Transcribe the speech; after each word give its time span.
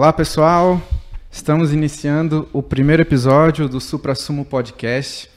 Olá, 0.00 0.14
pessoal. 0.14 0.80
Estamos 1.30 1.74
iniciando 1.74 2.48
o 2.54 2.62
primeiro 2.62 3.02
episódio 3.02 3.68
do 3.68 3.78
Supra 3.78 4.14
Sumo 4.14 4.46
Podcast. 4.46 5.30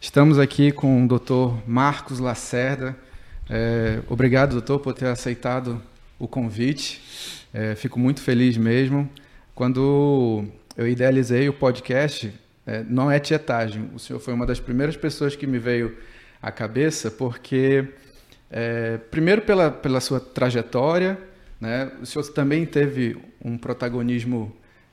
Estamos 0.00 0.36
aqui 0.36 0.72
com 0.72 1.04
o 1.04 1.06
Dr. 1.06 1.62
Marcos 1.64 2.18
Lacerda. 2.18 2.96
É, 3.48 4.00
obrigado, 4.08 4.50
doutor, 4.50 4.80
por 4.80 4.94
ter 4.94 5.06
aceitado 5.06 5.80
o 6.18 6.26
convite. 6.26 7.00
É, 7.54 7.76
fico 7.76 8.00
muito 8.00 8.20
feliz 8.20 8.56
mesmo. 8.56 9.08
Quando 9.54 10.44
eu 10.76 10.88
idealizei 10.88 11.48
o 11.48 11.52
podcast, 11.52 12.34
é, 12.66 12.82
não 12.82 13.08
é 13.12 13.20
tietagem. 13.20 13.90
O 13.94 13.98
senhor 14.00 14.18
foi 14.18 14.34
uma 14.34 14.44
das 14.44 14.58
primeiras 14.58 14.96
pessoas 14.96 15.36
que 15.36 15.46
me 15.46 15.60
veio 15.60 15.96
à 16.42 16.50
cabeça, 16.50 17.12
porque, 17.12 17.84
é, 18.50 18.98
primeiro, 19.08 19.42
pela, 19.42 19.70
pela 19.70 20.00
sua 20.00 20.18
trajetória, 20.18 21.16
né? 21.60 21.92
o 22.00 22.06
senhor 22.06 22.24
também 22.28 22.64
teve 22.64 23.16
um 23.44 23.58
protagonismo 23.58 24.52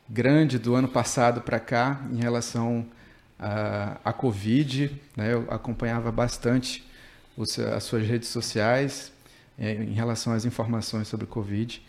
grande 0.09 0.57
do 0.57 0.75
ano 0.75 0.87
passado 0.87 1.41
para 1.41 1.59
cá 1.59 2.01
em 2.11 2.21
relação 2.21 2.85
à, 3.39 3.97
à 4.03 4.13
Covid. 4.13 4.91
Né? 5.15 5.33
Eu 5.33 5.45
acompanhava 5.49 6.11
bastante 6.11 6.83
os, 7.35 7.57
as 7.59 7.83
suas 7.83 8.05
redes 8.05 8.29
sociais 8.29 9.11
é, 9.57 9.73
em 9.73 9.93
relação 9.93 10.33
às 10.33 10.45
informações 10.45 11.07
sobre 11.07 11.25
Covid. 11.25 11.81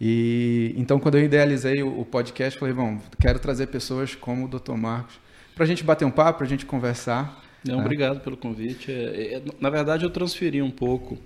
E 0.00 0.74
então, 0.76 0.98
quando 0.98 1.16
eu 1.16 1.24
idealizei 1.24 1.82
o, 1.82 2.00
o 2.00 2.04
podcast, 2.04 2.58
falei, 2.58 2.74
bom, 2.74 3.00
quero 3.20 3.38
trazer 3.38 3.68
pessoas 3.68 4.14
como 4.14 4.44
o 4.44 4.48
Dr. 4.48 4.74
Marcos 4.74 5.18
para 5.54 5.64
a 5.64 5.66
gente 5.66 5.82
bater 5.82 6.04
um 6.04 6.10
papo, 6.10 6.38
para 6.38 6.46
a 6.46 6.50
gente 6.50 6.66
conversar. 6.66 7.42
Não, 7.64 7.78
né? 7.78 7.82
Obrigado 7.82 8.20
pelo 8.20 8.36
convite. 8.36 8.92
É, 8.92 9.36
é, 9.36 9.42
na 9.58 9.70
verdade, 9.70 10.04
eu 10.04 10.10
transferi 10.10 10.60
um 10.60 10.70
pouco 10.70 11.18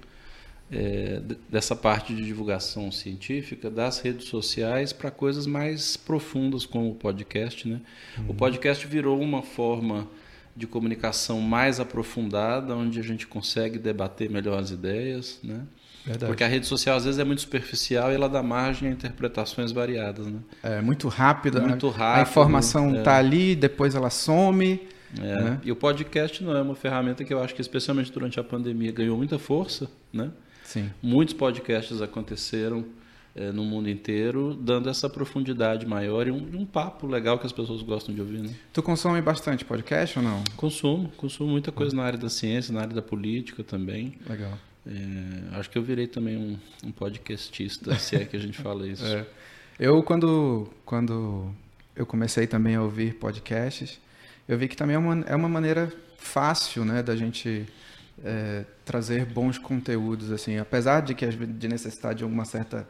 é, 0.72 1.20
dessa 1.48 1.74
parte 1.74 2.14
de 2.14 2.24
divulgação 2.24 2.92
científica 2.92 3.70
das 3.70 3.98
redes 3.98 4.28
sociais 4.28 4.92
para 4.92 5.10
coisas 5.10 5.46
mais 5.46 5.96
profundas 5.96 6.64
como 6.64 6.90
o 6.90 6.94
podcast. 6.94 7.68
Né? 7.68 7.80
Uhum. 8.18 8.24
O 8.28 8.34
podcast 8.34 8.86
virou 8.86 9.20
uma 9.20 9.42
forma 9.42 10.06
de 10.56 10.66
comunicação 10.66 11.40
mais 11.40 11.80
aprofundada, 11.80 12.74
onde 12.74 13.00
a 13.00 13.02
gente 13.02 13.26
consegue 13.26 13.78
debater 13.78 14.30
melhor 14.30 14.58
as 14.58 14.70
ideias. 14.70 15.40
Né? 15.42 15.62
Verdade. 16.04 16.30
Porque 16.30 16.44
a 16.44 16.46
rede 16.46 16.66
social 16.66 16.96
às 16.96 17.04
vezes 17.04 17.18
é 17.18 17.24
muito 17.24 17.42
superficial 17.42 18.10
e 18.10 18.14
ela 18.14 18.28
dá 18.28 18.42
margem 18.42 18.88
a 18.88 18.92
interpretações 18.92 19.70
variadas, 19.70 20.26
né? 20.26 20.38
É 20.62 20.80
muito 20.80 21.08
rápida. 21.08 21.60
Muito 21.60 21.88
rápido. 21.88 22.18
A 22.18 22.22
informação 22.22 22.96
está 22.96 23.16
é. 23.16 23.18
ali, 23.18 23.54
depois 23.54 23.94
ela 23.94 24.08
some. 24.08 24.80
É. 25.18 25.42
Né? 25.42 25.60
E 25.64 25.72
o 25.72 25.76
podcast 25.76 26.42
não 26.42 26.56
é 26.56 26.62
uma 26.62 26.74
ferramenta 26.74 27.24
que 27.24 27.34
eu 27.34 27.42
acho 27.42 27.54
que 27.54 27.60
especialmente 27.60 28.10
durante 28.12 28.38
a 28.40 28.44
pandemia 28.44 28.92
ganhou 28.92 29.16
muita 29.16 29.38
força, 29.38 29.88
né? 30.12 30.30
Sim. 30.70 30.88
Muitos 31.02 31.34
podcasts 31.34 32.00
aconteceram 32.00 32.84
é, 33.34 33.50
no 33.50 33.64
mundo 33.64 33.90
inteiro, 33.90 34.54
dando 34.54 34.88
essa 34.88 35.10
profundidade 35.10 35.84
maior 35.84 36.28
e 36.28 36.30
um, 36.30 36.60
um, 36.60 36.64
papo 36.64 37.08
legal 37.08 37.40
que 37.40 37.46
as 37.46 37.50
pessoas 37.50 37.82
gostam 37.82 38.14
de 38.14 38.20
ouvir. 38.20 38.40
Né? 38.40 38.54
Tu 38.72 38.80
consome 38.80 39.20
bastante 39.20 39.64
podcast 39.64 40.16
ou 40.20 40.24
não? 40.24 40.44
Consumo, 40.56 41.08
consumo 41.16 41.50
muita 41.50 41.72
coisa 41.72 41.96
na 41.96 42.04
área 42.04 42.18
da 42.18 42.28
ciência, 42.28 42.72
na 42.72 42.82
área 42.82 42.94
da 42.94 43.02
política 43.02 43.64
também. 43.64 44.14
Legal. 44.28 44.56
É, 44.86 45.58
acho 45.58 45.68
que 45.68 45.76
eu 45.76 45.82
virei 45.82 46.06
também 46.06 46.36
um, 46.36 46.56
um 46.86 46.92
podcastista, 46.92 47.98
se 47.98 48.14
é 48.14 48.24
que 48.24 48.36
a 48.36 48.40
gente 48.40 48.58
fala 48.62 48.86
isso. 48.86 49.04
É. 49.04 49.26
Eu, 49.76 50.00
quando, 50.04 50.68
quando 50.84 51.52
eu 51.96 52.06
comecei 52.06 52.46
também 52.46 52.76
a 52.76 52.82
ouvir 52.82 53.14
podcasts, 53.14 53.98
eu 54.48 54.56
vi 54.56 54.68
que 54.68 54.76
também 54.76 54.94
é 54.94 54.98
uma, 55.00 55.24
é 55.26 55.34
uma 55.34 55.48
maneira 55.48 55.92
fácil 56.16 56.84
né, 56.84 57.02
da 57.02 57.16
gente 57.16 57.66
é, 58.24 58.64
trazer 58.84 59.24
bons 59.24 59.58
conteúdos, 59.58 60.30
assim, 60.30 60.58
apesar 60.58 61.00
de 61.00 61.14
que 61.14 61.26
de 61.26 61.68
necessidade 61.68 62.18
de 62.18 62.24
alguma 62.24 62.44
certa 62.44 62.86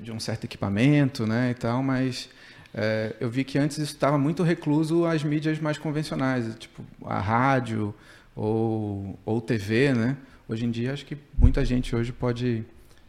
de 0.00 0.12
um 0.12 0.20
certo 0.20 0.44
equipamento, 0.44 1.26
né, 1.26 1.50
e 1.50 1.54
tal, 1.54 1.82
mas 1.82 2.30
é, 2.72 3.14
eu 3.20 3.28
vi 3.28 3.44
que 3.44 3.58
antes 3.58 3.78
isso 3.78 3.92
estava 3.92 4.16
muito 4.16 4.42
recluso 4.42 5.04
às 5.04 5.22
mídias 5.22 5.58
mais 5.58 5.76
convencionais, 5.76 6.56
tipo 6.58 6.82
a 7.04 7.20
rádio 7.20 7.94
ou 8.34 9.18
ou 9.26 9.40
TV, 9.40 9.92
né? 9.92 10.16
Hoje 10.48 10.64
em 10.64 10.70
dia, 10.70 10.92
acho 10.92 11.04
que 11.04 11.16
muita 11.36 11.64
gente 11.64 11.94
hoje 11.94 12.12
pode 12.12 12.64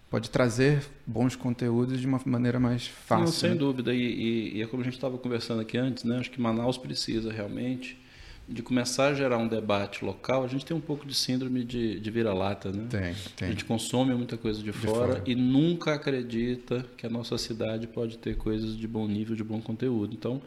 pode 0.10 0.30
trazer 0.30 0.84
bons 1.08 1.36
conteúdos 1.36 2.00
de 2.00 2.06
uma 2.06 2.22
maneira 2.26 2.60
mais 2.60 2.86
fácil. 2.86 3.26
Não, 3.26 3.32
sem 3.32 3.50
né? 3.52 3.56
dúvida. 3.56 3.94
E, 3.94 4.00
e, 4.00 4.58
e, 4.58 4.62
é 4.62 4.68
como 4.68 4.82
a 4.82 4.86
gente 4.86 4.94
estava 4.94 5.18
conversando 5.18 5.62
aqui 5.62 5.78
antes, 5.78 6.04
né? 6.04 6.20
Acho 6.20 6.30
que 6.30 6.40
Manaus 6.40 6.78
precisa 6.78 7.32
realmente 7.32 7.98
de 8.48 8.62
começar 8.62 9.08
a 9.08 9.14
gerar 9.14 9.38
um 9.38 9.48
debate 9.48 10.04
local. 10.04 10.44
A 10.44 10.48
gente 10.48 10.66
tem 10.66 10.76
um 10.76 10.82
pouco 10.82 11.06
de 11.06 11.14
síndrome 11.14 11.64
de, 11.64 12.00
de 12.00 12.12
vira-lata, 12.12 12.72
né? 12.72 12.86
Tem, 12.90 13.16
tem. 13.36 13.48
A 13.48 13.52
gente 13.52 13.66
consome 13.66 14.14
muita 14.14 14.38
coisa 14.38 14.60
de, 14.60 14.66
de 14.66 14.74
fora, 14.74 15.14
fora, 15.14 15.24
e 15.26 15.34
nunca 15.34 15.94
acredita 15.94 16.86
que 16.98 17.06
a 17.06 17.10
nossa 17.10 17.38
cidade 17.38 17.88
pode 17.88 18.18
ter 18.18 18.36
coisas 18.36 18.76
de 18.76 18.88
bom 18.88 19.08
nível, 19.08 19.36
de 19.36 19.44
bom 19.44 19.62
conteúdo. 19.62 20.14
Então, 20.14 20.42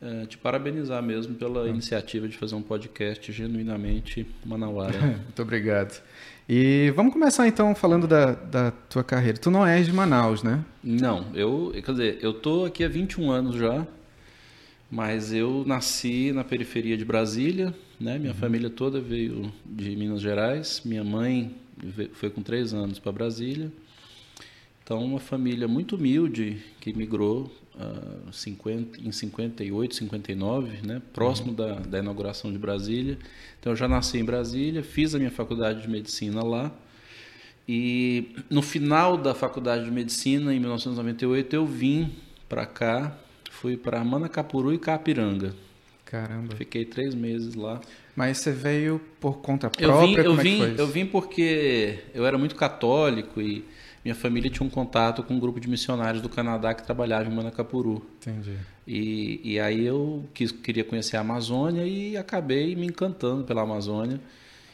é, 0.00 0.26
te 0.26 0.36
parabenizar 0.36 1.02
mesmo 1.02 1.34
pela 1.34 1.68
iniciativa 1.68 2.26
de 2.26 2.36
fazer 2.36 2.54
um 2.54 2.62
podcast 2.62 3.30
genuinamente 3.32 4.26
manauara. 4.44 4.98
Muito 5.22 5.42
obrigado. 5.42 6.02
E 6.48 6.92
vamos 6.96 7.12
começar 7.12 7.46
então 7.46 7.74
falando 7.74 8.06
da, 8.06 8.32
da 8.32 8.70
tua 8.90 9.04
carreira. 9.04 9.38
Tu 9.38 9.50
não 9.50 9.64
és 9.64 9.86
de 9.86 9.92
Manaus, 9.92 10.42
né? 10.42 10.64
Não, 10.82 11.26
eu, 11.34 11.72
quer 11.72 11.92
dizer, 11.92 12.18
eu 12.20 12.34
tô 12.34 12.64
aqui 12.64 12.82
há 12.82 12.88
21 12.88 13.30
anos 13.30 13.54
já, 13.54 13.86
mas 14.92 15.32
eu 15.32 15.64
nasci 15.66 16.32
na 16.32 16.44
periferia 16.44 16.98
de 16.98 17.04
Brasília, 17.04 17.74
né? 17.98 18.18
Minha 18.18 18.32
uhum. 18.32 18.38
família 18.38 18.68
toda 18.68 19.00
veio 19.00 19.50
de 19.64 19.96
Minas 19.96 20.20
Gerais. 20.20 20.82
Minha 20.84 21.02
mãe 21.02 21.50
foi 22.12 22.28
com 22.28 22.42
três 22.42 22.74
anos 22.74 22.98
para 22.98 23.10
Brasília. 23.10 23.72
Então, 24.84 25.02
uma 25.02 25.18
família 25.18 25.66
muito 25.66 25.96
humilde 25.96 26.62
que 26.78 26.92
migrou 26.92 27.50
uh, 27.74 28.30
50, 28.30 29.00
em 29.00 29.10
58, 29.10 29.94
59, 29.94 30.86
né, 30.86 31.00
próximo 31.14 31.48
uhum. 31.48 31.54
da, 31.54 31.74
da 31.76 31.98
inauguração 32.00 32.52
de 32.52 32.58
Brasília. 32.58 33.18
Então, 33.58 33.72
eu 33.72 33.76
já 33.76 33.88
nasci 33.88 34.18
em 34.18 34.24
Brasília, 34.24 34.82
fiz 34.82 35.14
a 35.14 35.18
minha 35.18 35.30
faculdade 35.30 35.80
de 35.80 35.88
medicina 35.88 36.44
lá. 36.44 36.70
E 37.66 38.34
no 38.50 38.60
final 38.60 39.16
da 39.16 39.34
faculdade 39.34 39.86
de 39.86 39.90
medicina, 39.90 40.54
em 40.54 40.60
1998, 40.60 41.56
eu 41.56 41.64
vim 41.64 42.12
para 42.46 42.66
cá, 42.66 43.16
fui 43.62 43.76
para 43.76 44.02
Manacapuru 44.02 44.74
e 44.74 44.78
Capiranga. 44.78 45.54
Caramba. 46.04 46.56
Fiquei 46.56 46.84
três 46.84 47.14
meses 47.14 47.54
lá. 47.54 47.80
Mas 48.16 48.38
você 48.38 48.50
veio 48.50 49.00
por 49.20 49.38
conta 49.38 49.70
própria? 49.70 49.86
Eu 49.86 50.00
vim, 50.00 50.14
eu, 50.14 50.32
é 50.32 50.42
vim, 50.42 50.74
eu 50.76 50.86
vim 50.88 51.06
porque 51.06 52.00
eu 52.12 52.26
era 52.26 52.36
muito 52.36 52.56
católico 52.56 53.40
e 53.40 53.64
minha 54.04 54.16
família 54.16 54.50
tinha 54.50 54.66
um 54.66 54.68
contato 54.68 55.22
com 55.22 55.34
um 55.34 55.38
grupo 55.38 55.60
de 55.60 55.68
missionários 55.68 56.20
do 56.20 56.28
Canadá 56.28 56.74
que 56.74 56.82
trabalhava 56.82 57.30
em 57.30 57.34
Manacapuru. 57.34 58.04
Entendi. 58.20 58.56
E, 58.84 59.40
e 59.44 59.60
aí 59.60 59.86
eu 59.86 60.26
quis, 60.34 60.50
queria 60.50 60.82
conhecer 60.82 61.16
a 61.16 61.20
Amazônia 61.20 61.86
e 61.86 62.16
acabei 62.16 62.74
me 62.74 62.88
encantando 62.88 63.44
pela 63.44 63.62
Amazônia. 63.62 64.20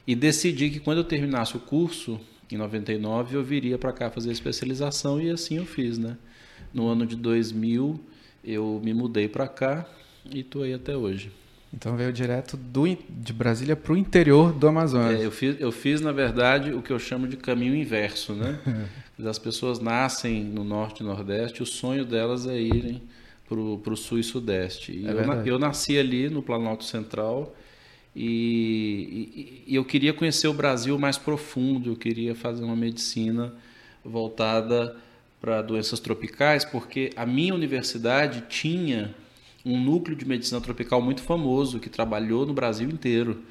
E 0.07 0.15
decidi 0.15 0.71
que 0.71 0.81
quando 0.81 0.99
eu 0.99 1.05
terminasse 1.05 1.55
o 1.55 1.61
curso, 1.61 2.19
em 2.51 2.57
99, 2.57 3.37
eu 3.37 3.45
viria 3.45 3.77
para 3.77 3.93
cá 3.93 4.11
fazer 4.11 4.33
especialização 4.33 5.21
e 5.21 5.29
assim 5.29 5.59
eu 5.59 5.67
fiz, 5.67 5.99
né? 5.99 6.17
No 6.73 6.89
ano 6.89 7.05
de 7.05 7.15
2000, 7.15 8.01
eu 8.45 8.81
me 8.83 8.95
mudei 8.95 9.29
para 9.29 9.47
cá 9.49 9.87
e 10.31 10.41
estou 10.41 10.63
aí 10.63 10.73
até 10.73 10.97
hoje. 10.97 11.31
Então 11.73 11.97
veio 11.97 12.13
direto 12.13 12.57
do, 12.57 12.87
de 12.87 13.33
Brasília 13.33 13.77
para 13.77 13.93
o 13.93 13.97
interior 13.97 14.53
do 14.53 14.67
Amazonas. 14.67 15.21
É, 15.21 15.27
eu, 15.27 15.31
fiz, 15.31 15.61
eu 15.61 15.71
fiz, 15.71 16.01
na 16.01 16.13
verdade, 16.13 16.73
o 16.73 16.81
que 16.81 16.91
eu 16.91 16.99
chamo 16.99 17.29
de 17.29 17.37
caminho 17.37 17.75
inverso. 17.75 18.33
Né? 18.33 18.59
As 19.27 19.39
pessoas 19.39 19.79
nascem 19.79 20.43
no 20.43 20.65
norte 20.65 21.03
e 21.03 21.07
nordeste, 21.07 21.63
o 21.63 21.67
sonho 21.67 22.05
delas 22.05 22.47
é 22.47 22.59
irem 22.59 23.03
para 23.47 23.93
o 23.93 23.97
sul 23.97 24.19
e 24.19 24.23
sudeste. 24.23 24.93
E 24.93 25.07
é 25.07 25.11
eu, 25.11 25.45
eu, 25.45 25.59
nasci 25.59 25.99
ali 25.99 26.31
no 26.31 26.43
Planalto 26.43 26.85
Central 26.85 27.55
e, 28.15 29.65
e, 29.67 29.73
e 29.73 29.75
eu 29.75 29.85
queria 29.85 30.13
conhecer 30.13 30.49
o 30.49 30.53
Brasil 30.55 30.99
mais 30.99 31.19
profundo, 31.19 31.91
eu 31.91 31.97
queria 31.97 32.35
fazer 32.35 32.65
uma 32.65 32.77
medicina 32.77 33.53
voltada 34.05 34.97
para 35.41 35.63
doenças 35.63 36.01
tropicais, 36.01 36.65
porque 36.65 37.11
a 37.17 37.25
minha 37.25 37.55
universidade 37.55 38.45
tinha 38.49 39.15
um 39.65 39.81
núcleo 39.81 40.17
de 40.17 40.27
medicina 40.27 40.61
tropical 40.61 41.01
muito 41.01 41.23
famoso 41.23 41.79
que 41.79 41.89
trabalhou 41.89 42.47
no 42.47 42.55
Brasil 42.55 42.89
inteiro. 42.89 43.43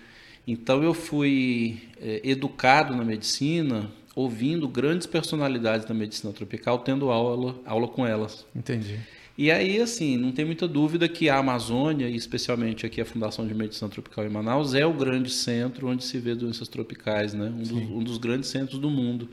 Então 0.47 0.81
eu 0.83 0.93
fui 0.93 1.81
é, 2.01 2.21
educado 2.23 2.95
na 2.95 3.03
medicina, 3.03 3.91
ouvindo 4.15 4.67
grandes 4.67 5.05
personalidades 5.05 5.85
da 5.85 5.93
medicina 5.93 6.33
tropical, 6.33 6.79
tendo 6.79 7.11
aula, 7.11 7.55
aula 7.65 7.87
com 7.87 8.05
elas. 8.05 8.45
Entendi. 8.55 8.99
E 9.37 9.51
aí, 9.51 9.79
assim, 9.79 10.17
não 10.17 10.31
tem 10.31 10.43
muita 10.43 10.67
dúvida 10.67 11.07
que 11.07 11.29
a 11.29 11.37
Amazônia, 11.37 12.09
e 12.09 12.15
especialmente 12.15 12.87
aqui 12.87 12.99
a 12.99 13.05
Fundação 13.05 13.45
de 13.45 13.53
Medicina 13.53 13.87
Tropical 13.87 14.25
em 14.25 14.29
Manaus, 14.29 14.73
é 14.73 14.83
o 14.83 14.91
grande 14.91 15.29
centro 15.29 15.87
onde 15.87 16.03
se 16.03 16.17
vê 16.17 16.33
doenças 16.33 16.67
tropicais, 16.67 17.35
né? 17.35 17.45
Um, 17.45 17.61
dos, 17.61 17.71
um 17.71 18.03
dos, 18.03 18.17
grandes 18.17 18.49
centros 18.49 18.79
do 18.79 18.89
mundo. 18.89 19.29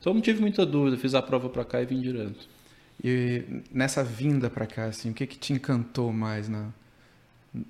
Então 0.00 0.14
não 0.14 0.20
tive 0.20 0.40
muita 0.40 0.64
dúvida, 0.64 0.96
fiz 0.96 1.14
a 1.14 1.20
prova 1.20 1.48
para 1.48 1.64
cá 1.64 1.82
e 1.82 1.84
vim 1.84 2.00
direto. 2.00 2.48
E 3.02 3.44
nessa 3.72 4.02
vinda 4.02 4.48
para 4.50 4.66
cá, 4.66 4.86
assim, 4.86 5.10
o 5.10 5.14
que, 5.14 5.26
que 5.26 5.38
te 5.38 5.52
encantou 5.52 6.12
mais 6.12 6.48
na, 6.48 6.68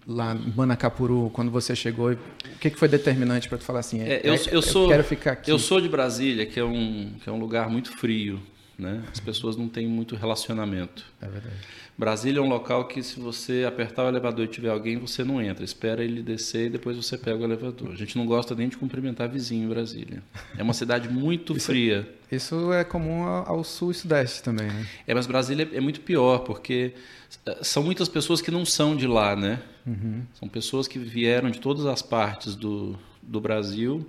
lá 0.06 0.34
em 0.34 0.52
Manacapuru, 0.54 1.30
quando 1.32 1.50
você 1.50 1.74
chegou? 1.74 2.12
O 2.12 2.18
que, 2.60 2.70
que 2.70 2.78
foi 2.78 2.88
determinante 2.88 3.48
para 3.48 3.58
tu 3.58 3.64
falar 3.64 3.80
assim? 3.80 4.00
É, 4.00 4.20
eu, 4.24 4.34
é, 4.34 4.38
eu, 4.50 4.62
sou, 4.62 4.88
quero 4.88 5.04
ficar 5.04 5.32
aqui. 5.32 5.50
Eu 5.50 5.58
sou 5.58 5.80
de 5.80 5.88
Brasília, 5.88 6.46
que 6.46 6.58
é 6.58 6.64
um, 6.64 7.12
que 7.22 7.28
é 7.28 7.32
um 7.32 7.38
lugar 7.38 7.68
muito 7.68 7.96
frio. 7.96 8.40
Né? 8.80 9.04
As 9.12 9.20
pessoas 9.20 9.56
não 9.56 9.68
têm 9.68 9.86
muito 9.86 10.16
relacionamento. 10.16 11.04
É 11.20 11.26
verdade. 11.28 11.54
Brasília 11.98 12.38
é 12.40 12.42
um 12.42 12.48
local 12.48 12.86
que 12.88 13.02
se 13.02 13.20
você 13.20 13.64
apertar 13.68 14.04
o 14.04 14.08
elevador 14.08 14.46
e 14.46 14.48
tiver 14.48 14.70
alguém, 14.70 14.96
você 14.96 15.22
não 15.22 15.40
entra. 15.40 15.62
Espera 15.64 16.02
ele 16.02 16.22
descer 16.22 16.66
e 16.66 16.70
depois 16.70 16.96
você 16.96 17.18
pega 17.18 17.36
o 17.38 17.44
elevador. 17.44 17.90
A 17.92 17.94
gente 17.94 18.16
não 18.16 18.24
gosta 18.24 18.54
nem 18.54 18.68
de 18.70 18.76
cumprimentar 18.78 19.28
vizinho 19.28 19.66
em 19.66 19.68
Brasília. 19.68 20.22
É 20.56 20.62
uma 20.62 20.72
cidade 20.72 21.08
muito 21.10 21.54
Isso- 21.56 21.66
fria. 21.66 22.08
Isso 22.32 22.72
é 22.72 22.84
comum 22.84 23.24
ao 23.24 23.62
sul 23.64 23.90
e 23.90 23.94
sudeste 23.94 24.42
também, 24.42 24.68
né? 24.68 24.86
É, 25.06 25.12
mas 25.12 25.26
Brasília 25.26 25.68
é 25.72 25.80
muito 25.80 26.00
pior, 26.00 26.38
porque 26.38 26.94
eh, 27.44 27.58
são 27.62 27.82
muitas 27.82 28.08
pessoas 28.08 28.40
que 28.40 28.52
não 28.52 28.64
são 28.64 28.94
de 28.96 29.06
lá, 29.06 29.34
né? 29.36 29.60
São 30.34 30.48
pessoas 30.48 30.86
que 30.86 30.96
vieram 30.98 31.50
de 31.50 31.58
todas 31.60 31.84
as 31.86 32.00
partes 32.02 32.54
do, 32.54 32.96
do 33.20 33.40
Brasil, 33.40 34.08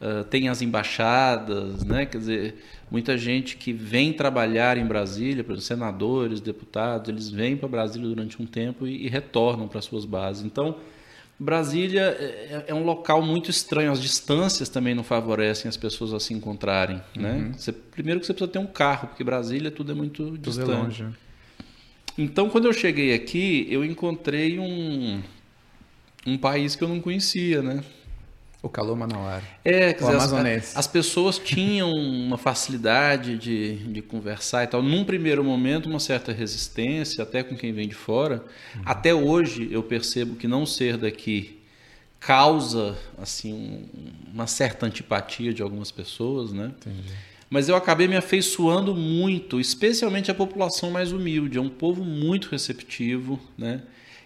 ah, 0.00 0.24
tem 0.28 0.48
as 0.48 0.62
embaixadas, 0.62 1.84
né? 1.84 2.06
Quer 2.06 2.18
dizer, 2.18 2.54
muita 2.90 3.16
gente 3.18 3.56
que 3.56 3.72
vem 3.72 4.12
trabalhar 4.12 4.76
em 4.78 4.86
Brasília, 4.86 5.42
por 5.44 5.52
exemplo, 5.52 5.64
senadores, 5.66 6.40
deputados, 6.40 7.08
eles 7.08 7.28
vêm 7.30 7.56
para 7.56 7.68
Brasília 7.68 8.08
durante 8.08 8.40
um 8.40 8.46
tempo 8.46 8.86
e, 8.86 9.06
e 9.06 9.08
retornam 9.08 9.66
para 9.68 9.80
suas 9.80 10.04
bases. 10.04 10.44
Então, 10.44 10.76
Brasília 11.40 12.02
é, 12.18 12.64
é 12.68 12.74
um 12.74 12.82
local 12.84 13.22
muito 13.22 13.48
estranho, 13.48 13.92
as 13.92 14.00
distâncias 14.02 14.68
também 14.68 14.92
não 14.94 15.04
favorecem 15.04 15.68
as 15.68 15.76
pessoas 15.76 16.12
a 16.12 16.18
se 16.18 16.34
encontrarem, 16.34 17.00
né? 17.16 17.52
Você- 17.56 17.70
primeiro 17.72 18.18
que 18.18 18.26
você 18.26 18.32
precisa 18.34 18.50
ter 18.50 18.58
um 18.58 18.66
carro, 18.66 19.06
porque 19.08 19.22
Brasília 19.22 19.70
tudo 19.70 19.92
é 19.92 19.94
muito 19.94 20.24
Tudo 20.24 20.34
é 20.34 20.38
distante. 20.40 20.68
longe. 21.02 21.06
Então, 22.16 22.50
quando 22.50 22.64
eu 22.64 22.72
cheguei 22.72 23.14
aqui, 23.14 23.68
eu 23.70 23.84
encontrei 23.84 24.58
um, 24.58 25.22
um 26.26 26.36
país 26.36 26.74
que 26.74 26.82
eu 26.82 26.88
não 26.88 27.00
conhecia, 27.00 27.62
né? 27.62 27.84
O 28.60 28.68
calor 28.68 28.96
manauara. 28.96 29.42
É, 29.64 29.92
quer 29.92 30.00
dizer, 30.00 30.16
as, 30.16 30.76
as 30.76 30.86
pessoas 30.88 31.38
tinham 31.38 31.92
uma 31.94 32.36
facilidade 32.36 33.38
de, 33.38 33.76
de 33.76 34.02
conversar 34.02 34.64
e 34.64 34.66
tal. 34.66 34.82
Num 34.82 35.04
primeiro 35.04 35.44
momento, 35.44 35.88
uma 35.88 36.00
certa 36.00 36.32
resistência, 36.32 37.22
até 37.22 37.42
com 37.44 37.54
quem 37.56 37.72
vem 37.72 37.86
de 37.86 37.94
fora. 37.94 38.44
Até 38.84 39.14
hoje, 39.14 39.68
eu 39.70 39.82
percebo 39.84 40.34
que 40.34 40.48
não 40.48 40.66
ser 40.66 40.96
daqui 40.96 41.56
causa 42.18 42.98
assim 43.16 43.52
um- 43.52 43.84
uma 44.34 44.46
certa 44.48 44.86
antipatia 44.86 45.54
de 45.54 45.62
algumas 45.62 45.90
pessoas, 45.92 46.52
né? 46.52 46.72
Entendi. 46.80 47.12
Mas 47.48 47.68
eu 47.68 47.76
acabei 47.76 48.08
me 48.08 48.16
afeiçoando 48.16 48.94
muito, 48.94 49.58
especialmente 49.60 50.30
a 50.30 50.34
população 50.34 50.90
mais 50.90 51.12
humilde. 51.12 51.56
É 51.58 51.60
um 51.60 51.68
povo 51.70 52.04
muito 52.04 52.48
receptivo, 52.50 53.38
né? 53.56 53.82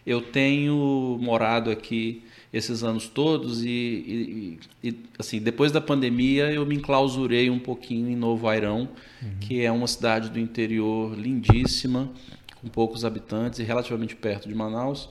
Eu 0.07 0.21
tenho 0.21 1.19
morado 1.21 1.71
aqui 1.71 2.25
esses 2.53 2.83
anos 2.85 3.09
todos 3.09 3.65
e, 3.65 3.69
e- 3.69 4.59
e, 4.89 4.95
assim 5.19 5.41
depois 5.41 5.73
da 5.73 5.81
pandemia 5.81 6.51
eu 6.53 6.67
me 6.67 6.75
enclausurei 6.77 7.49
um 7.49 7.59
pouquinho 7.59 8.09
em 8.11 8.17
Novo 8.17 8.47
Airão, 8.49 8.89
que 9.41 9.61
é 9.63 9.71
uma 9.73 9.87
cidade 9.87 10.29
do 10.31 10.39
interior 10.39 11.15
lindíssima, 11.19 12.11
com 12.61 12.69
poucos 12.69 13.05
habitantes 13.05 13.59
e 13.59 13.63
relativamente 13.63 14.15
perto 14.15 14.49
de 14.49 14.55
Manaus. 14.55 15.09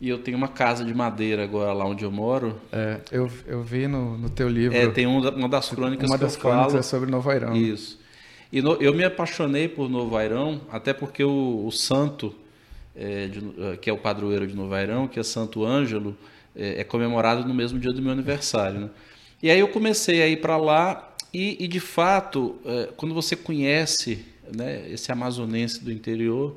E 0.00 0.08
eu 0.08 0.18
tenho 0.18 0.36
uma 0.36 0.46
casa 0.48 0.84
de 0.84 0.94
madeira 0.94 1.42
agora 1.42 1.72
lá 1.72 1.84
onde 1.84 2.04
eu 2.04 2.10
moro. 2.10 2.60
É, 2.70 3.00
eu, 3.10 3.28
eu 3.48 3.62
vi 3.64 3.88
no, 3.88 4.16
no 4.16 4.30
teu 4.30 4.48
livro 4.48 4.76
É, 4.76 4.86
tem 4.88 5.06
um 5.08 5.18
uma 5.18 5.48
das 5.48 5.68
crônicas 5.70 6.08
uma 6.08 6.16
que 6.16 6.22
eu 6.24 6.28
das 6.28 6.36
crônicas 6.36 6.66
falo. 6.68 6.78
é 6.78 6.82
sobre 6.82 7.10
Novo 7.10 7.28
Airão. 7.28 7.56
Isso. 7.56 7.98
E 8.52 8.62
no- 8.62 8.74
eu 8.76 8.94
me 8.94 9.02
apaixonei 9.04 9.66
por 9.68 9.90
Novo 9.90 10.16
Airão, 10.16 10.60
até 10.70 10.92
porque 10.94 11.22
o, 11.24 11.66
o 11.66 11.70
santo, 11.72 12.32
é, 12.94 13.26
de- 13.26 13.40
eh, 13.58 13.76
que 13.76 13.90
é 13.90 13.92
o 13.92 13.98
padroeiro 13.98 14.46
de 14.46 14.54
Novo 14.54 14.72
Airão, 14.72 15.08
que 15.08 15.18
é 15.18 15.22
Santo 15.24 15.64
Ângelo, 15.64 16.16
é, 16.58 16.80
é 16.80 16.84
comemorado 16.84 17.46
no 17.46 17.54
mesmo 17.54 17.78
dia 17.78 17.92
do 17.92 18.02
meu 18.02 18.12
aniversário. 18.12 18.80
Né? 18.80 18.90
E 19.42 19.50
aí 19.50 19.60
eu 19.60 19.68
comecei 19.68 20.20
a 20.22 20.28
ir 20.28 20.40
para 20.40 20.56
lá 20.56 21.14
e, 21.32 21.62
e, 21.62 21.68
de 21.68 21.80
fato, 21.80 22.58
eh, 22.64 22.88
quando 22.96 23.14
você 23.14 23.36
conhece 23.36 24.24
né, 24.54 24.90
esse 24.90 25.12
amazonense 25.12 25.84
do 25.84 25.92
interior, 25.92 26.56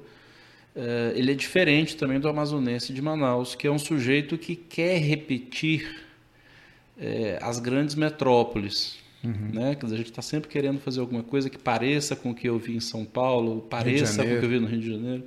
eh, 0.75 1.13
ele 1.15 1.31
é 1.31 1.35
diferente 1.35 1.95
também 1.97 2.19
do 2.19 2.29
amazonense 2.29 2.93
de 2.93 3.01
Manaus, 3.01 3.53
que 3.53 3.67
é 3.67 3.71
um 3.71 3.77
sujeito 3.77 4.37
que 4.37 4.55
quer 4.55 4.97
repetir 4.97 6.05
eh, 6.99 7.37
as 7.41 7.59
grandes 7.59 7.95
metrópoles. 7.95 8.97
Né? 9.23 9.75
Quer 9.75 9.85
dizer, 9.85 9.95
a 9.95 9.97
gente 9.99 10.09
está 10.09 10.21
sempre 10.21 10.49
querendo 10.49 10.79
fazer 10.79 10.99
alguma 10.99 11.21
coisa 11.21 11.49
que 11.49 11.57
pareça 11.57 12.15
com 12.15 12.31
o 12.31 12.35
que 12.35 12.49
eu 12.49 12.57
vi 12.57 12.75
em 12.75 12.79
São 12.79 13.05
Paulo, 13.05 13.61
pareça 13.69 14.23
com 14.23 14.35
o 14.35 14.39
que 14.39 14.45
eu 14.45 14.49
vi 14.49 14.59
no 14.59 14.67
Rio 14.67 14.79
de 14.79 14.89
Janeiro. 14.89 15.23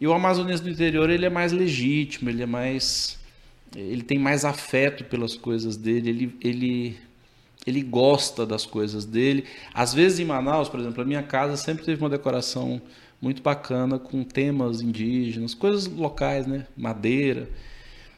E 0.00 0.06
o 0.06 0.12
amazonense 0.12 0.62
do 0.62 0.70
interior 0.70 1.10
ele 1.10 1.26
é 1.26 1.30
mais 1.30 1.52
legítimo, 1.52 2.30
ele 2.30 2.42
é 2.42 2.46
mais, 2.46 3.18
ele 3.74 4.02
tem 4.02 4.18
mais 4.18 4.44
afeto 4.44 5.04
pelas 5.04 5.36
coisas 5.36 5.76
dele, 5.76 6.10
ele, 6.10 6.36
ele, 6.40 6.96
ele 7.66 7.82
gosta 7.82 8.44
das 8.44 8.66
coisas 8.66 9.04
dele. 9.04 9.44
Às 9.72 9.94
vezes 9.94 10.20
em 10.20 10.24
Manaus, 10.24 10.68
por 10.68 10.80
exemplo, 10.80 11.02
a 11.02 11.06
minha 11.06 11.22
casa 11.22 11.56
sempre 11.56 11.84
teve 11.84 12.02
uma 12.02 12.10
decoração 12.10 12.80
muito 13.20 13.40
bacana 13.40 13.98
com 13.98 14.24
temas 14.24 14.80
indígenas, 14.80 15.54
coisas 15.54 15.86
locais, 15.86 16.46
né? 16.46 16.66
Madeira. 16.76 17.48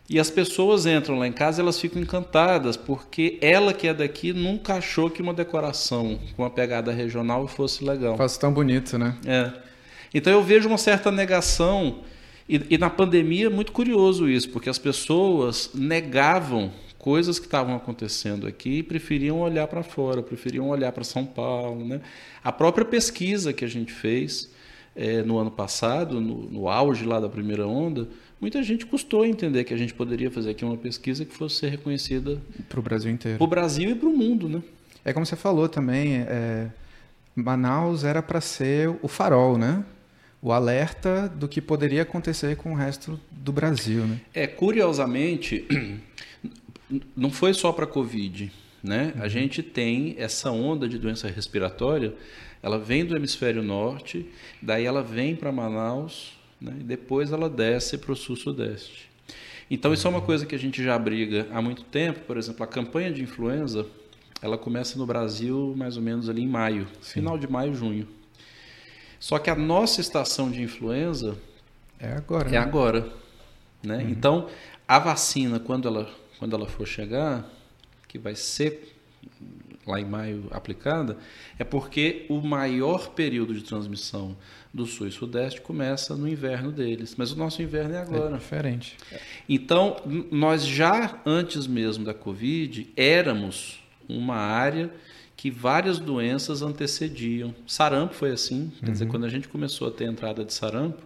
E 0.08 0.18
as 0.18 0.30
pessoas 0.30 0.84
entram 0.84 1.18
lá 1.18 1.26
em 1.26 1.32
casa, 1.32 1.62
elas 1.62 1.80
ficam 1.80 2.00
encantadas, 2.00 2.76
porque 2.76 3.38
ela 3.40 3.72
que 3.72 3.88
é 3.88 3.94
daqui 3.94 4.32
nunca 4.32 4.74
achou 4.74 5.08
que 5.08 5.22
uma 5.22 5.32
decoração 5.32 6.18
com 6.36 6.42
uma 6.42 6.50
pegada 6.50 6.92
regional 6.92 7.48
fosse 7.48 7.82
legal. 7.82 8.16
Faz 8.16 8.36
tão 8.36 8.52
bonito, 8.52 8.98
né? 8.98 9.16
É. 9.24 9.52
Então 10.12 10.32
eu 10.32 10.42
vejo 10.42 10.68
uma 10.68 10.78
certa 10.78 11.10
negação, 11.10 12.00
e, 12.48 12.60
e 12.70 12.78
na 12.78 12.90
pandemia 12.90 13.46
é 13.46 13.50
muito 13.50 13.72
curioso 13.72 14.28
isso, 14.28 14.50
porque 14.50 14.68
as 14.68 14.78
pessoas 14.78 15.70
negavam 15.74 16.70
coisas 16.98 17.38
que 17.38 17.44
estavam 17.44 17.76
acontecendo 17.76 18.46
aqui 18.46 18.78
e 18.78 18.82
preferiam 18.82 19.40
olhar 19.40 19.66
para 19.66 19.82
fora, 19.82 20.22
preferiam 20.22 20.68
olhar 20.68 20.90
para 20.90 21.04
São 21.04 21.24
Paulo. 21.24 21.84
Né? 21.84 22.00
A 22.42 22.50
própria 22.50 22.84
pesquisa 22.84 23.52
que 23.52 23.62
a 23.62 23.68
gente 23.68 23.92
fez 23.92 24.50
eh, 24.96 25.22
no 25.22 25.36
ano 25.36 25.50
passado, 25.50 26.18
no, 26.18 26.44
no 26.50 26.68
auge 26.68 27.04
lá 27.04 27.20
da 27.20 27.28
primeira 27.28 27.66
onda, 27.66 28.08
muita 28.40 28.62
gente 28.62 28.86
custou 28.86 29.26
entender 29.26 29.64
que 29.64 29.74
a 29.74 29.76
gente 29.76 29.92
poderia 29.92 30.30
fazer 30.30 30.52
aqui 30.52 30.64
uma 30.64 30.78
pesquisa 30.78 31.26
que 31.26 31.34
fosse 31.34 31.56
ser 31.56 31.68
reconhecida 31.68 32.40
Para 32.70 32.80
o 32.80 32.82
Brasil 32.82 33.10
inteiro. 33.10 33.36
para 33.36 33.44
o 33.44 33.48
Brasil 33.48 33.90
e 33.90 33.94
para 33.94 34.08
o 34.08 34.16
mundo. 34.16 34.48
Né? 34.48 34.62
É 35.04 35.12
como 35.12 35.26
você 35.26 35.36
falou 35.36 35.68
também, 35.68 36.16
é, 36.26 36.68
Manaus 37.36 38.04
era 38.04 38.22
para 38.22 38.40
ser 38.40 38.94
o 39.02 39.08
farol, 39.08 39.58
né? 39.58 39.84
O 40.44 40.52
alerta 40.52 41.26
do 41.26 41.48
que 41.48 41.58
poderia 41.58 42.02
acontecer 42.02 42.54
com 42.56 42.72
o 42.72 42.74
resto 42.74 43.18
do 43.30 43.50
Brasil, 43.50 44.04
né? 44.04 44.20
É, 44.34 44.46
curiosamente, 44.46 45.66
não 47.16 47.30
foi 47.30 47.54
só 47.54 47.72
para 47.72 47.86
Covid, 47.86 48.52
né? 48.82 49.14
A 49.16 49.26
gente 49.26 49.62
tem 49.62 50.14
essa 50.18 50.50
onda 50.50 50.86
de 50.86 50.98
doença 50.98 51.28
respiratória, 51.28 52.12
ela 52.62 52.78
vem 52.78 53.06
do 53.06 53.16
hemisfério 53.16 53.62
norte, 53.62 54.26
daí 54.60 54.84
ela 54.84 55.02
vem 55.02 55.34
para 55.34 55.50
Manaus, 55.50 56.38
né? 56.60 56.76
E 56.78 56.84
depois 56.84 57.32
ela 57.32 57.48
desce 57.48 57.96
para 57.96 58.12
o 58.12 58.16
sul-sudeste. 58.16 59.08
Então 59.70 59.94
isso 59.94 60.06
é 60.06 60.10
uma 60.10 60.20
coisa 60.20 60.44
que 60.44 60.54
a 60.54 60.58
gente 60.58 60.84
já 60.84 60.98
briga 60.98 61.48
há 61.52 61.62
muito 61.62 61.84
tempo. 61.84 62.20
Por 62.20 62.36
exemplo, 62.36 62.62
a 62.62 62.66
campanha 62.66 63.10
de 63.10 63.22
influenza, 63.22 63.86
ela 64.42 64.58
começa 64.58 64.98
no 64.98 65.06
Brasil 65.06 65.72
mais 65.74 65.96
ou 65.96 66.02
menos 66.02 66.28
ali 66.28 66.42
em 66.42 66.48
maio, 66.48 66.86
final 67.00 67.38
de 67.38 67.50
maio, 67.50 67.74
junho. 67.74 68.06
Só 69.24 69.38
que 69.38 69.48
a 69.48 69.54
nossa 69.56 70.02
estação 70.02 70.50
de 70.50 70.60
influenza 70.60 71.34
É 71.98 72.12
agora. 72.12 72.48
é 72.48 72.52
né? 72.52 72.58
agora, 72.58 73.08
né? 73.82 74.06
Então, 74.10 74.48
a 74.86 74.98
vacina 74.98 75.58
quando 75.58 75.88
ela 75.88 76.10
quando 76.38 76.54
ela 76.54 76.66
for 76.66 76.86
chegar, 76.86 77.48
que 78.06 78.18
vai 78.18 78.34
ser 78.34 78.94
lá 79.86 79.98
em 79.98 80.04
maio 80.04 80.46
aplicada, 80.50 81.16
é 81.58 81.64
porque 81.64 82.26
o 82.28 82.42
maior 82.42 83.12
período 83.12 83.54
de 83.54 83.62
transmissão 83.62 84.36
do 84.74 84.84
sul 84.84 85.06
e 85.06 85.10
sudeste 85.12 85.62
começa 85.62 86.14
no 86.14 86.28
inverno 86.28 86.70
deles, 86.70 87.14
mas 87.16 87.32
o 87.32 87.36
nosso 87.36 87.62
inverno 87.62 87.94
é 87.94 87.98
É 87.98 88.00
agora. 88.02 88.36
diferente. 88.36 88.98
Então, 89.48 89.96
nós 90.30 90.66
já 90.66 91.18
antes 91.24 91.66
mesmo 91.66 92.04
da 92.04 92.12
Covid 92.12 92.92
éramos 92.94 93.82
uma 94.06 94.36
área 94.36 94.90
que 95.36 95.50
várias 95.50 95.98
doenças 95.98 96.62
antecediam. 96.62 97.54
Sarampo 97.66 98.14
foi 98.14 98.30
assim, 98.30 98.72
quer 98.80 98.92
dizer, 98.92 99.06
quando 99.06 99.24
a 99.24 99.28
gente 99.28 99.48
começou 99.48 99.88
a 99.88 99.90
ter 99.90 100.04
entrada 100.04 100.44
de 100.44 100.52
sarampo, 100.52 101.02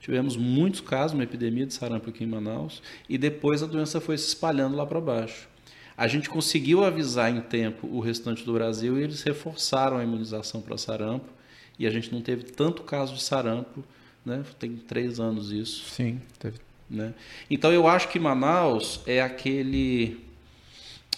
tivemos 0.00 0.36
muitos 0.36 0.80
casos, 0.80 1.14
uma 1.14 1.24
epidemia 1.24 1.66
de 1.66 1.74
sarampo 1.74 2.10
aqui 2.10 2.24
em 2.24 2.26
Manaus, 2.26 2.82
e 3.08 3.18
depois 3.18 3.62
a 3.62 3.66
doença 3.66 4.00
foi 4.00 4.16
se 4.18 4.28
espalhando 4.28 4.76
lá 4.76 4.86
para 4.86 5.00
baixo. 5.00 5.48
A 5.96 6.08
gente 6.08 6.28
conseguiu 6.28 6.84
avisar 6.84 7.34
em 7.34 7.40
tempo 7.40 7.86
o 7.86 8.00
restante 8.00 8.44
do 8.44 8.52
Brasil 8.52 8.98
e 8.98 9.02
eles 9.02 9.22
reforçaram 9.22 9.96
a 9.96 10.02
imunização 10.02 10.60
para 10.60 10.76
sarampo, 10.76 11.32
e 11.78 11.86
a 11.86 11.90
gente 11.90 12.12
não 12.12 12.20
teve 12.20 12.44
tanto 12.44 12.82
caso 12.82 13.14
de 13.14 13.22
sarampo, 13.22 13.84
né? 14.24 14.42
tem 14.58 14.76
três 14.76 15.18
anos 15.20 15.50
isso. 15.50 15.84
Sim, 15.90 16.20
teve. 16.38 16.58
Né? 16.88 17.14
Então 17.50 17.72
eu 17.72 17.88
acho 17.88 18.08
que 18.08 18.18
Manaus 18.18 19.00
é 19.06 19.20
aquele 19.20 20.23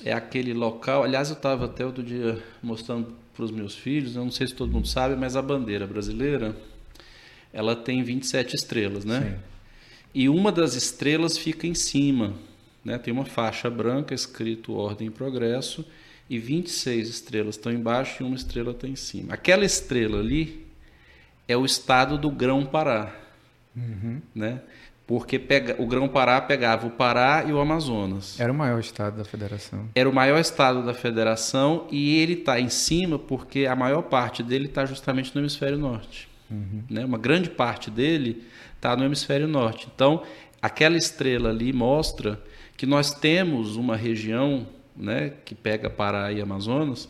é 0.05 0.13
aquele 0.13 0.53
local. 0.53 1.05
Aliás, 1.05 1.31
eu 1.31 1.37
estava 1.37 1.67
até 1.67 1.85
outro 1.85 2.03
dia 2.03 2.43
mostrando 2.63 3.15
para 3.35 3.45
os 3.45 3.51
meus 3.51 3.75
filhos. 3.75 4.17
Eu 4.17 4.25
não 4.25 4.31
sei 4.31 4.47
se 4.47 4.55
todo 4.55 4.73
mundo 4.73 4.89
sabe, 4.89 5.17
mas 5.17 5.37
a 5.37 5.43
bandeira 5.43 5.87
brasileira 5.87 6.57
ela 7.53 7.75
tem 7.75 8.03
27 8.03 8.55
estrelas, 8.55 9.05
né? 9.05 9.21
Sim. 9.21 9.57
E 10.15 10.29
uma 10.29 10.51
das 10.51 10.75
estrelas 10.75 11.37
fica 11.37 11.67
em 11.67 11.75
cima, 11.75 12.35
né? 12.85 12.99
Tem 12.99 13.13
uma 13.13 13.25
faixa 13.25 13.69
branca 13.69 14.15
escrito 14.15 14.75
Ordem 14.75 15.09
e 15.09 15.11
Progresso 15.11 15.85
e 16.29 16.39
26 16.39 17.09
estrelas 17.09 17.57
estão 17.57 17.73
embaixo 17.73 18.23
e 18.23 18.27
uma 18.27 18.37
estrela 18.37 18.73
está 18.73 18.89
em 18.89 18.97
cima. 18.97 19.35
Aquela 19.35 19.65
estrela 19.65 20.19
ali 20.19 20.67
é 21.47 21.57
o 21.57 21.65
estado 21.65 22.19
do 22.19 22.31
Grão-Pará. 22.31 23.15
Uhum. 23.77 24.21
Né? 24.35 24.61
Porque 25.07 25.39
pega, 25.39 25.77
o 25.81 25.87
Grão-Pará 25.87 26.41
pegava 26.41 26.87
o 26.87 26.91
Pará 26.91 27.45
e 27.47 27.53
o 27.53 27.61
Amazonas. 27.61 28.39
Era 28.41 28.51
o 28.51 28.55
maior 28.55 28.81
estado 28.81 29.19
da 29.19 29.25
federação. 29.25 29.89
Era 29.95 30.09
o 30.09 30.13
maior 30.13 30.41
estado 30.41 30.85
da 30.85 30.93
federação 30.93 31.87
e 31.93 32.19
ele 32.19 32.33
está 32.33 32.59
em 32.59 32.69
cima 32.69 33.17
porque 33.17 33.67
a 33.67 33.77
maior 33.77 34.03
parte 34.03 34.43
dele 34.43 34.67
está 34.67 34.85
justamente 34.85 35.33
no 35.35 35.41
hemisfério 35.41 35.79
norte. 35.79 36.29
Uhum. 36.51 36.83
Né? 36.91 37.05
Uma 37.05 37.19
grande 37.19 37.49
parte 37.49 37.89
dele 37.89 38.43
está 38.75 38.97
no 38.97 39.05
hemisfério 39.05 39.47
norte. 39.47 39.89
Então, 39.95 40.25
aquela 40.61 40.97
estrela 40.97 41.51
ali 41.51 41.73
mostra 41.73 42.41
que 42.77 42.85
nós 42.85 43.15
temos 43.15 43.77
uma 43.77 43.97
região 43.97 44.67
né, 44.97 45.33
que 45.45 45.55
pega 45.55 45.89
Pará 45.89 46.33
e 46.33 46.41
Amazonas 46.41 47.09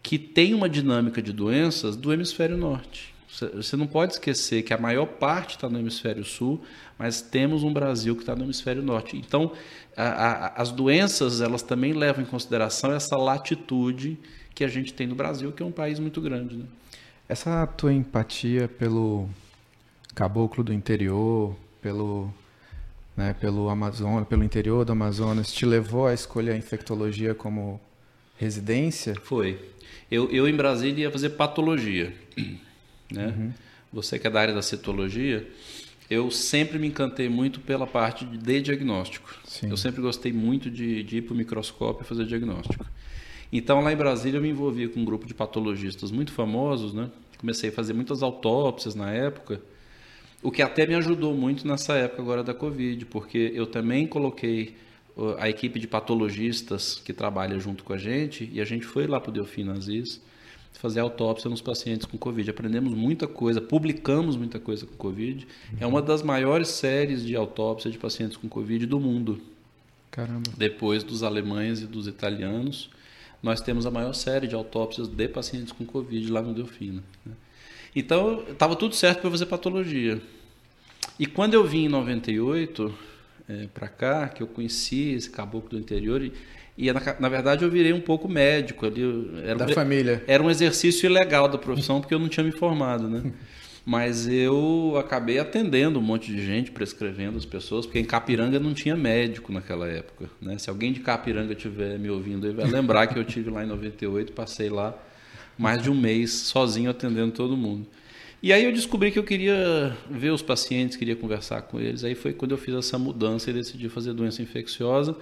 que 0.00 0.20
tem 0.20 0.54
uma 0.54 0.68
dinâmica 0.68 1.20
de 1.20 1.32
doenças 1.32 1.96
do 1.96 2.12
hemisfério 2.12 2.56
norte. 2.56 3.12
Você 3.54 3.76
não 3.76 3.86
pode 3.86 4.14
esquecer 4.14 4.62
que 4.62 4.72
a 4.72 4.78
maior 4.78 5.06
parte 5.06 5.56
está 5.56 5.68
no 5.68 5.78
hemisfério 5.78 6.24
sul, 6.24 6.62
mas 6.98 7.20
temos 7.20 7.62
um 7.62 7.72
Brasil 7.72 8.14
que 8.14 8.22
está 8.22 8.34
no 8.34 8.44
hemisfério 8.44 8.82
norte. 8.82 9.16
Então, 9.16 9.52
a, 9.96 10.04
a, 10.04 10.62
as 10.62 10.72
doenças 10.72 11.40
elas 11.40 11.62
também 11.62 11.92
levam 11.92 12.22
em 12.22 12.26
consideração 12.26 12.92
essa 12.92 13.16
latitude 13.16 14.18
que 14.54 14.64
a 14.64 14.68
gente 14.68 14.94
tem 14.94 15.06
no 15.06 15.14
Brasil, 15.14 15.52
que 15.52 15.62
é 15.62 15.66
um 15.66 15.72
país 15.72 15.98
muito 15.98 16.20
grande. 16.20 16.56
Né? 16.56 16.64
Essa 17.28 17.66
tua 17.66 17.92
empatia 17.92 18.68
pelo 18.68 19.28
caboclo 20.14 20.64
do 20.64 20.72
interior, 20.72 21.54
pelo, 21.82 22.32
né, 23.14 23.34
pelo 23.38 23.68
Amazonas, 23.68 24.26
pelo 24.26 24.42
interior 24.42 24.84
do 24.84 24.92
Amazonas, 24.92 25.52
te 25.52 25.66
levou 25.66 26.06
a 26.06 26.14
escolher 26.14 26.52
a 26.52 26.56
infectologia 26.56 27.34
como 27.34 27.78
residência? 28.38 29.14
Foi. 29.22 29.60
Eu, 30.10 30.30
eu 30.30 30.48
em 30.48 30.56
Brasília 30.56 31.04
ia 31.04 31.10
fazer 31.10 31.30
patologia. 31.30 32.14
Né? 33.10 33.26
Uhum. 33.26 33.52
Você 33.92 34.18
que 34.18 34.26
é 34.26 34.30
da 34.30 34.40
área 34.40 34.54
da 34.54 34.62
citologia, 34.62 35.48
eu 36.08 36.30
sempre 36.30 36.78
me 36.78 36.86
encantei 36.86 37.28
muito 37.28 37.60
pela 37.60 37.86
parte 37.86 38.24
de 38.24 38.60
diagnóstico. 38.60 39.34
Sim. 39.44 39.70
Eu 39.70 39.76
sempre 39.76 40.00
gostei 40.00 40.32
muito 40.32 40.70
de, 40.70 41.02
de 41.02 41.18
ir 41.18 41.22
para 41.22 41.34
o 41.34 41.36
microscópio 41.36 42.04
e 42.04 42.06
fazer 42.06 42.24
diagnóstico. 42.24 42.86
Então, 43.52 43.80
lá 43.80 43.92
em 43.92 43.96
Brasília, 43.96 44.38
eu 44.38 44.42
me 44.42 44.48
envolvi 44.48 44.88
com 44.88 45.00
um 45.00 45.04
grupo 45.04 45.26
de 45.26 45.34
patologistas 45.34 46.10
muito 46.10 46.32
famosos, 46.32 46.92
né? 46.92 47.10
Comecei 47.38 47.70
a 47.70 47.72
fazer 47.72 47.92
muitas 47.92 48.22
autópsias 48.22 48.94
na 48.94 49.10
época, 49.10 49.60
o 50.42 50.50
que 50.50 50.62
até 50.62 50.86
me 50.86 50.94
ajudou 50.94 51.34
muito 51.34 51.66
nessa 51.66 51.94
época 51.94 52.22
agora 52.22 52.42
da 52.42 52.54
Covid, 52.54 53.04
porque 53.06 53.52
eu 53.54 53.66
também 53.66 54.06
coloquei 54.06 54.76
a 55.38 55.48
equipe 55.48 55.78
de 55.78 55.86
patologistas 55.86 57.00
que 57.04 57.12
trabalha 57.12 57.58
junto 57.58 57.82
com 57.82 57.92
a 57.92 57.98
gente, 57.98 58.48
e 58.52 58.60
a 58.60 58.64
gente 58.64 58.84
foi 58.84 59.06
lá 59.06 59.18
para 59.18 59.30
o 59.30 59.32
Delfim 59.32 59.68
Aziz, 59.70 60.20
fazer 60.78 61.00
autópsia 61.00 61.48
nos 61.48 61.60
pacientes 61.60 62.06
com 62.06 62.18
Covid. 62.18 62.50
Aprendemos 62.50 62.92
muita 62.92 63.26
coisa, 63.26 63.60
publicamos 63.60 64.36
muita 64.36 64.58
coisa 64.58 64.86
com 64.86 64.94
Covid. 64.94 65.46
É 65.80 65.86
uma 65.86 66.02
das 66.02 66.22
maiores 66.22 66.68
séries 66.68 67.24
de 67.24 67.34
autópsia 67.34 67.90
de 67.90 67.98
pacientes 67.98 68.36
com 68.36 68.48
Covid 68.48 68.86
do 68.86 69.00
mundo. 69.00 69.40
Caramba. 70.10 70.50
Depois 70.56 71.02
dos 71.02 71.22
alemães 71.22 71.80
e 71.80 71.86
dos 71.86 72.06
italianos, 72.06 72.90
nós 73.42 73.60
temos 73.60 73.86
a 73.86 73.90
maior 73.90 74.12
série 74.12 74.46
de 74.46 74.54
autópsias 74.54 75.08
de 75.08 75.28
pacientes 75.28 75.72
com 75.72 75.84
Covid 75.84 76.30
lá 76.30 76.42
no 76.42 76.54
Delfina. 76.54 77.02
Né? 77.24 77.32
Então, 77.94 78.44
estava 78.50 78.76
tudo 78.76 78.94
certo 78.94 79.20
para 79.20 79.30
fazer 79.30 79.46
patologia. 79.46 80.20
E 81.18 81.26
quando 81.26 81.54
eu 81.54 81.64
vim 81.64 81.84
em 81.84 81.88
98 81.88 82.94
é, 83.48 83.68
para 83.72 83.88
cá, 83.88 84.28
que 84.28 84.42
eu 84.42 84.46
conheci 84.46 85.12
esse 85.12 85.30
caboclo 85.30 85.70
do 85.70 85.78
interior, 85.78 86.22
e, 86.22 86.32
e 86.76 86.92
na, 86.92 87.00
na, 87.18 87.28
verdade 87.28 87.64
eu 87.64 87.70
virei 87.70 87.92
um 87.92 88.00
pouco 88.00 88.28
médico 88.28 88.84
ali. 88.84 89.02
Era 89.44 89.58
da 89.58 89.66
um, 89.66 89.74
família. 89.74 90.22
Era 90.26 90.42
um 90.42 90.50
exercício 90.50 91.06
ilegal 91.06 91.48
da 91.48 91.56
profissão 91.56 92.00
porque 92.00 92.12
eu 92.12 92.18
não 92.18 92.28
tinha 92.28 92.44
me 92.44 92.52
formado, 92.52 93.08
né? 93.08 93.32
Mas 93.84 94.26
eu 94.26 94.94
acabei 94.98 95.38
atendendo 95.38 96.00
um 96.00 96.02
monte 96.02 96.34
de 96.34 96.44
gente, 96.44 96.72
prescrevendo 96.72 97.38
as 97.38 97.44
pessoas, 97.44 97.86
porque 97.86 98.00
em 98.00 98.04
Capiranga 98.04 98.58
não 98.58 98.74
tinha 98.74 98.96
médico 98.96 99.52
naquela 99.52 99.86
época. 99.86 100.28
Né? 100.42 100.58
Se 100.58 100.68
alguém 100.68 100.92
de 100.92 100.98
Capiranga 100.98 101.52
estiver 101.52 101.96
me 101.96 102.10
ouvindo, 102.10 102.52
vai 102.52 102.66
lembrar 102.66 103.06
que 103.06 103.16
eu 103.16 103.24
tive 103.24 103.48
lá 103.48 103.62
em 103.62 103.68
98, 103.68 104.32
passei 104.32 104.68
lá 104.68 104.92
mais 105.56 105.80
de 105.80 105.88
um 105.88 105.94
mês 105.94 106.32
sozinho 106.32 106.90
atendendo 106.90 107.30
todo 107.30 107.56
mundo. 107.56 107.86
E 108.42 108.52
aí 108.52 108.64
eu 108.64 108.72
descobri 108.72 109.12
que 109.12 109.20
eu 109.20 109.24
queria 109.24 109.96
ver 110.10 110.30
os 110.30 110.42
pacientes, 110.42 110.96
queria 110.96 111.14
conversar 111.14 111.62
com 111.62 111.78
eles. 111.78 112.02
Aí 112.02 112.16
foi 112.16 112.32
quando 112.32 112.50
eu 112.50 112.58
fiz 112.58 112.74
essa 112.74 112.98
mudança 112.98 113.50
e 113.50 113.52
decidi 113.52 113.88
fazer 113.88 114.12
doença 114.12 114.42
infecciosa 114.42 115.16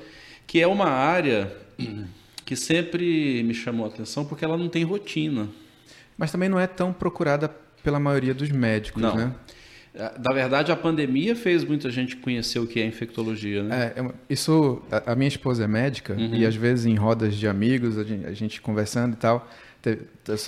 que 0.46 0.60
é 0.60 0.66
uma 0.66 0.88
área 0.88 1.52
que 2.44 2.54
sempre 2.56 3.42
me 3.42 3.54
chamou 3.54 3.86
a 3.86 3.88
atenção 3.88 4.24
porque 4.24 4.44
ela 4.44 4.56
não 4.56 4.68
tem 4.68 4.84
rotina. 4.84 5.48
Mas 6.16 6.30
também 6.30 6.48
não 6.48 6.60
é 6.60 6.66
tão 6.66 6.92
procurada 6.92 7.48
pela 7.82 7.98
maioria 7.98 8.34
dos 8.34 8.50
médicos, 8.50 9.02
não. 9.02 9.16
né? 9.16 9.34
Na 10.18 10.32
verdade, 10.32 10.72
a 10.72 10.76
pandemia 10.76 11.36
fez 11.36 11.62
muita 11.62 11.88
gente 11.88 12.16
conhecer 12.16 12.58
o 12.58 12.66
que 12.66 12.80
é 12.80 12.86
infectologia, 12.86 13.62
né? 13.62 13.92
É, 13.94 14.00
é 14.00 14.10
isso, 14.28 14.82
a 15.06 15.14
minha 15.14 15.28
esposa 15.28 15.64
é 15.64 15.68
médica 15.68 16.14
uhum. 16.14 16.34
e 16.34 16.44
às 16.44 16.56
vezes 16.56 16.84
em 16.84 16.96
rodas 16.96 17.36
de 17.36 17.46
amigos, 17.46 17.96
a 17.96 18.02
gente, 18.02 18.26
a 18.26 18.32
gente 18.32 18.60
conversando 18.60 19.12
e 19.12 19.16
tal, 19.16 19.48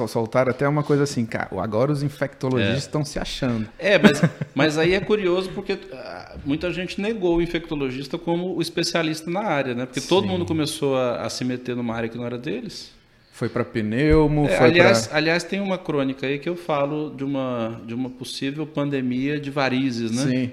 soltaram 0.08 0.50
até 0.50 0.68
uma 0.68 0.82
coisa 0.82 1.02
assim, 1.02 1.26
cara, 1.26 1.48
agora 1.60 1.92
os 1.92 2.02
infectologistas 2.02 2.74
é. 2.74 2.78
estão 2.78 3.04
se 3.04 3.18
achando. 3.18 3.68
É, 3.78 3.98
mas, 3.98 4.22
mas 4.54 4.78
aí 4.78 4.94
é 4.94 5.00
curioso 5.00 5.50
porque 5.50 5.78
ah, 5.92 6.36
muita 6.44 6.72
gente 6.72 7.00
negou 7.00 7.36
o 7.36 7.42
infectologista 7.42 8.16
como 8.16 8.56
o 8.56 8.62
especialista 8.62 9.30
na 9.30 9.42
área, 9.42 9.74
né? 9.74 9.86
Porque 9.86 10.00
Sim. 10.00 10.08
todo 10.08 10.26
mundo 10.26 10.44
começou 10.44 10.96
a, 10.96 11.22
a 11.22 11.30
se 11.30 11.44
meter 11.44 11.76
numa 11.76 11.94
área 11.94 12.08
que 12.08 12.16
não 12.16 12.24
era 12.24 12.38
deles. 12.38 12.95
Foi 13.36 13.50
para 13.50 13.66
pneumo, 13.66 14.46
é, 14.46 14.56
foi 14.56 14.66
aliás, 14.68 15.08
pra... 15.08 15.18
aliás, 15.18 15.44
tem 15.44 15.60
uma 15.60 15.76
crônica 15.76 16.26
aí 16.26 16.38
que 16.38 16.48
eu 16.48 16.56
falo 16.56 17.10
de 17.14 17.22
uma, 17.22 17.82
de 17.84 17.92
uma 17.92 18.08
possível 18.08 18.66
pandemia 18.66 19.38
de 19.38 19.50
varizes, 19.50 20.10
né? 20.10 20.22
Sim. 20.22 20.52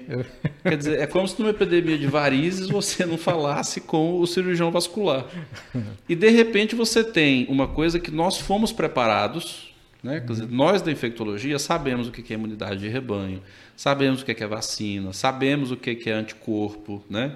Quer 0.62 0.76
dizer, 0.76 1.00
é 1.00 1.06
como 1.06 1.26
se 1.26 1.40
numa 1.40 1.48
epidemia 1.48 1.96
de 1.96 2.06
varizes 2.06 2.68
você 2.68 3.06
não 3.06 3.16
falasse 3.16 3.80
com 3.80 4.20
o 4.20 4.26
cirurgião 4.26 4.70
vascular. 4.70 5.24
E 6.06 6.14
de 6.14 6.28
repente 6.28 6.74
você 6.74 7.02
tem 7.02 7.46
uma 7.48 7.66
coisa 7.66 7.98
que 7.98 8.10
nós 8.10 8.36
fomos 8.36 8.70
preparados, 8.70 9.72
né? 10.02 10.20
Quer 10.20 10.32
dizer, 10.32 10.48
nós 10.50 10.82
da 10.82 10.92
infectologia 10.92 11.58
sabemos 11.58 12.08
o 12.08 12.12
que 12.12 12.34
é 12.34 12.36
imunidade 12.36 12.80
de 12.80 12.88
rebanho, 12.88 13.40
sabemos 13.74 14.20
o 14.20 14.26
que 14.26 14.44
é 14.44 14.46
vacina, 14.46 15.10
sabemos 15.14 15.70
o 15.70 15.76
que 15.78 16.10
é 16.10 16.12
anticorpo, 16.12 17.02
né? 17.08 17.34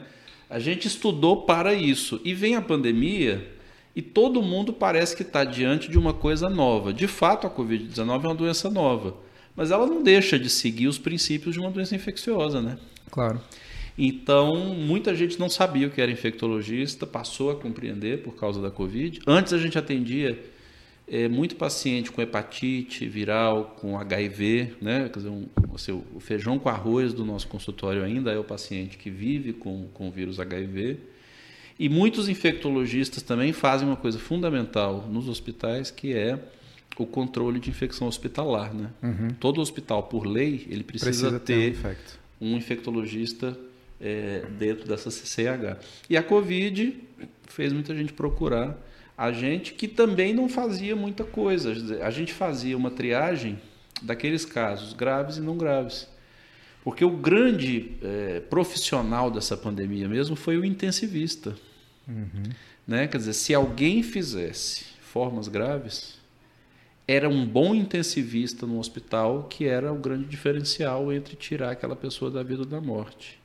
A 0.50 0.58
gente 0.58 0.86
estudou 0.86 1.46
para 1.46 1.72
isso. 1.72 2.20
E 2.22 2.34
vem 2.34 2.54
a 2.54 2.60
pandemia 2.60 3.56
e 3.98 4.02
todo 4.02 4.40
mundo 4.40 4.72
parece 4.72 5.16
que 5.16 5.24
está 5.24 5.42
diante 5.42 5.90
de 5.90 5.98
uma 5.98 6.14
coisa 6.14 6.48
nova. 6.48 6.94
De 6.94 7.08
fato, 7.08 7.48
a 7.48 7.50
Covid-19 7.50 8.22
é 8.22 8.28
uma 8.28 8.34
doença 8.34 8.70
nova, 8.70 9.16
mas 9.56 9.72
ela 9.72 9.88
não 9.88 10.04
deixa 10.04 10.38
de 10.38 10.48
seguir 10.48 10.86
os 10.86 10.98
princípios 10.98 11.52
de 11.52 11.58
uma 11.58 11.68
doença 11.68 11.96
infecciosa, 11.96 12.62
né? 12.62 12.78
Claro. 13.10 13.40
Então, 13.98 14.54
muita 14.72 15.16
gente 15.16 15.36
não 15.40 15.50
sabia 15.50 15.88
o 15.88 15.90
que 15.90 16.00
era 16.00 16.12
infectologista, 16.12 17.08
passou 17.08 17.50
a 17.50 17.56
compreender 17.56 18.22
por 18.22 18.36
causa 18.36 18.62
da 18.62 18.70
Covid. 18.70 19.20
Antes 19.26 19.52
a 19.52 19.58
gente 19.58 19.76
atendia 19.76 20.38
é, 21.08 21.26
muito 21.26 21.56
paciente 21.56 22.12
com 22.12 22.22
hepatite 22.22 23.04
viral, 23.08 23.76
com 23.80 23.98
HIV, 23.98 24.74
né? 24.80 25.08
Quer 25.12 25.18
dizer, 25.18 25.30
um, 25.30 25.46
assim, 25.74 25.90
o 26.14 26.20
feijão 26.20 26.56
com 26.56 26.68
arroz 26.68 27.12
do 27.12 27.24
nosso 27.24 27.48
consultório 27.48 28.04
ainda 28.04 28.30
é 28.30 28.38
o 28.38 28.44
paciente 28.44 28.96
que 28.96 29.10
vive 29.10 29.54
com, 29.54 29.88
com 29.92 30.06
o 30.06 30.12
vírus 30.12 30.38
HIV. 30.38 31.17
E 31.78 31.88
muitos 31.88 32.28
infectologistas 32.28 33.22
também 33.22 33.52
fazem 33.52 33.86
uma 33.86 33.96
coisa 33.96 34.18
fundamental 34.18 35.06
nos 35.08 35.28
hospitais, 35.28 35.90
que 35.90 36.12
é 36.12 36.38
o 36.98 37.06
controle 37.06 37.60
de 37.60 37.70
infecção 37.70 38.08
hospitalar. 38.08 38.74
Né? 38.74 38.90
Uhum. 39.02 39.28
Todo 39.38 39.60
hospital, 39.60 40.02
por 40.04 40.26
lei, 40.26 40.66
ele 40.68 40.82
precisa, 40.82 41.10
precisa 41.10 41.40
ter, 41.40 41.74
ter 41.74 41.94
um, 42.40 42.52
um, 42.52 42.56
infectologista 42.56 43.56
é, 44.00 44.44
dentro 44.58 44.88
dessa 44.88 45.10
CCH. 45.10 45.78
E 46.10 46.16
a 46.16 46.22
Covid 46.22 46.98
fez 47.46 47.72
muita 47.72 47.94
gente 47.94 48.12
procurar 48.12 48.76
a 49.16 49.32
gente 49.32 49.74
que 49.74 49.86
também 49.86 50.32
não 50.32 50.48
fazia 50.48 50.94
muita 50.94 51.24
coisa. 51.24 51.72
A 52.02 52.10
gente 52.10 52.32
fazia 52.32 52.76
uma 52.76 52.90
triagem 52.90 53.58
daqueles 54.02 54.44
casos 54.44 54.92
graves 54.92 55.36
e 55.36 55.40
não 55.40 55.56
graves. 55.56 56.08
Porque 56.84 57.04
o 57.04 57.10
grande 57.10 57.96
é, 58.02 58.40
profissional 58.40 59.30
dessa 59.30 59.56
pandemia 59.56 60.08
mesmo 60.08 60.36
foi 60.36 60.56
o 60.56 60.64
intensivista. 60.64 61.56
Uhum. 62.08 62.50
Né? 62.86 63.06
Quer 63.06 63.18
dizer, 63.18 63.34
se 63.34 63.54
alguém 63.54 64.02
fizesse 64.02 64.86
formas 65.00 65.46
graves, 65.46 66.18
era 67.06 67.28
um 67.28 67.46
bom 67.46 67.74
intensivista 67.74 68.66
no 68.66 68.78
hospital 68.78 69.44
que 69.44 69.66
era 69.66 69.92
o 69.92 69.96
grande 69.96 70.24
diferencial 70.24 71.12
entre 71.12 71.36
tirar 71.36 71.70
aquela 71.70 71.96
pessoa 71.96 72.30
da 72.30 72.42
vida 72.42 72.60
ou 72.60 72.66
da 72.66 72.80
morte. 72.80 73.38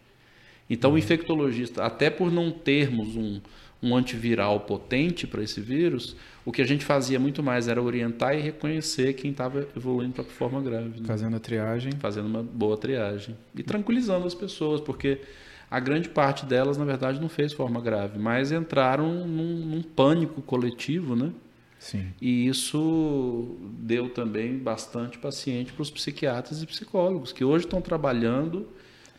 Então, 0.70 0.92
uhum. 0.92 0.96
o 0.96 1.00
infectologista, 1.00 1.84
até 1.84 2.10
por 2.10 2.32
não 2.32 2.52
termos 2.52 3.16
um, 3.16 3.42
um 3.82 3.96
antiviral 3.96 4.62
potente 4.62 5.28
para 5.28 5.44
esse 5.44 5.60
vírus, 5.60 6.16
o 6.46 6.52
que 6.52 6.62
a 6.62 6.66
gente 6.66 6.86
fazia 6.86 7.20
muito 7.20 7.44
mais 7.44 7.68
era 7.68 7.82
orientar 7.82 8.38
e 8.38 8.42
reconhecer 8.42 9.14
quem 9.14 9.32
estava 9.32 9.68
evoluindo 9.76 10.14
para 10.14 10.24
forma 10.24 10.62
grave. 10.62 11.00
Né? 11.02 11.06
Fazendo 11.06 11.36
a 11.36 11.40
triagem. 11.40 11.92
Fazendo 12.00 12.28
uma 12.28 12.42
boa 12.44 12.78
triagem. 12.78 13.38
E 13.56 13.62
tranquilizando 13.62 14.26
as 14.26 14.34
pessoas, 14.34 14.80
porque 14.82 15.20
A 15.74 15.80
grande 15.80 16.08
parte 16.08 16.46
delas, 16.46 16.78
na 16.78 16.86
verdade, 16.86 17.20
não 17.20 17.28
fez 17.28 17.52
forma 17.52 17.82
grave, 17.82 18.20
mas 18.20 18.52
entraram 18.52 19.26
num, 19.26 19.56
num 19.56 19.82
pânico 19.82 20.40
coletivo, 20.40 21.16
né? 21.16 21.32
Sim. 21.80 22.14
E 22.22 22.46
isso 22.48 23.58
deu 23.80 24.08
também 24.08 24.56
bastante 24.56 25.18
paciente 25.18 25.74
para 25.74 25.82
os 25.82 25.90
psiquiatras 25.90 26.62
e 26.62 26.68
psicólogos, 26.68 27.34
que 27.34 27.44
hoje 27.44 27.66
estão 27.66 27.82
trabalhando 27.82 28.68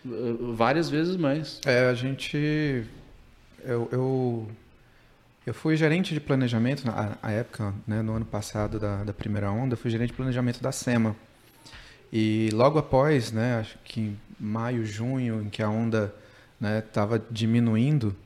uh, 0.06 0.52
várias 0.52 0.88
vezes 0.88 1.16
mais. 1.16 1.60
É, 1.66 1.88
a 1.88 1.94
gente. 1.94 2.86
Eu, 3.64 3.88
eu, 3.90 4.48
eu 5.44 5.52
fui 5.52 5.76
gerente 5.76 6.14
de 6.14 6.20
planejamento, 6.20 6.86
na 6.86 7.18
a 7.20 7.32
época, 7.32 7.74
né, 7.84 8.00
no 8.00 8.12
ano 8.12 8.26
passado 8.26 8.78
da, 8.78 9.02
da 9.02 9.12
primeira 9.12 9.50
onda, 9.50 9.74
fui 9.74 9.90
gerente 9.90 10.10
de 10.10 10.16
planejamento 10.16 10.62
da 10.62 10.70
SEMA. 10.70 11.16
E 12.12 12.48
logo 12.52 12.78
após, 12.78 13.32
né, 13.32 13.58
acho 13.58 13.76
que 13.82 14.00
em 14.00 14.18
maio, 14.38 14.86
junho, 14.86 15.42
em 15.42 15.50
que 15.50 15.60
a 15.60 15.68
onda 15.68 16.14
estava 16.78 17.18
né, 17.18 17.24
diminuindo, 17.30 18.16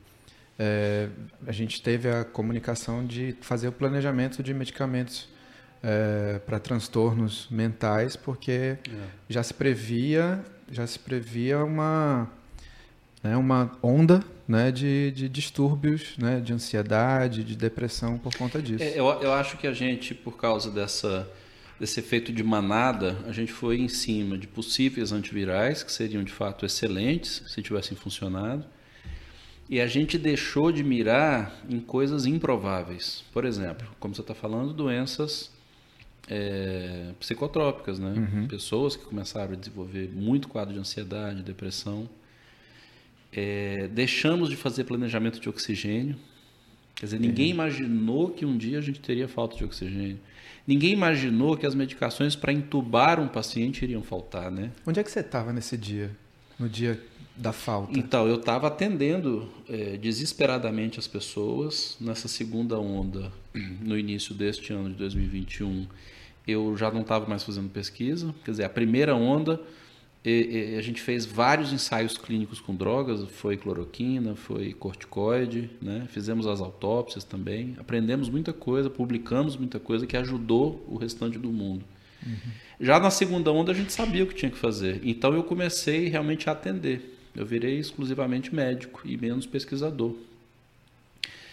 é, 0.57 1.07
a 1.47 1.51
gente 1.51 1.81
teve 1.81 2.09
a 2.09 2.25
comunicação 2.25 3.05
de 3.05 3.35
fazer 3.41 3.69
o 3.69 3.71
planejamento 3.71 4.43
de 4.43 4.53
medicamentos 4.53 5.29
é, 5.81 6.39
para 6.45 6.59
transtornos 6.59 7.47
mentais, 7.49 8.15
porque 8.15 8.51
é. 8.51 8.77
já 9.29 9.41
se 9.41 9.53
previa, 9.53 10.43
já 10.69 10.85
se 10.85 10.99
previa 10.99 11.63
uma, 11.63 12.29
né, 13.23 13.37
uma 13.37 13.71
onda 13.81 14.21
né, 14.45 14.71
de, 14.71 15.11
de 15.11 15.29
distúrbios, 15.29 16.17
né, 16.17 16.41
de 16.41 16.51
ansiedade, 16.51 17.43
de 17.43 17.55
depressão 17.55 18.17
por 18.17 18.35
conta 18.35 18.61
disso. 18.61 18.83
É, 18.83 18.99
eu, 18.99 19.05
eu 19.21 19.31
acho 19.31 19.57
que 19.57 19.65
a 19.65 19.73
gente, 19.73 20.13
por 20.13 20.35
causa 20.35 20.69
dessa 20.69 21.25
desse 21.79 21.99
efeito 21.99 22.31
de 22.31 22.43
manada, 22.43 23.17
a 23.25 23.31
gente 23.31 23.51
foi 23.51 23.79
em 23.79 23.87
cima 23.87 24.37
de 24.37 24.47
possíveis 24.47 25.11
antivirais, 25.11 25.81
que 25.81 25.91
seriam 25.91 26.23
de 26.23 26.31
fato 26.31 26.65
excelentes 26.65 27.43
se 27.47 27.61
tivessem 27.61 27.95
funcionado, 27.95 28.65
e 29.69 29.79
a 29.79 29.87
gente 29.87 30.17
deixou 30.17 30.71
de 30.71 30.83
mirar 30.83 31.55
em 31.69 31.79
coisas 31.79 32.25
improváveis. 32.25 33.23
Por 33.31 33.45
exemplo, 33.45 33.87
como 33.99 34.13
você 34.13 34.21
está 34.21 34.33
falando, 34.33 34.73
doenças 34.73 35.51
é, 36.27 37.13
psicotrópicas, 37.19 37.99
né? 37.99 38.13
Uhum. 38.17 38.47
Pessoas 38.47 38.95
que 38.95 39.05
começaram 39.05 39.53
a 39.53 39.55
desenvolver 39.55 40.09
muito 40.09 40.47
quadro 40.47 40.73
de 40.73 40.79
ansiedade, 40.79 41.43
depressão. 41.43 42.09
É, 43.31 43.87
deixamos 43.89 44.49
de 44.49 44.55
fazer 44.55 44.83
planejamento 44.85 45.39
de 45.39 45.47
oxigênio. 45.47 46.17
Quer 46.99 47.05
dizer, 47.05 47.19
ninguém 47.19 47.49
imaginou 47.49 48.29
que 48.29 48.45
um 48.45 48.57
dia 48.57 48.77
a 48.77 48.81
gente 48.81 48.99
teria 48.99 49.25
falta 49.25 49.55
de 49.55 49.63
oxigênio. 49.63 50.19
Ninguém 50.67 50.91
imaginou 50.91 51.55
que 51.55 51.65
as 51.65 51.73
medicações 51.73 52.35
para 52.35 52.51
entubar 52.51 53.21
um 53.21 53.27
paciente 53.27 53.83
iriam 53.83 54.03
faltar, 54.03 54.51
né? 54.51 54.71
Onde 54.85 54.99
é 54.99 55.03
que 55.03 55.09
você 55.09 55.21
estava 55.21 55.53
nesse 55.53 55.77
dia? 55.77 56.11
No 56.59 56.67
dia 56.67 57.01
da 57.37 57.53
falta? 57.53 57.97
Então, 57.97 58.27
eu 58.27 58.35
estava 58.35 58.67
atendendo 58.67 59.49
é, 59.69 59.95
desesperadamente 59.95 60.99
as 60.99 61.07
pessoas. 61.07 61.95
Nessa 62.01 62.27
segunda 62.27 62.77
onda, 62.77 63.31
no 63.81 63.97
início 63.97 64.35
deste 64.35 64.73
ano 64.73 64.89
de 64.89 64.95
2021, 64.95 65.87
eu 66.45 66.75
já 66.75 66.91
não 66.91 67.01
estava 67.01 67.25
mais 67.27 67.43
fazendo 67.43 67.69
pesquisa. 67.69 68.35
Quer 68.43 68.51
dizer, 68.51 68.63
a 68.65 68.69
primeira 68.69 69.15
onda, 69.15 69.59
e, 70.23 70.73
e, 70.73 70.77
a 70.77 70.81
gente 70.81 71.01
fez 71.01 71.25
vários 71.25 71.71
ensaios 71.71 72.17
clínicos 72.17 72.59
com 72.59 72.75
drogas, 72.75 73.23
foi 73.31 73.55
cloroquina, 73.55 74.35
foi 74.35 74.73
corticoide, 74.73 75.69
né? 75.81 76.07
fizemos 76.09 76.45
as 76.45 76.59
autópsias 76.59 77.23
também, 77.23 77.75
aprendemos 77.77 78.27
muita 78.27 78.51
coisa, 78.51 78.89
publicamos 78.89 79.55
muita 79.55 79.79
coisa 79.79 80.05
que 80.05 80.17
ajudou 80.17 80.85
o 80.89 80.97
restante 80.97 81.37
do 81.37 81.49
mundo. 81.49 81.85
Uhum. 82.25 82.35
Já 82.81 82.99
na 82.99 83.09
segunda 83.09 83.51
onda 83.51 83.71
a 83.71 83.75
gente 83.75 83.93
sabia 83.93 84.25
o 84.25 84.27
que 84.27 84.35
tinha 84.35 84.51
que 84.51 84.57
fazer, 84.57 84.99
então 85.03 85.33
eu 85.33 85.43
comecei 85.43 86.09
realmente 86.09 86.49
a 86.49 86.53
atender. 86.53 87.17
Eu 87.33 87.45
virei 87.45 87.79
exclusivamente 87.79 88.53
médico 88.53 89.01
e 89.05 89.15
menos 89.15 89.45
pesquisador. 89.45 90.15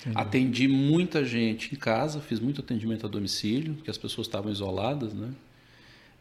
Entendi. 0.00 0.18
Atendi 0.18 0.68
muita 0.68 1.24
gente 1.24 1.74
em 1.74 1.78
casa, 1.78 2.20
fiz 2.20 2.40
muito 2.40 2.60
atendimento 2.60 3.06
a 3.06 3.08
domicílio, 3.08 3.74
que 3.84 3.90
as 3.90 3.98
pessoas 3.98 4.26
estavam 4.26 4.50
isoladas, 4.50 5.12
né? 5.12 5.30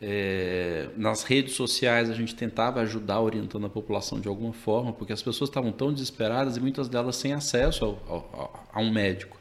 É, 0.01 0.89
nas 0.97 1.23
redes 1.23 1.53
sociais 1.53 2.09
a 2.09 2.13
gente 2.13 2.35
tentava 2.35 2.81
ajudar 2.81 3.21
orientando 3.21 3.65
a 3.65 3.69
população 3.69 4.19
de 4.19 4.27
alguma 4.27 4.51
forma, 4.51 4.91
porque 4.91 5.13
as 5.13 5.21
pessoas 5.21 5.49
estavam 5.49 5.71
tão 5.71 5.93
desesperadas 5.93 6.57
e 6.57 6.59
muitas 6.59 6.89
delas 6.89 7.15
sem 7.15 7.33
acesso 7.33 7.85
ao, 7.85 7.91
ao, 8.07 8.67
a 8.73 8.81
um 8.81 8.91
médico. 8.91 9.39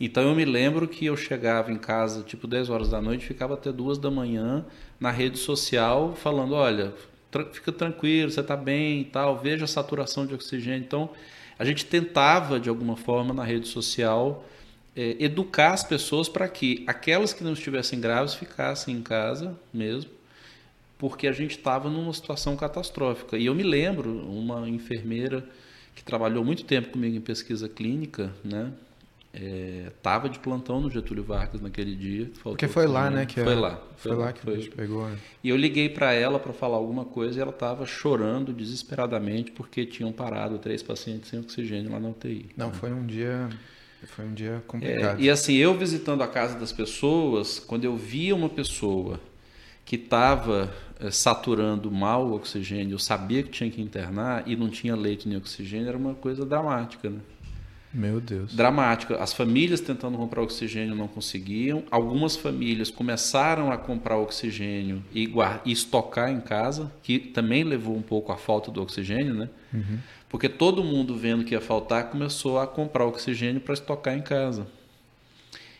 Então 0.00 0.22
eu 0.22 0.34
me 0.34 0.44
lembro 0.44 0.86
que 0.86 1.06
eu 1.06 1.16
chegava 1.16 1.72
em 1.72 1.78
casa 1.78 2.22
tipo 2.22 2.46
10 2.46 2.70
horas 2.70 2.90
da 2.90 3.00
noite, 3.00 3.26
ficava 3.26 3.54
até 3.54 3.72
duas 3.72 3.98
da 3.98 4.10
manhã 4.10 4.64
na 5.00 5.10
rede 5.10 5.38
social 5.38 6.14
falando, 6.14 6.54
olha, 6.54 6.94
fica 7.52 7.72
tranquilo, 7.72 8.30
você 8.30 8.40
está 8.40 8.56
bem 8.56 9.00
e 9.00 9.04
tal, 9.04 9.38
veja 9.38 9.64
a 9.64 9.68
saturação 9.68 10.26
de 10.26 10.34
oxigênio. 10.34 10.84
Então 10.84 11.10
a 11.58 11.64
gente 11.64 11.84
tentava 11.84 12.60
de 12.60 12.68
alguma 12.68 12.96
forma 12.96 13.34
na 13.34 13.42
rede 13.42 13.66
social 13.66 14.44
é, 14.98 15.14
educar 15.20 15.74
as 15.74 15.84
pessoas 15.84 16.28
para 16.28 16.48
que 16.48 16.82
aquelas 16.84 17.32
que 17.32 17.44
não 17.44 17.52
estivessem 17.52 18.00
graves 18.00 18.34
ficassem 18.34 18.96
em 18.96 19.00
casa 19.00 19.56
mesmo, 19.72 20.10
porque 20.98 21.28
a 21.28 21.32
gente 21.32 21.56
estava 21.56 21.88
numa 21.88 22.12
situação 22.12 22.56
catastrófica. 22.56 23.38
E 23.38 23.46
eu 23.46 23.54
me 23.54 23.62
lembro, 23.62 24.10
uma 24.28 24.68
enfermeira 24.68 25.46
que 25.94 26.02
trabalhou 26.02 26.44
muito 26.44 26.64
tempo 26.64 26.88
comigo 26.88 27.16
em 27.16 27.20
pesquisa 27.20 27.68
clínica, 27.68 28.34
né? 28.44 28.72
Estava 29.86 30.26
é, 30.26 30.30
de 30.30 30.40
plantão 30.40 30.80
no 30.80 30.90
Getúlio 30.90 31.22
Vargas 31.22 31.60
naquele 31.60 31.94
dia. 31.94 32.28
Porque 32.42 32.66
foi 32.66 32.88
lá, 32.88 33.08
né? 33.08 33.24
Que 33.24 33.40
foi 33.40 33.54
lá. 33.54 33.80
Foi, 33.98 34.10
foi 34.10 34.20
lá 34.20 34.32
que 34.32 34.40
foi. 34.40 34.68
pegou. 34.68 35.06
Né? 35.06 35.16
E 35.44 35.50
eu 35.50 35.56
liguei 35.56 35.88
para 35.88 36.12
ela 36.12 36.40
para 36.40 36.52
falar 36.52 36.76
alguma 36.76 37.04
coisa 37.04 37.38
e 37.38 37.40
ela 37.40 37.52
estava 37.52 37.86
chorando 37.86 38.52
desesperadamente 38.52 39.52
porque 39.52 39.86
tinham 39.86 40.10
parado 40.10 40.58
três 40.58 40.82
pacientes 40.82 41.28
sem 41.30 41.38
oxigênio 41.38 41.92
lá 41.92 42.00
na 42.00 42.08
UTI. 42.08 42.50
Não, 42.56 42.68
né? 42.68 42.74
foi 42.74 42.92
um 42.92 43.06
dia 43.06 43.48
foi 44.06 44.24
um 44.24 44.34
dia 44.34 44.62
complicado. 44.66 45.18
É, 45.18 45.22
e 45.22 45.30
assim, 45.30 45.54
eu 45.54 45.76
visitando 45.76 46.22
a 46.22 46.28
casa 46.28 46.58
das 46.58 46.72
pessoas, 46.72 47.58
quando 47.58 47.84
eu 47.84 47.96
via 47.96 48.34
uma 48.34 48.48
pessoa 48.48 49.20
que 49.84 49.96
estava 49.96 50.72
é, 51.00 51.10
saturando 51.10 51.90
mal 51.90 52.26
o 52.26 52.34
oxigênio, 52.34 52.94
eu 52.94 52.98
sabia 52.98 53.42
que 53.42 53.50
tinha 53.50 53.70
que 53.70 53.80
internar 53.80 54.46
e 54.46 54.54
não 54.54 54.68
tinha 54.68 54.94
leito 54.94 55.28
nem 55.28 55.38
oxigênio, 55.38 55.88
era 55.88 55.96
uma 55.96 56.14
coisa 56.14 56.44
dramática, 56.44 57.08
né? 57.10 57.20
Meu 57.92 58.20
Deus. 58.20 58.54
Dramática. 58.54 59.16
As 59.16 59.32
famílias 59.32 59.80
tentando 59.80 60.18
comprar 60.18 60.42
oxigênio 60.42 60.94
não 60.94 61.08
conseguiam. 61.08 61.82
Algumas 61.90 62.36
famílias 62.36 62.90
começaram 62.90 63.72
a 63.72 63.78
comprar 63.78 64.18
oxigênio 64.18 65.02
e, 65.12 65.26
guardar, 65.26 65.62
e 65.64 65.72
estocar 65.72 66.30
em 66.30 66.40
casa, 66.40 66.92
que 67.02 67.18
também 67.18 67.64
levou 67.64 67.96
um 67.96 68.02
pouco 68.02 68.30
à 68.30 68.36
falta 68.36 68.70
do 68.70 68.82
oxigênio, 68.82 69.34
né? 69.34 69.48
Uhum. 69.72 69.98
Porque 70.28 70.48
todo 70.48 70.84
mundo 70.84 71.16
vendo 71.16 71.44
que 71.44 71.54
ia 71.54 71.60
faltar 71.60 72.10
começou 72.10 72.58
a 72.58 72.66
comprar 72.66 73.06
oxigênio 73.06 73.60
para 73.60 73.72
estocar 73.72 74.14
em 74.14 74.22
casa. 74.22 74.66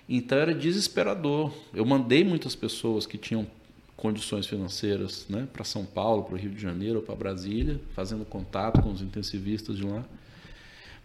Então 0.09 0.39
era 0.39 0.55
desesperador. 0.55 1.53
Eu 1.75 1.85
mandei 1.85 2.25
muitas 2.25 2.55
pessoas 2.55 3.05
que 3.05 3.19
tinham 3.19 3.47
condições 3.95 4.47
financeiras 4.47 5.27
né, 5.29 5.47
para 5.53 5.65
São 5.65 5.85
Paulo, 5.85 6.23
para 6.23 6.35
o 6.35 6.39
Rio 6.39 6.51
de 6.51 6.63
Janeiro 6.63 7.01
ou 7.01 7.03
para 7.03 7.15
Brasília, 7.17 7.79
fazendo 7.95 8.25
contato 8.25 8.81
com 8.81 8.91
os 8.91 9.03
intensivistas 9.03 9.77
de 9.77 9.85
lá. 9.85 10.03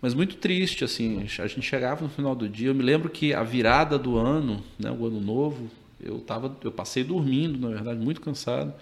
Mas 0.04 0.14
muito 0.14 0.36
triste, 0.36 0.84
assim, 0.84 1.26
a 1.40 1.48
gente 1.48 1.62
chegava 1.62 2.04
no 2.04 2.10
final 2.10 2.36
do 2.36 2.50
dia, 2.50 2.68
eu 2.68 2.76
me 2.76 2.84
lembro 2.84 3.10
que 3.10 3.34
a 3.34 3.42
virada 3.42 3.98
do 3.98 4.18
ano, 4.18 4.62
né, 4.78 4.92
o 4.92 5.08
ano 5.08 5.22
novo, 5.22 5.72
eu, 5.98 6.20
tava, 6.20 6.54
eu 6.62 6.74
passei 6.74 7.06
dormindo, 7.06 7.58
na 7.58 7.74
verdade, 7.74 8.02
muito 8.02 8.20
cansado. 8.20 8.74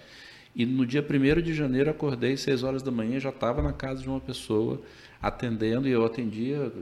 E 0.52 0.66
no 0.66 0.84
dia 0.84 1.00
1 1.00 1.40
de 1.40 1.54
janeiro 1.54 1.88
acordei 1.88 2.36
6 2.36 2.64
horas 2.64 2.82
da 2.82 2.90
manhã, 2.90 3.20
já 3.20 3.28
estava 3.28 3.62
na 3.62 3.72
casa 3.72 4.02
de 4.02 4.08
uma 4.08 4.18
pessoa 4.18 4.82
atendendo 5.22 5.86
e 5.86 5.92
eu 5.92 6.04
atendia 6.04 6.72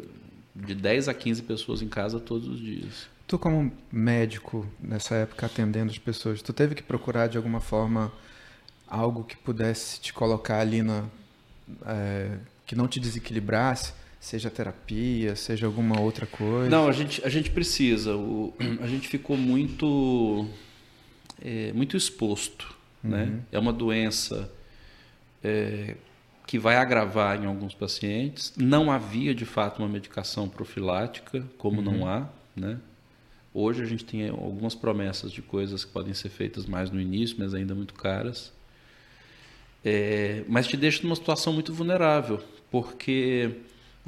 de 0.56 0.74
10 0.74 1.08
a 1.08 1.12
15 1.12 1.42
pessoas 1.42 1.82
em 1.82 1.88
casa 1.88 2.18
todos 2.18 2.48
os 2.48 2.58
dias. 2.58 3.10
Tu 3.26 3.38
como 3.38 3.70
médico 3.92 4.66
nessa 4.82 5.16
época 5.16 5.44
atendendo 5.44 5.90
as 5.90 5.98
pessoas, 5.98 6.40
tu 6.40 6.54
teve 6.54 6.74
que 6.74 6.82
procurar 6.82 7.26
de 7.26 7.36
alguma 7.36 7.60
forma 7.60 8.10
algo 8.88 9.22
que 9.22 9.36
pudesse 9.36 10.00
te 10.00 10.14
colocar 10.14 10.60
ali 10.60 10.82
na 10.82 11.04
é, 11.84 12.38
que 12.66 12.74
não 12.74 12.88
te 12.88 12.98
desequilibrasse, 12.98 13.99
seja 14.20 14.50
terapia, 14.50 15.34
seja 15.34 15.66
alguma 15.66 16.00
outra 16.00 16.26
coisa? 16.26 16.68
Não, 16.68 16.86
a 16.86 16.92
gente 16.92 17.24
a 17.24 17.28
gente 17.28 17.50
precisa. 17.50 18.14
O, 18.14 18.54
a 18.80 18.86
gente 18.86 19.08
ficou 19.08 19.36
muito 19.36 20.46
é, 21.42 21.72
muito 21.72 21.96
exposto 21.96 22.78
né? 23.02 23.24
Uhum. 23.24 23.40
É 23.50 23.58
uma 23.58 23.72
doença 23.72 24.50
é, 25.42 25.96
que 26.46 26.58
vai 26.58 26.76
agravar 26.76 27.42
em 27.42 27.46
alguns 27.46 27.74
pacientes. 27.74 28.52
Não 28.56 28.90
havia, 28.90 29.34
de 29.34 29.44
fato, 29.44 29.78
uma 29.78 29.88
medicação 29.88 30.48
profilática, 30.48 31.44
como 31.58 31.78
uhum. 31.78 31.98
não 31.98 32.08
há. 32.08 32.28
Né? 32.54 32.78
Hoje 33.52 33.82
a 33.82 33.86
gente 33.86 34.04
tem 34.04 34.28
algumas 34.28 34.74
promessas 34.74 35.32
de 35.32 35.42
coisas 35.42 35.84
que 35.84 35.90
podem 35.90 36.14
ser 36.14 36.28
feitas 36.28 36.66
mais 36.66 36.90
no 36.90 37.00
início, 37.00 37.36
mas 37.38 37.54
ainda 37.54 37.74
muito 37.74 37.94
caras. 37.94 38.52
É, 39.84 40.44
mas 40.46 40.66
te 40.66 40.76
deixa 40.76 41.02
numa 41.02 41.16
situação 41.16 41.54
muito 41.54 41.72
vulnerável, 41.72 42.42
porque 42.70 43.50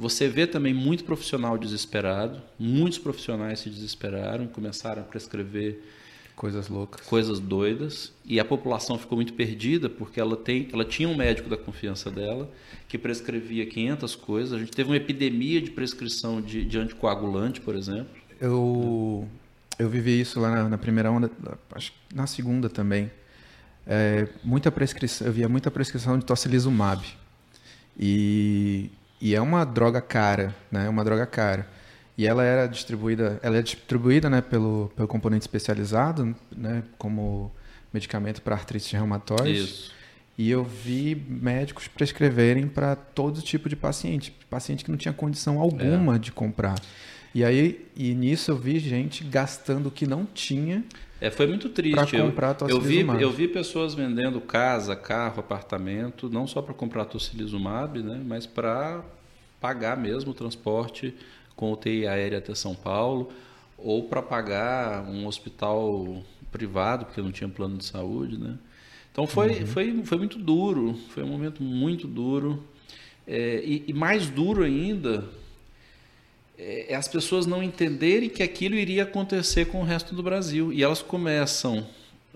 você 0.03 0.27
vê 0.27 0.45
também 0.45 0.73
muito 0.73 1.05
profissional 1.05 1.57
desesperado, 1.57 2.41
muitos 2.59 2.99
profissionais 2.99 3.59
se 3.61 3.69
desesperaram, 3.69 4.47
começaram 4.47 5.01
a 5.01 5.05
prescrever 5.05 5.79
Coisas 6.35 6.67
loucas. 6.67 7.05
Coisas 7.05 7.39
doidas. 7.39 8.11
E 8.25 8.39
a 8.39 8.45
população 8.45 8.97
ficou 8.97 9.15
muito 9.15 9.33
perdida 9.33 9.87
porque 9.87 10.19
ela, 10.19 10.35
tem, 10.35 10.67
ela 10.73 10.83
tinha 10.83 11.07
um 11.07 11.15
médico 11.15 11.47
da 11.47 11.55
confiança 11.55 12.09
dela 12.09 12.49
que 12.87 12.97
prescrevia 12.97 13.65
500 13.65 14.15
coisas. 14.15 14.53
A 14.53 14.57
gente 14.59 14.71
teve 14.71 14.89
uma 14.89 14.97
epidemia 14.97 15.61
de 15.61 15.69
prescrição 15.69 16.41
de, 16.41 16.65
de 16.65 16.77
anticoagulante, 16.77 17.61
por 17.61 17.75
exemplo. 17.75 18.09
Eu, 18.41 19.27
eu 19.77 19.87
vivi 19.87 20.19
isso 20.19 20.39
lá 20.39 20.49
na, 20.49 20.69
na 20.69 20.77
primeira 20.77 21.11
onda, 21.11 21.29
acho 21.71 21.93
na 22.13 22.25
segunda 22.25 22.67
também. 22.67 23.11
É, 23.85 24.27
muita 24.43 24.71
prescrição, 24.71 25.27
eu 25.27 25.33
via 25.33 25.47
muita 25.47 25.69
prescrição 25.69 26.17
de 26.17 26.25
tocilizumab. 26.25 27.05
E, 27.97 28.89
e 29.23 29.33
é 29.33 29.39
uma 29.39 29.63
droga 29.63 30.01
cara, 30.01 30.53
né? 30.69 30.85
É 30.85 30.89
uma 30.89 31.01
droga 31.01 31.25
cara. 31.25 31.65
E 32.17 32.27
ela 32.27 32.43
era 32.43 32.67
distribuída, 32.67 33.39
ela 33.41 33.55
é 33.55 33.61
distribuída, 33.61 34.29
né, 34.29 34.41
pelo, 34.41 34.91
pelo 34.97 35.07
componente 35.07 35.43
especializado, 35.43 36.35
né, 36.53 36.83
como 36.97 37.49
medicamento 37.93 38.41
para 38.41 38.53
artrite 38.53 38.93
reumatoide. 38.97 39.63
Isso. 39.63 39.93
E 40.37 40.51
eu 40.51 40.61
vi 40.65 41.15
médicos 41.15 41.87
prescreverem 41.87 42.67
para 42.67 42.97
todo 42.97 43.41
tipo 43.41 43.69
de 43.69 43.77
paciente, 43.77 44.35
paciente 44.49 44.83
que 44.83 44.91
não 44.91 44.97
tinha 44.97 45.13
condição 45.13 45.57
alguma 45.57 46.17
é. 46.17 46.19
de 46.19 46.33
comprar. 46.33 46.75
E 47.33 47.45
aí, 47.45 47.87
e 47.95 48.13
nisso 48.13 48.51
eu 48.51 48.57
vi 48.57 48.77
gente 48.77 49.23
gastando 49.23 49.87
o 49.87 49.91
que 49.91 50.05
não 50.05 50.25
tinha. 50.25 50.83
É, 51.23 51.31
foi 51.31 51.47
muito 51.47 51.69
triste. 51.69 51.95
Para 51.95 52.05
comprar 52.05 52.57
eu, 52.63 52.67
eu 52.67 52.81
vi, 52.81 52.99
eu 52.99 53.31
vi 53.31 53.47
pessoas 53.47 53.93
vendendo 53.93 54.41
casa, 54.41 54.93
carro, 54.93 55.39
apartamento, 55.39 56.29
não 56.29 56.45
só 56.45 56.61
para 56.61 56.73
comprar 56.73 57.05
tocilizumab, 57.05 58.03
né, 58.03 58.21
mas 58.25 58.45
para 58.45 59.01
pagar 59.61 59.95
mesmo 59.95 60.31
o 60.31 60.33
transporte 60.33 61.15
com 61.55 61.71
UTI 61.71 62.07
aérea 62.07 62.39
até 62.39 62.53
São 62.53 62.75
Paulo, 62.75 63.31
ou 63.77 64.03
para 64.03 64.21
pagar 64.21 65.05
um 65.05 65.25
hospital 65.25 66.21
privado, 66.51 67.05
porque 67.05 67.21
não 67.21 67.31
tinha 67.31 67.49
plano 67.49 67.77
de 67.77 67.85
saúde, 67.85 68.37
né? 68.37 68.57
Então 69.09 69.25
foi, 69.25 69.61
uhum. 69.61 69.67
foi, 69.67 70.03
foi 70.03 70.17
muito 70.17 70.37
duro, 70.37 70.93
foi 71.11 71.23
um 71.23 71.27
momento 71.27 71.63
muito 71.63 72.05
duro. 72.05 72.61
É, 73.25 73.63
e, 73.63 73.85
e, 73.87 73.93
mais 73.93 74.27
duro 74.29 74.61
ainda 74.61 75.23
é, 76.57 76.93
é, 76.93 76.95
as 76.95 77.07
pessoas 77.07 77.45
não 77.45 77.63
entenderem 77.63 78.29
que 78.29 78.43
aquilo 78.43 78.75
iria 78.75 79.03
acontecer 79.03 79.65
com 79.65 79.81
o 79.81 79.83
resto 79.83 80.13
do 80.13 80.21
Brasil. 80.21 80.71
E 80.71 80.83
elas 80.83 81.01
começam, 81.01 81.87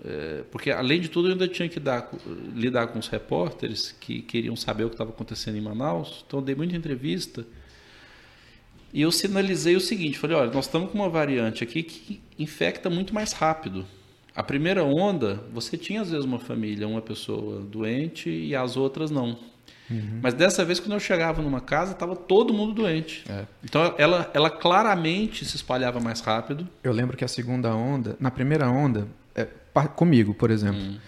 é, 0.04 0.42
porque 0.50 0.70
além 0.70 1.00
de 1.00 1.08
tudo 1.08 1.28
eu 1.28 1.32
ainda 1.32 1.48
tinha 1.48 1.68
que 1.68 1.78
dar, 1.78 2.10
lidar 2.54 2.88
com 2.88 2.98
os 2.98 3.08
repórteres 3.08 3.92
que 4.00 4.22
queriam 4.22 4.56
saber 4.56 4.84
o 4.84 4.88
que 4.88 4.94
estava 4.94 5.10
acontecendo 5.10 5.56
em 5.56 5.60
Manaus. 5.60 6.24
Então 6.26 6.42
dei 6.42 6.54
muita 6.54 6.76
entrevista 6.76 7.46
e 8.92 9.02
eu 9.02 9.12
sinalizei 9.12 9.76
o 9.76 9.80
seguinte: 9.80 10.18
falei, 10.18 10.36
olha, 10.36 10.50
nós 10.50 10.66
estamos 10.66 10.90
com 10.90 10.98
uma 10.98 11.08
variante 11.08 11.62
aqui 11.62 11.82
que 11.82 12.20
infecta 12.38 12.88
muito 12.88 13.14
mais 13.14 13.32
rápido. 13.32 13.86
A 14.34 14.42
primeira 14.42 14.84
onda, 14.84 15.42
você 15.52 15.76
tinha 15.76 16.00
às 16.00 16.10
vezes 16.10 16.24
uma 16.24 16.38
família, 16.38 16.86
uma 16.86 17.02
pessoa 17.02 17.60
doente 17.60 18.30
e 18.30 18.54
as 18.54 18.76
outras 18.76 19.10
não. 19.10 19.38
Uhum. 19.90 20.20
Mas 20.22 20.34
dessa 20.34 20.64
vez, 20.64 20.78
quando 20.80 20.92
eu 20.92 21.00
chegava 21.00 21.40
numa 21.40 21.60
casa, 21.60 21.92
estava 21.92 22.14
todo 22.14 22.52
mundo 22.52 22.74
doente. 22.74 23.24
É. 23.28 23.44
Então 23.64 23.94
ela, 23.96 24.30
ela 24.34 24.50
claramente 24.50 25.44
se 25.44 25.56
espalhava 25.56 25.98
mais 26.00 26.20
rápido. 26.20 26.68
Eu 26.82 26.92
lembro 26.92 27.16
que 27.16 27.24
a 27.24 27.28
segunda 27.28 27.74
onda, 27.74 28.16
na 28.20 28.30
primeira 28.30 28.68
onda, 28.68 29.08
é, 29.34 29.46
comigo, 29.94 30.34
por 30.34 30.50
exemplo, 30.50 30.80
uhum. 30.80 30.98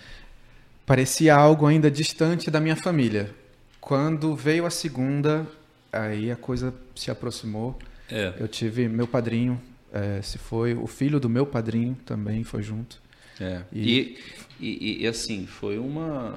parecia 0.86 1.34
algo 1.34 1.66
ainda 1.66 1.90
distante 1.90 2.50
da 2.50 2.60
minha 2.60 2.76
família. 2.76 3.34
Quando 3.80 4.34
veio 4.34 4.66
a 4.66 4.70
segunda, 4.70 5.46
aí 5.92 6.30
a 6.30 6.36
coisa 6.36 6.72
se 6.94 7.10
aproximou. 7.10 7.78
É. 8.10 8.34
Eu 8.38 8.48
tive 8.48 8.88
meu 8.88 9.06
padrinho, 9.06 9.60
é, 9.92 10.20
se 10.22 10.38
foi 10.38 10.74
o 10.74 10.86
filho 10.86 11.20
do 11.20 11.28
meu 11.28 11.46
padrinho 11.46 11.96
também 12.04 12.44
foi 12.44 12.62
junto. 12.62 13.00
É. 13.40 13.62
E, 13.72 14.18
e, 14.60 14.66
e, 14.66 15.02
e, 15.02 15.06
assim 15.06 15.46
foi 15.46 15.78
uma 15.78 16.34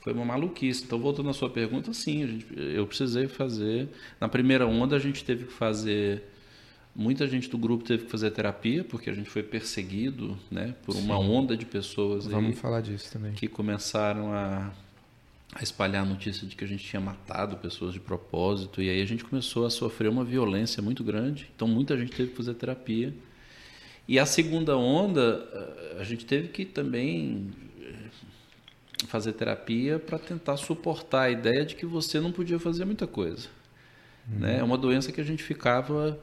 foi 0.00 0.12
uma 0.12 0.24
maluquice. 0.24 0.84
Então 0.84 0.98
voltando 0.98 1.30
à 1.30 1.32
sua 1.32 1.50
pergunta, 1.50 1.92
sim, 1.92 2.26
gente, 2.26 2.46
eu 2.56 2.86
precisei 2.86 3.28
fazer. 3.28 3.88
Na 4.20 4.28
primeira 4.28 4.66
onda 4.66 4.96
a 4.96 4.98
gente 4.98 5.24
teve 5.24 5.44
que 5.46 5.52
fazer 5.52 6.24
Muita 6.94 7.26
gente 7.28 7.48
do 7.48 7.56
grupo 7.56 7.84
teve 7.84 8.04
que 8.04 8.10
fazer 8.10 8.30
terapia 8.32 8.82
porque 8.82 9.08
a 9.08 9.12
gente 9.14 9.30
foi 9.30 9.42
perseguido, 9.42 10.36
né, 10.50 10.74
por 10.84 10.96
uma 10.96 11.16
Sim. 11.18 11.30
onda 11.30 11.56
de 11.56 11.64
pessoas 11.64 12.26
Vamos 12.26 12.58
falar 12.58 12.80
disso 12.80 13.12
também. 13.12 13.32
que 13.32 13.46
começaram 13.48 14.32
a 14.32 14.72
a 15.52 15.62
espalhar 15.64 16.04
a 16.04 16.06
notícia 16.06 16.46
de 16.46 16.54
que 16.54 16.62
a 16.62 16.66
gente 16.66 16.84
tinha 16.84 17.00
matado 17.00 17.56
pessoas 17.56 17.92
de 17.92 17.98
propósito. 17.98 18.80
E 18.80 18.88
aí 18.88 19.02
a 19.02 19.04
gente 19.04 19.24
começou 19.24 19.66
a 19.66 19.70
sofrer 19.70 20.08
uma 20.08 20.24
violência 20.24 20.80
muito 20.80 21.02
grande. 21.02 21.50
Então 21.56 21.66
muita 21.66 21.98
gente 21.98 22.12
teve 22.12 22.30
que 22.30 22.36
fazer 22.36 22.54
terapia. 22.54 23.12
E 24.06 24.16
a 24.16 24.24
segunda 24.24 24.76
onda, 24.76 25.44
a 25.98 26.04
gente 26.04 26.24
teve 26.24 26.48
que 26.48 26.64
também 26.64 27.50
fazer 29.06 29.32
terapia 29.32 29.98
para 29.98 30.18
tentar 30.18 30.56
suportar 30.56 31.22
a 31.22 31.30
ideia 31.30 31.64
de 31.64 31.74
que 31.74 31.86
você 31.86 32.20
não 32.20 32.32
podia 32.32 32.58
fazer 32.58 32.84
muita 32.84 33.06
coisa. 33.06 33.48
Uhum. 34.30 34.38
Né? 34.40 34.58
É 34.58 34.62
uma 34.62 34.78
doença 34.78 35.12
que 35.12 35.20
a 35.20 35.24
gente 35.24 35.42
ficava 35.42 36.18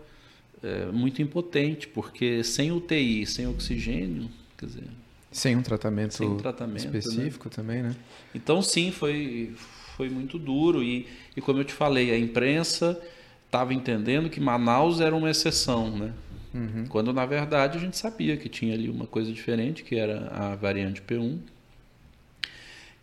é, 0.63 0.85
muito 0.85 1.21
impotente, 1.21 1.87
porque 1.87 2.43
sem 2.43 2.71
UTI, 2.71 3.25
sem 3.25 3.47
oxigênio, 3.47 4.29
quer 4.57 4.65
dizer, 4.67 4.83
sem 5.31 5.55
um 5.55 5.61
tratamento, 5.61 6.13
Sem 6.15 6.27
um 6.27 6.37
tratamento 6.37 6.89
né? 6.89 6.97
específico 6.97 7.45
né? 7.47 7.51
também, 7.55 7.83
né? 7.83 7.95
Então, 8.33 8.61
sim, 8.61 8.91
foi, 8.91 9.53
foi 9.95 10.09
muito 10.09 10.39
duro. 10.39 10.81
E, 10.81 11.05
e 11.35 11.41
como 11.41 11.59
eu 11.59 11.63
te 11.63 11.73
falei, 11.73 12.11
a 12.11 12.17
imprensa 12.17 12.99
estava 13.45 13.73
entendendo 13.73 14.29
que 14.29 14.39
Manaus 14.39 14.99
era 14.99 15.15
uma 15.15 15.29
exceção, 15.29 15.95
né? 15.95 16.13
Uhum. 16.53 16.85
Quando, 16.87 17.13
na 17.13 17.25
verdade, 17.25 17.77
a 17.77 17.81
gente 17.81 17.97
sabia 17.97 18.35
que 18.35 18.49
tinha 18.49 18.73
ali 18.73 18.89
uma 18.89 19.05
coisa 19.05 19.31
diferente, 19.31 19.83
que 19.83 19.95
era 19.95 20.27
a 20.29 20.55
variante 20.55 21.01
P1, 21.01 21.37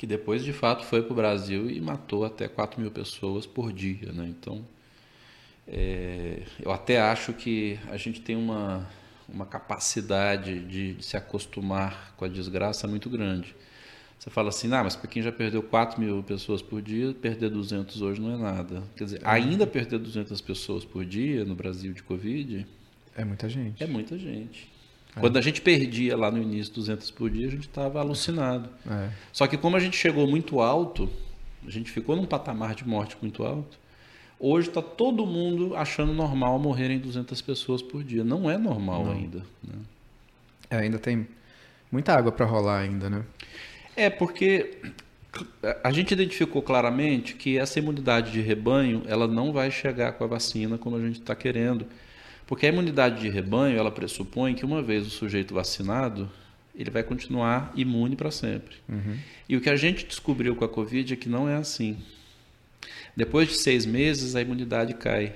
que 0.05 0.07
depois, 0.07 0.45
de 0.45 0.53
fato, 0.53 0.85
foi 0.85 1.03
para 1.03 1.13
o 1.13 1.17
Brasil 1.17 1.71
e 1.71 1.81
matou 1.81 2.27
até 2.27 2.47
4 2.47 2.79
mil 2.79 2.91
pessoas 2.91 3.47
por 3.47 3.73
dia, 3.73 4.13
né? 4.13 4.27
Então, 4.29 4.63
é, 5.67 6.43
eu 6.61 6.71
até 6.71 7.01
acho 7.01 7.33
que 7.33 7.79
a 7.89 7.97
gente 7.97 8.21
tem 8.21 8.37
uma 8.37 8.87
uma 9.27 9.47
capacidade 9.47 10.59
de, 10.67 10.93
de, 10.93 11.03
se 11.03 11.17
acostumar 11.17 12.13
com 12.19 12.27
a 12.27 12.29
desgraça 12.29 12.87
muito 12.87 13.09
grande. 13.09 13.57
Você 14.19 14.29
fala 14.29 14.51
assim, 14.51 14.71
ah, 14.75 14.85
mas 14.85 14.95
para 14.95 15.09
quem 15.09 15.23
já 15.23 15.33
perdeu 15.33 15.63
4 15.63 15.99
mil 15.99 16.23
pessoas 16.23 16.61
por 16.61 16.83
dia, 16.83 17.15
perder 17.15 17.49
200 17.49 18.03
hoje 18.03 18.21
não 18.21 18.35
é 18.35 18.37
nada. 18.37 18.83
Quer 18.95 19.05
dizer, 19.05 19.21
ainda 19.25 19.67
perder 19.67 19.99
200 19.99 20.39
pessoas 20.43 20.85
por 20.85 21.07
dia 21.07 21.47
no 21.47 21.55
Brasil 21.55 21.95
de 21.95 22.03
Covid... 22.03 22.67
É 23.17 23.25
muita 23.25 23.49
gente. 23.49 23.83
É 23.83 23.87
muita 23.87 24.19
gente. 24.19 24.71
É. 25.17 25.21
Quando 25.21 25.37
a 25.37 25.41
gente 25.41 25.61
perdia 25.61 26.17
lá 26.17 26.31
no 26.31 26.41
início 26.41 26.75
200 26.75 27.11
por 27.11 27.31
dia, 27.31 27.47
a 27.47 27.51
gente 27.51 27.69
estava 27.69 28.01
alucinado. 28.01 28.69
É. 28.89 29.11
Só 29.33 29.47
que 29.47 29.57
como 29.57 29.77
a 29.77 29.81
gente 29.81 29.97
chegou 29.97 30.27
muito 30.27 30.61
alto, 30.61 31.09
a 31.67 31.71
gente 31.71 31.91
ficou 31.91 32.17
num 32.17 32.27
patamar 32.27 32.75
de 32.75 32.87
morte 32.87 33.17
muito 33.21 33.45
alto, 33.45 33.79
Hoje 34.39 34.69
está 34.69 34.83
todo 34.83 35.25
mundo 35.25 35.77
achando 35.77 36.13
normal 36.13 36.59
morrerem 36.59 36.99
200 36.99 37.41
pessoas 37.41 37.81
por 37.81 38.03
dia. 38.03 38.25
Não 38.25 38.51
é 38.51 38.59
normal 38.59 39.07
Não. 39.07 39.13
ainda. 39.13 39.39
Né? 39.63 39.75
É, 40.71 40.77
ainda 40.77 40.99
tem 40.99 41.27
muita 41.91 42.15
água 42.15 42.33
para 42.33 42.45
rolar 42.45 42.81
ainda, 42.81 43.09
né? 43.09 43.25
É, 43.97 44.11
porque 44.11 44.79
a 45.83 45.91
gente 45.93 46.13
identificou 46.13 46.61
claramente 46.61 47.37
que 47.37 47.57
essa 47.57 47.79
imunidade 47.79 48.33
de 48.33 48.41
rebanho 48.41 49.03
ela 49.07 49.27
não 49.27 49.53
vai 49.53 49.71
chegar 49.71 50.13
com 50.13 50.25
a 50.25 50.27
vacina 50.27 50.77
como 50.77 50.97
a 50.97 51.01
gente 51.01 51.21
está 51.21 51.35
querendo. 51.35 51.87
Porque 52.47 52.67
a 52.67 52.69
imunidade 52.69 53.21
de 53.21 53.29
rebanho 53.29 53.79
ela 53.79 53.91
pressupõe 53.91 54.55
que 54.55 54.65
uma 54.65 54.83
vez 54.83 55.07
o 55.07 55.11
sujeito 55.11 55.55
vacinado, 55.55 56.31
ele 56.75 56.91
vai 56.91 57.03
continuar 57.03 57.73
imune 57.75 58.17
para 58.17 58.31
sempre. 58.31 58.77
Uhum. 58.89 59.17
E 59.49 59.57
o 59.57 59.61
que 59.61 59.71
a 59.71 59.77
gente 59.77 60.07
descobriu 60.07 60.55
com 60.55 60.65
a 60.65 60.69
Covid 60.69 61.13
é 61.13 61.17
que 61.17 61.29
não 61.29 61.49
é 61.49 61.57
assim. 61.57 61.97
Depois 63.17 63.49
de 63.49 63.55
seis 63.55 63.87
meses, 63.87 64.35
a 64.35 64.43
imunidade 64.43 64.95
cai. 64.95 65.35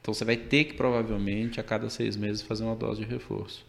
Então 0.00 0.12
você 0.14 0.24
vai 0.24 0.36
ter 0.36 0.64
que, 0.64 0.74
provavelmente, 0.74 1.58
a 1.58 1.62
cada 1.62 1.90
seis 1.90 2.16
meses, 2.16 2.42
fazer 2.42 2.64
uma 2.64 2.76
dose 2.76 3.04
de 3.04 3.06
reforço. 3.06 3.66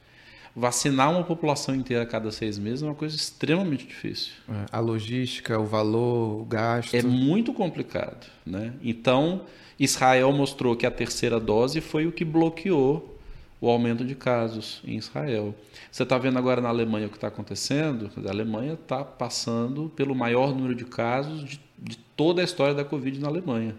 Vacinar 0.55 1.12
uma 1.12 1.23
população 1.23 1.75
inteira 1.75 2.03
a 2.03 2.05
cada 2.05 2.32
seis 2.32 2.58
meses 2.58 2.82
é 2.82 2.86
uma 2.86 2.95
coisa 2.95 3.15
extremamente 3.15 3.86
difícil. 3.86 4.34
É, 4.49 4.65
a 4.71 4.79
logística, 4.79 5.58
o 5.58 5.65
valor, 5.65 6.41
o 6.41 6.45
gasto. 6.45 6.93
É 6.93 7.01
muito 7.01 7.53
complicado. 7.53 8.27
Né? 8.45 8.73
Então, 8.84 9.45
Israel 9.79 10.31
mostrou 10.33 10.75
que 10.75 10.85
a 10.85 10.91
terceira 10.91 11.39
dose 11.39 11.79
foi 11.79 12.05
o 12.05 12.11
que 12.11 12.25
bloqueou 12.25 13.17
o 13.61 13.69
aumento 13.69 14.05
de 14.05 14.15
casos 14.15 14.81
em 14.85 14.97
Israel. 14.97 15.53
Você 15.91 16.03
está 16.03 16.17
vendo 16.17 16.37
agora 16.37 16.61
na 16.61 16.69
Alemanha 16.69 17.07
o 17.07 17.09
que 17.09 17.17
está 17.17 17.27
acontecendo? 17.27 18.09
A 18.25 18.29
Alemanha 18.29 18.73
está 18.73 19.03
passando 19.03 19.91
pelo 19.95 20.15
maior 20.15 20.55
número 20.55 20.75
de 20.75 20.85
casos 20.85 21.43
de, 21.43 21.61
de, 21.77 21.97
toda 22.15 22.41
a 22.41 22.45
história 22.45 22.73
da 22.73 22.85
Covid 22.85 23.19
na 23.19 23.27
Alemanha. 23.27 23.75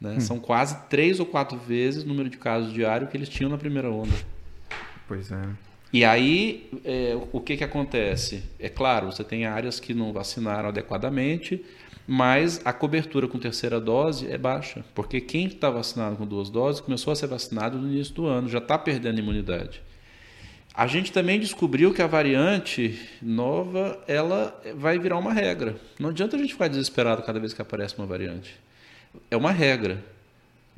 Né? 0.00 0.16
Hum. 0.16 0.20
São 0.20 0.38
quase 0.38 0.76
três 0.88 1.18
ou 1.20 1.26
quatro 1.26 1.58
vezes 1.58 2.02
o 2.02 2.06
número 2.06 2.28
de 2.28 2.36
casos 2.36 2.72
diário 2.72 3.06
que 3.06 3.16
eles 3.16 3.28
tinham 3.28 3.50
na 3.50 3.56
primeira 3.56 3.90
onda. 3.90 4.12
Pois 5.08 5.30
é. 5.30 5.42
E 5.92 6.04
aí, 6.04 6.68
é, 6.84 7.18
o 7.32 7.40
que, 7.40 7.56
que 7.56 7.64
acontece? 7.64 8.42
É 8.58 8.68
claro, 8.68 9.06
você 9.06 9.24
tem 9.24 9.46
áreas 9.46 9.80
que 9.80 9.94
não 9.94 10.12
vacinaram 10.12 10.68
adequadamente, 10.68 11.64
mas 12.06 12.60
a 12.64 12.72
cobertura 12.72 13.26
com 13.26 13.38
terceira 13.38 13.80
dose 13.80 14.30
é 14.30 14.38
baixa, 14.38 14.84
porque 14.94 15.20
quem 15.20 15.46
está 15.46 15.68
vacinado 15.70 16.16
com 16.16 16.26
duas 16.26 16.48
doses 16.48 16.80
começou 16.80 17.12
a 17.12 17.16
ser 17.16 17.26
vacinado 17.26 17.78
no 17.78 17.88
início 17.88 18.14
do 18.14 18.26
ano, 18.26 18.48
já 18.48 18.58
está 18.58 18.78
perdendo 18.78 19.18
imunidade. 19.18 19.82
A 20.72 20.86
gente 20.86 21.10
também 21.10 21.40
descobriu 21.40 21.92
que 21.94 22.02
a 22.02 22.06
variante 22.06 23.00
nova 23.22 23.98
ela 24.06 24.54
vai 24.76 24.98
virar 24.98 25.16
uma 25.16 25.32
regra. 25.32 25.76
Não 25.98 26.10
adianta 26.10 26.36
a 26.36 26.38
gente 26.38 26.52
ficar 26.52 26.68
desesperado 26.68 27.22
cada 27.22 27.40
vez 27.40 27.54
que 27.54 27.62
aparece 27.62 27.96
uma 27.96 28.06
variante. 28.06 28.54
É 29.30 29.36
uma 29.36 29.50
regra. 29.50 30.04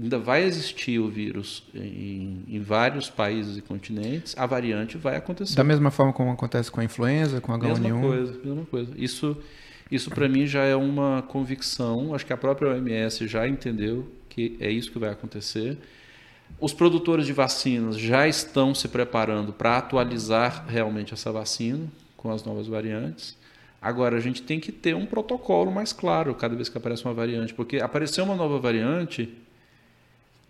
Ainda 0.01 0.17
vai 0.17 0.45
existir 0.45 1.01
o 1.01 1.09
vírus 1.09 1.64
em, 1.75 2.45
em 2.47 2.61
vários 2.61 3.11
países 3.11 3.57
e 3.57 3.61
continentes. 3.61 4.37
A 4.38 4.47
variante 4.47 4.97
vai 4.97 5.17
acontecer. 5.17 5.57
Da 5.57 5.64
mesma 5.64 5.91
forma 5.91 6.12
como 6.12 6.31
acontece 6.31 6.71
com 6.71 6.81
a 6.81 6.85
influenza, 6.85 7.41
com 7.41 7.53
a 7.53 7.59
H1N1. 7.59 7.81
Mesma 7.81 8.01
coisa, 8.01 8.41
mesma 8.45 8.67
coisa. 8.67 8.93
Isso, 8.97 9.37
isso 9.90 10.11
para 10.11 10.29
mim 10.29 10.46
já 10.46 10.64
é 10.64 10.77
uma 10.77 11.22
convicção. 11.29 12.14
Acho 12.14 12.27
que 12.27 12.33
a 12.33 12.37
própria 12.37 12.72
OMS 12.72 13.27
já 13.27 13.48
entendeu 13.48 14.09
que 14.29 14.57
é 14.61 14.70
isso 14.70 14.92
que 14.92 14.98
vai 14.98 15.11
acontecer. 15.11 15.79
Os 16.61 16.72
produtores 16.72 17.27
de 17.27 17.33
vacinas 17.33 17.98
já 17.98 18.27
estão 18.27 18.74
se 18.74 18.88
preparando 18.88 19.53
para 19.53 19.79
atualizar 19.79 20.66
realmente 20.66 21.14
essa 21.14 21.31
vacina 21.31 21.87
com 22.16 22.31
as 22.31 22.44
novas 22.44 22.66
variantes. 22.66 23.37
Agora, 23.81 24.16
a 24.16 24.20
gente 24.20 24.42
tem 24.42 24.59
que 24.59 24.72
ter 24.72 24.94
um 24.94 25.07
protocolo 25.07 25.70
mais 25.70 25.92
claro 25.92 26.35
cada 26.35 26.55
vez 26.57 26.68
que 26.68 26.77
aparece 26.77 27.05
uma 27.05 27.14
variante, 27.14 27.55
porque 27.55 27.79
apareceu 27.79 28.24
uma 28.24 28.35
nova 28.35 28.59
variante, 28.59 29.33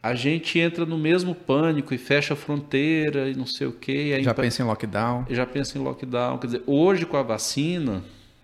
a 0.03 0.15
gente 0.15 0.59
entra 0.59 0.87
no 0.87 0.97
mesmo 0.97 1.35
pânico 1.35 1.93
e 1.93 1.99
fecha 1.99 2.33
a 2.33 2.37
fronteira 2.37 3.29
e 3.29 3.35
não 3.35 3.45
sei 3.45 3.67
o 3.67 3.73
quê. 3.73 4.19
já 4.23 4.33
pensa 4.33 4.63
em 4.63 4.65
lockdown. 4.65 5.27
Já 5.29 5.45
pensa 5.45 5.77
em 5.77 5.83
lockdown. 5.83 6.39
Quer 6.39 6.47
dizer, 6.47 6.63
hoje 6.67 7.05
com 7.05 7.19
a 7.19 7.23
vacina, 7.23 8.03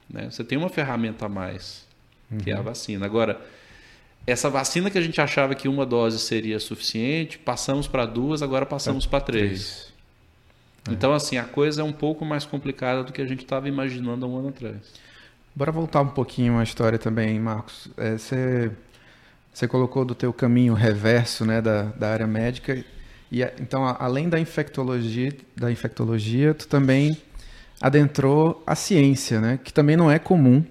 né, 0.08 0.28
você 0.30 0.44
tem 0.44 0.58
uma 0.58 0.68
ferramenta 0.68 1.26
a 1.26 1.28
mais, 1.28 1.86
uhum. 2.30 2.38
que 2.38 2.50
é 2.50 2.54
a 2.54 2.58
uhum. 2.58 2.64
vacina. 2.64 3.06
Agora, 3.06 3.40
essa 4.26 4.48
vacina 4.48 4.90
que 4.90 4.98
a 4.98 5.02
gente 5.02 5.20
achava 5.20 5.54
que 5.54 5.68
uma 5.68 5.84
dose 5.84 6.18
seria 6.18 6.58
suficiente, 6.58 7.38
passamos 7.38 7.86
para 7.86 8.06
duas, 8.06 8.42
agora 8.42 8.64
passamos 8.64 9.04
é, 9.04 9.08
para 9.08 9.20
três. 9.20 9.92
É. 10.88 10.92
Então, 10.92 11.12
assim, 11.12 11.36
a 11.36 11.44
coisa 11.44 11.82
é 11.82 11.84
um 11.84 11.92
pouco 11.92 12.24
mais 12.24 12.44
complicada 12.44 13.04
do 13.04 13.12
que 13.12 13.20
a 13.20 13.26
gente 13.26 13.42
estava 13.42 13.68
imaginando 13.68 14.24
há 14.24 14.28
um 14.28 14.38
ano 14.38 14.48
atrás. 14.48 14.76
Bora 15.54 15.70
voltar 15.70 16.00
um 16.00 16.08
pouquinho 16.08 16.58
à 16.58 16.62
história 16.62 16.98
também, 16.98 17.38
Marcos. 17.38 17.88
É, 17.96 18.18
você, 18.18 18.70
você 19.52 19.68
colocou 19.68 20.04
do 20.04 20.14
teu 20.14 20.32
caminho 20.32 20.74
reverso 20.74 21.44
né, 21.44 21.60
da, 21.60 21.84
da 21.84 22.10
área 22.10 22.26
médica. 22.26 22.84
E, 23.30 23.42
então, 23.60 23.84
além 23.98 24.28
da 24.28 24.38
infectologia, 24.38 25.32
da 25.54 25.70
infectologia, 25.70 26.54
tu 26.54 26.66
também 26.66 27.16
adentrou 27.84 28.62
a 28.66 28.74
ciência, 28.74 29.42
né, 29.42 29.60
que 29.62 29.70
também 29.70 29.94
não 29.94 30.10
é 30.10 30.18
comum 30.18 30.64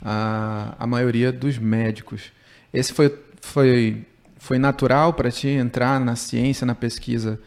a, 0.00 0.76
a 0.78 0.86
maioria 0.86 1.32
dos 1.32 1.58
médicos. 1.58 2.30
Esse 2.72 2.92
foi, 2.92 3.12
foi, 3.40 4.06
foi 4.38 4.56
natural 4.56 5.12
para 5.14 5.32
ti 5.32 5.48
entrar 5.48 5.98
na 5.98 6.14
ciência, 6.14 6.64
na 6.64 6.76
pesquisa, 6.76 7.40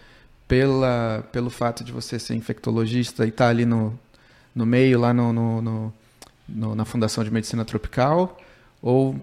pela, 0.45 1.23
pelo 1.31 1.49
fato 1.49 1.85
de 1.85 1.91
você 1.93 2.19
ser 2.19 2.35
infectologista 2.35 3.25
e 3.25 3.29
estar 3.29 3.45
tá 3.45 3.49
ali 3.49 3.65
no, 3.65 3.97
no 4.53 4.65
meio, 4.65 4.99
lá 4.99 5.13
no, 5.13 5.31
no, 5.31 5.61
no, 5.61 5.93
no, 6.49 6.75
na 6.75 6.83
Fundação 6.83 7.23
de 7.23 7.31
Medicina 7.31 7.63
Tropical? 7.63 8.37
Ou 8.81 9.15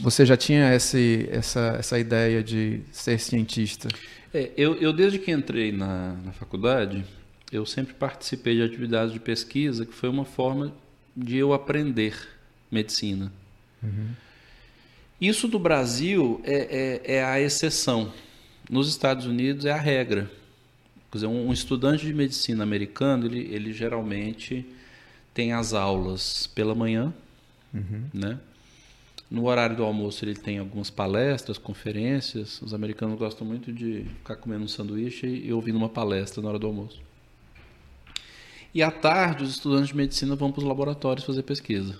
você 0.00 0.24
já 0.24 0.36
tinha 0.36 0.72
esse, 0.72 1.28
essa, 1.32 1.74
essa 1.80 1.98
ideia 1.98 2.44
de 2.44 2.82
ser 2.92 3.18
cientista? 3.18 3.88
É, 4.32 4.52
eu, 4.56 4.76
eu, 4.76 4.92
desde 4.92 5.18
que 5.18 5.32
entrei 5.32 5.72
na, 5.72 6.12
na 6.24 6.30
faculdade, 6.30 7.04
eu 7.52 7.66
sempre 7.66 7.92
participei 7.92 8.56
de 8.56 8.62
atividades 8.62 9.12
de 9.12 9.20
pesquisa, 9.20 9.84
que 9.84 9.92
foi 9.92 10.08
uma 10.08 10.24
forma 10.24 10.72
de 11.14 11.36
eu 11.36 11.52
aprender 11.52 12.16
medicina. 12.70 13.30
Uhum. 13.82 14.08
Isso 15.20 15.46
do 15.46 15.58
Brasil 15.58 16.40
é, 16.44 17.00
é, 17.06 17.16
é, 17.16 17.24
a 17.24 17.38
exceção. 17.38 18.10
Nos 18.70 18.88
Estados 18.88 19.26
Unidos 19.26 19.66
é 19.66 19.70
a 19.70 19.76
regra. 19.76 20.30
Quer 21.10 21.18
dizer, 21.18 21.26
um, 21.26 21.52
estudante 21.52 22.06
de 22.06 22.14
medicina 22.14 22.62
americano, 22.62 23.26
ele, 23.26 23.40
ele 23.54 23.70
geralmente 23.70 24.64
tem 25.34 25.52
as 25.52 25.74
aulas 25.74 26.46
pela 26.46 26.74
manhã, 26.74 27.12
uhum. 27.72 28.04
né? 28.14 28.38
No 29.30 29.46
horário 29.46 29.76
do 29.76 29.82
almoço 29.82 30.24
ele 30.24 30.34
tem 30.34 30.58
algumas 30.58 30.90
palestras, 30.90 31.56
conferências. 31.56 32.60
Os 32.60 32.74
americanos 32.74 33.18
gostam 33.18 33.46
muito 33.46 33.72
de 33.72 34.04
ficar 34.18 34.36
comendo 34.36 34.64
um 34.64 34.68
sanduíche 34.68 35.26
e 35.26 35.52
ouvindo 35.52 35.76
uma 35.76 35.88
palestra 35.88 36.42
na 36.42 36.50
hora 36.50 36.58
do 36.58 36.66
almoço. 36.66 37.00
E 38.74 38.82
à 38.82 38.90
tarde 38.90 39.44
os 39.44 39.50
estudantes 39.50 39.88
de 39.88 39.96
medicina 39.96 40.34
vão 40.34 40.50
para 40.50 40.60
os 40.60 40.66
laboratórios 40.66 41.24
fazer 41.24 41.42
pesquisa. 41.42 41.96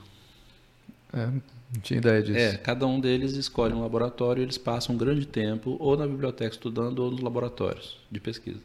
É, 1.13 1.27
não 1.27 1.81
tinha 1.83 1.99
ideia 1.99 2.23
disso. 2.23 2.39
É, 2.39 2.57
cada 2.57 2.87
um 2.87 2.99
deles 2.99 3.33
escolhe 3.33 3.75
um 3.75 3.83
laboratório 3.83 4.41
e 4.41 4.45
eles 4.45 4.59
passam 4.59 4.95
um 4.95 4.99
grande 4.99 5.27
tempo 5.27 5.77
ou 5.79 5.97
na 5.97 6.07
biblioteca 6.07 6.55
estudando 6.55 7.01
ou 7.01 7.11
nos 7.11 7.21
laboratórios 7.21 7.99
de 8.11 8.21
pesquisa. 8.21 8.61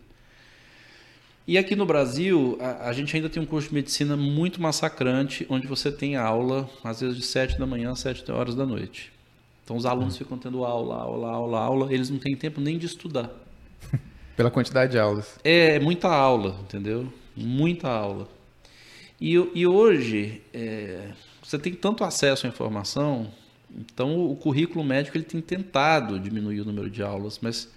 E 1.48 1.58
aqui 1.58 1.78
no 1.78 1.86
Brasil, 1.86 2.58
a, 2.60 2.89
a, 2.89 2.93
gente 2.93 3.15
ainda 3.15 3.30
tem 3.30 3.41
um 3.41 3.46
curso 3.46 3.70
de 3.70 3.76
medicina 3.76 4.17
muito 4.17 4.62
massacrante, 4.62 5.46
onde 5.50 5.65
você 5.65 5.89
tem 5.89 6.17
aula, 6.17 6.70
às 6.84 7.00
vezes 7.00 7.15
de 7.15 7.24
7 7.24 7.58
da 7.58 7.65
manhã 7.65 7.91
às 7.91 8.00
7 8.00 8.30
horas 8.30 8.54
da 8.54 8.65
noite. 8.65 9.13
Então 9.63 9.78
os 9.78 9.86
alunos 9.86 10.15
hum. 10.15 10.17
ficam 10.17 10.38
tendo 10.38 10.65
aula, 10.65 10.96
aula, 10.96 11.30
aula, 11.30 11.60
aula, 11.60 11.93
eles 11.93 12.10
não 12.10 12.20
têm 12.20 12.36
tempo 12.36 12.60
nem 12.60 12.78
de 12.78 12.86
estudar. 12.86 13.32
Pela 14.38 14.52
quantidade 14.52 14.91
de 14.91 15.00
aulas. 15.00 15.39
É, 15.43 15.80
muita 15.80 16.08
aula, 16.08 16.56
entendeu? 16.62 17.12
Muita 17.36 17.89
aula. 17.89 18.30
E, 19.19 19.34
e 19.34 19.65
hoje, 19.65 20.43
é, 20.54 21.10
você 21.41 21.58
tem 21.58 21.73
tanto 21.73 22.04
acesso 22.04 22.45
à 22.45 22.50
informação, 22.50 23.32
então 23.76 24.30
o 24.30 24.36
currículo 24.36 24.86
médico 24.86 25.17
ele 25.17 25.23
tem 25.26 25.41
tentado 25.41 26.19
diminuir 26.19 26.62
o 26.62 26.65
número 26.65 26.88
de 26.88 27.02
aulas, 27.02 27.39
mas 27.41 27.67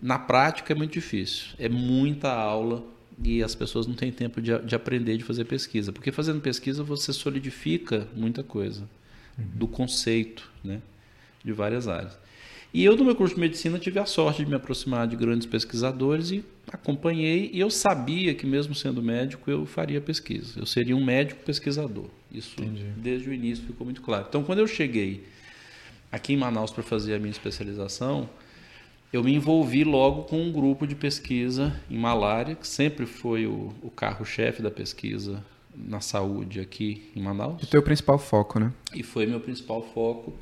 na 0.00 0.18
prática 0.18 0.72
é 0.72 0.76
muito 0.76 0.92
difícil. 0.92 1.48
É 1.58 1.68
muita 1.68 2.32
aula 2.32 2.82
e 3.22 3.42
as 3.42 3.54
pessoas 3.54 3.86
não 3.86 3.94
têm 3.94 4.10
tempo 4.10 4.40
de, 4.40 4.58
de 4.60 4.74
aprender, 4.74 5.18
de 5.18 5.24
fazer 5.24 5.44
pesquisa. 5.44 5.92
Porque 5.92 6.10
fazendo 6.10 6.40
pesquisa 6.40 6.82
você 6.82 7.12
solidifica 7.12 8.08
muita 8.16 8.42
coisa 8.42 8.88
uhum. 9.38 9.44
do 9.54 9.68
conceito 9.68 10.50
né, 10.64 10.80
de 11.44 11.52
várias 11.52 11.86
áreas. 11.86 12.18
E 12.72 12.84
eu, 12.84 12.96
no 12.96 13.04
meu 13.04 13.16
curso 13.16 13.34
de 13.34 13.40
medicina, 13.40 13.78
tive 13.78 13.98
a 13.98 14.06
sorte 14.06 14.44
de 14.44 14.48
me 14.48 14.54
aproximar 14.54 15.06
de 15.08 15.16
grandes 15.16 15.46
pesquisadores 15.46 16.30
e 16.30 16.44
acompanhei. 16.72 17.50
E 17.52 17.58
eu 17.58 17.68
sabia 17.68 18.32
que, 18.32 18.46
mesmo 18.46 18.74
sendo 18.74 19.02
médico, 19.02 19.50
eu 19.50 19.66
faria 19.66 20.00
pesquisa. 20.00 20.58
Eu 20.58 20.66
seria 20.66 20.96
um 20.96 21.04
médico 21.04 21.42
pesquisador. 21.44 22.06
Isso, 22.32 22.54
Entendi. 22.60 22.84
desde 22.96 23.28
o 23.28 23.34
início, 23.34 23.64
ficou 23.64 23.84
muito 23.84 24.00
claro. 24.00 24.26
Então, 24.28 24.44
quando 24.44 24.60
eu 24.60 24.68
cheguei 24.68 25.24
aqui 26.12 26.32
em 26.32 26.36
Manaus 26.36 26.70
para 26.70 26.84
fazer 26.84 27.14
a 27.14 27.18
minha 27.18 27.32
especialização, 27.32 28.30
eu 29.12 29.24
me 29.24 29.34
envolvi 29.34 29.82
logo 29.82 30.22
com 30.22 30.40
um 30.40 30.52
grupo 30.52 30.86
de 30.86 30.94
pesquisa 30.94 31.74
em 31.90 31.98
malária, 31.98 32.54
que 32.54 32.68
sempre 32.68 33.04
foi 33.04 33.46
o, 33.46 33.74
o 33.82 33.90
carro-chefe 33.90 34.62
da 34.62 34.70
pesquisa 34.70 35.42
na 35.74 36.00
saúde 36.00 36.60
aqui 36.60 37.10
em 37.16 37.22
Manaus. 37.22 37.60
E 37.60 37.66
teu 37.66 37.82
principal 37.82 38.18
foco, 38.18 38.60
né? 38.60 38.72
E 38.94 39.02
foi 39.02 39.26
meu 39.26 39.40
principal 39.40 39.82
foco 39.82 40.32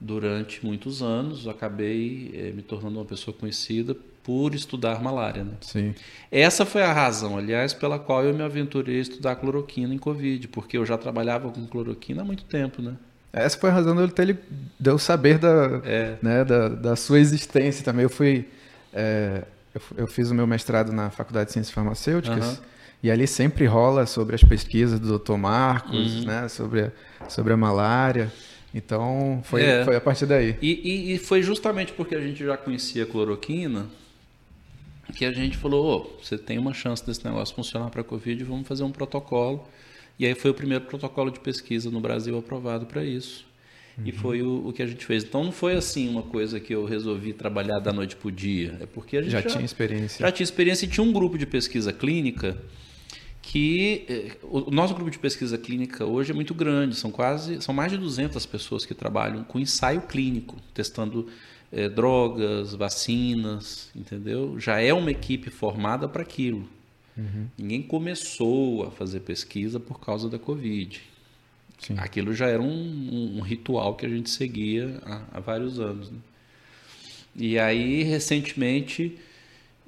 durante 0.00 0.64
muitos 0.64 1.02
anos. 1.02 1.46
Acabei 1.46 2.30
é, 2.34 2.50
me 2.52 2.62
tornando 2.62 2.98
uma 2.98 3.04
pessoa 3.04 3.36
conhecida 3.36 3.94
por 4.22 4.54
estudar 4.54 5.02
malária. 5.02 5.44
Né? 5.44 5.54
Sim. 5.60 5.94
Essa 6.30 6.64
foi 6.64 6.82
a 6.82 6.92
razão, 6.92 7.36
aliás, 7.36 7.74
pela 7.74 7.98
qual 7.98 8.24
eu 8.24 8.34
me 8.34 8.42
aventurei 8.42 8.98
a 8.98 9.02
estudar 9.02 9.36
cloroquina 9.36 9.94
em 9.94 9.98
Covid, 9.98 10.48
porque 10.48 10.78
eu 10.78 10.86
já 10.86 10.96
trabalhava 10.96 11.50
com 11.50 11.66
cloroquina 11.66 12.22
há 12.22 12.24
muito 12.24 12.44
tempo, 12.44 12.80
né? 12.80 12.96
Essa 13.32 13.56
foi 13.58 13.70
a 13.70 13.72
razão 13.72 13.94
dele 13.94 14.10
ter 14.10 14.38
de 14.78 14.90
eu 14.90 14.98
saber 14.98 15.38
da, 15.38 15.80
é. 15.84 16.16
né, 16.20 16.44
da, 16.44 16.68
da, 16.68 16.96
sua 16.96 17.20
existência 17.20 17.84
também. 17.84 18.02
Eu 18.02 18.10
fui. 18.10 18.48
É, 18.92 19.44
eu, 19.72 19.80
eu, 19.98 20.06
fiz 20.08 20.30
o 20.30 20.34
meu 20.34 20.48
mestrado 20.48 20.92
na 20.92 21.10
Faculdade 21.10 21.46
de 21.46 21.52
Ciências 21.52 21.72
Farmacêuticas. 21.72 22.58
Uhum. 22.58 22.64
E 23.02 23.10
ali 23.10 23.26
sempre 23.26 23.66
rola 23.66 24.04
sobre 24.04 24.34
as 24.34 24.42
pesquisas 24.42 24.98
do 24.98 25.18
Dr. 25.18 25.36
Marcos, 25.36 26.16
uhum. 26.16 26.24
né, 26.24 26.48
sobre, 26.48 26.80
a, 26.82 27.28
sobre 27.28 27.52
a 27.52 27.56
malária. 27.56 28.32
Então, 28.74 29.40
foi, 29.44 29.62
é. 29.62 29.84
foi 29.84 29.96
a 29.96 30.00
partir 30.00 30.26
daí. 30.26 30.56
E, 30.62 30.80
e, 30.84 31.14
e, 31.14 31.18
foi 31.18 31.42
justamente 31.42 31.92
porque 31.92 32.14
a 32.14 32.20
gente 32.20 32.44
já 32.44 32.56
conhecia 32.56 33.02
a 33.02 33.06
cloroquina 33.06 33.86
que 35.12 35.24
a 35.24 35.32
gente 35.32 35.56
falou: 35.56 36.14
oh, 36.18 36.24
você 36.24 36.38
tem 36.38 36.58
uma 36.58 36.72
chance 36.72 37.04
desse 37.04 37.24
negócio 37.24 37.54
funcionar 37.54 37.90
para 37.90 38.00
a 38.00 38.04
Covid, 38.04 38.42
vamos 38.44 38.66
fazer 38.66 38.84
um 38.84 38.92
protocolo. 38.92 39.66
E 40.18 40.26
aí 40.26 40.34
foi 40.34 40.50
o 40.50 40.54
primeiro 40.54 40.84
protocolo 40.84 41.30
de 41.30 41.40
pesquisa 41.40 41.90
no 41.90 42.00
Brasil 42.00 42.36
aprovado 42.38 42.86
para 42.86 43.02
isso. 43.02 43.46
Uhum. 43.96 44.04
E 44.06 44.12
foi 44.12 44.42
o, 44.42 44.68
o, 44.68 44.72
que 44.72 44.82
a 44.82 44.86
gente 44.86 45.04
fez. 45.04 45.24
Então 45.24 45.42
não 45.42 45.52
foi 45.52 45.74
assim 45.74 46.08
uma 46.08 46.22
coisa 46.22 46.60
que 46.60 46.74
eu 46.74 46.84
resolvi 46.84 47.32
trabalhar 47.32 47.78
da 47.78 47.92
noite 47.92 48.14
para 48.16 48.28
o 48.28 48.30
dia. 48.30 48.76
É 48.80 48.86
porque 48.86 49.16
a 49.16 49.22
gente 49.22 49.32
já, 49.32 49.40
já 49.40 49.48
tinha 49.48 49.64
experiência. 49.64 50.24
Já 50.24 50.30
tinha 50.30 50.44
experiência 50.44 50.84
e 50.84 50.88
tinha 50.88 51.02
um 51.02 51.12
grupo 51.12 51.38
de 51.38 51.46
pesquisa 51.46 51.92
clínica 51.92 52.56
que 53.50 54.04
eh, 54.08 54.36
o 54.44 54.70
nosso 54.70 54.94
grupo 54.94 55.10
de 55.10 55.18
pesquisa 55.18 55.58
clínica 55.58 56.04
hoje 56.04 56.30
é 56.30 56.34
muito 56.34 56.54
grande, 56.54 56.94
são 56.94 57.10
quase 57.10 57.60
são 57.60 57.74
mais 57.74 57.90
de 57.90 57.98
200 57.98 58.46
pessoas 58.46 58.86
que 58.86 58.94
trabalham 58.94 59.42
com 59.42 59.58
ensaio 59.58 60.02
clínico, 60.02 60.54
testando 60.72 61.26
é, 61.72 61.88
drogas, 61.88 62.76
vacinas, 62.76 63.90
entendeu? 63.94 64.56
Já 64.60 64.80
é 64.80 64.94
uma 64.94 65.10
equipe 65.10 65.50
formada 65.50 66.08
para 66.08 66.22
aquilo. 66.22 66.68
Uhum. 67.16 67.48
Ninguém 67.58 67.82
começou 67.82 68.84
a 68.84 68.90
fazer 68.92 69.18
pesquisa 69.18 69.80
por 69.80 69.98
causa 69.98 70.28
da 70.28 70.38
Covid. 70.38 71.00
Sim. 71.76 71.94
Aquilo 71.98 72.32
já 72.32 72.46
era 72.46 72.62
um, 72.62 72.68
um, 72.68 73.38
um, 73.38 73.40
ritual 73.40 73.96
que 73.96 74.06
a 74.06 74.08
gente 74.08 74.30
seguia 74.30 75.02
há, 75.04 75.22
há 75.32 75.40
vários 75.40 75.80
anos. 75.80 76.08
Né? 76.08 76.18
E 77.34 77.58
aí, 77.58 78.04
recentemente, 78.04 79.18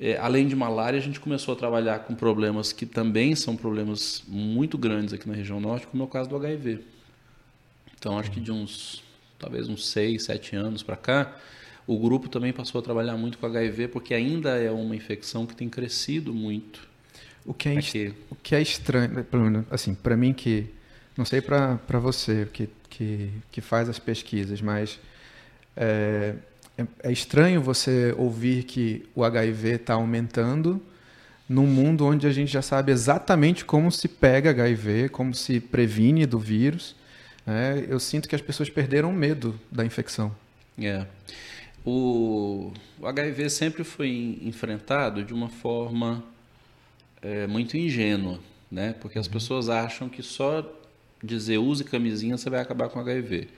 É, 0.05 0.19
além 0.19 0.49
de 0.49 0.57
malária, 0.57 0.99
a 0.99 1.01
gente 1.01 1.21
começou 1.21 1.55
a 1.55 1.57
trabalhar 1.57 2.01
com 2.01 2.12
problemas 2.12 2.73
que 2.73 2.85
também 2.85 3.37
são 3.37 3.55
problemas 3.55 4.25
muito 4.27 4.77
grandes 4.77 5.15
aqui 5.15 5.29
na 5.29 5.35
região 5.37 5.61
norte, 5.61 5.87
como 5.87 6.03
é 6.03 6.07
o 6.07 6.09
caso 6.09 6.29
do 6.29 6.35
HIV. 6.35 6.81
Então, 7.97 8.19
acho 8.19 8.29
que 8.33 8.41
de 8.41 8.51
uns, 8.51 9.01
talvez 9.38 9.69
uns 9.69 9.87
6, 9.91 10.25
7 10.25 10.57
anos 10.57 10.83
para 10.83 10.97
cá, 10.97 11.37
o 11.87 11.97
grupo 12.01 12.29
também 12.29 12.53
passou 12.53 12.81
a 12.81 12.83
trabalhar 12.83 13.17
muito 13.17 13.38
com 13.38 13.47
HIV, 13.47 13.87
porque 13.87 14.12
ainda 14.12 14.57
é 14.57 14.73
uma 14.73 14.97
infecção 14.97 15.47
que 15.47 15.55
tem 15.55 15.69
crescido 15.69 16.35
muito. 16.35 16.85
O 17.47 17.55
que 17.55 17.69
é, 17.69 17.79
aqui. 17.79 18.12
o 18.29 18.35
que 18.35 18.57
é 18.57 18.61
estranho, 18.61 19.25
assim, 19.71 19.95
para 19.95 20.17
mim 20.17 20.33
que, 20.33 20.67
não 21.17 21.25
sei 21.25 21.41
para 21.41 21.79
você 22.01 22.49
que, 22.53 22.69
que, 22.91 23.31
que 23.53 23.61
faz 23.61 23.88
as 23.88 24.01
pesquisas, 24.01 24.61
mas 24.61 24.99
é, 25.77 26.35
é, 26.77 26.87
é 27.03 27.13
estranho 27.13 27.61
você 27.61 28.15
ouvir 28.17 28.65
que 28.65 29.05
o 29.15 29.25
HIV 29.25 29.71
está 29.73 29.95
aumentando 29.95 30.81
num 31.49 31.67
mundo 31.67 32.07
onde 32.07 32.27
a 32.27 32.33
gente 32.33 32.51
já 32.51 32.63
sabe 32.63 32.93
exatamente 32.93 33.65
como 33.65 33.93
se 33.93 34.09
pega 34.09 34.51
HIV, 34.51 35.11
como 35.11 35.35
se 35.35 35.61
previne 35.61 36.25
do 36.25 36.39
vírus. 36.39 36.97
Né? 37.45 37.85
Eu 37.89 38.01
sinto 38.01 38.29
que 38.29 38.35
as 38.35 38.41
pessoas 38.41 38.71
perderam 38.71 39.13
medo 39.13 39.59
da 39.71 39.85
infecção. 39.85 40.35
É. 40.81 41.07
O, 41.85 42.73
o 42.99 43.07
HIV 43.07 43.51
sempre 43.51 43.85
foi 43.85 44.39
enfrentado 44.43 45.25
de 45.25 45.35
uma 45.35 45.49
forma 45.49 46.23
é, 47.21 47.47
muito 47.47 47.77
ingênua, 47.77 48.39
né? 48.71 48.95
Porque 49.01 49.19
as 49.19 49.27
uhum. 49.27 49.33
pessoas 49.33 49.69
acham 49.69 50.09
que 50.09 50.23
só 50.23 50.65
dizer 51.23 51.59
use 51.59 51.85
camisinha 51.85 52.37
você 52.37 52.49
vai 52.49 52.61
acabar 52.61 52.89
com 52.89 53.01
HIV. 53.01 53.49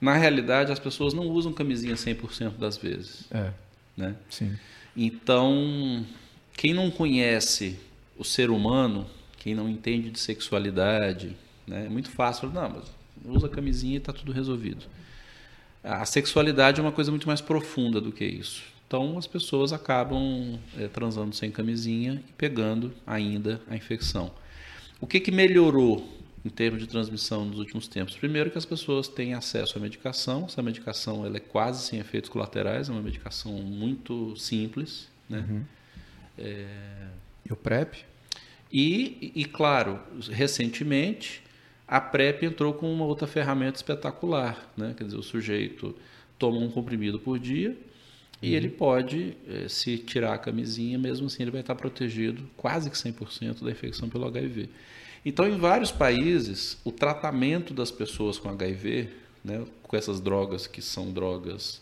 Na 0.00 0.16
realidade, 0.16 0.72
as 0.72 0.78
pessoas 0.78 1.14
não 1.14 1.26
usam 1.28 1.52
camisinha 1.52 1.94
100% 1.94 2.58
das 2.58 2.76
vezes. 2.76 3.24
É. 3.30 3.50
Né? 3.96 4.14
Sim. 4.28 4.56
Então, 4.96 6.04
quem 6.56 6.74
não 6.74 6.90
conhece 6.90 7.78
o 8.16 8.24
ser 8.24 8.50
humano, 8.50 9.06
quem 9.38 9.54
não 9.54 9.68
entende 9.68 10.10
de 10.10 10.18
sexualidade, 10.18 11.36
né, 11.66 11.86
é 11.86 11.88
muito 11.88 12.10
fácil 12.10 12.50
falar, 12.50 12.68
não, 12.68 12.76
mas 12.76 13.34
usa 13.36 13.48
camisinha 13.48 13.94
e 13.94 13.98
está 13.98 14.12
tudo 14.12 14.32
resolvido. 14.32 14.84
A 15.82 16.04
sexualidade 16.04 16.80
é 16.80 16.82
uma 16.82 16.92
coisa 16.92 17.10
muito 17.10 17.26
mais 17.26 17.40
profunda 17.40 18.00
do 18.00 18.12
que 18.12 18.24
isso. 18.24 18.62
Então, 18.86 19.18
as 19.18 19.26
pessoas 19.26 19.72
acabam 19.72 20.58
é, 20.78 20.88
transando 20.88 21.34
sem 21.34 21.50
camisinha 21.50 22.22
e 22.28 22.32
pegando 22.34 22.92
ainda 23.06 23.60
a 23.68 23.74
infecção. 23.74 24.30
O 25.00 25.06
que, 25.06 25.18
que 25.20 25.30
melhorou 25.30 26.08
em 26.44 26.48
termos 26.48 26.80
de 26.80 26.88
transmissão 26.88 27.44
nos 27.44 27.58
últimos 27.58 27.88
tempos? 27.88 28.16
Primeiro 28.16 28.50
que 28.50 28.58
as 28.58 28.64
pessoas 28.64 29.08
têm 29.08 29.34
acesso 29.34 29.78
à 29.78 29.80
medicação. 29.80 30.44
Essa 30.44 30.62
medicação 30.62 31.24
ela 31.24 31.36
é 31.36 31.40
quase 31.40 31.86
sem 31.86 31.98
efeitos 31.98 32.28
colaterais, 32.28 32.88
é 32.88 32.92
uma 32.92 33.02
medicação 33.02 33.52
muito 33.52 34.36
simples. 34.36 35.08
Né? 35.28 35.44
Uhum. 35.48 35.64
É... 36.38 36.66
E 37.48 37.52
o 37.52 37.56
PrEP? 37.56 38.04
E, 38.72 39.32
e, 39.34 39.44
claro, 39.44 40.00
recentemente 40.30 41.42
a 41.86 42.00
PrEP 42.00 42.42
entrou 42.44 42.74
com 42.74 42.92
uma 42.92 43.04
outra 43.04 43.26
ferramenta 43.26 43.76
espetacular. 43.76 44.72
Né? 44.76 44.94
Quer 44.96 45.04
dizer, 45.04 45.16
o 45.16 45.22
sujeito 45.22 45.94
toma 46.38 46.58
um 46.58 46.70
comprimido 46.70 47.18
por 47.20 47.38
dia 47.38 47.76
e 48.42 48.50
uhum. 48.50 48.56
ele 48.56 48.68
pode, 48.68 49.36
eh, 49.48 49.68
se 49.68 49.98
tirar 49.98 50.34
a 50.34 50.38
camisinha, 50.38 50.98
mesmo 50.98 51.26
assim 51.26 51.42
ele 51.42 51.50
vai 51.50 51.60
estar 51.60 51.74
protegido 51.74 52.42
quase 52.56 52.90
que 52.90 52.96
100% 52.96 53.62
da 53.62 53.70
infecção 53.70 54.08
pelo 54.08 54.26
HIV. 54.26 54.68
Então, 55.24 55.48
em 55.48 55.56
vários 55.56 55.90
países, 55.90 56.76
o 56.84 56.92
tratamento 56.92 57.72
das 57.72 57.90
pessoas 57.90 58.38
com 58.38 58.48
HIV, 58.50 59.08
né, 59.44 59.64
com 59.82 59.96
essas 59.96 60.20
drogas 60.20 60.66
que 60.66 60.82
são 60.82 61.12
drogas 61.12 61.80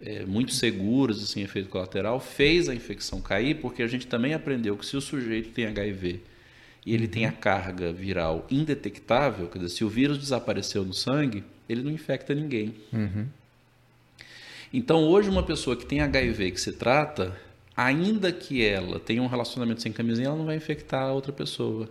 é, 0.00 0.26
muito 0.26 0.52
seguras 0.52 1.18
e 1.18 1.26
sem 1.26 1.42
efeito 1.42 1.68
colateral, 1.68 2.20
fez 2.20 2.68
a 2.68 2.74
infecção 2.74 3.20
cair, 3.20 3.60
porque 3.60 3.82
a 3.82 3.86
gente 3.86 4.06
também 4.06 4.34
aprendeu 4.34 4.76
que 4.76 4.84
se 4.84 4.96
o 4.96 5.00
sujeito 5.00 5.50
tem 5.50 5.66
HIV 5.66 6.20
e 6.84 6.92
ele 6.92 7.06
tem 7.06 7.24
a 7.26 7.32
carga 7.32 7.92
viral 7.92 8.46
indetectável, 8.50 9.46
quer 9.48 9.58
dizer, 9.60 9.76
se 9.76 9.84
o 9.84 9.88
vírus 9.88 10.18
desapareceu 10.18 10.84
no 10.84 10.92
sangue, 10.92 11.44
ele 11.68 11.82
não 11.82 11.90
infecta 11.90 12.34
ninguém. 12.34 12.74
Uhum. 12.92 13.26
Então, 14.72 15.04
hoje, 15.04 15.28
uma 15.28 15.42
pessoa 15.42 15.76
que 15.76 15.86
tem 15.86 16.00
HIV 16.00 16.50
que 16.52 16.60
se 16.60 16.72
trata, 16.72 17.36
ainda 17.76 18.32
que 18.32 18.64
ela 18.64 18.98
tenha 18.98 19.22
um 19.22 19.26
relacionamento 19.26 19.82
sem 19.82 19.92
camisinha, 19.92 20.28
ela 20.28 20.36
não 20.36 20.46
vai 20.46 20.56
infectar 20.56 21.02
a 21.02 21.12
outra 21.12 21.32
pessoa. 21.32 21.88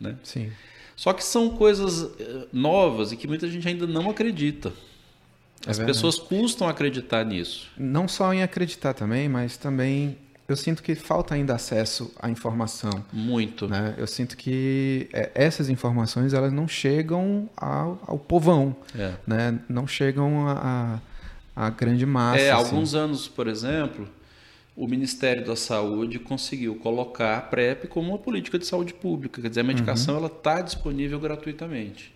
Né? 0.00 0.16
Sim. 0.24 0.50
Só 0.96 1.12
que 1.12 1.24
são 1.24 1.50
coisas 1.50 2.10
eh, 2.18 2.46
novas 2.52 3.12
e 3.12 3.16
que 3.16 3.26
muita 3.26 3.48
gente 3.48 3.66
ainda 3.66 3.86
não 3.86 4.10
acredita. 4.10 4.72
É 5.66 5.70
As 5.70 5.78
é 5.78 5.84
pessoas 5.84 6.18
custam 6.18 6.68
acreditar 6.68 7.24
nisso. 7.24 7.70
Não 7.76 8.08
só 8.08 8.32
em 8.32 8.42
acreditar 8.42 8.94
também, 8.94 9.28
mas 9.28 9.56
também 9.56 10.16
eu 10.48 10.56
sinto 10.56 10.82
que 10.82 10.94
falta 10.94 11.34
ainda 11.34 11.54
acesso 11.54 12.12
à 12.20 12.28
informação. 12.28 12.90
Muito. 13.12 13.68
Né? 13.68 13.94
Eu 13.96 14.06
sinto 14.06 14.36
que 14.36 15.08
é, 15.12 15.30
essas 15.34 15.68
informações 15.68 16.34
elas 16.34 16.52
não 16.52 16.66
chegam 16.66 17.48
ao, 17.56 18.02
ao 18.06 18.18
povão, 18.18 18.74
é. 18.94 19.14
né? 19.26 19.58
não 19.68 19.86
chegam 19.86 20.48
à 20.48 21.70
grande 21.70 22.04
massa. 22.04 22.40
É, 22.40 22.50
assim. 22.50 22.64
alguns 22.64 22.94
anos, 22.94 23.28
por 23.28 23.46
exemplo, 23.46 24.08
o 24.80 24.88
Ministério 24.88 25.44
da 25.44 25.54
Saúde 25.54 26.18
conseguiu 26.18 26.74
colocar 26.74 27.36
a 27.36 27.40
PrEP 27.42 27.86
como 27.86 28.08
uma 28.08 28.18
política 28.18 28.58
de 28.58 28.64
saúde 28.64 28.94
pública. 28.94 29.42
Quer 29.42 29.50
dizer, 29.50 29.60
a 29.60 29.64
medicação 29.64 30.18
uhum. 30.18 30.24
está 30.24 30.62
disponível 30.62 31.20
gratuitamente. 31.20 32.14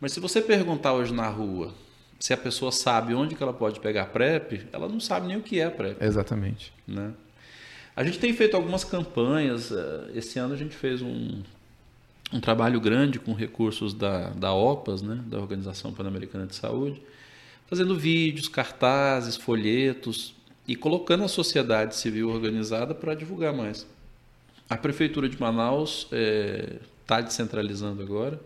Mas 0.00 0.14
se 0.14 0.18
você 0.18 0.40
perguntar 0.40 0.94
hoje 0.94 1.12
na 1.12 1.28
rua 1.28 1.74
se 2.18 2.32
a 2.32 2.38
pessoa 2.38 2.72
sabe 2.72 3.12
onde 3.12 3.34
que 3.34 3.42
ela 3.42 3.52
pode 3.52 3.80
pegar 3.80 4.06
PrEP, 4.06 4.66
ela 4.72 4.88
não 4.88 4.98
sabe 4.98 5.26
nem 5.26 5.36
o 5.36 5.42
que 5.42 5.60
é 5.60 5.68
PrEP. 5.68 6.02
Exatamente. 6.02 6.72
Né? 6.88 7.12
A 7.94 8.02
gente 8.02 8.18
tem 8.18 8.32
feito 8.32 8.56
algumas 8.56 8.82
campanhas. 8.82 9.70
Eh, 9.70 10.12
esse 10.14 10.38
ano 10.38 10.54
a 10.54 10.56
gente 10.56 10.74
fez 10.74 11.02
um, 11.02 11.42
um 12.32 12.40
trabalho 12.40 12.80
grande 12.80 13.18
com 13.18 13.34
recursos 13.34 13.92
da, 13.92 14.30
da 14.30 14.54
OPAS, 14.54 15.02
né, 15.02 15.22
da 15.26 15.38
Organização 15.38 15.92
Pan-Americana 15.92 16.46
de 16.46 16.54
Saúde, 16.54 17.02
fazendo 17.66 17.94
vídeos, 17.98 18.48
cartazes, 18.48 19.36
folhetos, 19.36 20.34
e 20.70 20.76
colocando 20.76 21.24
a 21.24 21.28
sociedade 21.28 21.96
civil 21.96 22.30
organizada 22.30 22.94
para 22.94 23.12
divulgar 23.12 23.52
mais. 23.52 23.84
A 24.68 24.76
Prefeitura 24.76 25.28
de 25.28 25.36
Manaus 25.36 26.02
está 26.04 26.16
é, 26.16 26.78
tá 27.04 27.20
descentralizando 27.20 28.00
agora. 28.00 28.40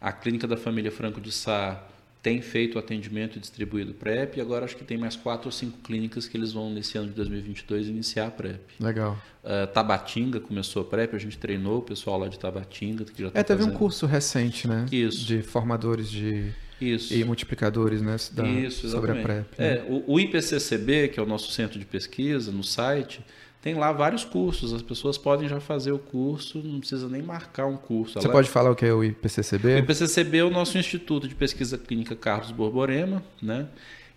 A 0.00 0.12
Clínica 0.12 0.46
da 0.46 0.56
Família 0.56 0.92
Franco 0.92 1.20
de 1.20 1.32
Sá 1.32 1.82
tem 2.22 2.40
feito 2.40 2.78
atendimento 2.78 3.36
e 3.36 3.40
distribuído 3.40 3.92
PrEP, 3.92 4.36
e 4.36 4.40
agora 4.40 4.64
acho 4.64 4.76
que 4.76 4.84
tem 4.84 4.96
mais 4.96 5.16
quatro 5.16 5.48
ou 5.48 5.52
cinco 5.52 5.78
clínicas 5.78 6.28
que 6.28 6.36
eles 6.36 6.52
vão, 6.52 6.70
nesse 6.70 6.96
ano 6.96 7.08
de 7.08 7.14
2022, 7.14 7.88
iniciar 7.88 8.28
a 8.28 8.30
PrEP. 8.30 8.60
Legal. 8.78 9.18
Uh, 9.42 9.66
Tabatinga 9.72 10.38
começou 10.38 10.82
a 10.82 10.84
PrEP, 10.84 11.16
a 11.16 11.18
gente 11.18 11.36
treinou 11.36 11.78
o 11.78 11.82
pessoal 11.82 12.16
lá 12.16 12.28
de 12.28 12.38
Tabatinga. 12.38 13.04
Que 13.06 13.22
já 13.24 13.30
tá 13.32 13.40
é, 13.40 13.42
teve 13.42 13.58
fazendo. 13.58 13.74
um 13.74 13.76
curso 13.76 14.06
recente, 14.06 14.68
né? 14.68 14.86
Isso. 14.92 15.26
De 15.26 15.42
formadores 15.42 16.08
de 16.08 16.52
isso. 16.80 17.14
E 17.14 17.24
multiplicadores 17.24 18.00
né, 18.00 18.16
da, 18.32 18.46
Isso, 18.46 18.88
sobre 18.88 19.12
a 19.12 19.22
PrEP. 19.22 19.46
Né? 19.58 19.76
É, 19.76 19.86
o, 19.88 20.14
o 20.14 20.20
IPCCB, 20.20 21.08
que 21.08 21.20
é 21.20 21.22
o 21.22 21.26
nosso 21.26 21.50
centro 21.52 21.78
de 21.78 21.84
pesquisa, 21.84 22.50
no 22.50 22.64
site, 22.64 23.24
tem 23.62 23.74
lá 23.74 23.92
vários 23.92 24.24
cursos. 24.24 24.72
As 24.72 24.82
pessoas 24.82 25.18
podem 25.18 25.48
já 25.48 25.60
fazer 25.60 25.92
o 25.92 25.98
curso, 25.98 26.62
não 26.62 26.80
precisa 26.80 27.08
nem 27.08 27.22
marcar 27.22 27.66
um 27.66 27.76
curso. 27.76 28.14
Você 28.14 28.26
Ela... 28.26 28.32
pode 28.32 28.48
falar 28.48 28.70
o 28.70 28.74
que 28.74 28.86
é 28.86 28.92
o 28.92 29.04
IPCCB? 29.04 29.74
O 29.74 29.78
IPCCB 29.78 30.38
é 30.38 30.44
o 30.44 30.50
nosso 30.50 30.78
Instituto 30.78 31.28
de 31.28 31.34
Pesquisa 31.34 31.76
Clínica 31.76 32.16
Carlos 32.16 32.50
Borborema. 32.50 33.22
Né? 33.42 33.66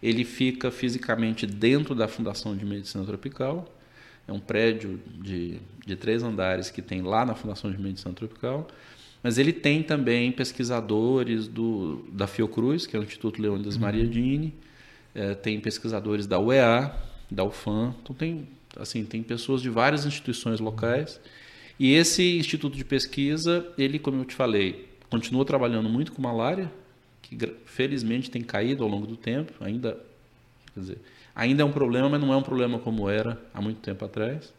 Ele 0.02 0.23
fica 0.23 0.71
fisicamente 0.71 1.45
dentro 1.45 1.93
da 1.93 2.08
Fundação 2.08 2.56
de 2.56 2.65
Medicina 2.65 3.04
Tropical. 3.04 3.67
É 4.26 4.32
um 4.32 4.39
prédio 4.39 5.02
de, 5.21 5.60
de 5.86 5.95
três 5.97 6.23
andares 6.23 6.69
que 6.69 6.82
tem 6.82 7.02
lá 7.02 7.26
na 7.26 7.36
Fundação 7.36 7.69
de 7.69 7.82
Medicina 7.82 8.13
Tropical. 8.13 8.67
Mas 9.24 9.38
ele 9.38 9.54
tem 9.54 9.82
também 9.82 10.32
pesquisadores 10.34 11.48
do, 11.48 12.06
da 12.12 12.28
Fiocruz, 12.28 12.86
que 12.86 12.96
é 12.96 13.00
o 13.00 13.04
Instituto 13.04 13.42
Leônidas 13.42 13.76
uhum. 13.76 13.82
Maria 13.82 14.06
Dini, 14.06 14.54
é, 15.16 15.34
tem 15.34 15.60
pesquisadores 15.62 16.28
da 16.28 16.38
UEA, 16.40 16.94
da 17.32 17.46
UFAM, 17.46 17.96
então 18.04 18.14
tem, 18.14 18.48
assim, 18.78 19.06
tem 19.06 19.24
pessoas 19.24 19.62
de 19.62 19.70
várias 19.70 20.06
instituições 20.06 20.60
locais. 20.60 21.22
E 21.80 21.94
esse 21.94 22.38
instituto 22.38 22.76
de 22.76 22.84
pesquisa, 22.84 23.66
ele, 23.78 23.98
como 23.98 24.22
eu 24.22 24.26
te 24.26 24.36
falei, 24.36 24.90
continua 25.10 25.46
trabalhando 25.46 25.88
muito 25.88 26.12
com 26.12 26.22
malária, 26.22 26.70
que 27.22 27.38
felizmente 27.66 28.30
tem 28.30 28.42
caído 28.42 28.84
ao 28.84 28.90
longo 28.90 29.08
do 29.08 29.16
tempo, 29.16 29.54
ainda, 29.62 29.98
quer 30.74 30.80
dizer, 30.80 30.98
ainda 31.34 31.64
é 31.64 31.66
um 31.66 31.72
problema, 31.72 32.10
mas 32.10 32.20
não 32.22 32.34
é 32.34 32.36
um 32.36 32.43
problema 32.43 32.78
como 32.78 33.10
era 33.10 33.41
há 33.54 33.62
muito 33.62 33.80
tempo 33.80 34.04
atrás. 34.04 34.54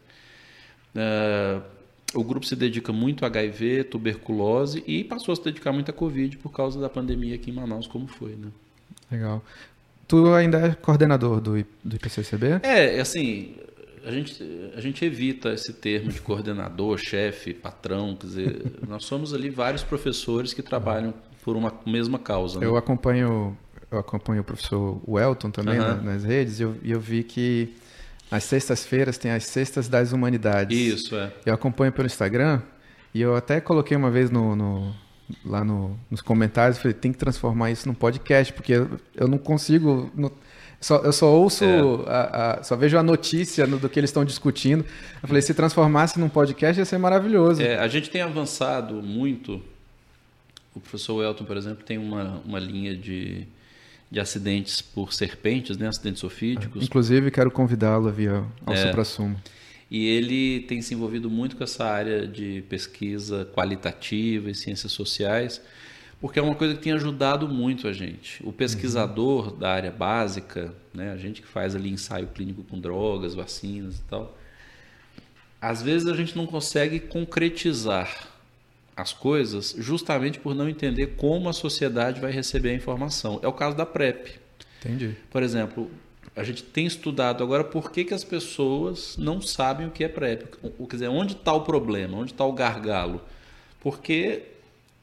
Uh, 0.95 1.61
o 2.15 2.23
grupo 2.23 2.45
se 2.45 2.55
dedica 2.55 2.91
muito 2.93 3.25
a 3.25 3.27
HIV, 3.27 3.85
tuberculose 3.85 4.83
e 4.87 5.03
passou 5.03 5.33
a 5.33 5.35
se 5.35 5.43
dedicar 5.43 5.71
muito 5.71 5.89
a 5.89 5.93
Covid 5.93 6.37
por 6.37 6.51
causa 6.51 6.79
da 6.79 6.89
pandemia 6.89 7.35
aqui 7.35 7.51
em 7.51 7.53
Manaus, 7.53 7.87
como 7.87 8.07
foi, 8.07 8.31
né? 8.31 8.47
Legal. 9.11 9.43
Tu 10.07 10.33
ainda 10.33 10.59
é 10.59 10.75
coordenador 10.75 11.41
do, 11.41 11.65
do 11.83 11.95
IPCCB? 11.95 12.61
É, 12.63 12.99
assim, 12.99 13.55
a 14.05 14.11
gente, 14.11 14.43
a 14.75 14.81
gente 14.81 15.03
evita 15.03 15.53
esse 15.53 15.73
termo 15.73 16.11
de 16.11 16.21
coordenador, 16.21 16.97
chefe, 17.03 17.53
patrão, 17.53 18.15
quer 18.15 18.27
dizer, 18.27 18.71
nós 18.87 19.05
somos 19.05 19.33
ali 19.33 19.49
vários 19.49 19.83
professores 19.83 20.53
que 20.53 20.61
trabalham 20.61 21.13
por 21.43 21.55
uma 21.55 21.73
mesma 21.85 22.17
causa. 22.17 22.59
Né? 22.59 22.65
Eu 22.65 22.77
acompanho 22.77 23.57
eu 23.91 23.99
acompanho 23.99 24.41
o 24.41 24.43
professor 24.43 24.99
Welton 25.07 25.51
também 25.51 25.79
uhum. 25.79 26.01
nas 26.01 26.23
redes 26.23 26.59
e 26.59 26.63
eu, 26.63 26.75
eu 26.83 26.99
vi 26.99 27.23
que 27.23 27.75
Às 28.29 28.43
sextas-feiras 28.43 29.17
tem 29.17 29.31
as 29.31 29.43
Sextas 29.45 29.87
das 29.87 30.11
Humanidades. 30.11 30.77
Isso, 30.77 31.15
é. 31.15 31.31
Eu 31.45 31.53
acompanho 31.53 31.91
pelo 31.91 32.07
Instagram 32.07 32.61
e 33.13 33.21
eu 33.21 33.35
até 33.35 33.61
coloquei 33.61 33.95
uma 33.95 34.09
vez 34.09 34.29
no, 34.29 34.55
no 34.55 34.95
lá 35.43 35.63
no, 35.63 35.97
nos 36.09 36.21
comentários, 36.21 36.77
falei, 36.77 36.93
tem 36.93 37.11
que 37.11 37.17
transformar 37.17 37.71
isso 37.71 37.87
num 37.87 37.93
podcast, 37.93 38.53
porque 38.53 38.73
eu, 38.73 38.99
eu 39.15 39.27
não 39.27 39.37
consigo. 39.37 40.11
Só, 40.79 40.97
eu 40.97 41.13
só 41.13 41.27
ouço, 41.33 41.63
é. 41.63 41.79
a, 42.07 42.59
a, 42.59 42.63
só 42.63 42.75
vejo 42.75 42.97
a 42.97 43.01
notícia 43.01 43.65
no, 43.65 43.79
do 43.79 43.89
que 43.89 43.99
eles 43.99 44.09
estão 44.09 44.25
discutindo. 44.25 44.85
Eu 45.21 45.27
falei, 45.27 45.41
se 45.41 45.53
transformasse 45.53 46.19
num 46.19 46.29
podcast 46.29 46.79
ia 46.79 46.85
ser 46.85 46.97
maravilhoso. 46.97 47.61
É, 47.61 47.77
a 47.77 47.87
gente 47.87 48.09
tem 48.09 48.21
avançado 48.21 48.95
muito. 49.01 49.61
O 50.75 50.79
professor 50.79 51.23
Elton, 51.23 51.45
por 51.45 51.57
exemplo, 51.57 51.83
tem 51.83 51.97
uma, 51.97 52.41
uma 52.45 52.59
linha 52.59 52.95
de, 52.95 53.47
de 54.09 54.19
acidentes 54.19 54.81
por 54.81 55.13
serpentes, 55.13 55.77
né? 55.77 55.87
acidentes 55.87 56.23
ofídicos. 56.23 56.83
Inclusive, 56.83 57.31
quero 57.31 57.51
convidá-lo 57.51 58.07
a 58.07 58.11
vir 58.11 58.29
ao, 58.29 58.51
ao 58.65 58.73
é. 58.73 58.77
Supra-Sumo. 58.77 59.39
E 59.89 60.07
ele 60.07 60.61
tem 60.61 60.81
se 60.81 60.93
envolvido 60.93 61.29
muito 61.29 61.55
com 61.55 61.63
essa 61.63 61.85
área 61.85 62.27
de 62.27 62.63
pesquisa 62.69 63.45
qualitativa 63.53 64.49
e 64.49 64.55
ciências 64.55 64.91
sociais, 64.91 65.61
porque 66.19 66.39
é 66.39 66.41
uma 66.41 66.55
coisa 66.55 66.73
que 66.73 66.81
tem 66.81 66.93
ajudado 66.93 67.47
muito 67.47 67.87
a 67.87 67.93
gente. 67.93 68.41
O 68.43 68.51
pesquisador 68.51 69.53
uhum. 69.53 69.59
da 69.59 69.71
área 69.71 69.91
básica, 69.91 70.73
né, 70.93 71.11
a 71.11 71.17
gente 71.17 71.41
que 71.41 71.47
faz 71.47 71.75
ali 71.75 71.89
ensaio 71.89 72.27
clínico 72.27 72.63
com 72.63 72.79
drogas, 72.79 73.35
vacinas 73.35 73.99
e 73.99 74.03
tal, 74.03 74.35
às 75.61 75.81
vezes 75.81 76.07
a 76.07 76.15
gente 76.15 76.35
não 76.35 76.47
consegue 76.47 76.99
concretizar 76.99 78.34
as 78.95 79.11
coisas 79.11 79.75
justamente 79.77 80.39
por 80.39 80.55
não 80.55 80.69
entender 80.69 81.15
como 81.17 81.49
a 81.49 81.53
sociedade 81.53 82.21
vai 82.21 82.31
receber 82.31 82.69
a 82.69 82.73
informação. 82.73 83.39
É 83.43 83.47
o 83.47 83.53
caso 83.53 83.75
da 83.75 83.85
PrEP. 83.85 84.39
Entendi. 84.79 85.15
Por 85.29 85.43
exemplo, 85.43 85.91
a 86.35 86.43
gente 86.43 86.63
tem 86.63 86.85
estudado 86.85 87.43
agora 87.43 87.63
por 87.63 87.91
que, 87.91 88.05
que 88.05 88.13
as 88.13 88.23
pessoas 88.23 89.17
não 89.17 89.41
sabem 89.41 89.87
o 89.87 89.91
que 89.91 90.03
é 90.03 90.07
PrEP. 90.07 90.45
O, 90.77 90.87
quer 90.87 90.97
dizer, 90.97 91.07
onde 91.07 91.33
está 91.33 91.53
o 91.53 91.61
problema, 91.61 92.17
onde 92.17 92.31
está 92.31 92.45
o 92.45 92.53
gargalo. 92.53 93.21
Porque 93.81 94.43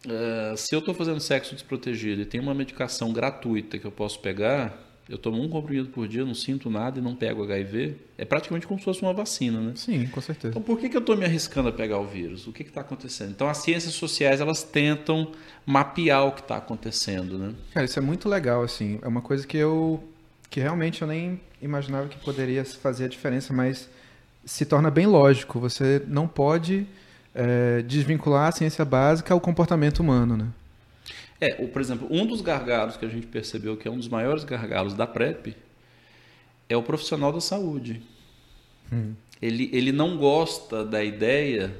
uh, 0.07 0.57
se 0.57 0.74
eu 0.74 0.78
estou 0.78 0.95
fazendo 0.95 1.20
sexo 1.20 1.55
desprotegido 1.55 2.22
e 2.22 2.24
tem 2.24 2.40
uma 2.40 2.55
medicação 2.55 3.12
gratuita 3.12 3.78
que 3.78 3.84
eu 3.84 3.93
posso 3.93 4.20
pegar, 4.20 4.91
eu 5.12 5.18
tomo 5.18 5.42
um 5.42 5.48
comprimido 5.48 5.90
por 5.90 6.08
dia, 6.08 6.24
não 6.24 6.34
sinto 6.34 6.70
nada 6.70 6.98
e 6.98 7.02
não 7.02 7.14
pego 7.14 7.42
HIV, 7.42 7.96
é 8.16 8.24
praticamente 8.24 8.66
como 8.66 8.80
se 8.80 8.84
fosse 8.86 9.02
uma 9.02 9.12
vacina, 9.12 9.60
né? 9.60 9.72
Sim, 9.76 10.06
com 10.06 10.22
certeza. 10.22 10.48
Então 10.48 10.62
por 10.62 10.78
que, 10.78 10.88
que 10.88 10.96
eu 10.96 11.00
estou 11.00 11.14
me 11.14 11.26
arriscando 11.26 11.68
a 11.68 11.72
pegar 11.72 11.98
o 11.98 12.06
vírus? 12.06 12.46
O 12.46 12.52
que 12.52 12.62
está 12.62 12.80
acontecendo? 12.80 13.30
Então 13.30 13.46
as 13.46 13.58
ciências 13.58 13.92
sociais 13.92 14.40
elas 14.40 14.62
tentam 14.62 15.30
mapear 15.66 16.24
o 16.26 16.32
que 16.32 16.40
está 16.40 16.56
acontecendo, 16.56 17.36
né? 17.36 17.52
Cara, 17.74 17.84
isso 17.84 17.98
é 17.98 18.02
muito 18.02 18.26
legal, 18.26 18.62
assim. 18.62 18.98
É 19.02 19.06
uma 19.08 19.20
coisa 19.20 19.46
que 19.46 19.58
eu 19.58 20.02
que 20.48 20.60
realmente 20.60 21.02
eu 21.02 21.08
nem 21.08 21.40
imaginava 21.60 22.08
que 22.08 22.18
poderia 22.18 22.64
fazer 22.64 23.04
a 23.04 23.08
diferença, 23.08 23.52
mas 23.52 23.88
se 24.46 24.64
torna 24.64 24.90
bem 24.90 25.06
lógico. 25.06 25.60
Você 25.60 26.02
não 26.08 26.26
pode 26.26 26.86
é, 27.34 27.82
desvincular 27.82 28.48
a 28.48 28.52
ciência 28.52 28.84
básica 28.84 29.34
ao 29.34 29.40
comportamento 29.40 30.00
humano, 30.00 30.36
né? 30.38 30.46
É, 31.45 31.66
por 31.66 31.80
exemplo, 31.82 32.07
um 32.11 32.24
dos 32.24 32.40
gargalos 32.40 32.97
que 32.97 33.05
a 33.05 33.09
gente 33.09 33.26
percebeu 33.26 33.76
que 33.76 33.88
é 33.88 33.90
um 33.90 33.97
dos 33.97 34.09
maiores 34.09 34.45
gargalos 34.45 34.95
da 34.95 35.07
PrEP 35.07 35.57
é 36.68 36.76
o 36.76 36.82
profissional 36.82 37.32
da 37.32 37.40
saúde. 37.40 38.03
Hum. 38.93 39.14
Ele, 39.40 39.68
ele 39.72 39.90
não 39.90 40.16
gosta 40.16 40.84
da 40.84 41.03
ideia 41.03 41.74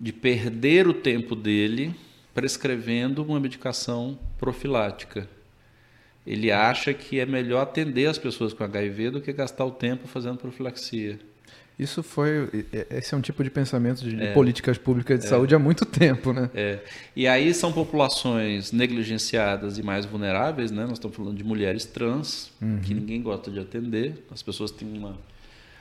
de 0.00 0.12
perder 0.12 0.88
o 0.88 0.94
tempo 0.94 1.36
dele 1.36 1.94
prescrevendo 2.32 3.22
uma 3.22 3.38
medicação 3.38 4.18
profilática 4.38 5.28
ele 6.26 6.52
acha 6.52 6.92
que 6.92 7.18
é 7.18 7.26
melhor 7.26 7.62
atender 7.62 8.06
as 8.06 8.18
pessoas 8.18 8.52
com 8.52 8.62
HIV 8.62 9.10
do 9.10 9.20
que 9.20 9.32
gastar 9.32 9.64
o 9.64 9.70
tempo 9.70 10.06
fazendo 10.06 10.38
profilaxia. 10.38 11.18
Isso 11.80 12.02
foi. 12.02 12.66
Esse 12.90 13.14
é 13.14 13.16
um 13.16 13.22
tipo 13.22 13.42
de 13.42 13.48
pensamento 13.48 14.02
de, 14.02 14.22
é, 14.22 14.34
políticas 14.34 14.76
públicas 14.76 15.18
de 15.18 15.24
é, 15.24 15.28
saúde 15.30 15.54
há 15.54 15.58
muito 15.58 15.86
tempo, 15.86 16.30
né? 16.30 16.50
É. 16.54 16.78
E 17.16 17.26
aí 17.26 17.54
são 17.54 17.72
populações 17.72 18.70
negligenciadas 18.70 19.78
e 19.78 19.82
mais 19.82 20.04
vulneráveis, 20.04 20.70
né? 20.70 20.82
Nós 20.82 20.98
estamos 20.98 21.16
falando 21.16 21.38
de 21.38 21.42
mulheres 21.42 21.86
trans, 21.86 22.52
uhum. 22.60 22.80
que 22.80 22.92
ninguém 22.92 23.22
gosta 23.22 23.50
de 23.50 23.58
atender. 23.58 24.26
As 24.30 24.42
pessoas 24.42 24.70
têm 24.70 24.92
uma, 24.92 25.16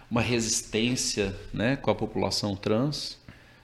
uma 0.09 0.21
resistência 0.21 1.35
né, 1.53 1.75
com 1.75 1.91
a 1.91 1.95
população 1.95 2.55
trans. 2.55 3.17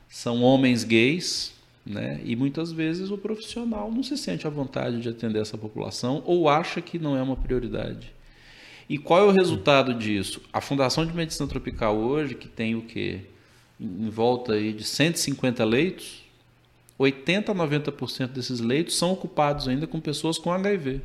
São 0.10 0.44
homens 0.44 0.84
gays, 0.84 1.54
né? 1.86 2.20
E 2.22 2.36
muitas 2.36 2.70
vezes 2.70 3.12
o 3.12 3.18
profissional 3.18 3.90
não 3.90 4.04
se 4.04 4.18
sente 4.18 4.46
à 4.46 4.50
vontade 4.50 5.00
de 5.00 5.08
atender 5.08 5.40
essa 5.40 5.58
população 5.58 6.22
ou 6.26 6.50
acha 6.50 6.82
que 6.82 7.00
não 7.00 7.16
é 7.16 7.22
uma 7.22 7.38
prioridade. 7.38 8.15
E 8.88 8.98
qual 8.98 9.20
é 9.20 9.24
o 9.24 9.32
resultado 9.32 9.94
disso? 9.94 10.42
A 10.54 10.62
Fundação 10.62 11.06
de 11.06 11.14
Medicina 11.14 11.48
Tropical 11.48 11.98
hoje, 11.98 12.36
que 12.36 12.48
tem 12.48 12.76
o 12.76 12.84
quê? 12.84 13.22
Em 13.80 14.10
volta 14.10 14.54
aí 14.54 14.72
de 14.74 14.84
150 14.84 15.64
leitos, 15.66 16.24
80 16.98 17.52
a 17.52 17.56
90% 17.56 18.28
desses 18.28 18.60
leitos 18.60 18.96
são 18.96 19.12
ocupados 19.12 19.68
ainda 19.68 19.86
com 19.88 20.00
pessoas 20.00 20.38
com 20.38 20.52
HIV. 20.52 21.02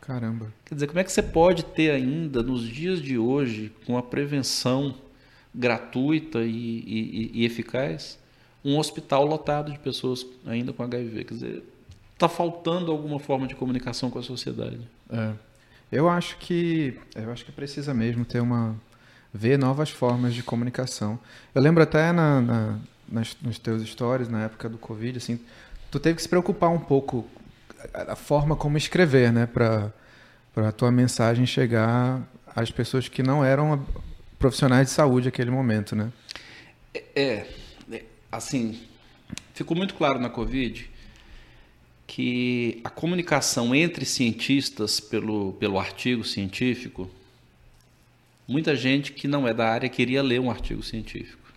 Caramba. 0.00 0.52
Quer 0.64 0.74
dizer, 0.74 0.86
como 0.86 0.98
é 0.98 1.04
que 1.04 1.12
você 1.12 1.22
pode 1.22 1.64
ter 1.64 1.90
ainda, 1.90 2.42
nos 2.42 2.66
dias 2.66 3.00
de 3.00 3.18
hoje, 3.18 3.70
com 3.86 3.98
a 3.98 4.02
prevenção 4.02 4.94
gratuita 5.54 6.40
e, 6.40 6.50
e, 6.50 7.30
e 7.34 7.44
eficaz, 7.44 8.18
um 8.64 8.78
hospital 8.78 9.26
lotado 9.26 9.72
de 9.72 9.78
pessoas 9.78 10.26
ainda 10.46 10.72
com 10.72 10.82
HIV. 10.82 11.24
Quer 11.24 11.34
dizer, 11.34 11.62
está 12.14 12.28
faltando 12.28 12.90
alguma 12.90 13.18
forma 13.18 13.46
de 13.46 13.54
comunicação 13.54 14.10
com 14.10 14.18
a 14.18 14.22
sociedade. 14.22 14.80
É. 15.10 15.32
Eu 15.90 16.08
acho 16.08 16.36
que 16.38 16.98
eu 17.14 17.32
acho 17.32 17.44
que 17.44 17.52
precisa 17.52 17.94
mesmo 17.94 18.24
ter 18.24 18.40
uma 18.40 18.76
ver 19.32 19.58
novas 19.58 19.90
formas 19.90 20.34
de 20.34 20.42
comunicação. 20.42 21.18
Eu 21.54 21.62
lembro 21.62 21.82
até 21.82 22.12
na, 22.12 22.40
na 22.40 22.78
nas, 23.10 23.36
nos 23.40 23.58
teus 23.58 23.82
stories 23.88 24.28
na 24.28 24.44
época 24.44 24.68
do 24.68 24.76
Covid, 24.76 25.16
assim, 25.16 25.40
tu 25.90 25.98
teve 25.98 26.16
que 26.16 26.22
se 26.22 26.28
preocupar 26.28 26.70
um 26.70 26.78
pouco 26.78 27.26
a, 27.94 28.12
a 28.12 28.16
forma 28.16 28.54
como 28.54 28.76
escrever, 28.76 29.32
né, 29.32 29.46
para 29.46 29.92
para 30.54 30.70
a 30.70 30.72
tua 30.72 30.90
mensagem 30.90 31.46
chegar 31.46 32.20
às 32.54 32.68
pessoas 32.68 33.06
que 33.06 33.22
não 33.22 33.44
eram 33.44 33.86
profissionais 34.40 34.88
de 34.88 34.92
saúde 34.92 35.26
naquele 35.26 35.52
momento, 35.52 35.94
né? 35.94 36.10
É, 37.14 37.46
é 37.92 38.04
assim, 38.32 38.80
ficou 39.54 39.76
muito 39.76 39.94
claro 39.94 40.18
na 40.18 40.28
Covid 40.28 40.90
que 42.08 42.80
a 42.82 42.88
comunicação 42.88 43.74
entre 43.74 44.06
cientistas 44.06 44.98
pelo, 44.98 45.52
pelo 45.52 45.78
artigo 45.78 46.24
científico, 46.24 47.08
muita 48.48 48.74
gente 48.74 49.12
que 49.12 49.28
não 49.28 49.46
é 49.46 49.52
da 49.52 49.68
área 49.68 49.90
queria 49.90 50.22
ler 50.22 50.40
um 50.40 50.50
artigo 50.50 50.82
científico. 50.82 51.52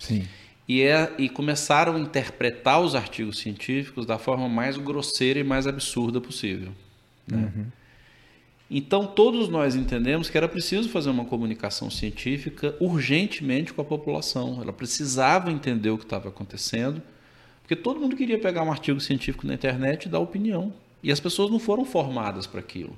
Sim. 0.00 0.26
E, 0.68 0.82
é, 0.82 1.14
e 1.16 1.28
começaram 1.28 1.94
a 1.94 2.00
interpretar 2.00 2.80
os 2.82 2.96
artigos 2.96 3.38
científicos 3.38 4.04
da 4.04 4.18
forma 4.18 4.48
mais 4.48 4.76
grosseira 4.76 5.38
e 5.38 5.44
mais 5.44 5.64
absurda 5.66 6.20
possível. 6.20 6.72
Né? 7.26 7.50
Uhum. 7.56 7.66
Então, 8.68 9.06
todos 9.06 9.48
nós 9.48 9.76
entendemos 9.76 10.28
que 10.28 10.36
era 10.36 10.48
preciso 10.48 10.88
fazer 10.88 11.08
uma 11.08 11.24
comunicação 11.24 11.88
científica 11.88 12.76
urgentemente 12.80 13.72
com 13.72 13.80
a 13.80 13.84
população. 13.84 14.60
Ela 14.60 14.72
precisava 14.72 15.52
entender 15.52 15.90
o 15.90 15.96
que 15.96 16.04
estava 16.04 16.28
acontecendo, 16.28 17.00
porque 17.68 17.76
todo 17.76 18.00
mundo 18.00 18.16
queria 18.16 18.38
pegar 18.38 18.62
um 18.62 18.72
artigo 18.72 18.98
científico 18.98 19.46
na 19.46 19.52
internet 19.52 20.04
e 20.04 20.08
dar 20.08 20.20
opinião. 20.20 20.72
E 21.02 21.12
as 21.12 21.20
pessoas 21.20 21.50
não 21.50 21.58
foram 21.58 21.84
formadas 21.84 22.46
para 22.46 22.60
aquilo. 22.60 22.96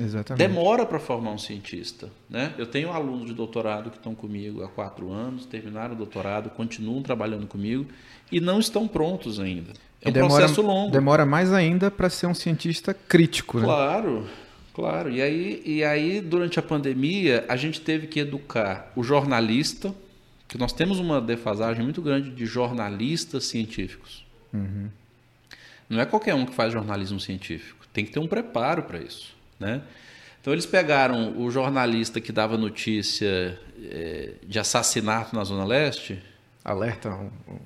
Exatamente. 0.00 0.48
Demora 0.48 0.84
para 0.84 0.98
formar 0.98 1.30
um 1.30 1.38
cientista. 1.38 2.10
Né? 2.28 2.52
Eu 2.58 2.66
tenho 2.66 2.90
alunos 2.90 3.26
de 3.26 3.34
doutorado 3.34 3.88
que 3.88 3.98
estão 3.98 4.12
comigo 4.12 4.64
há 4.64 4.68
quatro 4.68 5.12
anos, 5.12 5.46
terminaram 5.46 5.94
o 5.94 5.96
doutorado, 5.96 6.50
continuam 6.50 7.00
trabalhando 7.02 7.46
comigo 7.46 7.86
e 8.32 8.40
não 8.40 8.58
estão 8.58 8.88
prontos 8.88 9.38
ainda. 9.38 9.74
É 10.02 10.08
um 10.08 10.12
demora, 10.12 10.34
processo 10.34 10.60
longo. 10.60 10.90
Demora 10.90 11.24
mais 11.24 11.52
ainda 11.52 11.88
para 11.88 12.10
ser 12.10 12.26
um 12.26 12.34
cientista 12.34 12.92
crítico. 12.92 13.58
Né? 13.58 13.64
Claro. 13.64 14.26
Claro, 14.74 15.08
e 15.08 15.22
aí, 15.22 15.62
e 15.64 15.84
aí 15.84 16.20
durante 16.20 16.58
a 16.58 16.62
pandemia 16.62 17.44
a 17.48 17.56
gente 17.56 17.80
teve 17.80 18.08
que 18.08 18.18
educar 18.18 18.90
o 18.96 19.04
jornalista, 19.04 19.94
que 20.50 20.58
nós 20.58 20.72
temos 20.72 20.98
uma 20.98 21.20
defasagem 21.20 21.82
muito 21.82 22.02
grande 22.02 22.30
de 22.30 22.44
jornalistas 22.44 23.44
científicos. 23.44 24.26
Uhum. 24.52 24.90
Não 25.88 26.00
é 26.00 26.04
qualquer 26.04 26.34
um 26.34 26.44
que 26.44 26.54
faz 26.54 26.72
jornalismo 26.72 27.18
científico, 27.18 27.86
tem 27.92 28.04
que 28.04 28.10
ter 28.10 28.18
um 28.18 28.26
preparo 28.26 28.82
para 28.82 28.98
isso. 28.98 29.34
Né? 29.58 29.80
Então 30.40 30.52
eles 30.52 30.66
pegaram 30.66 31.40
o 31.40 31.50
jornalista 31.50 32.20
que 32.20 32.32
dava 32.32 32.58
notícia 32.58 33.58
é, 33.90 34.32
de 34.46 34.58
assassinato 34.58 35.34
na 35.34 35.44
Zona 35.44 35.64
Leste. 35.64 36.22
Alerta, 36.62 37.18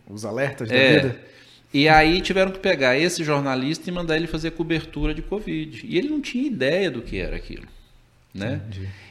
os 0.09 0.25
alertas 0.25 0.69
da 0.69 0.77
é, 0.77 1.01
vida 1.01 1.21
e 1.75 1.89
aí 1.89 2.21
tiveram 2.21 2.53
que 2.53 2.61
pegar 2.61 2.97
esse 2.97 3.25
jornalista 3.25 3.91
e 3.91 3.93
mandar 3.93 4.17
ele 4.17 4.29
fazer 4.29 4.53
cobertura 4.53 5.13
de 5.13 5.21
Covid. 5.21 5.85
E 5.85 5.99
ele 5.99 6.09
não 6.09 6.21
tinha 6.21 6.47
ideia 6.47 6.89
do 6.89 7.03
que 7.03 7.19
era 7.19 7.35
aquilo. 7.35 7.67
Né? 8.33 8.61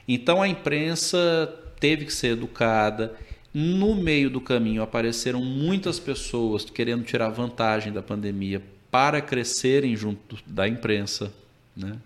Então 0.08 0.42
a 0.42 0.48
imprensa 0.48 1.54
teve 1.78 2.06
que 2.06 2.14
ser 2.14 2.28
educada. 2.30 3.14
No 3.54 3.94
meio 3.96 4.30
do 4.30 4.42
caminho 4.42 4.82
apareceram 4.82 5.44
muitas 5.44 6.00
pessoas 6.00 6.66
querendo 6.66 7.04
tirar 7.04 7.30
vantagem 7.30 7.94
da 7.94 8.02
pandemia 8.02 8.62
para 8.90 9.22
crescerem 9.22 9.96
junto 9.96 10.38
da 10.48 10.68
imprensa. 10.68 11.32
Né? 11.76 11.98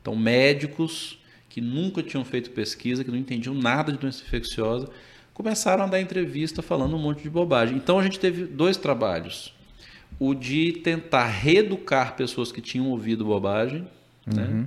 Então, 0.00 0.16
médicos 0.16 1.18
que 1.48 1.60
nunca 1.60 2.02
tinham 2.02 2.24
feito 2.24 2.50
pesquisa, 2.50 3.02
que 3.02 3.10
não 3.10 3.18
entendiam 3.18 3.54
nada 3.54 3.90
de 3.90 3.98
doença 3.98 4.22
infecciosa, 4.22 4.88
começaram 5.38 5.84
a 5.84 5.86
dar 5.86 6.00
entrevista 6.00 6.62
falando 6.62 6.96
um 6.96 6.98
monte 6.98 7.22
de 7.22 7.30
bobagem. 7.30 7.76
Então 7.76 7.98
a 7.98 8.02
gente 8.02 8.18
teve 8.18 8.44
dois 8.44 8.76
trabalhos. 8.76 9.54
O 10.18 10.34
de 10.34 10.72
tentar 10.72 11.26
reeducar 11.26 12.16
pessoas 12.16 12.50
que 12.50 12.60
tinham 12.60 12.88
ouvido 12.88 13.24
bobagem 13.24 13.86
né? 14.26 14.42
uhum. 14.42 14.60
né? 14.62 14.66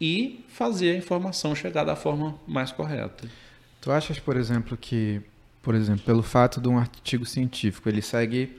e 0.00 0.44
fazer 0.48 0.90
a 0.92 0.96
informação 0.96 1.54
chegar 1.54 1.84
da 1.84 1.96
forma 1.96 2.38
mais 2.46 2.70
correta. 2.70 3.28
Tu 3.80 3.90
achas, 3.90 4.18
por 4.18 4.36
exemplo, 4.36 4.76
que, 4.76 5.22
por 5.62 5.74
exemplo, 5.74 6.02
pelo 6.04 6.22
fato 6.22 6.60
de 6.60 6.68
um 6.68 6.78
artigo 6.78 7.24
científico, 7.26 7.88
ele 7.88 8.02
segue 8.02 8.56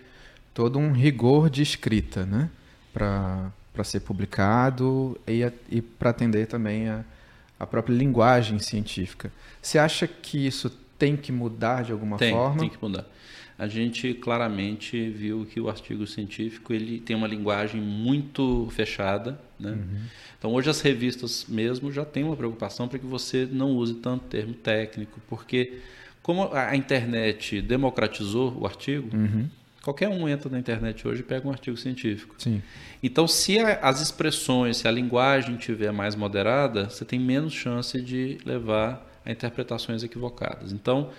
todo 0.54 0.78
um 0.78 0.92
rigor 0.92 1.50
de 1.50 1.62
escrita, 1.62 2.26
né? 2.26 2.50
Para 2.94 3.52
ser 3.84 4.02
publicado 4.02 5.20
e, 5.28 5.42
e 5.70 5.82
para 5.82 6.12
atender 6.12 6.48
também 6.48 6.90
a, 6.90 7.04
a 7.60 7.66
própria 7.66 7.94
linguagem 7.94 8.60
científica. 8.60 9.32
Você 9.62 9.80
acha 9.80 10.08
que 10.08 10.46
isso 10.46 10.70
tem 10.98 11.16
que 11.18 11.32
mudar 11.32 11.84
de 11.84 11.92
alguma 11.92 12.18
tem, 12.18 12.32
forma? 12.32 12.60
Tem 12.60 12.70
que 12.70 12.78
mudar. 12.82 13.06
A 13.58 13.68
gente 13.68 14.14
claramente 14.16 15.10
viu 15.10 15.46
que 15.46 15.60
o 15.60 15.70
artigo 15.70 16.06
científico 16.08 16.74
ele 16.74 17.00
tem 17.00 17.16
uma 17.16 17.28
linguagem 17.28 17.80
muito 17.80 18.68
fechada. 18.72 19.40
Né? 19.60 19.72
Uhum. 19.72 20.02
Então, 20.38 20.54
hoje 20.54 20.70
as 20.70 20.82
revistas 20.82 21.46
mesmo 21.48 21.92
já 21.92 22.04
têm 22.04 22.24
uma 22.24 22.36
preocupação 22.36 22.88
para 22.88 22.98
que 22.98 23.06
você 23.06 23.48
não 23.52 23.72
use 23.72 23.94
tanto 23.96 24.26
termo 24.26 24.54
técnico, 24.56 25.22
porque 25.30 25.80
como 26.22 26.54
a 26.54 26.76
internet 26.76 27.62
democratizou 27.62 28.58
o 28.60 28.66
artigo, 28.66 29.16
uhum. 29.16 29.50
Qualquer 29.82 30.10
um 30.10 30.30
entra 30.30 30.48
na 30.48 30.60
internet 30.60 31.08
hoje 31.08 31.22
e 31.22 31.24
pega 31.24 31.48
um 31.48 31.52
artigo 31.52 31.76
científico. 31.76 32.36
Sim. 32.38 32.62
Então, 33.02 33.28
se 33.28 33.58
a, 33.58 33.80
as 33.82 34.00
expressões, 34.00 34.78
se 34.78 34.88
a 34.88 34.92
linguagem 34.92 35.58
tiver 35.58 35.92
mais 35.92 36.16
moderada, 36.16 36.88
você 36.88 37.04
tem 37.04 37.20
menos 37.20 37.54
chance 37.54 38.00
de 38.00 38.38
levar 38.46 39.04
a 39.26 39.32
interpretações 39.32 40.04
equivocadas. 40.04 40.72
Então, 40.72 41.10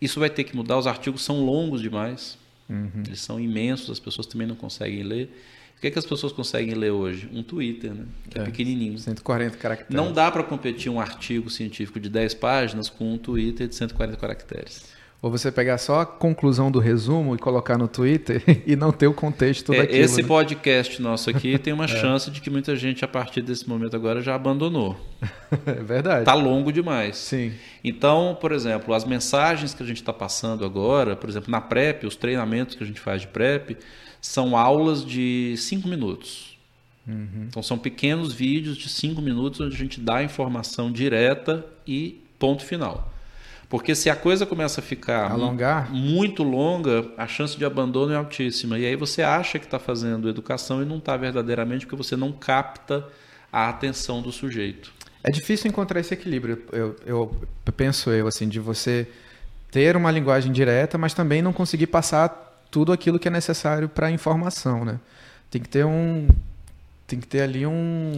isso 0.00 0.18
vai 0.18 0.30
ter 0.30 0.44
que 0.44 0.56
mudar. 0.56 0.78
Os 0.78 0.86
artigos 0.86 1.22
são 1.22 1.44
longos 1.44 1.82
demais, 1.82 2.38
uhum. 2.68 3.02
eles 3.06 3.20
são 3.20 3.38
imensos, 3.38 3.90
as 3.90 4.00
pessoas 4.00 4.26
também 4.26 4.46
não 4.46 4.56
conseguem 4.56 5.02
ler. 5.02 5.30
O 5.78 5.80
que, 5.80 5.86
é 5.86 5.90
que 5.92 5.98
as 5.98 6.04
pessoas 6.04 6.32
conseguem 6.32 6.74
ler 6.74 6.90
hoje? 6.90 7.30
Um 7.32 7.40
Twitter, 7.40 7.94
né? 7.94 8.04
Que 8.28 8.40
é, 8.40 8.42
é 8.42 8.44
pequenininho. 8.46 8.98
140 8.98 9.56
caracteres. 9.56 9.94
Não 9.94 10.12
dá 10.12 10.28
para 10.28 10.42
competir 10.42 10.90
um 10.90 11.00
artigo 11.00 11.48
científico 11.48 12.00
de 12.00 12.08
10 12.08 12.34
páginas 12.34 12.90
com 12.90 13.14
um 13.14 13.16
Twitter 13.16 13.68
de 13.68 13.76
140 13.76 14.16
caracteres. 14.16 14.97
Ou 15.20 15.32
você 15.32 15.50
pegar 15.50 15.78
só 15.78 16.02
a 16.02 16.06
conclusão 16.06 16.70
do 16.70 16.78
resumo 16.78 17.34
e 17.34 17.38
colocar 17.38 17.76
no 17.76 17.88
Twitter 17.88 18.40
e 18.64 18.76
não 18.76 18.92
ter 18.92 19.08
o 19.08 19.12
contexto 19.12 19.72
é, 19.72 19.78
daquilo. 19.78 20.04
Esse 20.04 20.22
né? 20.22 20.28
podcast 20.28 21.02
nosso 21.02 21.28
aqui 21.28 21.58
tem 21.58 21.72
uma 21.72 21.86
é. 21.86 21.88
chance 21.88 22.30
de 22.30 22.40
que 22.40 22.48
muita 22.48 22.76
gente, 22.76 23.04
a 23.04 23.08
partir 23.08 23.42
desse 23.42 23.68
momento 23.68 23.96
agora, 23.96 24.22
já 24.22 24.34
abandonou. 24.34 24.96
É 25.66 25.82
verdade. 25.82 26.20
Está 26.20 26.34
longo 26.34 26.70
demais. 26.70 27.16
Sim. 27.16 27.52
Então, 27.82 28.36
por 28.38 28.52
exemplo, 28.52 28.92
as 28.92 29.04
mensagens 29.04 29.72
que 29.72 29.82
a 29.82 29.86
gente 29.86 29.96
está 29.96 30.12
passando 30.12 30.62
agora, 30.62 31.16
por 31.16 31.28
exemplo, 31.28 31.50
na 31.50 31.58
PrEP, 31.58 32.04
os 32.04 32.16
treinamentos 32.16 32.74
que 32.74 32.84
a 32.84 32.86
gente 32.86 33.00
faz 33.00 33.22
de 33.22 33.28
PrEP, 33.28 33.78
são 34.20 34.54
aulas 34.54 35.04
de 35.04 35.54
cinco 35.56 35.88
minutos. 35.88 36.58
Uhum. 37.06 37.46
Então, 37.48 37.62
são 37.62 37.78
pequenos 37.78 38.34
vídeos 38.34 38.76
de 38.76 38.90
cinco 38.90 39.22
minutos 39.22 39.58
onde 39.60 39.74
a 39.74 39.78
gente 39.78 40.00
dá 40.00 40.22
informação 40.22 40.92
direta 40.92 41.64
e 41.86 42.20
ponto 42.38 42.62
final. 42.62 43.10
Porque 43.68 43.94
se 43.94 44.08
a 44.08 44.16
coisa 44.16 44.46
começa 44.46 44.80
a 44.80 44.82
ficar 44.82 45.30
Alongar. 45.30 45.92
muito 45.92 46.42
longa, 46.42 47.06
a 47.18 47.26
chance 47.26 47.56
de 47.56 47.64
abandono 47.64 48.12
é 48.12 48.16
altíssima. 48.16 48.78
E 48.78 48.86
aí 48.86 48.96
você 48.96 49.22
acha 49.22 49.58
que 49.58 49.66
está 49.66 49.78
fazendo 49.78 50.28
educação 50.28 50.82
e 50.82 50.86
não 50.86 50.96
está 50.96 51.16
verdadeiramente 51.16 51.84
porque 51.84 52.02
você 52.02 52.16
não 52.16 52.32
capta 52.32 53.06
a 53.52 53.68
atenção 53.68 54.22
do 54.22 54.32
sujeito. 54.32 54.90
É 55.22 55.30
difícil 55.30 55.68
encontrar 55.68 56.00
esse 56.00 56.14
equilíbrio. 56.14 56.62
Eu, 56.72 56.96
eu, 57.04 57.36
penso 57.76 58.10
eu 58.10 58.26
assim 58.26 58.48
de 58.48 58.58
você 58.58 59.06
ter 59.70 59.96
uma 59.96 60.10
linguagem 60.10 60.50
direta, 60.50 60.96
mas 60.96 61.12
também 61.12 61.42
não 61.42 61.52
conseguir 61.52 61.88
passar 61.88 62.64
tudo 62.70 62.90
aquilo 62.90 63.18
que 63.18 63.28
é 63.28 63.30
necessário 63.30 63.88
para 63.88 64.06
a 64.06 64.10
informação, 64.10 64.84
né? 64.84 64.98
Tem 65.50 65.60
que 65.60 65.68
ter 65.68 65.84
um 65.84 66.28
tem 67.08 67.18
que 67.18 67.26
ter 67.26 67.40
ali 67.40 67.66
um, 67.66 68.12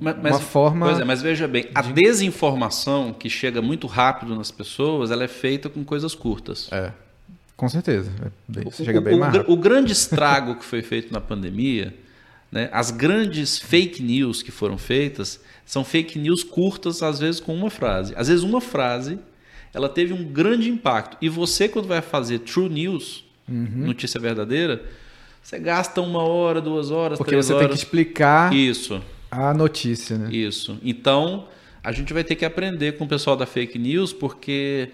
mas, 0.00 0.14
uma 0.14 0.30
mas, 0.30 0.40
forma. 0.40 0.86
Pois 0.86 0.98
é, 0.98 1.04
mas 1.04 1.20
veja 1.20 1.46
bem, 1.46 1.68
a 1.74 1.82
de... 1.82 1.92
desinformação 1.92 3.12
que 3.12 3.28
chega 3.28 3.60
muito 3.60 3.86
rápido 3.86 4.34
nas 4.34 4.50
pessoas, 4.50 5.10
ela 5.10 5.22
é 5.22 5.28
feita 5.28 5.68
com 5.68 5.84
coisas 5.84 6.14
curtas. 6.14 6.66
É, 6.72 6.90
com 7.54 7.68
certeza. 7.68 8.10
É 8.24 8.30
bem, 8.48 8.66
o, 8.66 8.70
chega 8.72 8.98
bem 8.98 9.14
o, 9.14 9.20
mais 9.20 9.36
rápido. 9.36 9.52
o 9.52 9.56
grande 9.58 9.92
estrago 9.92 10.54
que 10.56 10.64
foi 10.64 10.80
feito 10.80 11.12
na 11.12 11.20
pandemia, 11.20 11.94
né, 12.50 12.70
as 12.72 12.90
grandes 12.90 13.58
fake 13.58 14.02
news 14.02 14.42
que 14.42 14.50
foram 14.50 14.78
feitas, 14.78 15.38
são 15.66 15.84
fake 15.84 16.18
news 16.18 16.42
curtas, 16.42 17.02
às 17.02 17.20
vezes 17.20 17.40
com 17.40 17.54
uma 17.54 17.68
frase. 17.68 18.14
Às 18.16 18.28
vezes 18.28 18.42
uma 18.42 18.62
frase, 18.62 19.18
ela 19.74 19.88
teve 19.88 20.14
um 20.14 20.24
grande 20.24 20.70
impacto. 20.70 21.18
E 21.20 21.28
você, 21.28 21.68
quando 21.68 21.86
vai 21.86 22.00
fazer 22.00 22.38
true 22.38 22.70
news, 22.70 23.22
uhum. 23.46 23.68
notícia 23.84 24.18
verdadeira, 24.18 24.82
você 25.42 25.58
gasta 25.58 26.00
uma 26.00 26.22
hora, 26.22 26.60
duas 26.60 26.90
horas, 26.90 27.18
Porque 27.18 27.32
três 27.32 27.46
você 27.46 27.52
horas. 27.52 27.66
tem 27.66 27.76
que 27.76 27.82
explicar 27.82 28.54
Isso. 28.54 29.02
a 29.30 29.52
notícia, 29.52 30.16
né? 30.16 30.30
Isso. 30.32 30.78
Então, 30.82 31.48
a 31.82 31.92
gente 31.92 32.12
vai 32.12 32.22
ter 32.22 32.36
que 32.36 32.44
aprender 32.44 32.96
com 32.98 33.04
o 33.04 33.08
pessoal 33.08 33.36
da 33.36 33.46
fake 33.46 33.78
news, 33.78 34.12
porque 34.12 34.90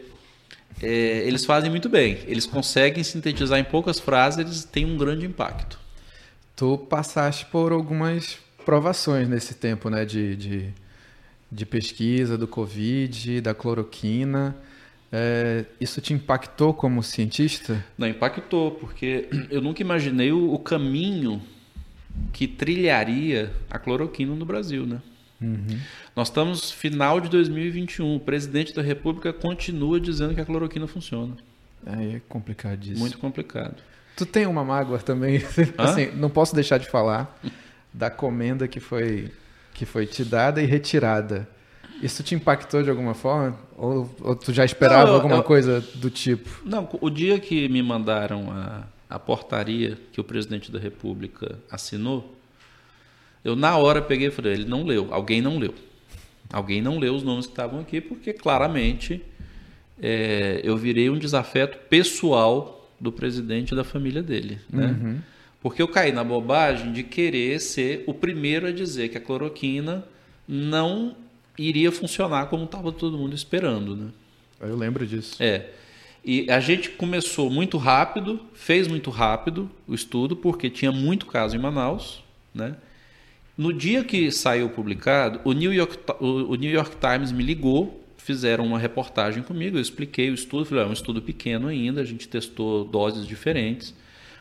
é, 0.82 1.22
eles 1.26 1.44
fazem 1.44 1.70
muito 1.70 1.88
bem. 1.88 2.18
Eles 2.26 2.46
conseguem 2.46 3.02
sintetizar 3.02 3.58
em 3.58 3.64
poucas 3.64 3.98
frases, 3.98 4.38
eles 4.38 4.64
têm 4.64 4.84
um 4.84 4.96
grande 4.96 5.26
impacto. 5.26 5.78
Tu 6.54 6.78
passaste 6.78 7.46
por 7.46 7.72
algumas 7.72 8.38
provações 8.64 9.28
nesse 9.28 9.54
tempo, 9.54 9.90
né? 9.90 10.04
De, 10.04 10.36
de, 10.36 10.68
de 11.50 11.66
pesquisa 11.66 12.38
do 12.38 12.46
Covid, 12.46 13.40
da 13.40 13.52
cloroquina. 13.52 14.56
É, 15.12 15.64
isso 15.80 16.00
te 16.00 16.12
impactou 16.12 16.74
como 16.74 17.02
cientista? 17.02 17.84
Não, 17.96 18.08
impactou, 18.08 18.72
porque 18.72 19.28
eu 19.50 19.60
nunca 19.60 19.82
imaginei 19.82 20.32
o, 20.32 20.52
o 20.52 20.58
caminho 20.58 21.42
que 22.32 22.46
trilharia 22.46 23.52
a 23.70 23.78
cloroquina 23.78 24.34
no 24.34 24.44
Brasil, 24.44 24.86
né? 24.86 25.00
Uhum. 25.40 25.78
Nós 26.14 26.28
estamos 26.28 26.70
final 26.70 27.20
de 27.20 27.28
2021. 27.28 28.16
O 28.16 28.20
presidente 28.20 28.74
da 28.74 28.82
República 28.82 29.32
continua 29.32 30.00
dizendo 30.00 30.34
que 30.34 30.40
a 30.40 30.44
cloroquina 30.44 30.86
funciona. 30.86 31.36
É, 31.86 32.16
é 32.16 32.20
complicadíssimo. 32.28 33.00
Muito 33.00 33.18
complicado. 33.18 33.76
Tu 34.16 34.24
tem 34.24 34.46
uma 34.46 34.64
mágoa 34.64 34.98
também? 34.98 35.42
assim, 35.76 36.10
não 36.16 36.30
posso 36.30 36.54
deixar 36.54 36.78
de 36.78 36.88
falar 36.88 37.38
da 37.92 38.10
comenda 38.10 38.66
que 38.66 38.80
foi 38.80 39.30
que 39.74 39.84
foi 39.84 40.06
te 40.06 40.24
dada 40.24 40.62
e 40.62 40.66
retirada. 40.66 41.46
Isso 42.02 42.22
te 42.22 42.34
impactou 42.34 42.82
de 42.82 42.90
alguma 42.90 43.14
forma? 43.14 43.56
Ou, 43.76 44.10
ou 44.20 44.36
tu 44.36 44.52
já 44.52 44.64
esperava 44.64 45.04
não, 45.04 45.08
eu, 45.08 45.14
alguma 45.14 45.36
eu, 45.36 45.42
coisa 45.42 45.80
do 45.94 46.10
tipo? 46.10 46.62
Não, 46.64 46.88
o 47.00 47.10
dia 47.10 47.38
que 47.38 47.68
me 47.68 47.82
mandaram 47.82 48.50
a, 48.50 48.86
a 49.08 49.18
portaria 49.18 49.98
que 50.12 50.20
o 50.20 50.24
presidente 50.24 50.70
da 50.70 50.78
República 50.78 51.58
assinou, 51.70 52.34
eu 53.44 53.54
na 53.56 53.76
hora 53.76 54.02
peguei 54.02 54.28
e 54.28 54.30
falei, 54.30 54.52
ele 54.52 54.64
não 54.64 54.84
leu, 54.84 55.08
alguém 55.10 55.40
não 55.40 55.58
leu. 55.58 55.74
Alguém 56.52 56.80
não 56.80 56.98
leu 56.98 57.14
os 57.14 57.22
nomes 57.22 57.46
que 57.46 57.52
estavam 57.52 57.80
aqui, 57.80 58.00
porque 58.00 58.32
claramente 58.32 59.22
é, 60.00 60.60
eu 60.62 60.76
virei 60.76 61.10
um 61.10 61.18
desafeto 61.18 61.78
pessoal 61.88 62.90
do 63.00 63.12
presidente 63.12 63.72
e 63.72 63.76
da 63.76 63.84
família 63.84 64.22
dele. 64.22 64.58
Né? 64.70 64.86
Uhum. 64.86 65.18
Porque 65.60 65.82
eu 65.82 65.88
caí 65.88 66.12
na 66.12 66.22
bobagem 66.22 66.92
de 66.92 67.02
querer 67.02 67.60
ser 67.60 68.04
o 68.06 68.14
primeiro 68.14 68.66
a 68.66 68.72
dizer 68.72 69.08
que 69.08 69.18
a 69.18 69.20
cloroquina 69.20 70.04
não 70.46 71.16
iria 71.58 71.90
funcionar 71.92 72.46
como 72.46 72.64
estava 72.64 72.92
todo 72.92 73.16
mundo 73.16 73.34
esperando. 73.34 73.96
Né? 73.96 74.08
Eu 74.60 74.76
lembro 74.76 75.06
disso. 75.06 75.42
É. 75.42 75.70
E 76.24 76.50
a 76.50 76.58
gente 76.58 76.90
começou 76.90 77.48
muito 77.48 77.78
rápido, 77.78 78.40
fez 78.52 78.88
muito 78.88 79.10
rápido 79.10 79.70
o 79.86 79.94
estudo, 79.94 80.34
porque 80.34 80.68
tinha 80.68 80.90
muito 80.90 81.26
caso 81.26 81.54
em 81.54 81.58
Manaus. 81.58 82.22
Né? 82.52 82.74
No 83.56 83.72
dia 83.72 84.02
que 84.02 84.30
saiu 84.32 84.68
publicado, 84.68 85.40
o 85.44 85.52
New 85.52 85.72
York, 85.72 85.98
o 86.20 86.54
New 86.56 86.70
York 86.70 86.96
Times 86.96 87.30
me 87.30 87.44
ligou, 87.44 88.04
fizeram 88.18 88.66
uma 88.66 88.78
reportagem 88.78 89.42
comigo, 89.42 89.76
eu 89.76 89.80
expliquei 89.80 90.30
o 90.30 90.34
estudo, 90.34 90.66
falei, 90.66 90.84
é 90.84 90.86
um 90.86 90.92
estudo 90.92 91.22
pequeno 91.22 91.68
ainda, 91.68 92.00
a 92.00 92.04
gente 92.04 92.26
testou 92.28 92.84
doses 92.84 93.24
diferentes, 93.24 93.94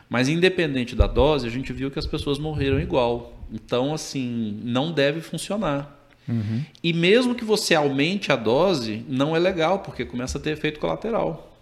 mas 0.08 0.28
independente 0.28 0.96
da 0.96 1.06
dose, 1.06 1.46
a 1.46 1.50
gente 1.50 1.72
viu 1.72 1.90
que 1.90 1.98
as 1.98 2.06
pessoas 2.06 2.38
morreram 2.38 2.80
igual. 2.80 3.40
Então, 3.52 3.94
assim, 3.94 4.60
não 4.64 4.90
deve 4.90 5.20
funcionar. 5.20 5.95
Uhum. 6.28 6.64
E 6.82 6.92
mesmo 6.92 7.34
que 7.34 7.44
você 7.44 7.74
aumente 7.74 8.32
a 8.32 8.36
dose, 8.36 9.04
não 9.08 9.34
é 9.34 9.38
legal, 9.38 9.80
porque 9.80 10.04
começa 10.04 10.38
a 10.38 10.40
ter 10.40 10.50
efeito 10.50 10.80
colateral. 10.80 11.56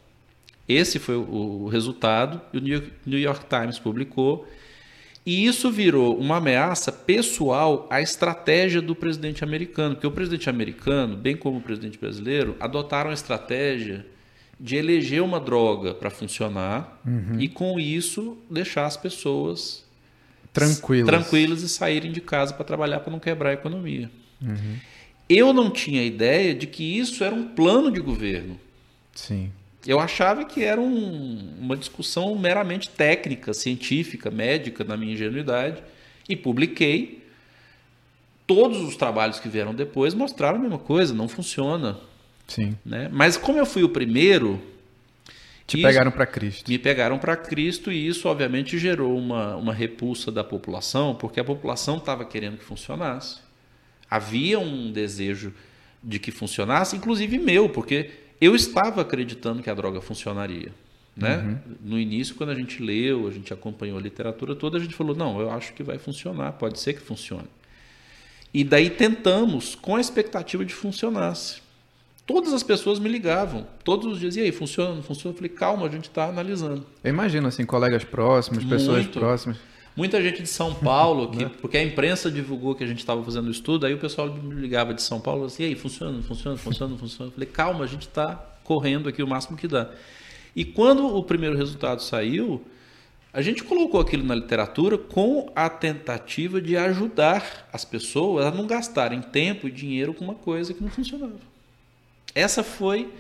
Esse 0.69 0.99
foi 0.99 1.17
o 1.17 1.69
resultado, 1.69 2.41
e 2.53 2.59
o 2.59 2.83
New 3.05 3.19
York 3.19 3.45
Times 3.47 3.79
publicou. 3.79 4.49
E 5.27 5.47
isso 5.47 5.71
virou 5.71 6.19
uma 6.19 6.37
ameaça 6.37 6.93
pessoal 6.93 7.87
à 7.91 8.01
estratégia 8.01 8.81
do 8.81 8.95
presidente 8.95 9.43
americano, 9.45 9.95
porque 9.95 10.07
o 10.07 10.11
presidente 10.11 10.51
americano, 10.51 11.17
bem 11.17 11.37
como 11.37 11.59
o 11.59 11.61
presidente 11.61 11.99
brasileiro, 11.99 12.57
adotaram 12.61 13.11
a 13.11 13.15
estratégia 13.15 14.07
de 14.59 14.77
eleger 14.77 15.23
uma 15.23 15.41
droga 15.41 15.95
para 15.95 16.11
funcionar 16.11 17.01
uhum. 17.07 17.39
e, 17.39 17.49
com 17.49 17.79
isso, 17.81 18.39
deixar 18.51 18.87
as 18.87 18.97
pessoas 18.97 19.85
tranquilas, 20.53 21.07
tranquilas 21.07 21.63
e 21.63 21.69
saírem 21.69 22.13
de 22.13 22.21
casa 22.21 22.55
para 22.55 22.65
trabalhar 22.65 23.01
para 23.01 23.11
não 23.11 23.19
quebrar 23.19 23.51
a 23.51 23.55
economia. 23.55 24.11
Uhum. 24.45 24.77
Eu 25.29 25.53
não 25.53 25.71
tinha 25.71 26.05
ideia 26.05 26.55
de 26.55 26.67
que 26.67 26.99
isso 26.99 27.25
era 27.25 27.35
um 27.35 27.49
plano 27.49 27.91
de 27.91 28.01
governo. 28.01 28.61
Sim. 29.15 29.51
Eu 29.87 30.01
achava 30.01 30.45
que 30.45 30.63
era 30.63 30.81
um, 30.81 31.55
uma 31.61 31.77
discussão 31.77 32.35
meramente 32.39 32.89
técnica, 32.89 33.53
científica, 33.55 34.31
médica, 34.31 34.83
na 34.85 34.97
minha 34.97 35.13
ingenuidade, 35.13 35.83
e 36.29 36.35
publiquei. 36.37 37.23
Todos 38.47 38.83
os 38.83 38.97
trabalhos 38.97 39.41
que 39.41 39.49
vieram 39.49 39.75
depois 39.75 40.13
mostraram 40.15 40.59
a 40.59 40.61
mesma 40.61 40.79
coisa, 40.79 41.15
não 41.15 41.29
funciona. 41.29 41.99
Sim. 42.47 42.77
Né? 42.85 43.09
Mas 43.11 43.37
como 43.39 43.59
eu 43.59 43.65
fui 43.67 43.83
o 43.83 43.89
primeiro. 43.89 44.61
Te 45.67 45.79
isso- 45.79 45.87
pegaram 45.87 46.11
para 46.11 46.27
Cristo. 46.27 46.71
me 46.71 46.79
pegaram 46.79 47.19
para 47.19 47.37
Cristo 47.37 47.91
e 47.91 48.07
isso, 48.07 48.29
obviamente, 48.29 48.79
gerou 48.79 49.17
uma, 49.17 49.57
uma 49.57 49.73
repulsa 49.73 50.31
da 50.31 50.45
população, 50.45 51.15
porque 51.15 51.41
a 51.41 51.45
população 51.45 51.97
estava 51.97 52.23
querendo 52.27 52.59
que 52.59 52.65
funcionasse. 52.65 53.39
Havia 54.15 54.61
um 54.61 54.93
desejo 54.93 55.53
de 56.01 56.21
que 56.21 56.31
funcionasse, 56.31 56.97
inclusive 56.97 57.37
meu, 57.37 57.69
porque 57.69 58.11
eu 58.41 58.55
estava 58.55 59.01
acreditando 59.01 59.61
que 59.61 59.69
a 59.69 59.75
droga 59.75 60.01
funcionaria. 60.01 60.73
Né? 61.17 61.59
No 61.81 61.99
início, 61.99 62.37
quando 62.37 62.51
a 62.51 62.55
gente 62.55 62.81
leu, 62.81 63.27
a 63.27 63.31
gente 63.33 63.53
acompanhou 63.53 63.99
a 63.99 64.01
literatura 64.01 64.55
toda, 64.55 64.79
a 64.79 64.81
gente 64.81 64.95
falou: 64.95 65.17
não, 65.17 65.41
eu 65.41 65.51
acho 65.51 65.73
que 65.73 65.83
vai 65.83 65.99
funcionar, 65.99 66.53
pode 66.53 66.79
ser 66.79 66.93
que 66.93 67.01
funcione. 67.01 67.49
E 68.53 68.63
daí 68.63 68.89
tentamos 68.89 69.75
com 69.75 69.97
a 69.97 70.01
expectativa 70.01 70.65
de 70.65 70.73
que 70.73 70.79
funcionasse. 70.79 71.61
Todas 72.25 72.53
as 72.53 72.63
pessoas 72.63 73.01
me 73.01 73.09
ligavam, 73.09 73.67
todos 73.83 74.13
os 74.13 74.21
dias, 74.21 74.37
e 74.37 74.41
aí, 74.43 74.53
funciona, 74.53 74.95
não 74.95 75.03
funciona? 75.03 75.33
Eu 75.33 75.37
falei, 75.37 75.51
calma, 75.51 75.87
a 75.87 75.91
gente 75.91 76.05
está 76.05 76.27
analisando. 76.27 76.87
Eu 77.03 77.11
imagino, 77.11 77.49
assim, 77.49 77.67
colegas 77.67 78.05
próximos, 78.05 78.63
pessoas 78.63 79.03
Muito. 79.03 79.19
próximas. 79.19 79.59
Muita 79.97 80.21
gente 80.21 80.43
de 80.43 80.49
São 80.49 80.75
Paulo, 80.75 81.31
que, 81.31 81.47
porque 81.47 81.77
a 81.77 81.83
imprensa 81.83 82.29
divulgou 82.29 82.75
que 82.75 82.83
a 82.83 82.87
gente 82.87 82.99
estava 82.99 83.23
fazendo 83.23 83.47
o 83.47 83.51
estudo, 83.51 83.87
aí 83.87 83.95
o 83.95 83.99
pessoal 83.99 84.29
me 84.29 84.55
ligava 84.55 84.93
de 84.93 85.01
São 85.01 85.21
Paulo 85.21 85.45
assim, 85.45 85.63
e 85.63 85.67
aí, 85.67 85.75
funciona, 85.77 86.21
funciona, 86.21 86.57
funciona, 86.57 86.97
funciona. 86.97 87.29
Eu 87.29 87.35
falei, 87.35 87.49
calma, 87.49 87.85
a 87.85 87.87
gente 87.87 88.09
está 88.09 88.35
correndo 88.65 89.09
aqui 89.09 89.23
o 89.23 89.27
máximo 89.27 89.57
que 89.57 89.69
dá. 89.69 89.91
E 90.57 90.65
quando 90.65 91.17
o 91.17 91.23
primeiro 91.23 91.57
resultado 91.57 92.03
saiu, 92.03 92.65
a 93.33 93.41
gente 93.41 93.63
colocou 93.63 94.01
aquilo 94.01 94.25
na 94.25 94.35
literatura 94.35 94.99
com 94.99 95.51
a 95.55 95.69
tentativa 95.69 96.61
de 96.61 96.77
ajudar 96.77 97.69
as 97.73 97.85
pessoas 97.85 98.47
a 98.47 98.51
não 98.51 98.67
gastarem 98.67 99.21
tempo 99.21 99.69
e 99.69 99.71
dinheiro 99.71 100.13
com 100.13 100.25
uma 100.25 100.35
coisa 100.35 100.75
que 100.75 100.83
não 100.83 100.91
funcionava. 100.91 101.35
Essa 102.35 102.65
foi 102.65 103.13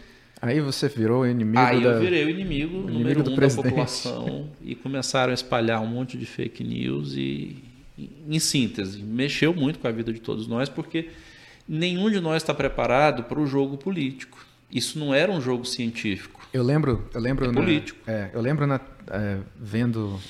Aí 0.46 0.60
você 0.60 0.88
virou 0.88 1.26
inimigo 1.26 1.58
Aí 1.58 1.82
da... 1.82 1.90
eu 1.90 2.00
virei 2.00 2.24
o 2.24 2.28
inimigo, 2.30 2.76
inimigo 2.88 2.92
número 2.98 3.20
um 3.32 3.34
presidente. 3.34 3.64
da 3.64 3.70
população 3.70 4.48
e 4.62 4.74
começaram 4.74 5.30
a 5.30 5.34
espalhar 5.34 5.80
um 5.80 5.86
monte 5.86 6.18
de 6.18 6.26
fake 6.26 6.62
news 6.62 7.14
e, 7.16 7.56
em 8.28 8.38
síntese, 8.38 9.02
mexeu 9.02 9.54
muito 9.54 9.78
com 9.78 9.88
a 9.88 9.90
vida 9.90 10.12
de 10.12 10.20
todos 10.20 10.46
nós 10.46 10.68
porque 10.68 11.08
nenhum 11.68 12.10
de 12.10 12.20
nós 12.20 12.42
está 12.42 12.52
preparado 12.52 13.24
para 13.24 13.40
o 13.40 13.46
jogo 13.46 13.78
político. 13.78 14.44
Isso 14.70 14.98
não 14.98 15.14
era 15.14 15.30
um 15.32 15.40
jogo 15.40 15.64
científico. 15.64 16.46
Eu 16.52 16.62
lembro, 16.62 17.08
eu 17.14 17.20
lembro 17.20 17.44
É 17.46 17.48
na- 17.48 17.54
político. 17.54 17.98
é, 18.06 18.30
eu 18.34 18.40
lembro 18.42 18.66
na- 18.66 18.80
é, 19.10 19.38
vendo 19.58 20.20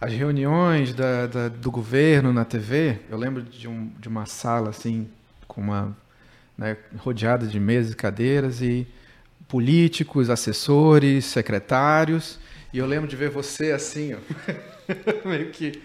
as 0.00 0.12
reuniões 0.12 0.94
da- 0.94 1.26
da- 1.26 1.48
do 1.48 1.70
governo 1.70 2.32
na 2.32 2.44
TV. 2.44 2.98
Eu 3.10 3.18
lembro 3.18 3.42
de, 3.42 3.66
um- 3.68 3.90
de 4.00 4.08
uma 4.08 4.26
sala 4.26 4.70
assim 4.70 5.06
com 5.46 5.60
uma 5.60 5.96
né, 6.56 6.76
rodeada 6.98 7.46
de 7.46 7.58
mesas 7.60 7.92
e 7.92 7.96
cadeiras 7.96 8.60
e 8.62 8.86
políticos, 9.48 10.30
assessores, 10.30 11.24
secretários. 11.24 12.38
E 12.72 12.78
eu 12.78 12.86
lembro 12.86 13.08
de 13.08 13.16
ver 13.16 13.30
você 13.30 13.72
assim, 13.72 14.14
ó, 14.14 14.18
meio 15.28 15.50
que 15.50 15.80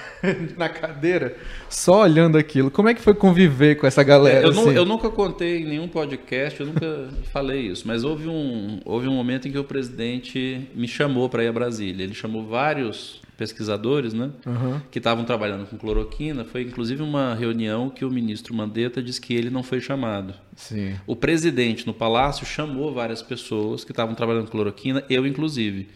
na 0.56 0.68
cadeira, 0.68 1.36
só 1.68 2.02
olhando 2.02 2.38
aquilo. 2.38 2.70
Como 2.70 2.88
é 2.88 2.94
que 2.94 3.00
foi 3.00 3.14
conviver 3.14 3.76
com 3.76 3.86
essa 3.86 4.02
galera? 4.02 4.46
eu, 4.46 4.52
nu- 4.52 4.62
assim? 4.62 4.74
eu 4.76 4.84
nunca 4.84 5.10
contei 5.10 5.58
em 5.58 5.64
nenhum 5.64 5.88
podcast, 5.88 6.60
eu 6.60 6.66
nunca 6.66 7.08
falei 7.32 7.60
isso, 7.68 7.86
mas 7.86 8.04
houve 8.04 8.28
um, 8.28 8.80
houve 8.84 9.08
um 9.08 9.14
momento 9.14 9.48
em 9.48 9.52
que 9.52 9.58
o 9.58 9.64
presidente 9.64 10.68
me 10.74 10.88
chamou 10.88 11.28
para 11.28 11.44
ir 11.44 11.48
a 11.48 11.52
Brasília. 11.52 12.04
Ele 12.04 12.14
chamou 12.14 12.46
vários 12.46 13.21
pesquisadores, 13.42 14.12
né? 14.14 14.30
Aham. 14.46 14.80
que 14.90 14.98
estavam 14.98 15.24
trabalhando 15.24 15.66
com 15.66 15.76
cloroquina. 15.76 16.44
Foi 16.44 16.62
inclusive 16.62 17.02
uma 17.02 17.34
reunião 17.34 17.90
que 17.90 18.04
o 18.04 18.10
ministro 18.10 18.54
Mandetta 18.54 19.02
disse 19.02 19.20
que 19.20 19.34
ele 19.34 19.50
não 19.50 19.62
foi 19.62 19.80
chamado. 19.80 20.34
Sim. 20.54 20.94
O 21.06 21.16
presidente 21.16 21.86
no 21.86 21.92
palácio 21.94 22.46
chamou 22.46 22.92
várias 22.94 23.20
pessoas 23.22 23.84
que 23.84 23.90
estavam 23.92 24.14
trabalhando 24.14 24.44
com 24.46 24.52
cloroquina, 24.52 25.02
eu 25.10 25.26
inclusive. 25.26 25.88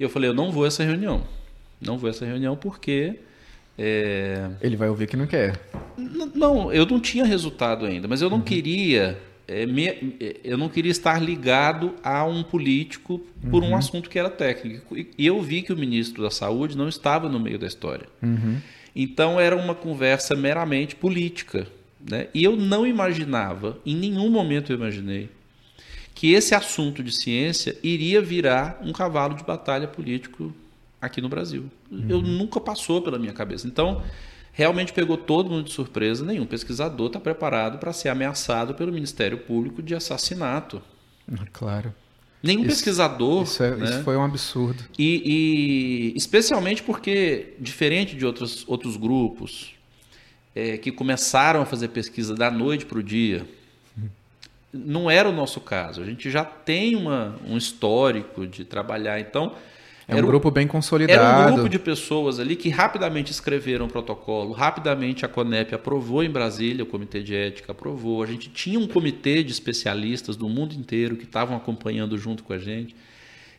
E 0.00 0.02
eu 0.02 0.08
falei, 0.08 0.30
eu 0.30 0.34
não 0.34 0.50
vou 0.50 0.64
a 0.64 0.68
essa 0.68 0.82
reunião. 0.82 1.22
Não 1.80 1.98
vou 1.98 2.08
a 2.08 2.10
essa 2.10 2.24
reunião 2.24 2.56
porque 2.56 3.16
é, 3.76 4.48
Ele 4.62 4.76
vai 4.76 4.88
ouvir 4.88 5.06
que 5.06 5.16
não 5.16 5.26
quer. 5.26 5.60
N- 5.98 6.30
Não, 6.34 6.72
eu 6.72 6.86
não 6.86 6.98
tinha 7.00 7.24
resultado 7.24 7.84
ainda, 7.84 8.08
mas 8.08 8.22
eu 8.22 8.30
não 8.30 8.40
queria. 8.40 9.18
É, 9.46 9.66
me- 9.66 10.16
é, 10.20 10.36
eu 10.44 10.56
não 10.58 10.68
queria 10.68 10.90
estar 10.90 11.20
ligado 11.22 11.94
a 12.02 12.24
um 12.24 12.42
político 12.42 13.20
por 13.50 13.62
um 13.62 13.76
assunto 13.76 14.08
que 14.10 14.18
era 14.18 14.30
técnico. 14.30 14.96
E 14.96 15.08
eu 15.18 15.40
vi 15.42 15.62
que 15.62 15.72
o 15.72 15.76
ministro 15.76 16.22
da 16.22 16.30
Saúde 16.30 16.76
não 16.76 16.88
estava 16.88 17.28
no 17.28 17.38
meio 17.40 17.58
da 17.58 17.66
história. 17.66 18.06
Então 18.96 19.38
era 19.40 19.56
uma 19.56 19.74
conversa 19.74 20.34
meramente 20.36 20.94
política. 20.94 21.66
Né? 22.08 22.28
E 22.34 22.44
eu 22.44 22.54
não 22.56 22.86
imaginava, 22.86 23.78
em 23.84 23.96
nenhum 23.96 24.28
momento 24.30 24.70
eu 24.72 24.76
imaginei, 24.76 25.28
que 26.14 26.32
esse 26.32 26.54
assunto 26.54 27.02
de 27.02 27.10
ciência 27.10 27.76
iria 27.82 28.20
virar 28.22 28.78
um 28.82 28.92
cavalo 28.92 29.34
de 29.34 29.42
batalha 29.42 29.88
político 29.88 30.54
aqui 31.00 31.20
no 31.20 31.28
Brasil. 31.28 31.64
Eu 32.08 32.20
nunca 32.22 32.60
passou 32.60 33.02
pela 33.02 33.18
minha 33.18 33.32
cabeça. 33.32 33.66
Então, 33.66 34.02
realmente 34.54 34.92
pegou 34.92 35.16
todo 35.16 35.50
mundo 35.50 35.64
de 35.64 35.72
surpresa. 35.72 36.24
Nenhum 36.24 36.46
pesquisador 36.46 37.08
está 37.08 37.20
preparado 37.20 37.78
para 37.78 37.92
ser 37.92 38.08
ameaçado 38.08 38.72
pelo 38.74 38.92
Ministério 38.92 39.36
Público 39.38 39.82
de 39.82 39.94
assassinato. 39.94 40.80
Claro. 41.52 41.92
Nenhum 42.42 42.60
Isso- 42.60 42.68
pesquisador. 42.70 43.42
Isso, 43.42 43.62
é- 43.62 43.74
né? 43.76 43.84
isso 43.84 44.02
foi 44.04 44.16
um 44.16 44.22
absurdo. 44.24 44.82
E, 44.98 46.12
e 46.14 46.16
especialmente 46.16 46.82
porque, 46.82 47.54
diferente 47.58 48.14
de 48.16 48.24
outros, 48.24 48.64
outros 48.68 48.96
grupos 48.96 49.74
é, 50.54 50.76
que 50.78 50.92
começaram 50.92 51.62
a 51.62 51.66
fazer 51.66 51.88
pesquisa 51.88 52.34
da 52.34 52.50
noite 52.50 52.86
para 52.86 52.98
o 52.98 53.02
dia, 53.02 53.44
não 54.72 55.10
era 55.10 55.28
o 55.28 55.32
nosso 55.32 55.60
caso. 55.60 56.00
A 56.02 56.04
gente 56.04 56.30
já 56.30 56.44
tem 56.44 56.94
uma, 56.94 57.36
um 57.46 57.56
histórico 57.56 58.46
de 58.46 58.64
trabalhar. 58.64 59.18
Então, 59.20 59.54
É 60.06 60.14
um 60.14 60.18
era 60.18 60.26
grupo 60.26 60.50
bem 60.50 60.64
era 60.64 60.72
consolidado. 60.72 61.52
um 61.52 61.54
grupo 61.54 61.68
de 61.68 61.78
pessoas 61.78 62.38
ali 62.38 62.56
que 62.56 62.68
rapidamente 62.68 63.32
escreveram 63.32 63.86
o 63.86 63.88
protocolo, 63.88 64.52
rapidamente 64.52 65.24
a 65.24 65.28
CONEP 65.28 65.74
aprovou 65.74 66.22
em 66.22 66.30
Brasília, 66.30 66.84
o 66.84 66.86
Comitê 66.86 67.22
de 67.22 67.34
Ética 67.34 67.72
aprovou. 67.72 68.22
A 68.22 68.26
gente 68.26 68.50
tinha 68.50 68.78
um 68.78 68.86
comitê 68.86 69.42
de 69.42 69.50
especialistas 69.50 70.36
do 70.36 70.48
mundo 70.48 70.74
inteiro 70.74 71.16
que 71.16 71.24
estavam 71.24 71.56
acompanhando 71.56 72.18
junto 72.18 72.42
com 72.42 72.52
a 72.52 72.58
gente. 72.58 72.94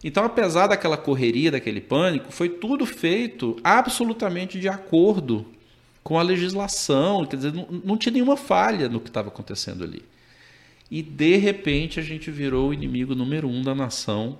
Então, 0.03 0.23
apesar 0.23 0.67
daquela 0.67 0.97
correria, 0.97 1.49
daquele 1.49 1.81
pânico, 1.81 2.31
foi 2.31 2.47
tudo 2.47 2.85
feito 2.85 3.57
absolutamente 3.63 4.59
de 4.59 4.67
acordo 4.69 5.45
com 6.03 6.19
a 6.19 6.21
legislação, 6.21 7.25
quer 7.25 7.37
dizer, 7.37 7.51
não, 7.51 7.67
não 7.83 7.97
tinha 7.97 8.13
nenhuma 8.13 8.37
falha 8.37 8.87
no 8.87 8.99
que 8.99 9.07
estava 9.07 9.29
acontecendo 9.29 9.83
ali. 9.83 10.03
E 10.91 11.01
de 11.01 11.37
repente 11.37 11.99
a 11.99 12.03
gente 12.03 12.29
virou 12.29 12.69
o 12.69 12.73
inimigo 12.73 13.15
número 13.15 13.47
um 13.47 13.63
da 13.63 13.73
nação. 13.73 14.37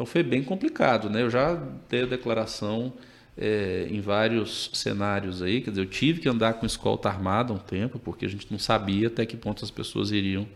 Então 0.00 0.06
foi 0.06 0.22
bem 0.22 0.42
complicado, 0.42 1.10
né? 1.10 1.20
Eu 1.20 1.28
já 1.28 1.62
dei 1.86 2.04
a 2.04 2.06
declaração 2.06 2.90
é, 3.36 3.86
em 3.90 4.00
vários 4.00 4.70
cenários 4.72 5.42
aí, 5.42 5.60
quer 5.60 5.68
dizer, 5.68 5.82
eu 5.82 5.86
tive 5.86 6.20
que 6.22 6.28
andar 6.28 6.54
com 6.54 6.64
escolta 6.64 7.06
armada 7.06 7.52
um 7.52 7.58
tempo, 7.58 7.98
porque 7.98 8.24
a 8.24 8.28
gente 8.28 8.46
não 8.50 8.58
sabia 8.58 9.08
até 9.08 9.26
que 9.26 9.36
ponto 9.36 9.62
as 9.62 9.70
pessoas 9.70 10.10
iriam 10.10 10.48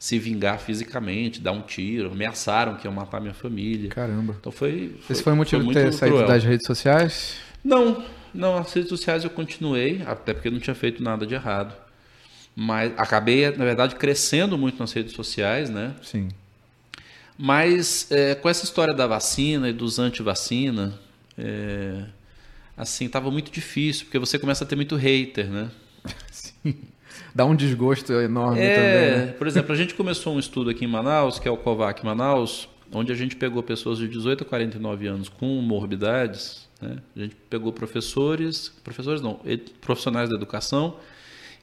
se 0.00 0.18
vingar 0.18 0.58
fisicamente, 0.58 1.40
dar 1.40 1.52
um 1.52 1.62
tiro, 1.62 2.10
ameaçaram 2.10 2.74
que 2.74 2.88
iam 2.88 2.92
matar 2.92 3.20
minha 3.20 3.34
família. 3.34 3.88
Caramba. 3.88 4.34
Então 4.40 4.50
foi. 4.50 4.96
Esse 5.08 5.22
foi 5.22 5.32
o 5.32 5.36
motivo 5.36 5.60
de 5.60 5.66
muito 5.66 5.80
ter 5.80 5.92
saído 5.92 6.26
das 6.26 6.42
redes 6.42 6.66
sociais? 6.66 7.36
Não, 7.62 8.04
não, 8.34 8.56
as 8.56 8.72
redes 8.72 8.88
sociais 8.88 9.22
eu 9.22 9.30
continuei, 9.30 10.02
até 10.04 10.34
porque 10.34 10.48
eu 10.48 10.52
não 10.52 10.58
tinha 10.58 10.74
feito 10.74 11.00
nada 11.04 11.24
de 11.24 11.34
errado. 11.34 11.72
Mas 12.52 12.92
acabei, 12.96 13.48
na 13.52 13.64
verdade, 13.64 13.94
crescendo 13.94 14.58
muito 14.58 14.80
nas 14.80 14.92
redes 14.92 15.12
sociais, 15.12 15.70
né? 15.70 15.94
Sim. 16.02 16.30
Mas 17.38 18.10
é, 18.10 18.34
com 18.34 18.48
essa 18.48 18.64
história 18.64 18.92
da 18.92 19.06
vacina 19.06 19.68
e 19.68 19.72
dos 19.72 20.00
anti-vacina, 20.00 20.98
é, 21.38 22.02
assim, 22.76 23.06
estava 23.06 23.30
muito 23.30 23.50
difícil, 23.52 24.06
porque 24.06 24.18
você 24.18 24.38
começa 24.38 24.64
a 24.64 24.66
ter 24.66 24.74
muito 24.74 24.96
hater, 24.96 25.48
né? 25.48 25.70
Sim. 26.32 26.74
Dá 27.32 27.44
um 27.44 27.54
desgosto 27.54 28.12
enorme 28.12 28.60
É, 28.60 28.74
também. 28.74 29.26
né? 29.26 29.32
por 29.32 29.46
exemplo, 29.46 29.72
a 29.72 29.76
gente 29.76 29.94
começou 29.94 30.34
um 30.34 30.38
estudo 30.40 30.70
aqui 30.70 30.84
em 30.84 30.88
Manaus, 30.88 31.38
que 31.38 31.46
é 31.46 31.50
o 31.50 31.56
COVAC 31.56 32.04
Manaus, 32.04 32.68
onde 32.92 33.12
a 33.12 33.14
gente 33.14 33.36
pegou 33.36 33.62
pessoas 33.62 33.98
de 33.98 34.08
18 34.08 34.42
a 34.42 34.46
49 34.46 35.06
anos 35.06 35.28
com 35.28 35.46
morbidades. 35.62 36.66
Né? 36.80 36.96
A 37.16 37.20
gente 37.20 37.36
pegou 37.48 37.72
professores, 37.72 38.72
professores 38.82 39.20
não, 39.20 39.40
profissionais 39.80 40.28
da 40.28 40.34
educação 40.34 40.96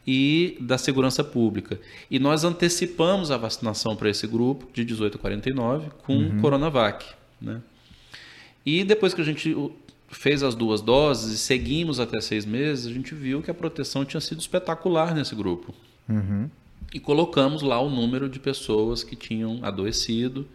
e 0.06 0.58
da 0.60 0.78
segurança 0.78 1.24
pública. 1.24 1.80
E 2.10 2.20
nós 2.20 2.44
antecipamos 2.44 3.32
a 3.32 3.38
vacinação 3.38 3.96
para 3.96 4.10
esse 4.10 4.28
grupo 4.28 4.68
de 4.74 4.86
18 4.86 5.18
a 5.18 5.20
49 5.20 5.90
com 6.04 6.40
Coronavac. 6.40 7.06
Né? 7.42 7.62
E 8.66 8.84
depois 8.84 9.14
que 9.14 9.22
a 9.22 9.24
gente 9.24 9.56
fez 10.08 10.44
as 10.44 10.56
duas 10.56 10.82
doses 10.82 11.34
e 11.34 11.38
seguimos 11.38 12.00
até 12.00 12.22
seis 12.22 12.46
meses, 12.46 12.88
a 12.88 12.94
gente 12.94 13.16
viu 13.16 13.42
que 13.42 13.50
a 13.50 13.54
proteção 13.54 14.06
tinha 14.06 14.22
sido 14.22 14.40
espetacular 14.40 15.14
nesse 15.16 15.36
grupo. 15.36 15.74
Uhum. 16.08 16.48
e 16.94 17.00
colocamos 17.00 17.64
lá 17.64 17.82
o 17.82 17.90
número 17.90 18.30
de 18.30 18.38
pessoas 18.40 19.04
que 19.04 19.16
tinham 19.16 19.60
adoecido. 19.64 20.48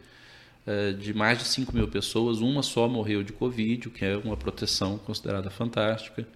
É, 0.67 0.93
de 0.93 1.15
mais 1.15 1.39
de 1.39 1.45
5 1.45 1.75
mil 1.75 1.89
pessoas, 1.89 2.39
uma 2.41 2.63
só 2.63 2.87
morreu 2.87 3.23
de 3.23 3.33
Covid, 3.33 3.89
o 3.89 3.91
que 3.91 4.05
é 4.05 4.17
uma 4.17 4.37
proteção 4.37 4.99
considerada 4.99 5.51
fantástica. 5.51 6.29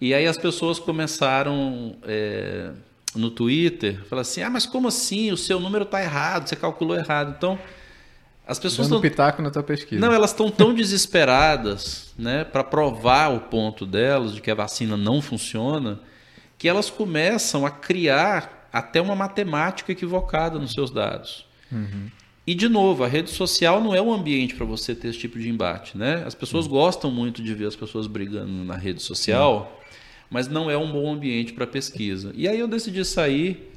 E 0.00 0.14
aí 0.14 0.26
as 0.26 0.38
pessoas 0.38 0.78
começaram 0.78 1.96
é, 2.04 2.70
no 3.14 3.30
Twitter, 3.30 4.02
falar 4.06 4.22
assim: 4.22 4.42
ah, 4.42 4.50
mas 4.50 4.66
como 4.66 4.88
assim? 4.88 5.30
O 5.30 5.36
seu 5.36 5.60
número 5.60 5.84
está 5.84 6.02
errado, 6.02 6.48
você 6.48 6.56
calculou 6.56 6.96
errado. 6.96 7.34
Então, 7.36 7.58
as 8.46 8.58
pessoas 8.58 8.88
Dando 8.88 9.00
tão... 9.00 9.10
pitaco 9.10 9.42
na 9.42 9.50
tua 9.50 9.62
pesquisa. 9.62 10.00
Não, 10.00 10.12
elas 10.12 10.30
estão 10.30 10.50
tão 10.50 10.74
desesperadas 10.74 12.12
né, 12.18 12.42
para 12.42 12.64
provar 12.64 13.28
o 13.32 13.40
ponto 13.40 13.86
delas 13.86 14.34
de 14.34 14.40
que 14.40 14.50
a 14.50 14.54
vacina 14.54 14.96
não 14.96 15.22
funciona, 15.22 16.00
que 16.58 16.68
elas 16.68 16.90
começam 16.90 17.64
a 17.64 17.70
criar 17.70 18.68
até 18.72 19.00
uma 19.00 19.14
matemática 19.14 19.92
equivocada 19.92 20.58
nos 20.58 20.72
seus 20.72 20.90
dados. 20.90 21.46
Uhum. 21.70 22.08
E, 22.46 22.54
de 22.54 22.68
novo, 22.68 23.04
a 23.04 23.06
rede 23.06 23.30
social 23.30 23.80
não 23.80 23.94
é 23.94 24.02
um 24.02 24.12
ambiente 24.12 24.56
para 24.56 24.66
você 24.66 24.94
ter 24.94 25.08
esse 25.08 25.18
tipo 25.18 25.38
de 25.38 25.48
embate. 25.48 25.96
Né? 25.96 26.24
As 26.26 26.34
pessoas 26.34 26.66
uhum. 26.66 26.72
gostam 26.72 27.10
muito 27.10 27.42
de 27.42 27.54
ver 27.54 27.66
as 27.66 27.76
pessoas 27.76 28.08
brigando 28.08 28.64
na 28.64 28.76
rede 28.76 29.00
social, 29.00 29.72
uhum. 29.72 29.79
Mas 30.30 30.48
não 30.48 30.70
é 30.70 30.76
um 30.76 30.90
bom 30.90 31.12
ambiente 31.12 31.52
para 31.52 31.66
pesquisa. 31.66 32.32
E 32.34 32.48
aí 32.48 32.58
eu 32.58 32.68
decidi 32.68 33.04
sair. 33.04 33.68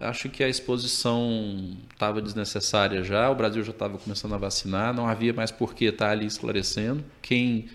Acho 0.00 0.28
que 0.28 0.44
a 0.44 0.48
exposição 0.48 1.76
estava 1.92 2.22
desnecessária 2.22 3.02
já, 3.02 3.28
o 3.30 3.34
Brasil 3.34 3.64
já 3.64 3.72
estava 3.72 3.98
começando 3.98 4.32
a 4.32 4.38
vacinar, 4.38 4.94
não 4.94 5.08
havia 5.08 5.32
mais 5.32 5.50
por 5.50 5.74
que 5.74 5.86
estar 5.86 6.10
ali 6.10 6.24
esclarecendo. 6.24 7.04
Quem 7.20 7.68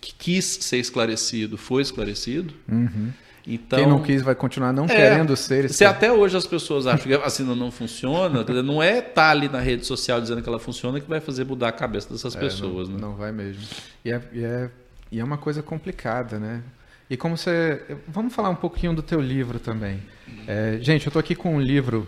quis 0.00 0.44
ser 0.44 0.76
esclarecido 0.76 1.56
foi 1.56 1.80
esclarecido. 1.80 2.52
Uhum. 2.68 3.10
Então, 3.46 3.78
Quem 3.78 3.88
não 3.88 4.02
quis 4.02 4.22
vai 4.22 4.34
continuar 4.34 4.72
não 4.72 4.84
é, 4.84 4.88
querendo 4.88 5.34
ser. 5.34 5.70
Se 5.70 5.84
até 5.84 6.12
hoje 6.12 6.36
as 6.36 6.46
pessoas 6.46 6.86
acham 6.86 7.06
que 7.06 7.14
a 7.14 7.18
vacina 7.18 7.54
não 7.54 7.70
funciona, 7.70 8.44
não 8.62 8.82
é 8.82 8.98
estar 8.98 9.12
tá 9.12 9.30
ali 9.30 9.48
na 9.48 9.60
rede 9.60 9.86
social 9.86 10.20
dizendo 10.20 10.42
que 10.42 10.48
ela 10.48 10.58
funciona 10.58 11.00
que 11.00 11.08
vai 11.08 11.20
fazer 11.20 11.44
mudar 11.44 11.68
a 11.68 11.72
cabeça 11.72 12.12
dessas 12.12 12.36
é, 12.36 12.38
pessoas. 12.38 12.88
Não, 12.88 12.96
né? 12.96 13.00
não 13.00 13.14
vai 13.14 13.32
mesmo. 13.32 13.62
E 14.04 14.12
é, 14.12 14.22
e, 14.32 14.44
é, 14.44 14.70
e 15.10 15.20
é 15.20 15.24
uma 15.24 15.38
coisa 15.38 15.62
complicada, 15.62 16.38
né? 16.38 16.62
E 17.10 17.16
como 17.16 17.36
você. 17.36 17.82
Vamos 18.06 18.32
falar 18.32 18.50
um 18.50 18.54
pouquinho 18.54 18.94
do 18.94 19.02
teu 19.02 19.20
livro 19.20 19.58
também. 19.58 20.00
É, 20.46 20.78
gente, 20.80 21.06
eu 21.06 21.10
estou 21.10 21.18
aqui 21.18 21.34
com 21.34 21.56
um 21.56 21.60
livro 21.60 22.06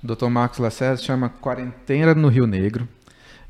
do 0.00 0.14
Dr. 0.14 0.28
Marcos 0.28 0.60
Lacerda, 0.60 0.96
chama 1.02 1.28
Quarentena 1.28 2.14
no 2.14 2.28
Rio 2.28 2.46
Negro. 2.46 2.88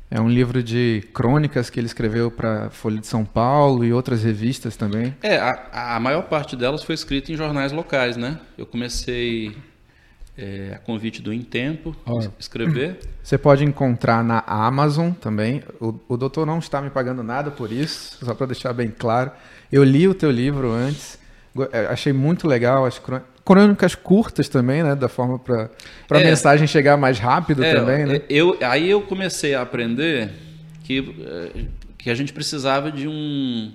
É 0.09 0.19
um 0.19 0.29
livro 0.29 0.63
de 0.63 1.03
crônicas 1.13 1.69
que 1.69 1.79
ele 1.79 1.87
escreveu 1.87 2.31
para 2.31 2.69
Folha 2.71 2.99
de 2.99 3.05
São 3.05 3.23
Paulo 3.23 3.85
e 3.85 3.93
outras 3.93 4.23
revistas 4.23 4.75
também. 4.75 5.15
É, 5.21 5.37
a, 5.37 5.95
a 5.95 5.99
maior 5.99 6.23
parte 6.23 6.55
delas 6.55 6.83
foi 6.83 6.95
escrita 6.95 7.31
em 7.31 7.35
jornais 7.35 7.71
locais, 7.71 8.17
né? 8.17 8.39
Eu 8.57 8.65
comecei 8.65 9.55
é, 10.37 10.73
a 10.75 10.79
convite 10.79 11.21
do 11.21 11.33
Intempo, 11.33 11.95
oh. 12.05 12.19
escrever. 12.39 12.99
Você 13.23 13.37
pode 13.37 13.63
encontrar 13.63 14.23
na 14.23 14.39
Amazon 14.47 15.11
também. 15.11 15.63
O, 15.79 15.95
o 16.07 16.17
doutor 16.17 16.45
não 16.45 16.59
está 16.59 16.81
me 16.81 16.89
pagando 16.89 17.23
nada 17.23 17.51
por 17.51 17.71
isso, 17.71 18.23
só 18.23 18.33
para 18.33 18.47
deixar 18.47 18.73
bem 18.73 18.89
claro. 18.89 19.31
Eu 19.75 19.83
li 19.83 20.07
o 20.07 20.13
teu 20.13 20.31
livro 20.31 20.71
antes, 20.71 21.19
é, 21.73 21.87
achei 21.87 22.13
muito 22.13 22.47
legal 22.47 22.85
as 22.85 23.01
crônicas 23.43 23.93
curtas 23.93 24.47
também, 24.47 24.81
né? 24.81 24.95
Da 24.95 25.09
forma 25.09 25.37
para 25.37 25.69
a 26.11 26.21
é, 26.21 26.23
mensagem 26.23 26.65
chegar 26.65 26.95
mais 26.95 27.19
rápido 27.19 27.61
é, 27.61 27.75
também, 27.75 28.05
né? 28.05 28.21
Eu, 28.29 28.57
aí 28.61 28.89
eu 28.89 29.01
comecei 29.01 29.53
a 29.53 29.61
aprender 29.61 30.29
que, 30.81 31.13
eh, 31.19 31.65
que 31.97 32.09
a 32.09 32.15
gente 32.15 32.31
precisava 32.31 32.89
de 32.89 33.05
um 33.05 33.69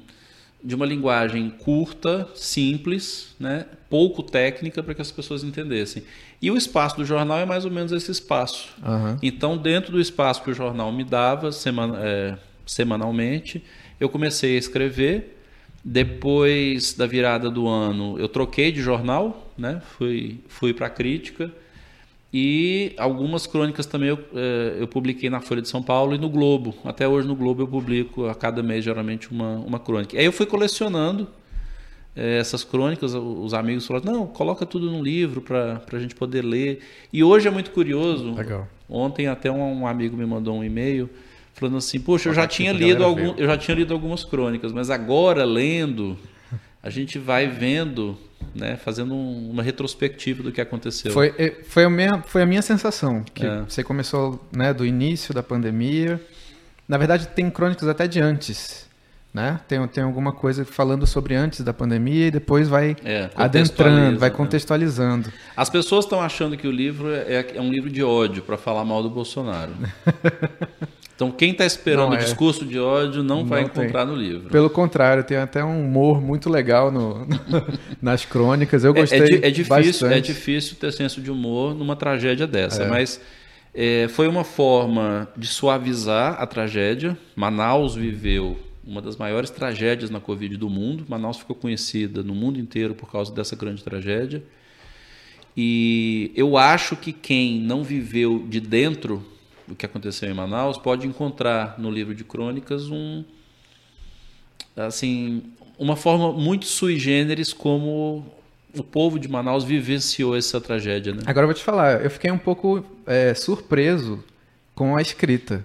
de 0.64 0.74
uma 0.74 0.86
linguagem 0.86 1.51
curta, 1.51 2.26
simples, 2.34 3.34
né? 3.38 3.66
pouco 3.90 4.22
técnica 4.22 4.82
para 4.82 4.94
que 4.94 5.03
as 5.03 5.11
pessoas 5.11 5.44
entendessem. 5.44 6.03
E 6.40 6.51
o 6.51 6.57
espaço 6.57 6.96
do 6.96 7.05
jornal 7.05 7.38
é 7.38 7.44
mais 7.44 7.66
ou 7.66 7.70
menos 7.70 7.92
esse 7.92 8.11
espaço. 8.11 8.70
Uhum. 8.82 9.16
Então, 9.22 9.59
dentro 9.59 9.92
do 9.92 10.01
espaço 10.01 10.42
que 10.42 10.51
o 10.51 10.55
jornal 10.55 10.90
me 10.92 11.05
dava 11.05 11.53
semana, 11.53 11.98
é, 12.03 12.38
semanalmente, 12.66 13.62
eu 13.98 14.09
comecei 14.09 14.57
a 14.57 14.59
escrever 14.59 15.39
depois 15.85 16.93
da 16.93 17.07
virada 17.07 17.51
do 17.51 17.66
ano, 17.66 18.18
eu 18.18 18.28
troquei 18.28 18.70
de 18.70 18.83
jornal, 18.83 19.51
né? 19.57 19.81
fui, 19.97 20.41
fui 20.49 20.74
para 20.74 20.87
a 20.87 20.91
crítica. 20.91 21.51
E 22.33 22.93
algumas 22.97 23.45
crônicas 23.47 23.87
também 23.87 24.11
eu, 24.11 24.18
é, 24.35 24.76
eu, 24.78 24.87
publiquei 24.87 25.28
na 25.28 25.41
Folha 25.41 25.61
de 25.61 25.68
São 25.68 25.83
Paulo 25.83 26.14
e 26.14 26.18
no 26.18 26.28
Globo. 26.28 26.76
Até 26.85 27.09
hoje 27.09 27.26
no 27.26 27.35
Globo 27.35 27.62
eu 27.62 27.66
publico 27.66 28.26
a 28.26 28.35
cada 28.37 28.62
mês, 28.62 28.85
geralmente, 28.85 29.33
uma, 29.33 29.57
uma 29.57 29.81
crônica. 29.81 30.16
Aí 30.16 30.24
eu 30.24 30.31
fui 30.31 30.47
colecionando 30.47 31.26
é, 32.14 32.39
essas 32.39 32.62
crônicas. 32.62 33.14
Os 33.14 33.53
amigos 33.53 33.85
falaram: 33.85 34.12
não, 34.12 34.26
coloca 34.28 34.64
tudo 34.64 34.89
num 34.89 35.03
livro 35.03 35.41
para 35.41 35.83
a 35.93 35.99
gente 35.99 36.14
poder 36.14 36.45
ler. 36.45 36.81
E 37.12 37.24
hoje 37.24 37.49
é 37.49 37.51
muito 37.51 37.72
curioso. 37.72 38.33
Legal. 38.33 38.68
Ontem 38.89 39.26
até 39.26 39.51
um 39.51 39.85
amigo 39.85 40.16
me 40.16 40.24
mandou 40.24 40.57
um 40.57 40.62
e-mail 40.62 41.11
falando 41.61 41.76
assim, 41.76 42.00
poxa, 42.00 42.30
eu 42.30 42.34
já 42.34 42.46
tinha 42.46 42.72
lido 42.72 43.04
algum, 43.04 43.34
eu 43.36 43.46
já 43.46 43.56
tinha 43.58 43.76
lido 43.76 43.92
algumas 43.92 44.24
crônicas, 44.24 44.72
mas 44.72 44.88
agora 44.88 45.44
lendo, 45.44 46.18
a 46.82 46.88
gente 46.88 47.18
vai 47.18 47.46
vendo, 47.46 48.16
né, 48.54 48.76
fazendo 48.76 49.14
um, 49.14 49.50
uma 49.50 49.62
retrospectiva 49.62 50.42
do 50.42 50.50
que 50.50 50.61
aconteceu. 50.61 51.12
Foi, 51.12 51.34
é, 51.38 51.62
foi, 51.64 51.84
a, 51.84 51.90
minha, 51.90 52.22
foi 52.22 52.42
a 52.42 52.46
minha 52.46 52.62
sensação, 52.62 53.22
que 53.34 53.44
é. 53.46 53.62
você 53.68 53.84
começou 53.84 54.42
né, 54.50 54.72
do 54.72 54.86
início 54.86 55.34
da 55.34 55.42
pandemia. 55.42 56.18
Na 56.88 56.96
verdade, 56.96 57.28
tem 57.28 57.50
crônicas 57.50 57.86
até 57.86 58.08
de 58.08 58.18
antes. 58.20 58.88
Né? 59.32 59.61
Tem, 59.68 59.86
tem 59.86 60.02
alguma 60.02 60.32
coisa 60.32 60.64
falando 60.64 61.06
sobre 61.06 61.36
antes 61.36 61.61
da 61.61 61.72
pandemia 61.72 62.26
e 62.26 62.30
depois 62.32 62.66
vai 62.66 62.96
é, 63.04 63.30
adentrando, 63.36 64.18
vai 64.18 64.28
né? 64.28 64.36
contextualizando. 64.36 65.28
Né? 65.28 65.34
As 65.56 65.70
pessoas 65.70 66.04
estão 66.04 66.20
achando 66.20 66.56
que 66.56 66.66
o 66.66 66.70
livro 66.72 67.14
é, 67.14 67.46
é 67.54 67.61
um 67.61 67.70
livro 67.70 67.88
de 67.88 68.02
ódio 68.02 68.42
para 68.42 68.56
falar 68.56 68.84
mal 68.84 69.04
do 69.04 69.11
Bolsonaro. 69.11 69.72
Então, 71.21 71.31
quem 71.31 71.51
está 71.51 71.66
esperando 71.66 72.12
o 72.12 72.14
é. 72.14 72.18
discurso 72.18 72.64
de 72.64 72.79
ódio 72.79 73.23
não, 73.23 73.41
não 73.41 73.45
vai 73.45 73.61
encontrar 73.61 74.07
tem. 74.07 74.14
no 74.14 74.18
livro. 74.18 74.49
Pelo 74.49 74.71
contrário, 74.71 75.23
tem 75.23 75.37
até 75.37 75.62
um 75.62 75.85
humor 75.85 76.18
muito 76.18 76.49
legal 76.49 76.91
no, 76.91 77.29
nas 78.01 78.25
crônicas. 78.25 78.85
Eu 78.85 78.95
gostei. 78.95 79.21
É, 79.21 79.35
é, 79.45 79.49
é 79.49 79.51
difícil, 79.51 80.11
é 80.11 80.18
difícil 80.18 80.77
ter 80.77 80.91
senso 80.95 81.21
de 81.21 81.31
humor 81.31 81.75
numa 81.75 81.95
tragédia 81.95 82.47
dessa, 82.47 82.85
é. 82.85 82.89
mas 82.89 83.21
é, 83.75 84.09
foi 84.09 84.29
uma 84.29 84.45
forma 84.45 85.29
de 85.37 85.47
suavizar 85.47 86.41
a 86.41 86.47
tragédia. 86.47 87.18
Manaus 87.37 87.95
viveu 87.95 88.59
uma 88.83 89.03
das 89.03 89.18
maiores 89.18 89.51
tragédias 89.51 90.09
na 90.09 90.21
Covid 90.21 90.57
do 90.57 90.71
mundo. 90.71 91.05
Manaus 91.07 91.37
ficou 91.37 91.55
conhecida 91.55 92.23
no 92.23 92.35
mundo 92.35 92.59
inteiro 92.59 92.95
por 92.95 93.12
causa 93.12 93.31
dessa 93.31 93.55
grande 93.55 93.85
tragédia. 93.85 94.43
E 95.55 96.33
eu 96.35 96.57
acho 96.57 96.97
que 96.97 97.12
quem 97.12 97.61
não 97.61 97.85
viveu 97.85 98.47
de 98.49 98.59
dentro 98.59 99.23
do 99.71 99.77
que 99.77 99.87
aconteceu 99.87 100.29
em 100.29 100.35
Manaus, 100.35 100.77
pode 100.77 101.07
encontrar 101.07 101.77
no 101.79 101.91
livro 101.91 102.12
de 102.12 102.25
crônicas 102.25 102.91
um 102.91 103.25
assim 104.77 105.45
uma 105.79 105.95
forma 105.95 106.33
muito 106.33 106.66
sui 106.66 106.99
generis 106.99 107.53
como 107.53 108.27
o 108.77 108.83
povo 108.83 109.18
de 109.18 109.29
Manaus 109.29 109.64
vivenciou 109.64 110.37
essa 110.37 110.61
tragédia. 110.61 111.14
Né? 111.14 111.23
Agora 111.25 111.45
eu 111.45 111.49
vou 111.49 111.55
te 111.55 111.62
falar, 111.62 112.03
eu 112.03 112.11
fiquei 112.11 112.31
um 112.31 112.39
pouco 112.39 112.85
é, 113.07 113.33
surpreso 113.33 114.23
com 114.75 114.97
a 114.97 115.03
escrita, 115.03 115.64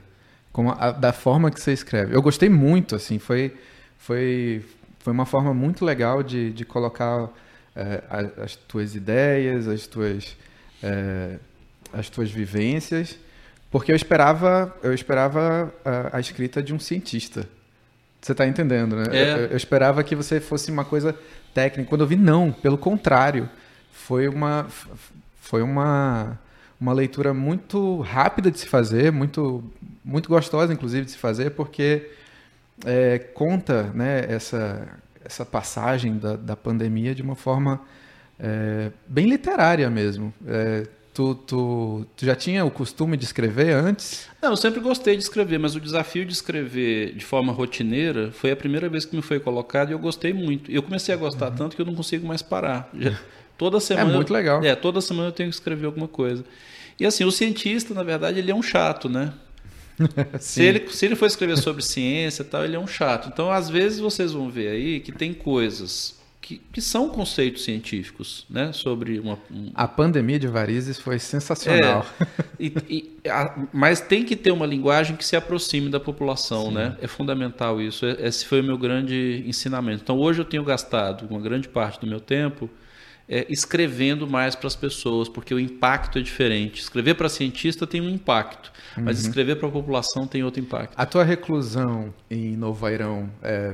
com 0.52 0.70
a, 0.70 0.92
da 0.92 1.12
forma 1.12 1.52
que 1.52 1.60
você 1.60 1.74
escreve. 1.74 2.16
Eu 2.16 2.22
gostei 2.22 2.50
muito, 2.50 2.96
assim, 2.96 3.20
foi, 3.20 3.54
foi, 3.98 4.64
foi 5.00 5.14
uma 5.14 5.26
forma 5.26 5.54
muito 5.54 5.84
legal 5.84 6.24
de, 6.24 6.52
de 6.52 6.64
colocar 6.64 7.30
é, 7.76 8.04
as 8.42 8.56
tuas 8.56 8.96
ideias, 8.96 9.68
as 9.68 9.86
tuas, 9.86 10.36
é, 10.82 11.38
as 11.94 12.10
tuas 12.10 12.32
vivências 12.32 13.20
porque 13.76 13.92
eu 13.92 13.96
esperava, 13.98 14.74
eu 14.82 14.94
esperava 14.94 15.70
a, 15.84 16.16
a 16.16 16.20
escrita 16.22 16.64
de 16.64 16.74
um 16.74 16.80
cientista. 16.80 17.46
Você 18.22 18.32
está 18.32 18.48
entendendo, 18.48 18.96
né? 18.96 19.04
É. 19.12 19.34
Eu, 19.34 19.38
eu, 19.48 19.58
esperava 19.58 20.02
que 20.02 20.16
você 20.16 20.40
fosse 20.40 20.72
uma 20.72 20.86
coisa 20.86 21.14
técnica. 21.54 21.90
Quando 21.90 22.00
eu 22.00 22.08
vi, 22.08 22.16
não. 22.16 22.54
Pelo 22.54 22.78
contrário. 22.78 23.50
Foi 23.92 24.30
uma, 24.30 24.66
foi 25.42 25.62
uma, 25.62 26.40
uma 26.80 26.94
leitura 26.94 27.34
muito 27.34 28.00
rápida 28.00 28.50
de 28.50 28.60
se 28.60 28.66
fazer, 28.66 29.12
muito, 29.12 29.62
muito 30.06 30.30
gostosa, 30.30 30.72
inclusive, 30.72 31.04
de 31.04 31.12
se 31.12 31.18
fazer, 31.18 31.50
porque 31.50 32.12
é, 32.86 33.20
conta 33.20 33.92
né, 33.94 34.24
essa, 34.30 34.88
essa 35.22 35.46
passagem 35.46 36.18
da, 36.18 36.38
da 36.38 36.56
pandemia 36.56 37.14
de 37.14 37.22
uma 37.22 37.36
forma 37.36 37.82
é, 38.40 38.90
bem 39.06 39.28
literária 39.28 39.90
mesmo. 39.90 40.34
É, 40.48 40.88
Tu, 41.16 41.34
tu, 41.34 42.06
tu, 42.14 42.26
já 42.26 42.36
tinha 42.36 42.66
o 42.66 42.70
costume 42.70 43.16
de 43.16 43.24
escrever 43.24 43.74
antes? 43.74 44.28
Não, 44.42 44.50
eu 44.50 44.58
sempre 44.58 44.82
gostei 44.82 45.16
de 45.16 45.24
escrever, 45.24 45.58
mas 45.58 45.74
o 45.74 45.80
desafio 45.80 46.26
de 46.26 46.34
escrever 46.34 47.16
de 47.16 47.24
forma 47.24 47.54
rotineira 47.54 48.34
foi 48.34 48.52
a 48.52 48.56
primeira 48.56 48.90
vez 48.90 49.06
que 49.06 49.16
me 49.16 49.22
foi 49.22 49.40
colocado 49.40 49.92
e 49.92 49.94
eu 49.94 50.00
gostei 50.00 50.34
muito. 50.34 50.70
Eu 50.70 50.84
comecei 50.84 51.16
a 51.16 51.18
gostar 51.18 51.52
uhum. 51.52 51.56
tanto 51.56 51.76
que 51.78 51.82
eu 51.82 51.86
não 51.86 51.96
consigo 51.96 52.28
mais 52.28 52.42
parar. 52.42 52.90
Já, 52.94 53.18
toda 53.58 53.80
semana. 53.82 54.12
É 54.12 54.14
muito 54.14 54.34
legal. 54.34 54.62
É, 54.62 54.76
toda 54.76 55.00
semana 55.00 55.30
eu 55.30 55.32
tenho 55.32 55.48
que 55.48 55.56
escrever 55.56 55.86
alguma 55.86 56.10
coisa. 56.10 56.44
E 57.00 57.06
assim, 57.06 57.24
o 57.24 57.32
cientista, 57.32 57.94
na 57.94 58.04
verdade, 58.04 58.40
ele 58.40 58.52
é 58.52 58.56
um 58.56 58.62
chato, 58.62 59.08
né? 59.08 59.32
se, 60.42 60.62
ele, 60.64 60.90
se 60.90 61.06
ele 61.06 61.16
for 61.16 61.28
escrever 61.28 61.58
sobre 61.58 61.82
ciência 61.82 62.42
e 62.42 62.46
tal, 62.46 62.66
ele 62.66 62.76
é 62.76 62.80
um 62.80 62.88
chato. 62.88 63.30
Então, 63.32 63.50
às 63.50 63.70
vezes, 63.70 64.00
vocês 64.00 64.34
vão 64.34 64.50
ver 64.50 64.68
aí 64.68 65.00
que 65.00 65.14
tem 65.14 65.34
coisas 65.34 66.20
que, 66.46 66.62
que 66.72 66.80
são 66.80 67.10
conceitos 67.10 67.64
científicos, 67.64 68.46
né? 68.48 68.72
Sobre 68.72 69.20
uma. 69.20 69.40
Um... 69.50 69.72
A 69.74 69.88
pandemia 69.88 70.38
de 70.38 70.48
varizes 70.48 71.00
foi 71.00 71.18
sensacional. 71.18 72.06
É, 72.20 72.26
e, 72.60 72.74
e, 72.88 73.30
a, 73.30 73.66
mas 73.74 74.00
tem 74.00 74.24
que 74.24 74.36
ter 74.36 74.52
uma 74.52 74.68
linguagem 74.68 75.16
que 75.16 75.26
se 75.26 75.36
aproxime 75.36 75.90
da 75.90 76.00
população, 76.00 76.68
Sim. 76.68 76.74
né? 76.76 76.98
É 77.02 77.08
fundamental 77.08 77.82
isso. 77.82 78.06
Esse 78.06 78.46
foi 78.46 78.62
o 78.62 78.64
meu 78.64 78.78
grande 78.78 79.44
ensinamento. 79.48 80.04
Então 80.04 80.20
hoje 80.20 80.40
eu 80.40 80.46
tenho 80.46 80.64
gastado 80.64 81.26
uma 81.28 81.40
grande 81.40 81.68
parte 81.68 82.00
do 82.00 82.06
meu 82.06 82.20
tempo 82.20 82.70
é, 83.28 83.48
escrevendo 83.50 84.28
mais 84.28 84.54
para 84.54 84.68
as 84.68 84.76
pessoas, 84.76 85.28
porque 85.28 85.52
o 85.52 85.60
impacto 85.60 86.20
é 86.20 86.22
diferente. 86.22 86.80
Escrever 86.80 87.16
para 87.16 87.28
cientista 87.28 87.88
tem 87.88 88.02
um 88.02 88.10
impacto, 88.10 88.72
mas 88.96 89.24
uhum. 89.24 89.30
escrever 89.30 89.56
para 89.56 89.68
a 89.68 89.72
população 89.72 90.28
tem 90.28 90.44
outro 90.44 90.62
impacto. 90.62 90.94
A 90.96 91.08
tua 91.08 91.24
reclusão 91.24 92.14
em 92.30 92.56
Novo 92.56 92.86
Airão 92.86 93.32
é, 93.42 93.74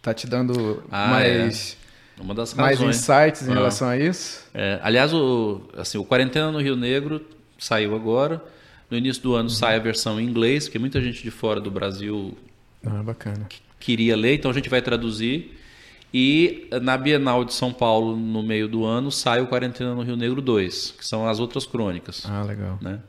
tá 0.00 0.14
te 0.14 0.28
dando 0.28 0.84
ah, 0.92 1.08
mais 1.08 1.76
é. 1.84 1.87
Uma 2.20 2.34
das 2.34 2.52
razões. 2.52 2.80
Mais 2.80 2.96
insights 2.96 3.46
em 3.46 3.50
ah. 3.52 3.54
relação 3.54 3.88
a 3.88 3.96
isso? 3.96 4.44
É, 4.52 4.78
aliás, 4.82 5.12
o, 5.12 5.62
assim, 5.76 5.98
o 5.98 6.04
Quarentena 6.04 6.50
no 6.50 6.60
Rio 6.60 6.76
Negro 6.76 7.24
saiu 7.58 7.94
agora. 7.94 8.42
No 8.90 8.96
início 8.96 9.22
do 9.22 9.34
ano 9.34 9.48
uhum. 9.48 9.54
sai 9.54 9.76
a 9.76 9.78
versão 9.78 10.20
em 10.20 10.24
inglês, 10.24 10.64
porque 10.64 10.78
muita 10.78 11.00
gente 11.00 11.22
de 11.22 11.30
fora 11.30 11.60
do 11.60 11.70
Brasil 11.70 12.36
ah, 12.86 13.04
queria 13.78 14.16
ler, 14.16 14.34
então 14.34 14.50
a 14.50 14.54
gente 14.54 14.68
vai 14.68 14.80
traduzir. 14.80 15.58
E 16.12 16.68
na 16.80 16.96
Bienal 16.96 17.44
de 17.44 17.52
São 17.52 17.70
Paulo, 17.70 18.16
no 18.16 18.42
meio 18.42 18.66
do 18.66 18.84
ano, 18.84 19.12
sai 19.12 19.42
o 19.42 19.46
Quarentena 19.46 19.94
no 19.94 20.02
Rio 20.02 20.16
Negro 20.16 20.40
2, 20.40 20.94
que 20.98 21.06
são 21.06 21.28
as 21.28 21.38
outras 21.38 21.66
crônicas. 21.66 22.24
Ah, 22.26 22.42
legal. 22.42 22.78
Né? 22.80 23.00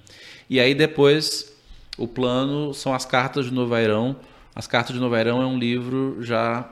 E 0.50 0.60
aí 0.60 0.76
depois, 0.76 1.56
o 1.98 2.08
plano 2.08 2.74
são 2.74 2.94
as 2.94 3.06
Cartas 3.06 3.46
de 3.46 3.54
Novairão. 3.54 4.18
As 4.54 4.68
Cartas 4.68 4.94
de 4.94 5.00
Novairão 5.00 5.42
é 5.42 5.46
um 5.46 5.58
livro 5.58 6.18
já 6.20 6.70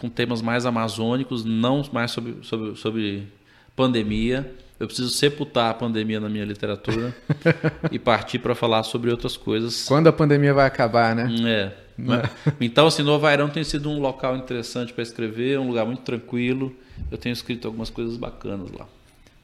com 0.00 0.08
temas 0.08 0.40
mais 0.40 0.64
amazônicos, 0.64 1.44
não 1.44 1.82
mais 1.92 2.10
sobre, 2.10 2.36
sobre, 2.42 2.76
sobre 2.76 3.28
pandemia. 3.76 4.52
Eu 4.78 4.86
preciso 4.86 5.10
sepultar 5.10 5.70
a 5.70 5.74
pandemia 5.74 6.18
na 6.18 6.28
minha 6.28 6.44
literatura 6.44 7.14
e 7.92 7.98
partir 7.98 8.38
para 8.38 8.54
falar 8.54 8.82
sobre 8.82 9.10
outras 9.10 9.36
coisas. 9.36 9.84
Quando 9.86 10.06
a 10.06 10.12
pandemia 10.12 10.54
vai 10.54 10.66
acabar, 10.66 11.14
né? 11.14 11.28
É. 11.46 11.90
Então, 12.58 12.86
assim, 12.86 13.02
Novo 13.02 13.26
Airão 13.26 13.50
tem 13.50 13.62
sido 13.62 13.90
um 13.90 14.00
local 14.00 14.34
interessante 14.34 14.90
para 14.90 15.02
escrever, 15.02 15.58
um 15.58 15.68
lugar 15.68 15.84
muito 15.84 16.00
tranquilo. 16.00 16.74
Eu 17.10 17.18
tenho 17.18 17.34
escrito 17.34 17.68
algumas 17.68 17.90
coisas 17.90 18.16
bacanas 18.16 18.70
lá. 18.72 18.86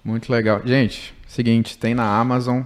Muito 0.03 0.33
legal. 0.33 0.63
Gente, 0.65 1.13
seguinte, 1.27 1.77
tem 1.77 1.95
na 1.95 2.19
Amazon 2.19 2.63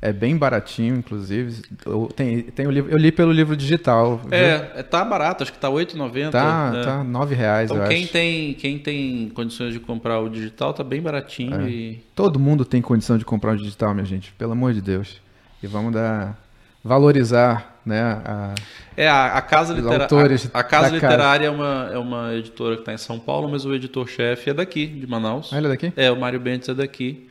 é 0.00 0.12
bem 0.12 0.36
baratinho, 0.36 0.96
inclusive. 0.96 1.62
Eu, 1.84 2.08
tem, 2.14 2.42
tem 2.42 2.66
o 2.66 2.70
livro, 2.70 2.90
eu 2.90 2.96
li 2.96 3.10
pelo 3.10 3.32
livro 3.32 3.56
digital. 3.56 4.20
É, 4.30 4.70
é, 4.76 4.82
tá 4.82 5.04
barato, 5.04 5.42
acho 5.42 5.52
que 5.52 5.58
tá 5.58 5.68
R$ 5.68 5.74
8,90. 5.74 6.30
Tá, 6.30 6.70
né? 6.70 6.82
tá 6.84 7.02
R$ 7.02 7.34
reais, 7.34 7.70
então, 7.70 7.82
eu 7.82 7.88
quem 7.88 8.04
acho. 8.04 8.12
Tem, 8.12 8.54
quem 8.54 8.78
tem 8.78 9.28
condições 9.30 9.72
de 9.72 9.80
comprar 9.80 10.20
o 10.20 10.28
digital 10.28 10.72
tá 10.72 10.84
bem 10.84 11.02
baratinho. 11.02 11.62
É. 11.62 11.68
E... 11.68 12.04
Todo 12.14 12.38
mundo 12.38 12.64
tem 12.64 12.80
condição 12.80 13.18
de 13.18 13.24
comprar 13.24 13.54
o 13.54 13.56
digital, 13.56 13.92
minha 13.92 14.06
gente, 14.06 14.32
pelo 14.38 14.52
amor 14.52 14.72
de 14.72 14.80
Deus. 14.80 15.20
E 15.60 15.66
vamos 15.66 15.92
dar 15.92 16.38
valorizar 16.84 17.80
né, 17.84 18.00
a, 18.00 18.54
é, 18.96 19.08
a, 19.08 19.38
a 19.38 19.42
Casa, 19.42 19.74
litera... 19.74 20.04
a, 20.04 20.58
a 20.58 20.62
casa 20.62 20.88
Literária 20.90 21.50
casa. 21.50 21.62
É, 21.62 21.66
uma, 21.66 21.90
é 21.92 21.98
uma 21.98 22.34
editora 22.34 22.76
que 22.76 22.82
está 22.82 22.92
em 22.92 22.98
São 22.98 23.18
Paulo, 23.18 23.48
mas 23.50 23.64
o 23.64 23.74
editor-chefe 23.74 24.50
é 24.50 24.54
daqui, 24.54 24.86
de 24.86 25.06
Manaus. 25.06 25.52
Ah, 25.52 25.58
ele 25.58 25.66
é 25.66 25.70
daqui? 25.70 25.92
É, 25.96 26.10
o 26.10 26.16
Mário 26.16 26.38
Bentes 26.38 26.68
é 26.68 26.74
daqui 26.74 27.27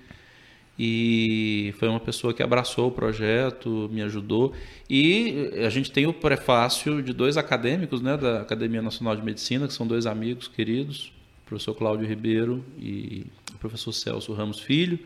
e 0.80 1.74
foi 1.80 1.88
uma 1.88 2.00
pessoa 2.00 2.34
que 2.34 2.44
abraçou 2.44 2.90
o 2.90 2.92
projeto, 2.92 3.90
me 3.92 4.02
ajudou. 4.04 4.54
E 4.88 5.52
a 5.66 5.70
gente 5.70 5.92
tem 5.92 6.06
o 6.06 6.14
prefácio 6.14 7.02
de 7.02 7.14
dois 7.14 7.36
acadêmicos 7.36 8.02
né, 8.02 8.16
da 8.16 8.42
Academia 8.42 8.82
Nacional 8.82 9.16
de 9.16 9.24
Medicina, 9.24 9.68
que 9.68 9.74
são 9.74 9.88
dois 9.88 10.06
amigos 10.06 10.48
queridos, 10.48 11.12
o 11.46 11.50
professor 11.50 11.74
Cláudio 11.74 12.08
Ribeiro 12.08 12.64
e 12.78 13.26
o 13.56 13.58
professor 13.58 13.92
Celso 13.92 14.34
Ramos 14.34 14.60
Filho. 14.60 15.00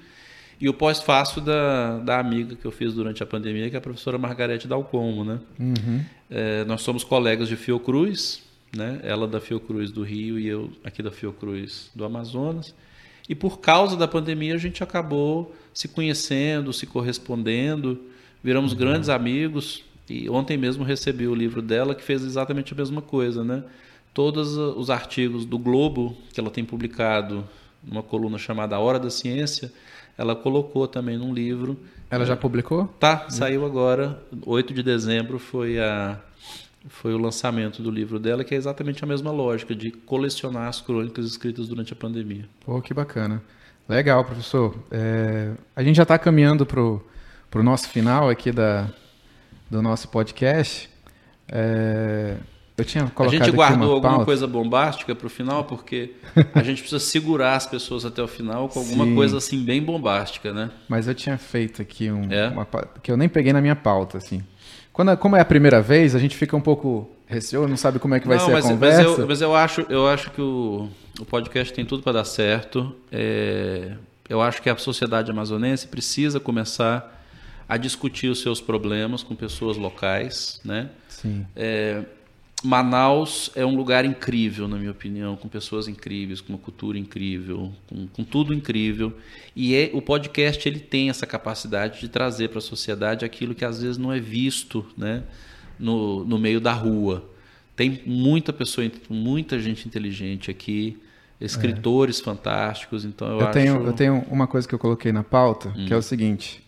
E 0.59 0.69
o 0.69 0.73
pós-fácil 0.73 1.41
da, 1.41 1.97
da 1.99 2.19
amiga 2.19 2.55
que 2.55 2.65
eu 2.65 2.71
fiz 2.71 2.93
durante 2.93 3.23
a 3.23 3.25
pandemia, 3.25 3.67
que 3.69 3.75
é 3.75 3.79
a 3.79 3.81
professora 3.81 4.17
Margarete 4.17 4.67
Dalcomo. 4.67 5.23
Né? 5.23 5.39
Uhum. 5.59 6.05
É, 6.29 6.63
nós 6.65 6.81
somos 6.81 7.03
colegas 7.03 7.47
de 7.47 7.55
Fiocruz, 7.55 8.43
né? 8.75 8.99
ela 9.01 9.27
da 9.27 9.39
Fiocruz 9.39 9.89
do 9.89 10.03
Rio 10.03 10.37
e 10.37 10.47
eu 10.47 10.69
aqui 10.83 11.01
da 11.01 11.09
Fiocruz 11.09 11.89
do 11.95 12.05
Amazonas. 12.05 12.75
E 13.27 13.33
por 13.33 13.59
causa 13.59 13.95
da 13.95 14.07
pandemia 14.07 14.53
a 14.53 14.57
gente 14.57 14.83
acabou 14.83 15.55
se 15.73 15.87
conhecendo, 15.87 16.73
se 16.73 16.85
correspondendo, 16.85 17.99
viramos 18.43 18.71
uhum. 18.71 18.77
grandes 18.77 19.09
amigos. 19.09 19.83
E 20.09 20.29
ontem 20.29 20.57
mesmo 20.57 20.83
recebi 20.83 21.27
o 21.27 21.35
livro 21.35 21.61
dela 21.61 21.95
que 21.95 22.03
fez 22.03 22.23
exatamente 22.23 22.73
a 22.73 22.77
mesma 22.77 23.01
coisa, 23.01 23.43
né? 23.43 23.63
Todos 24.13 24.57
os 24.57 24.89
artigos 24.89 25.45
do 25.45 25.57
Globo 25.57 26.17
que 26.33 26.39
ela 26.39 26.49
tem 26.49 26.65
publicado 26.65 27.47
numa 27.81 28.03
coluna 28.03 28.37
chamada 28.37 28.75
A 28.75 28.79
Hora 28.79 28.99
da 28.99 29.09
Ciência, 29.09 29.71
ela 30.17 30.35
colocou 30.35 30.87
também 30.87 31.17
num 31.17 31.33
livro. 31.33 31.79
Ela 32.09 32.25
já 32.25 32.35
publicou? 32.35 32.87
Tá, 32.99 33.29
saiu 33.29 33.65
agora. 33.65 34.21
8 34.45 34.73
de 34.73 34.83
dezembro 34.83 35.39
foi 35.39 35.79
a 35.79 36.19
foi 36.89 37.13
o 37.13 37.17
lançamento 37.17 37.81
do 37.81 37.91
livro 37.91 38.19
dela, 38.19 38.43
que 38.43 38.55
é 38.55 38.57
exatamente 38.57 39.03
a 39.03 39.07
mesma 39.07 39.31
lógica 39.31 39.75
de 39.75 39.91
colecionar 39.91 40.67
as 40.67 40.81
crônicas 40.81 41.25
escritas 41.25 41.67
durante 41.67 41.93
a 41.93 41.95
pandemia. 41.95 42.49
Pô, 42.65 42.81
que 42.81 42.91
bacana. 42.91 43.41
Legal, 43.91 44.23
professor. 44.23 44.73
É, 44.89 45.51
a 45.75 45.83
gente 45.83 45.97
já 45.97 46.03
está 46.03 46.17
caminhando 46.17 46.65
para 46.65 46.79
o 46.79 47.63
nosso 47.63 47.89
final 47.89 48.29
aqui 48.29 48.49
da, 48.49 48.87
do 49.69 49.81
nosso 49.81 50.07
podcast. 50.07 50.89
É, 51.49 52.37
eu 52.77 52.85
tinha 52.85 53.05
colocado 53.09 53.41
A 53.41 53.45
gente 53.45 53.53
guardou 53.53 53.95
alguma 53.95 54.11
pauta. 54.13 54.25
coisa 54.25 54.47
bombástica 54.47 55.13
para 55.13 55.27
o 55.27 55.29
final, 55.29 55.65
porque 55.65 56.13
a 56.55 56.63
gente 56.63 56.79
precisa 56.79 57.01
segurar 57.01 57.57
as 57.57 57.67
pessoas 57.67 58.05
até 58.05 58.23
o 58.23 58.29
final 58.29 58.69
com 58.69 58.79
alguma 58.79 59.03
Sim. 59.03 59.13
coisa 59.13 59.37
assim 59.37 59.61
bem 59.61 59.83
bombástica, 59.83 60.53
né? 60.53 60.71
Mas 60.87 61.09
eu 61.09 61.13
tinha 61.13 61.37
feito 61.37 61.81
aqui 61.81 62.09
um, 62.09 62.31
é? 62.31 62.47
uma, 62.47 62.65
que 63.03 63.11
eu 63.11 63.17
nem 63.17 63.27
peguei 63.27 63.51
na 63.51 63.59
minha 63.59 63.75
pauta, 63.75 64.17
assim. 64.19 64.41
Quando, 64.93 65.17
como 65.17 65.35
é 65.35 65.41
a 65.41 65.45
primeira 65.45 65.81
vez, 65.81 66.15
a 66.15 66.19
gente 66.19 66.37
fica 66.37 66.55
um 66.55 66.61
pouco 66.61 67.11
receoso, 67.27 67.67
não 67.67 67.75
sabe 67.75 67.99
como 67.99 68.15
é 68.15 68.21
que 68.21 68.27
vai 68.27 68.37
não, 68.37 68.45
ser 68.45 68.51
mas, 68.53 68.65
a 68.65 68.69
conversa. 68.69 69.03
Mas 69.03 69.19
eu, 69.19 69.27
mas 69.27 69.41
eu 69.41 69.53
acho, 69.53 69.85
eu 69.89 70.07
acho 70.07 70.31
que 70.31 70.41
o, 70.41 70.87
o 71.19 71.25
podcast 71.25 71.73
tem 71.73 71.85
tudo 71.85 72.03
para 72.03 72.13
dar 72.13 72.25
certo. 72.25 72.95
É, 73.11 73.95
eu 74.29 74.41
acho 74.41 74.61
que 74.61 74.69
a 74.69 74.77
sociedade 74.77 75.29
amazonense 75.29 75.87
precisa 75.87 76.39
começar 76.39 77.19
a 77.67 77.77
discutir 77.77 78.27
os 78.27 78.41
seus 78.41 78.59
problemas 78.59 79.23
com 79.23 79.35
pessoas 79.35 79.77
locais, 79.77 80.59
né? 80.63 80.89
Sim. 81.07 81.45
É, 81.55 82.03
Manaus 82.63 83.49
é 83.55 83.65
um 83.65 83.75
lugar 83.75 84.05
incrível, 84.05 84.67
na 84.67 84.77
minha 84.77 84.91
opinião, 84.91 85.35
com 85.35 85.47
pessoas 85.47 85.87
incríveis, 85.87 86.41
com 86.41 86.53
uma 86.53 86.59
cultura 86.59 86.97
incrível, 86.97 87.71
com, 87.87 88.07
com 88.07 88.23
tudo 88.23 88.53
incrível. 88.53 89.13
E 89.55 89.73
é, 89.75 89.89
o 89.93 90.01
podcast 90.01 90.67
ele 90.67 90.79
tem 90.79 91.09
essa 91.09 91.25
capacidade 91.25 91.99
de 91.99 92.07
trazer 92.07 92.49
para 92.49 92.59
a 92.59 92.61
sociedade 92.61 93.25
aquilo 93.25 93.55
que 93.55 93.65
às 93.65 93.81
vezes 93.81 93.97
não 93.97 94.13
é 94.13 94.19
visto 94.19 94.85
né, 94.95 95.23
no, 95.79 96.23
no 96.23 96.37
meio 96.37 96.61
da 96.61 96.73
rua. 96.73 97.30
Tem 97.81 97.99
muita 98.05 98.53
pessoa, 98.53 98.87
muita 99.09 99.59
gente 99.59 99.87
inteligente 99.87 100.51
aqui, 100.51 101.01
escritores 101.39 102.19
é. 102.19 102.23
fantásticos. 102.23 103.03
Então 103.03 103.27
eu, 103.27 103.39
eu 103.39 103.47
acho... 103.47 103.53
tenho 103.53 103.83
eu 103.87 103.93
tenho 103.93 104.25
uma 104.29 104.45
coisa 104.45 104.67
que 104.67 104.75
eu 104.75 104.77
coloquei 104.77 105.11
na 105.11 105.23
pauta, 105.23 105.69
hum. 105.69 105.87
que 105.87 105.91
é 105.91 105.95
o 105.95 105.99
hum. 105.99 106.03
seguinte: 106.03 106.63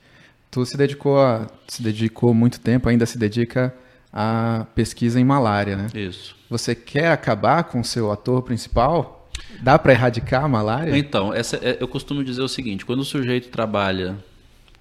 tu 0.49 0.65
se 0.65 0.75
dedicou 0.75 1.21
a, 1.21 1.47
se 1.67 1.83
dedicou 1.83 2.33
muito 2.33 2.59
tempo, 2.59 2.89
ainda 2.89 3.05
se 3.05 3.19
dedica 3.19 3.71
a 4.11 4.65
pesquisa 4.73 5.19
em 5.19 5.23
malária, 5.23 5.75
né? 5.75 5.87
Isso. 5.93 6.35
Você 6.49 6.73
quer 6.73 7.11
acabar 7.11 7.65
com 7.65 7.81
o 7.81 7.85
seu 7.85 8.11
ator 8.11 8.41
principal? 8.41 9.29
Dá 9.61 9.77
para 9.77 9.93
erradicar 9.93 10.43
a 10.43 10.47
malária? 10.47 10.97
Então, 10.97 11.31
essa, 11.31 11.57
é, 11.57 11.77
eu 11.79 11.87
costumo 11.87 12.23
dizer 12.23 12.41
o 12.41 12.47
seguinte: 12.47 12.87
quando 12.87 13.01
o 13.01 13.05
sujeito 13.05 13.49
trabalha 13.49 14.17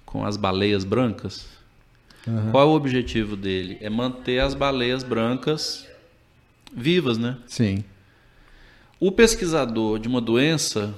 com 0.03 0.25
as 0.25 0.35
baleias 0.35 0.83
brancas, 0.83 1.45
uhum. 2.25 2.49
qual 2.49 2.63
é 2.63 2.71
o 2.71 2.73
objetivo 2.73 3.35
dele? 3.35 3.77
É 3.81 3.89
manter 3.91 4.39
as 4.39 4.55
baleias 4.55 5.03
brancas 5.03 5.92
vivas, 6.75 7.17
né? 7.17 7.37
Sim. 7.47 7.83
O 8.99 9.11
pesquisador 9.11 9.99
de 9.99 10.07
uma 10.07 10.21
doença, 10.21 10.93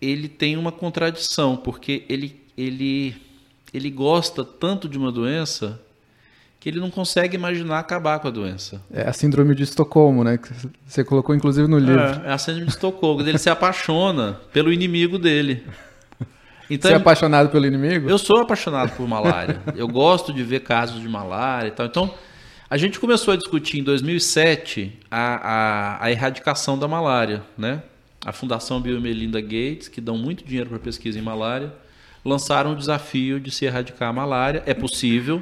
ele 0.00 0.28
tem 0.28 0.56
uma 0.56 0.72
contradição, 0.72 1.56
porque 1.56 2.04
ele, 2.08 2.40
ele, 2.56 3.16
ele 3.72 3.90
gosta 3.90 4.44
tanto 4.44 4.88
de 4.88 4.98
uma 4.98 5.12
doença 5.12 5.80
que 6.64 6.70
ele 6.70 6.80
não 6.80 6.90
consegue 6.90 7.36
imaginar 7.36 7.78
acabar 7.78 8.18
com 8.18 8.28
a 8.28 8.30
doença. 8.30 8.80
É 8.90 9.06
a 9.06 9.12
síndrome 9.12 9.54
de 9.54 9.62
Estocolmo, 9.62 10.24
né? 10.24 10.38
Que 10.38 10.50
você 10.86 11.04
colocou 11.04 11.34
inclusive 11.34 11.68
no 11.68 11.78
livro. 11.78 12.00
É, 12.00 12.30
é 12.30 12.32
a 12.32 12.38
síndrome 12.38 12.66
de 12.66 12.72
Estocolmo. 12.72 13.20
ele 13.20 13.36
se 13.36 13.50
apaixona 13.50 14.40
pelo 14.50 14.72
inimigo 14.72 15.18
dele. 15.18 15.62
Então, 16.70 16.90
você 16.90 16.94
é 16.94 16.96
apaixonado 16.96 17.50
pelo 17.50 17.66
inimigo? 17.66 18.08
Eu 18.08 18.16
sou 18.16 18.40
apaixonado 18.40 18.96
por 18.96 19.06
malária. 19.06 19.60
eu 19.76 19.86
gosto 19.86 20.32
de 20.32 20.42
ver 20.42 20.60
casos 20.60 21.00
de 21.00 21.08
malária 21.08 21.68
e 21.68 21.70
tal. 21.70 21.84
Então, 21.84 22.14
a 22.74 22.76
gente 22.76 22.98
começou 22.98 23.32
a 23.32 23.36
discutir 23.36 23.78
em 23.78 23.84
2007 23.84 24.98
a, 25.08 25.98
a, 25.98 26.04
a 26.06 26.10
erradicação 26.10 26.76
da 26.76 26.88
malária, 26.88 27.44
né? 27.56 27.84
A 28.26 28.32
Fundação 28.32 28.80
Bill 28.80 28.98
e 28.98 29.00
Melinda 29.00 29.40
Gates, 29.40 29.86
que 29.86 30.00
dão 30.00 30.18
muito 30.18 30.44
dinheiro 30.44 30.70
para 30.70 30.80
pesquisa 30.80 31.16
em 31.16 31.22
malária, 31.22 31.72
lançaram 32.24 32.72
o 32.72 32.76
desafio 32.76 33.38
de 33.38 33.52
se 33.52 33.64
erradicar 33.64 34.08
a 34.08 34.12
malária. 34.12 34.60
É 34.66 34.74
possível, 34.74 35.40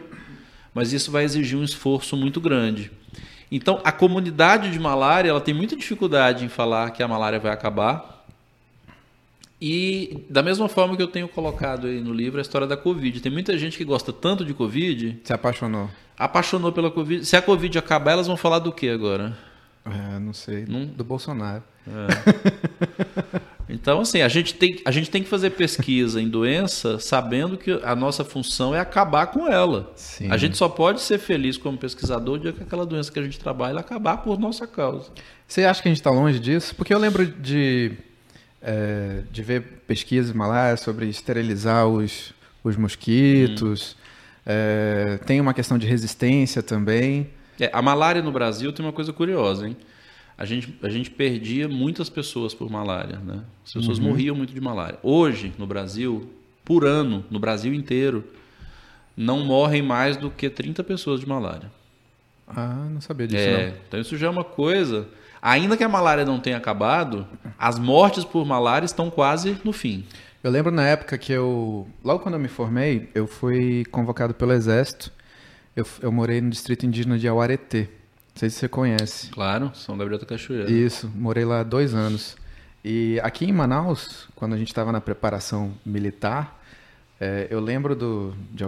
mas 0.74 0.92
isso 0.92 1.10
vai 1.10 1.24
exigir 1.24 1.58
um 1.58 1.64
esforço 1.64 2.18
muito 2.18 2.38
grande. 2.38 2.92
Então, 3.50 3.80
a 3.82 3.90
comunidade 3.90 4.70
de 4.70 4.78
malária 4.78 5.30
ela 5.30 5.40
tem 5.40 5.54
muita 5.54 5.74
dificuldade 5.74 6.44
em 6.44 6.50
falar 6.50 6.90
que 6.90 7.02
a 7.02 7.08
malária 7.08 7.38
vai 7.38 7.50
acabar. 7.50 8.26
E 9.58 10.22
da 10.28 10.42
mesma 10.42 10.68
forma 10.68 10.98
que 10.98 11.02
eu 11.02 11.08
tenho 11.08 11.28
colocado 11.28 11.86
aí 11.86 11.98
no 11.98 12.12
livro 12.12 12.40
a 12.40 12.42
história 12.42 12.66
da 12.66 12.76
Covid. 12.76 13.20
Tem 13.20 13.32
muita 13.32 13.56
gente 13.56 13.78
que 13.78 13.84
gosta 13.84 14.12
tanto 14.12 14.44
de 14.44 14.52
Covid. 14.52 15.20
Se 15.24 15.32
apaixonou. 15.32 15.88
Apaixonou 16.24 16.72
pela 16.72 16.90
Covid. 16.90 17.24
Se 17.24 17.36
a 17.36 17.42
Covid 17.42 17.76
acabar, 17.78 18.12
elas 18.12 18.26
vão 18.26 18.36
falar 18.36 18.60
do 18.60 18.72
que 18.72 18.88
agora? 18.88 19.36
É, 19.84 20.18
não 20.18 20.32
sei. 20.32 20.64
Não... 20.66 20.86
Do 20.86 21.02
Bolsonaro. 21.02 21.62
É. 21.86 23.52
Então, 23.68 24.00
assim, 24.00 24.20
a 24.20 24.28
gente, 24.28 24.54
tem, 24.54 24.80
a 24.84 24.90
gente 24.90 25.10
tem 25.10 25.22
que 25.22 25.28
fazer 25.28 25.50
pesquisa 25.50 26.20
em 26.20 26.28
doença 26.28 26.98
sabendo 26.98 27.56
que 27.56 27.80
a 27.82 27.96
nossa 27.96 28.22
função 28.22 28.74
é 28.74 28.78
acabar 28.78 29.28
com 29.28 29.48
ela. 29.48 29.90
Sim. 29.96 30.30
A 30.30 30.36
gente 30.36 30.58
só 30.58 30.68
pode 30.68 31.00
ser 31.00 31.18
feliz 31.18 31.56
como 31.56 31.78
pesquisador 31.78 32.38
de 32.38 32.52
que 32.52 32.62
aquela 32.62 32.84
doença 32.84 33.10
que 33.10 33.18
a 33.18 33.22
gente 33.22 33.38
trabalha 33.40 33.80
acabar 33.80 34.18
por 34.18 34.38
nossa 34.38 34.66
causa. 34.66 35.10
Você 35.48 35.64
acha 35.64 35.80
que 35.80 35.88
a 35.88 35.90
gente 35.90 36.00
está 36.00 36.10
longe 36.10 36.38
disso? 36.38 36.74
Porque 36.74 36.92
eu 36.92 36.98
lembro 36.98 37.24
de, 37.24 37.92
é, 38.60 39.22
de 39.30 39.42
ver 39.42 39.62
pesquisas 39.86 40.34
malária 40.34 40.76
sobre 40.76 41.08
esterilizar 41.08 41.86
os, 41.86 42.34
os 42.62 42.76
mosquitos. 42.76 43.96
Hum. 43.98 44.01
É, 44.44 45.18
tem 45.26 45.40
uma 45.40 45.54
questão 45.54 45.78
de 45.78 45.86
resistência 45.86 46.62
também. 46.62 47.28
É, 47.60 47.70
a 47.72 47.80
malária 47.80 48.22
no 48.22 48.32
Brasil 48.32 48.72
tem 48.72 48.84
uma 48.84 48.92
coisa 48.92 49.12
curiosa, 49.12 49.68
hein? 49.68 49.76
a 50.36 50.44
gente, 50.44 50.76
a 50.82 50.88
gente 50.88 51.10
perdia 51.10 51.68
muitas 51.68 52.08
pessoas 52.08 52.54
por 52.54 52.70
malária. 52.70 53.18
Né? 53.18 53.42
As 53.64 53.72
pessoas 53.72 53.98
uhum. 53.98 54.06
morriam 54.06 54.34
muito 54.34 54.52
de 54.52 54.60
malária. 54.60 54.98
Hoje, 55.02 55.52
no 55.58 55.66
Brasil, 55.66 56.28
por 56.64 56.84
ano, 56.84 57.24
no 57.30 57.38
Brasil 57.38 57.72
inteiro, 57.72 58.24
não 59.16 59.44
morrem 59.44 59.82
mais 59.82 60.16
do 60.16 60.30
que 60.30 60.50
30 60.50 60.82
pessoas 60.82 61.20
de 61.20 61.28
malária. 61.28 61.70
Ah, 62.48 62.88
não 62.90 63.00
sabia 63.00 63.28
disso. 63.28 63.40
É, 63.40 63.68
não. 63.68 63.74
então 63.86 64.00
isso 64.00 64.16
já 64.16 64.26
é 64.26 64.30
uma 64.30 64.44
coisa. 64.44 65.06
Ainda 65.40 65.76
que 65.76 65.84
a 65.84 65.88
malária 65.88 66.24
não 66.24 66.40
tenha 66.40 66.56
acabado, 66.56 67.26
as 67.58 67.78
mortes 67.78 68.24
por 68.24 68.44
malária 68.44 68.86
estão 68.86 69.10
quase 69.10 69.56
no 69.64 69.72
fim. 69.72 70.04
Eu 70.42 70.50
lembro 70.50 70.72
na 70.72 70.84
época 70.86 71.16
que 71.16 71.32
eu. 71.32 71.86
Logo 72.02 72.20
quando 72.20 72.34
eu 72.34 72.40
me 72.40 72.48
formei, 72.48 73.08
eu 73.14 73.28
fui 73.28 73.84
convocado 73.92 74.34
pelo 74.34 74.52
Exército. 74.52 75.12
Eu, 75.76 75.86
eu 76.00 76.10
morei 76.10 76.40
no 76.40 76.50
distrito 76.50 76.84
indígena 76.84 77.16
de 77.16 77.28
Auareté. 77.28 77.82
Não 77.82 78.36
sei 78.36 78.50
se 78.50 78.56
você 78.56 78.68
conhece. 78.68 79.30
Claro, 79.30 79.70
São 79.72 79.96
Gabriel 79.96 80.18
da 80.18 80.26
Cachoeira. 80.26 80.68
Isso, 80.68 81.08
morei 81.14 81.44
lá 81.44 81.62
dois 81.62 81.94
anos. 81.94 82.36
E 82.84 83.20
aqui 83.22 83.44
em 83.44 83.52
Manaus, 83.52 84.28
quando 84.34 84.54
a 84.54 84.58
gente 84.58 84.66
estava 84.68 84.90
na 84.90 85.00
preparação 85.00 85.72
militar, 85.86 86.60
é, 87.20 87.46
eu 87.48 87.60
lembro 87.60 87.94
do, 87.94 88.34
de, 88.50 88.64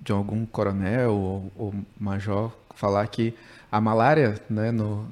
de 0.00 0.12
algum 0.12 0.46
coronel 0.46 1.12
ou, 1.12 1.52
ou, 1.56 1.74
major 1.98 2.52
falar 2.76 3.04
que 3.08 3.34
a 3.72 3.80
malária 3.80 4.40
né, 4.48 4.70
no, 4.70 5.08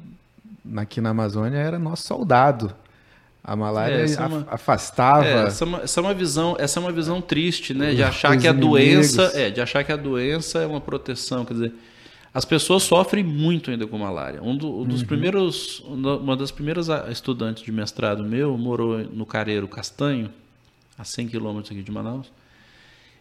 aqui 0.76 1.00
na 1.00 1.10
Amazônia 1.10 1.58
era 1.58 1.80
nosso 1.80 2.06
soldado. 2.06 2.72
A 3.46 3.54
malária 3.54 3.94
é, 3.94 4.12
é 4.12 4.26
uma, 4.26 4.44
afastava. 4.50 5.24
É, 5.24 5.46
essa, 5.46 5.62
é 5.62 5.66
uma, 5.68 5.78
essa, 5.82 6.00
é 6.00 6.02
uma, 6.02 6.12
visão, 6.12 6.56
essa 6.58 6.80
é 6.80 6.82
uma 6.82 6.90
visão 6.90 7.20
triste, 7.20 7.72
né? 7.72 7.94
De 7.94 8.02
achar 8.02 8.36
que 8.36 8.48
a 8.48 8.50
inimigos. 8.50 9.14
doença, 9.14 9.32
é, 9.38 9.50
de 9.50 9.60
achar 9.60 9.84
que 9.84 9.92
a 9.92 9.96
doença 9.96 10.58
é 10.58 10.66
uma 10.66 10.80
proteção, 10.80 11.44
quer 11.44 11.54
dizer, 11.54 11.72
as 12.34 12.44
pessoas 12.44 12.82
sofrem 12.82 13.22
muito 13.22 13.70
ainda 13.70 13.86
com 13.86 13.96
malária. 13.96 14.42
Um, 14.42 14.56
do, 14.56 14.80
um 14.80 14.84
dos 14.84 15.02
uhum. 15.02 15.06
primeiros, 15.06 15.78
uma 15.86 16.36
das 16.36 16.50
primeiras 16.50 16.88
estudantes 17.08 17.62
de 17.62 17.70
mestrado 17.70 18.24
meu 18.24 18.58
morou 18.58 18.98
no 18.98 19.24
Careiro 19.24 19.68
Castanho, 19.68 20.28
a 20.98 21.04
100 21.04 21.28
quilômetros 21.28 21.70
aqui 21.70 21.84
de 21.84 21.92
Manaus. 21.92 22.32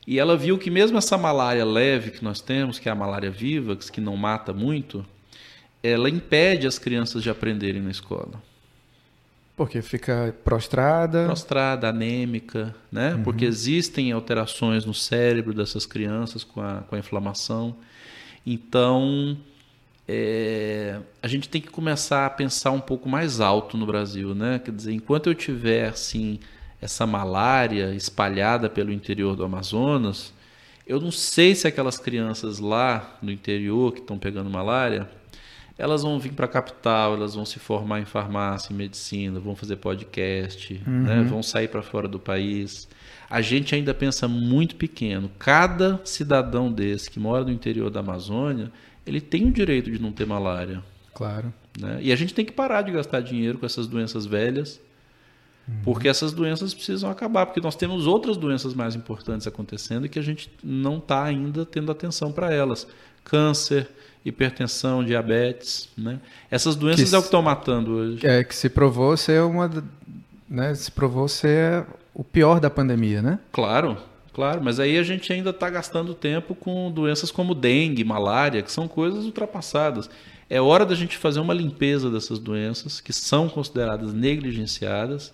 E 0.08 0.18
ela 0.18 0.36
viu 0.36 0.58
que 0.58 0.72
mesmo 0.72 0.98
essa 0.98 1.20
malária 1.20 1.64
leve 1.64 2.10
que 2.10 2.24
nós 2.24 2.42
temos, 2.42 2.80
que 2.80 2.90
é 2.90 2.92
a 2.92 2.96
malária 2.96 3.30
viva, 3.30 3.76
que 3.76 4.02
não 4.02 4.18
mata 4.18 4.52
muito, 4.52 5.06
ela 5.84 6.10
impede 6.10 6.66
as 6.66 6.80
crianças 6.80 7.22
de 7.22 7.30
aprenderem 7.30 7.84
na 7.84 7.92
escola. 7.92 8.42
Porque 9.56 9.82
fica 9.82 10.36
prostrada. 10.44 11.26
Prostrada, 11.26 11.88
anêmica, 11.88 12.76
né? 12.92 13.14
Uhum. 13.14 13.24
Porque 13.24 13.46
existem 13.46 14.12
alterações 14.12 14.86
no 14.86 14.94
cérebro 14.94 15.54
dessas 15.54 15.86
crianças 15.86 16.44
com 16.44 16.62
a, 16.62 16.82
com 16.82 16.96
a 16.96 17.00
inflamação. 17.00 17.76
Então, 18.46 19.38
é, 20.08 21.00
a 21.24 21.28
gente 21.28 21.48
tem 21.48 21.62
que 21.62 21.70
começar 21.70 22.26
a 22.26 22.30
pensar 22.30 22.72
um 22.72 22.82
pouco 22.82 23.08
mais 23.08 23.40
alto 23.40 23.78
no 23.78 23.86
Brasil, 23.86 24.36
né? 24.36 24.60
Quer 24.60 24.72
dizer, 24.72 24.94
enquanto 24.94 25.28
eu 25.28 25.36
tiver 25.36 25.88
assim 25.88 26.40
essa 26.82 27.08
malária 27.08 27.96
espalhada 27.96 28.70
pelo 28.70 28.92
interior 28.92 29.36
do 29.36 29.44
Amazonas, 29.44 30.34
eu 30.86 31.00
não 31.00 31.12
sei 31.12 31.56
se 31.56 31.68
aquelas 31.68 31.98
crianças 31.98 32.60
lá 32.60 33.18
no 33.22 33.32
interior 33.32 33.94
que 33.94 34.02
estão 34.02 34.20
pegando 34.20 34.50
malária, 34.50 35.10
elas 35.78 36.04
vão 36.04 36.20
vir 36.20 36.34
para 36.34 36.46
a 36.46 36.50
capital, 36.50 37.16
elas 37.16 37.36
vão 37.36 37.46
se 37.46 37.60
formar 37.60 38.00
em 38.00 38.06
farmácia, 38.06 38.74
em 38.74 38.76
medicina, 38.76 39.40
vão 39.40 39.56
fazer 39.56 39.76
podcast, 39.78 40.82
uhum. 40.88 41.04
né? 41.04 41.24
vão 41.24 41.44
sair 41.44 41.68
para 41.68 41.82
fora 41.82 42.08
do 42.08 42.20
país 42.20 42.88
a 43.30 43.42
gente 43.42 43.74
ainda 43.74 43.94
pensa 43.94 44.28
muito 44.28 44.76
pequeno. 44.76 45.30
Cada 45.38 46.00
cidadão 46.04 46.72
desse 46.72 47.10
que 47.10 47.20
mora 47.20 47.44
no 47.44 47.52
interior 47.52 47.90
da 47.90 48.00
Amazônia, 48.00 48.72
ele 49.06 49.22
tem 49.22 49.48
o 49.48 49.52
direito 49.52 49.92
de 49.92 50.02
não 50.02 50.12
ter 50.12 50.26
malária. 50.26 50.84
Claro. 51.14 51.54
Né? 51.80 52.00
E 52.02 52.12
a 52.12 52.16
gente 52.16 52.34
tem 52.34 52.46
que 52.46 52.52
parar 52.52 52.82
de 52.82 52.92
gastar 52.92 53.22
dinheiro 53.22 53.58
com 53.58 53.66
essas 53.66 53.88
doenças 53.88 54.26
velhas, 54.26 54.80
uhum. 55.68 55.76
porque 55.84 56.08
essas 56.08 56.34
doenças 56.34 56.74
precisam 56.74 57.10
acabar, 57.10 57.46
porque 57.46 57.62
nós 57.62 57.76
temos 57.76 58.06
outras 58.06 58.38
doenças 58.38 58.74
mais 58.74 58.96
importantes 58.96 59.48
acontecendo 59.48 60.06
e 60.06 60.10
que 60.10 60.20
a 60.20 60.24
gente 60.24 60.50
não 60.64 60.98
está 60.98 61.24
ainda 61.24 61.66
tendo 61.66 61.92
atenção 61.92 62.32
para 62.32 62.54
elas. 62.54 62.88
Câncer, 63.24 63.90
hipertensão, 64.26 65.04
diabetes, 65.04 65.88
né? 65.96 66.20
Essas 66.50 66.76
doenças 66.76 67.08
que 67.08 67.16
é 67.16 67.18
o 67.18 67.22
que 67.22 67.28
estão 67.28 67.44
matando 67.44 67.92
hoje. 67.92 68.26
É, 68.26 68.44
que 68.44 68.56
se 68.56 68.70
provou 68.70 69.16
ser 69.16 69.42
uma... 69.44 69.72
Né, 70.50 70.74
se 70.76 70.92
provou 70.92 71.28
ser 71.28 71.86
o 72.14 72.24
pior 72.24 72.60
da 72.60 72.70
pandemia, 72.70 73.22
né? 73.22 73.40
Claro, 73.52 73.98
claro. 74.34 74.64
Mas 74.64 74.80
aí 74.80 74.98
a 74.98 75.04
gente 75.04 75.32
ainda 75.32 75.52
está 75.52 75.70
gastando 75.70 76.14
tempo 76.14 76.56
com 76.56 76.92
doenças 76.92 77.30
como 77.30 77.54
dengue, 77.54 78.04
malária, 78.04 78.62
que 78.62 78.72
são 78.72 78.88
coisas 78.88 79.26
ultrapassadas. 79.26 80.10
É 80.50 80.62
hora 80.62 80.86
da 80.86 80.96
gente 80.96 81.18
fazer 81.18 81.40
uma 81.40 81.54
limpeza 81.54 82.10
dessas 82.10 82.40
doenças 82.40 83.02
que 83.02 83.12
são 83.12 83.50
consideradas 83.50 84.14
negligenciadas, 84.14 85.34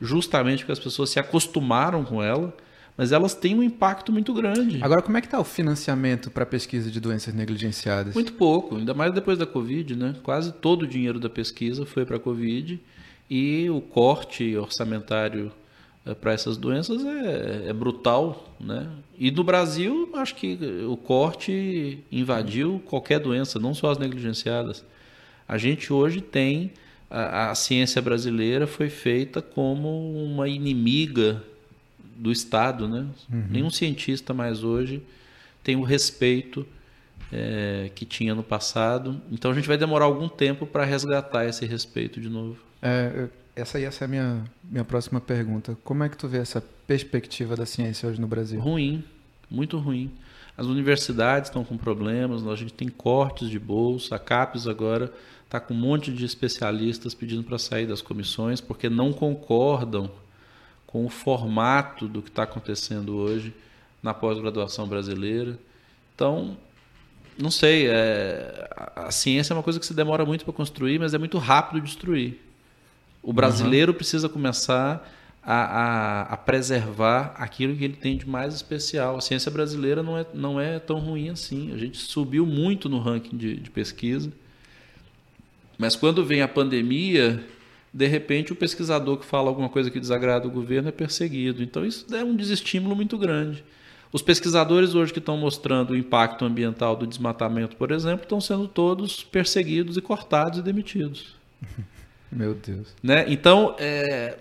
justamente 0.00 0.60
porque 0.60 0.72
as 0.72 0.80
pessoas 0.80 1.10
se 1.10 1.18
acostumaram 1.18 2.04
com 2.04 2.22
ela, 2.22 2.54
mas 2.98 3.12
elas 3.12 3.32
têm 3.32 3.54
um 3.54 3.62
impacto 3.62 4.12
muito 4.12 4.34
grande. 4.34 4.80
Agora, 4.82 5.00
como 5.00 5.16
é 5.16 5.20
que 5.20 5.28
está 5.28 5.38
o 5.38 5.44
financiamento 5.44 6.32
para 6.32 6.44
pesquisa 6.44 6.90
de 6.90 6.98
doenças 6.98 7.32
negligenciadas? 7.32 8.12
Muito 8.12 8.32
pouco, 8.32 8.74
ainda 8.74 8.92
mais 8.92 9.14
depois 9.14 9.38
da 9.38 9.46
Covid, 9.46 9.94
né? 9.94 10.16
Quase 10.24 10.50
todo 10.50 10.82
o 10.82 10.86
dinheiro 10.86 11.20
da 11.20 11.30
pesquisa 11.30 11.86
foi 11.86 12.04
para 12.04 12.16
a 12.16 12.18
Covid 12.18 12.80
e 13.30 13.70
o 13.70 13.80
corte 13.80 14.56
orçamentário 14.56 15.52
é, 16.04 16.12
para 16.12 16.32
essas 16.32 16.56
doenças 16.56 17.04
é, 17.04 17.68
é, 17.68 17.72
brutal, 17.72 18.52
né? 18.58 18.88
E 19.16 19.30
no 19.30 19.44
Brasil, 19.44 20.10
acho 20.14 20.34
que 20.34 20.58
o 20.84 20.96
corte 20.96 22.02
invadiu 22.10 22.82
qualquer 22.84 23.20
doença, 23.20 23.60
não 23.60 23.74
só 23.74 23.92
as 23.92 23.98
negligenciadas. 23.98 24.84
A 25.46 25.56
gente 25.56 25.92
hoje 25.92 26.20
tem 26.20 26.72
a, 27.08 27.52
a 27.52 27.54
ciência 27.54 28.02
brasileira 28.02 28.66
foi 28.66 28.90
feita 28.90 29.40
como 29.40 30.12
uma 30.24 30.48
inimiga 30.48 31.44
do 32.18 32.32
Estado, 32.32 32.88
né? 32.88 33.06
Uhum. 33.32 33.46
Nenhum 33.48 33.70
cientista 33.70 34.34
mais 34.34 34.64
hoje 34.64 35.02
tem 35.62 35.76
o 35.76 35.82
respeito 35.82 36.66
é, 37.32 37.90
que 37.94 38.04
tinha 38.04 38.34
no 38.34 38.42
passado. 38.42 39.20
Então 39.30 39.50
a 39.50 39.54
gente 39.54 39.68
vai 39.68 39.78
demorar 39.78 40.06
algum 40.06 40.28
tempo 40.28 40.66
para 40.66 40.84
resgatar 40.84 41.46
esse 41.46 41.64
respeito 41.64 42.20
de 42.20 42.28
novo. 42.28 42.58
É, 42.82 43.28
essa 43.54 43.78
ia 43.78 43.90
ser 43.90 44.04
a 44.04 44.08
minha, 44.08 44.44
minha 44.64 44.84
próxima 44.84 45.20
pergunta. 45.20 45.76
Como 45.84 46.02
é 46.02 46.08
que 46.08 46.16
tu 46.16 46.26
vê 46.28 46.38
essa 46.38 46.60
perspectiva 46.86 47.54
da 47.54 47.66
ciência 47.66 48.08
hoje 48.08 48.20
no 48.20 48.26
Brasil? 48.26 48.60
Ruim, 48.60 49.04
muito 49.50 49.78
ruim. 49.78 50.10
As 50.56 50.66
universidades 50.66 51.48
estão 51.48 51.64
com 51.64 51.76
problemas, 51.76 52.44
a 52.44 52.56
gente 52.56 52.72
tem 52.72 52.88
cortes 52.88 53.48
de 53.48 53.60
bolsa, 53.60 54.16
a 54.16 54.18
CAPES 54.18 54.66
agora 54.66 55.12
está 55.44 55.60
com 55.60 55.72
um 55.72 55.76
monte 55.78 56.12
de 56.12 56.24
especialistas 56.24 57.14
pedindo 57.14 57.44
para 57.44 57.58
sair 57.58 57.86
das 57.86 58.02
comissões 58.02 58.60
porque 58.60 58.88
não 58.88 59.12
concordam 59.12 60.10
com 60.88 61.04
o 61.04 61.08
formato 61.08 62.08
do 62.08 62.22
que 62.22 62.30
está 62.30 62.42
acontecendo 62.42 63.14
hoje 63.14 63.54
na 64.02 64.14
pós-graduação 64.14 64.88
brasileira. 64.88 65.58
Então, 66.14 66.56
não 67.38 67.50
sei, 67.50 67.86
é, 67.88 68.68
a 68.96 69.10
ciência 69.10 69.52
é 69.52 69.56
uma 69.56 69.62
coisa 69.62 69.78
que 69.78 69.86
se 69.86 69.94
demora 69.94 70.24
muito 70.24 70.44
para 70.44 70.54
construir, 70.54 70.98
mas 70.98 71.14
é 71.14 71.18
muito 71.18 71.38
rápido 71.38 71.80
de 71.80 71.86
destruir. 71.86 72.40
O 73.22 73.32
brasileiro 73.34 73.92
uhum. 73.92 73.96
precisa 73.96 74.28
começar 74.30 75.06
a, 75.42 75.54
a, 75.54 76.22
a, 76.22 76.36
preservar 76.38 77.34
aquilo 77.36 77.76
que 77.76 77.84
ele 77.84 77.96
tem 77.96 78.16
de 78.16 78.26
mais 78.26 78.54
especial. 78.54 79.18
A 79.18 79.20
ciência 79.20 79.50
brasileira 79.50 80.02
não 80.02 80.16
é, 80.16 80.26
não 80.32 80.58
é 80.58 80.78
tão 80.78 80.98
ruim 80.98 81.28
assim. 81.28 81.72
A 81.74 81.76
gente 81.76 81.98
subiu 81.98 82.46
muito 82.46 82.88
no 82.88 82.98
ranking 82.98 83.36
de, 83.36 83.56
de 83.56 83.70
pesquisa. 83.70 84.32
Mas 85.76 85.94
quando 85.94 86.24
vem 86.24 86.40
a 86.40 86.48
pandemia, 86.48 87.44
de 87.98 88.06
repente 88.06 88.52
o 88.52 88.54
pesquisador 88.54 89.16
que 89.16 89.26
fala 89.26 89.48
alguma 89.48 89.68
coisa 89.68 89.90
que 89.90 89.98
desagrada 89.98 90.46
o 90.46 90.50
governo 90.52 90.88
é 90.88 90.92
perseguido. 90.92 91.64
Então 91.64 91.84
isso 91.84 92.06
é 92.14 92.22
um 92.22 92.36
desestímulo 92.36 92.94
muito 92.94 93.18
grande. 93.18 93.64
Os 94.12 94.22
pesquisadores 94.22 94.94
hoje 94.94 95.12
que 95.12 95.18
estão 95.18 95.36
mostrando 95.36 95.90
o 95.90 95.96
impacto 95.96 96.44
ambiental 96.44 96.94
do 96.94 97.08
desmatamento, 97.08 97.74
por 97.74 97.90
exemplo, 97.90 98.22
estão 98.22 98.40
sendo 98.40 98.68
todos 98.68 99.24
perseguidos 99.24 99.96
e 99.96 100.00
cortados 100.00 100.60
e 100.60 100.62
demitidos. 100.62 101.34
Meu 102.30 102.54
Deus. 102.54 102.94
Né? 103.02 103.24
Então, 103.26 103.74
é, 103.80 104.38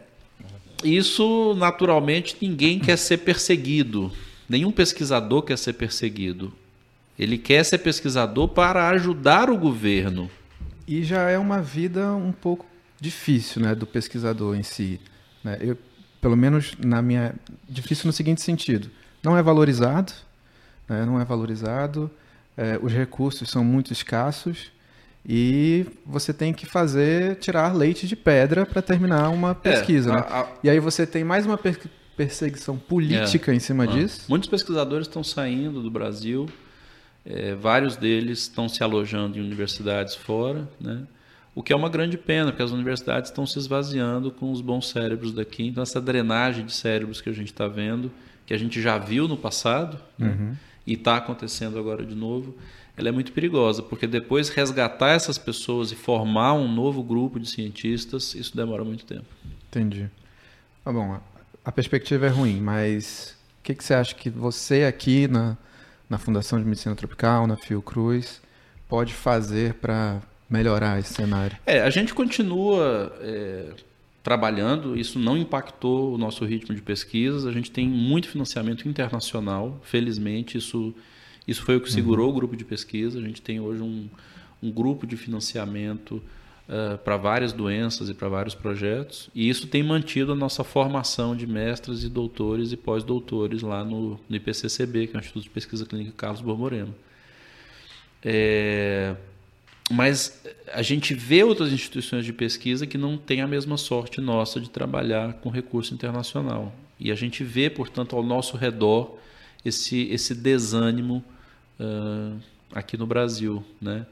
isso 0.84 1.56
naturalmente 1.58 2.38
ninguém 2.40 2.78
quer 2.78 2.96
ser 2.96 3.18
perseguido. 3.18 4.12
Nenhum 4.48 4.72
pesquisador 4.72 5.42
quer 5.42 5.58
ser 5.58 5.74
perseguido. 5.74 6.54
Ele 7.18 7.40
quer 7.40 7.64
ser 7.64 7.80
pesquisador 7.80 8.50
para 8.50 8.88
ajudar 8.90 9.50
o 9.50 9.58
governo. 9.58 10.30
E 10.88 11.04
já 11.04 11.28
é 11.28 11.40
uma 11.40 11.60
vida 11.60 12.14
um 12.14 12.32
pouco 12.32 12.68
difícil, 13.00 13.62
né, 13.62 13.76
do 13.76 13.86
pesquisador 13.86 14.56
em 14.56 14.64
si. 14.64 15.00
Né? 15.44 15.58
Eu, 15.62 15.78
pelo 16.22 16.36
menos 16.36 16.74
na 16.84 17.02
minha, 17.02 17.36
difícil 17.68 18.08
no 18.08 18.14
seguinte 18.14 18.42
sentido: 18.42 18.90
não 19.24 19.38
é 19.38 19.42
valorizado, 19.42 20.14
né? 20.88 21.06
não 21.06 21.20
é 21.20 21.26
valorizado. 21.26 22.10
É, 22.56 22.80
os 22.82 22.92
recursos 22.92 23.50
são 23.52 23.64
muito 23.64 23.94
escassos 23.94 24.72
e 25.24 25.86
você 26.04 26.34
tem 26.34 26.52
que 26.52 26.66
fazer 26.66 27.36
tirar 27.36 27.72
leite 27.76 28.08
de 28.08 28.16
pedra 28.16 28.66
para 28.66 28.82
terminar 28.82 29.30
uma 29.30 29.54
pesquisa. 29.54 30.12
É, 30.12 30.14
a, 30.14 30.18
a... 30.20 30.44
Né? 30.44 30.50
E 30.64 30.70
aí 30.72 30.80
você 30.80 31.06
tem 31.06 31.24
mais 31.24 31.46
uma 31.46 31.58
per 31.58 31.80
perseguição 32.16 32.76
política 32.80 33.52
é, 33.52 33.56
em 33.56 33.60
cima 33.60 33.86
disso. 33.86 34.26
Muitos 34.28 34.50
pesquisadores 34.50 35.06
estão 35.06 35.24
saindo 35.24 35.84
do 35.84 35.92
Brasil 35.92 36.50
é, 37.30 37.54
vários 37.56 37.98
deles 37.98 38.40
estão 38.40 38.70
se 38.70 38.82
alojando 38.82 39.38
em 39.38 39.42
universidades 39.42 40.16
fora, 40.16 40.68
né? 40.80 41.04
O 41.58 41.64
que 41.64 41.74
é 41.74 41.76
uma 41.76 41.90
grande 41.90 42.20
pena, 42.20 42.52
porque 42.52 42.62
as 42.62 42.70
universidades 42.70 43.32
estão 43.32 43.44
se 43.48 43.58
esvaziando 43.58 44.30
com 44.30 44.52
os 44.52 44.62
bons 44.62 44.90
cérebros 44.90 45.34
daqui. 45.34 45.66
Então, 45.66 45.82
essa 45.82 46.00
drenagem 46.00 46.64
de 46.64 46.72
cérebros 46.72 47.20
que 47.20 47.30
a 47.30 47.34
gente 47.34 47.52
está 47.52 47.68
vendo, 47.68 48.12
que 48.46 48.54
a 48.54 48.58
gente 48.60 48.80
já 48.80 49.00
viu 49.00 49.28
no 49.28 49.36
passado 49.36 50.00
né? 50.20 50.38
uhum. 50.40 50.56
e 50.86 50.94
está 50.94 51.18
acontecendo 51.18 51.80
agora 51.80 52.06
de 52.06 52.14
novo, 52.14 52.56
ela 52.96 53.10
é 53.10 53.12
muito 53.12 53.32
perigosa, 53.32 53.82
porque 53.82 54.06
depois 54.06 54.50
resgatar 54.50 55.14
essas 55.14 55.40
pessoas 55.40 55.92
e 55.92 55.96
formar 55.96 56.54
um 56.54 56.72
novo 56.72 57.02
grupo 57.02 57.40
de 57.40 57.50
cientistas, 57.50 58.36
isso 58.36 58.56
demora 58.56 58.84
muito 58.84 59.04
tempo. 59.04 59.26
Entendi. 59.68 60.08
Ah, 60.86 60.92
bom, 60.92 61.20
a 61.66 61.72
perspectiva 61.72 62.28
é 62.28 62.30
ruim, 62.30 62.62
mas 62.62 63.36
o 63.60 63.64
que, 63.64 63.74
que 63.74 63.84
você 63.84 63.96
acha 63.96 64.14
que 64.14 64.30
você 64.30 64.84
aqui 64.84 65.28
na 65.28 65.58
na 66.10 66.18
Fundação 66.18 66.58
de 66.60 66.66
Medicina 66.66 66.96
Tropical, 66.96 67.48
na 67.48 67.58
Fiocruz, 67.58 68.42
pode 68.88 69.14
fazer 69.14 69.74
para 69.76 70.22
melhorar 70.50 71.00
esse 71.00 71.14
cenário? 71.14 71.58
É, 71.66 71.82
a 71.82 71.90
gente 71.90 72.14
continua 72.14 73.16
é, 73.22 73.72
trabalhando, 74.24 74.98
isso 74.98 75.18
não 75.20 75.38
impactou 75.38 76.14
o 76.14 76.18
nosso 76.18 76.46
ritmo 76.46 76.76
de 76.76 76.82
pesquisas, 76.82 77.46
a 77.46 77.52
gente 77.52 77.72
tem 77.72 77.88
muito 77.88 78.28
financiamento 78.28 78.88
internacional, 78.88 79.80
felizmente, 79.84 80.58
isso, 80.58 80.94
isso 81.48 81.64
foi 81.64 81.78
o 81.78 81.82
que 81.82 81.92
segurou 81.92 82.28
uhum. 82.28 82.32
o 82.32 82.36
grupo 82.36 82.56
de 82.56 82.66
pesquisa, 82.66 83.20
a 83.20 83.22
gente 83.22 83.42
tem 83.42 83.60
hoje 83.60 83.82
um, 83.82 84.10
um 84.62 84.72
grupo 84.72 85.08
de 85.08 85.16
financiamento 85.16 86.22
uh, 86.68 86.98
para 87.00 87.18
várias 87.18 87.54
doenças 87.54 88.10
e 88.10 88.14
para 88.14 88.28
vários 88.28 88.54
projetos. 88.56 89.30
E 89.34 89.48
isso 89.48 89.68
tem 89.68 89.82
mantido 89.84 90.34
a 90.34 90.36
nossa 90.36 90.64
formação 90.64 91.36
de 91.36 91.48
mestres 91.48 92.04
e 92.04 92.10
doutores 92.10 92.72
e 92.72 92.78
pós-doutores 92.78 93.62
lá 93.62 93.84
no, 93.84 94.20
no, 94.30 94.36
IPCCB, 94.36 95.08
que 95.08 95.16
é 95.16 95.20
o 95.20 95.22
Instituto 95.22 95.44
de 95.44 95.50
Pesquisa 95.50 95.86
Clínica 95.86 96.12
Carlos 96.16 96.42
Borborema. 96.42 96.94
É, 98.24 99.16
mas 99.90 100.44
a 100.74 100.82
gente 100.82 101.14
vê 101.14 101.44
outras 101.44 101.72
instituições 101.72 102.26
de 102.26 102.34
pesquisa 102.34 102.86
que 102.86 102.98
não 102.98 103.18
têm 103.18 103.42
a 103.42 103.48
mesma 103.48 103.78
sorte 103.78 104.20
nossa 104.20 104.60
de 104.60 104.70
trabalhar 104.70 105.34
com 105.36 105.50
recurso 105.50 105.94
internacional. 105.94 106.74
E 107.00 107.12
a 107.12 107.16
gente 107.16 107.44
vê, 107.44 107.70
portanto, 107.70 108.16
ao 108.16 108.24
nosso 108.24 108.58
redor 108.58 109.18
esse, 109.64 110.04
esse 110.10 110.36
desânimo 110.36 111.24
uh, 111.80 112.38
aqui 112.74 112.98
no 112.98 113.06
Brasil. 113.06 113.64
Né? 113.82 114.06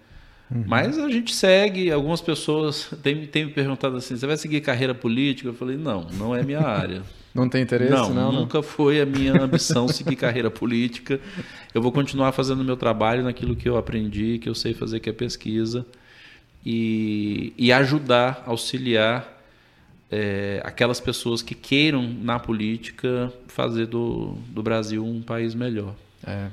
Uhum. 0.49 0.63
Mas 0.65 0.97
a 0.97 1.09
gente 1.09 1.33
segue, 1.33 1.91
algumas 1.91 2.21
pessoas 2.21 2.89
têm, 3.01 3.25
têm 3.25 3.45
me 3.45 3.51
perguntado 3.51 3.97
assim, 3.97 4.15
você 4.15 4.27
vai 4.27 4.37
seguir 4.37 4.61
carreira 4.61 4.93
política? 4.93 5.49
Eu 5.49 5.53
falei, 5.53 5.75
não, 5.75 6.07
não 6.13 6.35
é 6.35 6.43
minha 6.43 6.61
área. 6.61 7.03
Não 7.35 7.49
tem 7.49 7.61
interesse? 7.61 7.91
Não, 7.91 8.13
não 8.13 8.31
nunca 8.31 8.59
não. 8.59 8.63
foi 8.63 9.01
a 9.01 9.05
minha 9.05 9.33
ambição 9.43 9.89
seguir 9.89 10.15
carreira 10.15 10.49
política. 10.49 11.19
Eu 11.73 11.81
vou 11.81 11.91
continuar 11.91 12.31
fazendo 12.31 12.63
meu 12.63 12.77
trabalho 12.77 13.23
naquilo 13.23 13.57
que 13.57 13.67
eu 13.67 13.75
aprendi, 13.75 14.39
que 14.39 14.47
eu 14.47 14.55
sei 14.55 14.73
fazer, 14.73 15.01
que 15.01 15.09
é 15.09 15.13
pesquisa, 15.13 15.85
e, 16.65 17.53
e 17.57 17.73
ajudar, 17.73 18.41
auxiliar 18.45 19.35
é, 20.09 20.61
aquelas 20.63 21.01
pessoas 21.01 21.41
que 21.41 21.53
queiram, 21.53 22.01
na 22.07 22.39
política, 22.39 23.33
fazer 23.47 23.87
do, 23.87 24.37
do 24.47 24.63
Brasil 24.63 25.05
um 25.05 25.21
país 25.21 25.53
melhor. 25.53 25.93
É. 26.25 26.47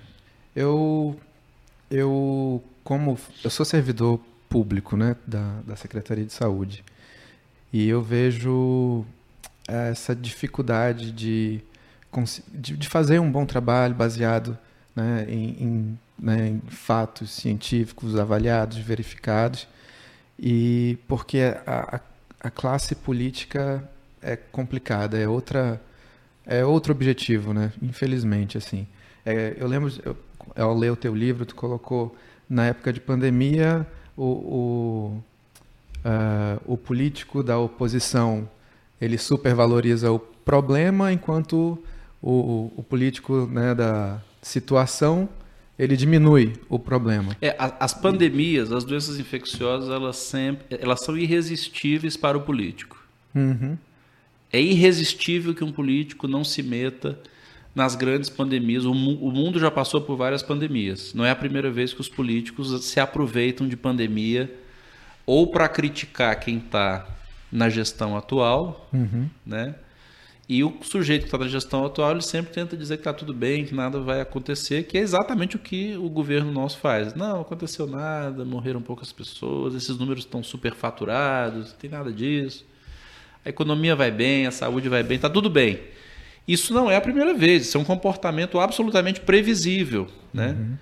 Eu, 0.55 1.17
eu 1.89 2.61
como 2.83 3.17
eu 3.45 3.51
sou 3.51 3.65
servidor 3.65 4.19
público 4.49 4.97
né, 4.97 5.17
da, 5.25 5.61
da 5.65 5.77
Secretaria 5.77 6.25
de 6.25 6.33
Saúde 6.33 6.85
e 7.73 7.89
eu 7.89 8.03
vejo 8.03 9.07
essa 9.67 10.15
dificuldade 10.15 11.13
de, 11.13 11.61
de, 12.53 12.89
fazer 12.89 13.19
um 13.19 13.31
bom 13.31 13.47
trabalho 13.47 13.95
baseado 13.95 14.59
né, 14.95 15.27
em, 15.29 15.49
em, 15.63 15.99
né, 16.19 16.49
em, 16.49 16.61
fatos 16.69 17.31
científicos 17.31 18.19
avaliados, 18.19 18.79
verificados, 18.79 19.67
e 20.39 20.99
porque 21.07 21.55
a, 21.67 21.97
a, 21.97 22.01
a, 22.49 22.51
classe 22.51 22.95
política 22.95 23.89
é 24.21 24.37
complicada, 24.37 25.19
é 25.19 25.29
outra 25.29 25.81
é 26.45 26.65
outro 26.65 26.93
objetivo, 26.93 27.55
né? 27.55 27.73
Infelizmente, 27.81 28.59
assim. 28.59 28.87
É, 29.25 29.55
eu 29.57 29.69
lembro, 29.69 29.93
eu, 30.05 30.17
ao 30.57 30.77
ler 30.77 30.91
o 30.91 30.97
teu 30.97 31.15
livro, 31.15 31.47
tu 31.47 31.55
colocou 31.55 32.17
na 32.49 32.67
época 32.67 32.93
de 32.93 33.01
pandemia, 33.01 33.87
o, 34.17 34.25
o, 34.25 35.23
uh, 36.05 36.61
o 36.67 36.77
político 36.77 37.43
da 37.43 37.59
oposição 37.59 38.49
ele 39.03 39.19
supervaloriza 39.19 40.13
o 40.13 40.19
problema, 40.21 41.13
enquanto 41.13 41.77
o, 42.23 42.73
o 42.77 42.85
político 42.85 43.49
né, 43.51 43.75
da 43.75 44.23
situação 44.41 45.29
ele 45.77 45.97
diminui 45.97 46.53
o 46.69 46.79
problema. 46.79 47.37
É, 47.43 47.57
as 47.59 47.93
pandemias, 47.93 48.71
as 48.71 48.85
doenças 48.85 49.19
infecciosas, 49.19 49.91
elas 49.91 50.17
sempre, 50.17 50.79
elas 50.81 51.01
são 51.01 51.19
irresistíveis 51.19 52.17
para 52.17 52.39
o 52.39 52.43
político. 52.43 53.03
Uhum. 53.35 53.77
É 54.53 54.61
irresistível 54.61 55.53
que 55.53 55.65
um 55.65 55.73
político 55.73 56.29
não 56.29 56.45
se 56.45 56.63
meta 56.63 57.19
nas 57.75 57.97
grandes 57.97 58.31
pandemias. 58.31 58.85
O, 58.85 58.93
o, 58.93 59.33
mundo 59.33 59.59
já 59.59 59.71
passou 59.71 60.01
por 60.01 60.15
várias 60.15 60.45
pandemias. 60.45 61.13
Não 61.13 61.25
é 61.25 61.31
a 61.31 61.37
primeira 61.37 61.73
vez 61.73 61.93
que 61.93 62.01
os 62.01 62.09
políticos 62.09 62.85
se 62.85 63.01
aproveitam 63.01 63.67
de 63.67 63.77
pandemia 63.77 64.55
ou 65.27 65.49
para 65.49 65.69
criticar 65.69 66.39
quem 66.39 66.59
está 66.59 67.09
na 67.53 67.69
gestão 67.69 68.17
atual, 68.17 68.89
uhum. 68.93 69.29
né? 69.45 69.75
E 70.49 70.65
o 70.65 70.75
sujeito 70.83 71.23
que 71.23 71.29
está 71.29 71.39
na 71.39 71.49
gestão 71.49 71.87
atual, 71.87 72.11
ele 72.11 72.23
sempre 72.23 72.53
tenta 72.53 72.77
dizer 72.77 72.97
que 72.97 73.01
está 73.03 73.13
tudo 73.13 73.33
bem, 73.33 73.65
que 73.65 73.75
nada 73.75 74.01
vai 74.01 74.21
acontecer, 74.21 74.83
que 74.85 74.99
é 74.99 75.01
exatamente 75.01 75.57
o 75.57 75.59
que 75.59 75.97
o 75.97 76.09
governo 76.09 76.51
nosso 76.51 76.79
faz. 76.79 77.15
Não, 77.15 77.41
aconteceu 77.41 77.87
nada, 77.87 78.45
morreram 78.45 78.83
poucas 78.83 79.13
pessoas, 79.13 79.75
esses 79.75 79.97
números 79.97 80.25
estão 80.25 80.43
superfaturados, 80.43 81.71
não 81.71 81.79
tem 81.79 81.89
nada 81.89 82.13
disso. 82.13 82.67
A 83.45 83.49
economia 83.49 83.95
vai 83.95 84.11
bem, 84.11 84.47
a 84.47 84.51
saúde 84.51 84.89
vai 84.89 85.03
bem, 85.03 85.17
está 85.17 85.31
tudo 85.31 85.49
bem. 85.49 85.81
Isso 86.47 86.75
não 86.75 86.91
é 86.91 86.97
a 86.97 87.01
primeira 87.01 87.35
vez, 87.35 87.67
isso 87.67 87.79
é 87.79 87.81
um 87.81 87.85
comportamento 87.85 88.59
absolutamente 88.59 89.21
previsível. 89.21 90.09
Né? 90.35 90.57
Uhum. 90.59 90.77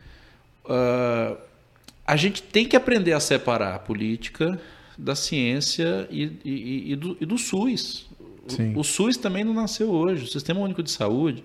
Uh, 0.65 1.37
a 2.07 2.17
gente 2.17 2.43
tem 2.43 2.67
que 2.67 2.77
aprender 2.77 3.13
a 3.13 3.21
separar 3.21 3.75
a 3.75 3.79
política 3.79 4.59
da 4.99 5.15
ciência 5.15 6.07
e, 6.11 6.33
e, 6.45 6.93
e, 6.93 6.97
do, 6.97 7.17
e 7.21 7.27
do, 7.27 7.39
SUS. 7.39 8.09
O, 8.75 8.81
o, 8.81 8.85
SUS 8.85 9.17
também 9.17 9.45
não 9.45 9.55
nasceu 9.55 9.91
hoje. 9.91 10.25
O 10.25 10.27
Sistema 10.27 10.61
Único 10.61 10.83
de 10.83 10.91
Saúde 10.91 11.43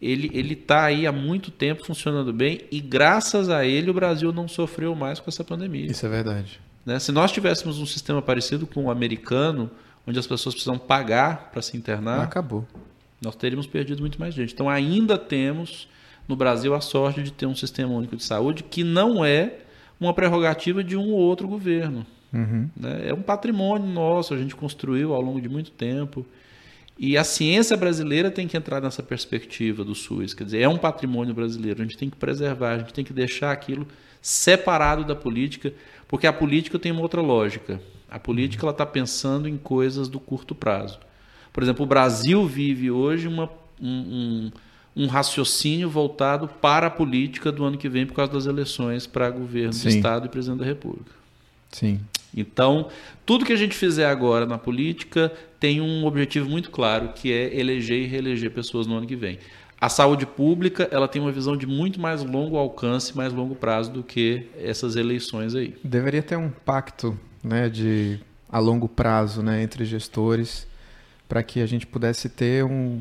ele 0.00 0.54
está 0.54 0.84
aí 0.84 1.06
há 1.06 1.12
muito 1.12 1.52
tempo 1.52 1.86
funcionando 1.86 2.32
bem 2.32 2.62
e 2.72 2.80
graças 2.80 3.48
a 3.48 3.64
ele 3.64 3.88
o 3.88 3.94
Brasil 3.94 4.32
não 4.32 4.48
sofreu 4.48 4.96
mais 4.96 5.20
com 5.20 5.30
essa 5.30 5.44
pandemia. 5.44 5.86
Isso 5.86 6.04
é 6.04 6.08
verdade. 6.08 6.60
Né? 6.84 6.98
Se 6.98 7.12
nós 7.12 7.30
tivéssemos 7.30 7.78
um 7.78 7.86
sistema 7.86 8.20
parecido 8.20 8.66
com 8.66 8.86
o 8.86 8.90
americano, 8.90 9.70
onde 10.04 10.18
as 10.18 10.26
pessoas 10.26 10.56
precisam 10.56 10.76
pagar 10.76 11.50
para 11.52 11.62
se 11.62 11.76
internar, 11.76 12.20
acabou 12.20 12.66
nós 13.22 13.36
teríamos 13.36 13.66
perdido 13.66 14.00
muito 14.00 14.18
mais 14.18 14.34
gente. 14.34 14.52
Então, 14.52 14.68
ainda 14.68 15.16
temos 15.16 15.88
no 16.26 16.34
Brasil 16.34 16.74
a 16.74 16.80
sorte 16.80 17.22
de 17.22 17.32
ter 17.32 17.46
um 17.46 17.54
sistema 17.54 17.92
único 17.92 18.16
de 18.16 18.24
saúde 18.24 18.64
que 18.64 18.82
não 18.82 19.24
é 19.24 19.58
uma 20.00 20.12
prerrogativa 20.12 20.82
de 20.82 20.96
um 20.96 21.12
ou 21.12 21.20
outro 21.20 21.46
governo. 21.46 22.04
Uhum. 22.32 22.68
Né? 22.76 23.08
É 23.08 23.14
um 23.14 23.22
patrimônio 23.22 23.86
nosso, 23.86 24.32
a 24.34 24.38
gente 24.38 24.54
construiu 24.54 25.12
ao 25.12 25.20
longo 25.20 25.40
de 25.40 25.48
muito 25.48 25.70
tempo. 25.70 26.24
E 26.98 27.16
a 27.16 27.24
ciência 27.24 27.76
brasileira 27.76 28.30
tem 28.30 28.46
que 28.46 28.56
entrar 28.56 28.80
nessa 28.80 29.02
perspectiva 29.02 29.84
do 29.84 29.94
SUS. 29.94 30.34
Quer 30.34 30.44
dizer, 30.44 30.60
é 30.60 30.68
um 30.68 30.78
patrimônio 30.78 31.34
brasileiro, 31.34 31.80
a 31.80 31.84
gente 31.84 31.96
tem 31.96 32.08
que 32.08 32.16
preservar, 32.16 32.72
a 32.72 32.78
gente 32.78 32.92
tem 32.92 33.04
que 33.04 33.12
deixar 33.12 33.50
aquilo 33.50 33.86
separado 34.20 35.04
da 35.04 35.16
política, 35.16 35.72
porque 36.06 36.26
a 36.26 36.32
política 36.32 36.78
tem 36.78 36.92
uma 36.92 37.02
outra 37.02 37.20
lógica. 37.20 37.80
A 38.08 38.18
política 38.18 38.68
está 38.68 38.86
pensando 38.86 39.48
em 39.48 39.56
coisas 39.56 40.08
do 40.08 40.20
curto 40.20 40.54
prazo. 40.54 41.00
Por 41.52 41.62
exemplo, 41.62 41.84
o 41.84 41.88
Brasil 41.88 42.46
vive 42.46 42.90
hoje 42.90 43.26
uma, 43.26 43.50
um, 43.80 44.50
um 44.94 45.06
raciocínio 45.06 45.88
voltado 45.88 46.46
para 46.46 46.86
a 46.86 46.90
política 46.90 47.50
do 47.50 47.64
ano 47.64 47.78
que 47.78 47.88
vem 47.88 48.06
por 48.06 48.14
causa 48.14 48.32
das 48.32 48.46
eleições 48.46 49.06
para 49.06 49.30
governo 49.30 49.72
Sim. 49.72 49.88
do 49.88 49.94
Estado 49.96 50.26
e 50.26 50.28
presidente 50.28 50.60
da 50.60 50.66
República. 50.66 51.10
Sim. 51.70 52.00
Então, 52.34 52.88
tudo 53.26 53.44
que 53.44 53.52
a 53.52 53.56
gente 53.56 53.76
fizer 53.76 54.06
agora 54.06 54.46
na 54.46 54.58
política 54.58 55.32
tem 55.60 55.80
um 55.80 56.04
objetivo 56.04 56.48
muito 56.48 56.70
claro, 56.70 57.10
que 57.14 57.32
é 57.32 57.58
eleger 57.58 58.02
e 58.02 58.06
reeleger 58.06 58.50
pessoas 58.50 58.86
no 58.86 58.96
ano 58.96 59.06
que 59.06 59.16
vem. 59.16 59.38
A 59.80 59.88
saúde 59.88 60.24
pública 60.26 60.88
ela 60.92 61.08
tem 61.08 61.20
uma 61.20 61.32
visão 61.32 61.56
de 61.56 61.66
muito 61.66 62.00
mais 62.00 62.22
longo 62.22 62.56
alcance, 62.56 63.16
mais 63.16 63.32
longo 63.32 63.54
prazo 63.54 63.90
do 63.90 64.02
que 64.02 64.46
essas 64.56 64.94
eleições 64.96 65.54
aí. 65.54 65.74
Deveria 65.82 66.22
ter 66.22 66.36
um 66.36 66.50
pacto 66.50 67.18
né, 67.42 67.68
de 67.68 68.20
a 68.48 68.58
longo 68.58 68.88
prazo 68.88 69.42
né, 69.42 69.62
entre 69.62 69.84
gestores 69.84 70.66
para 71.28 71.42
que 71.42 71.60
a 71.60 71.66
gente 71.66 71.86
pudesse 71.86 72.28
ter 72.28 72.62
um, 72.62 73.00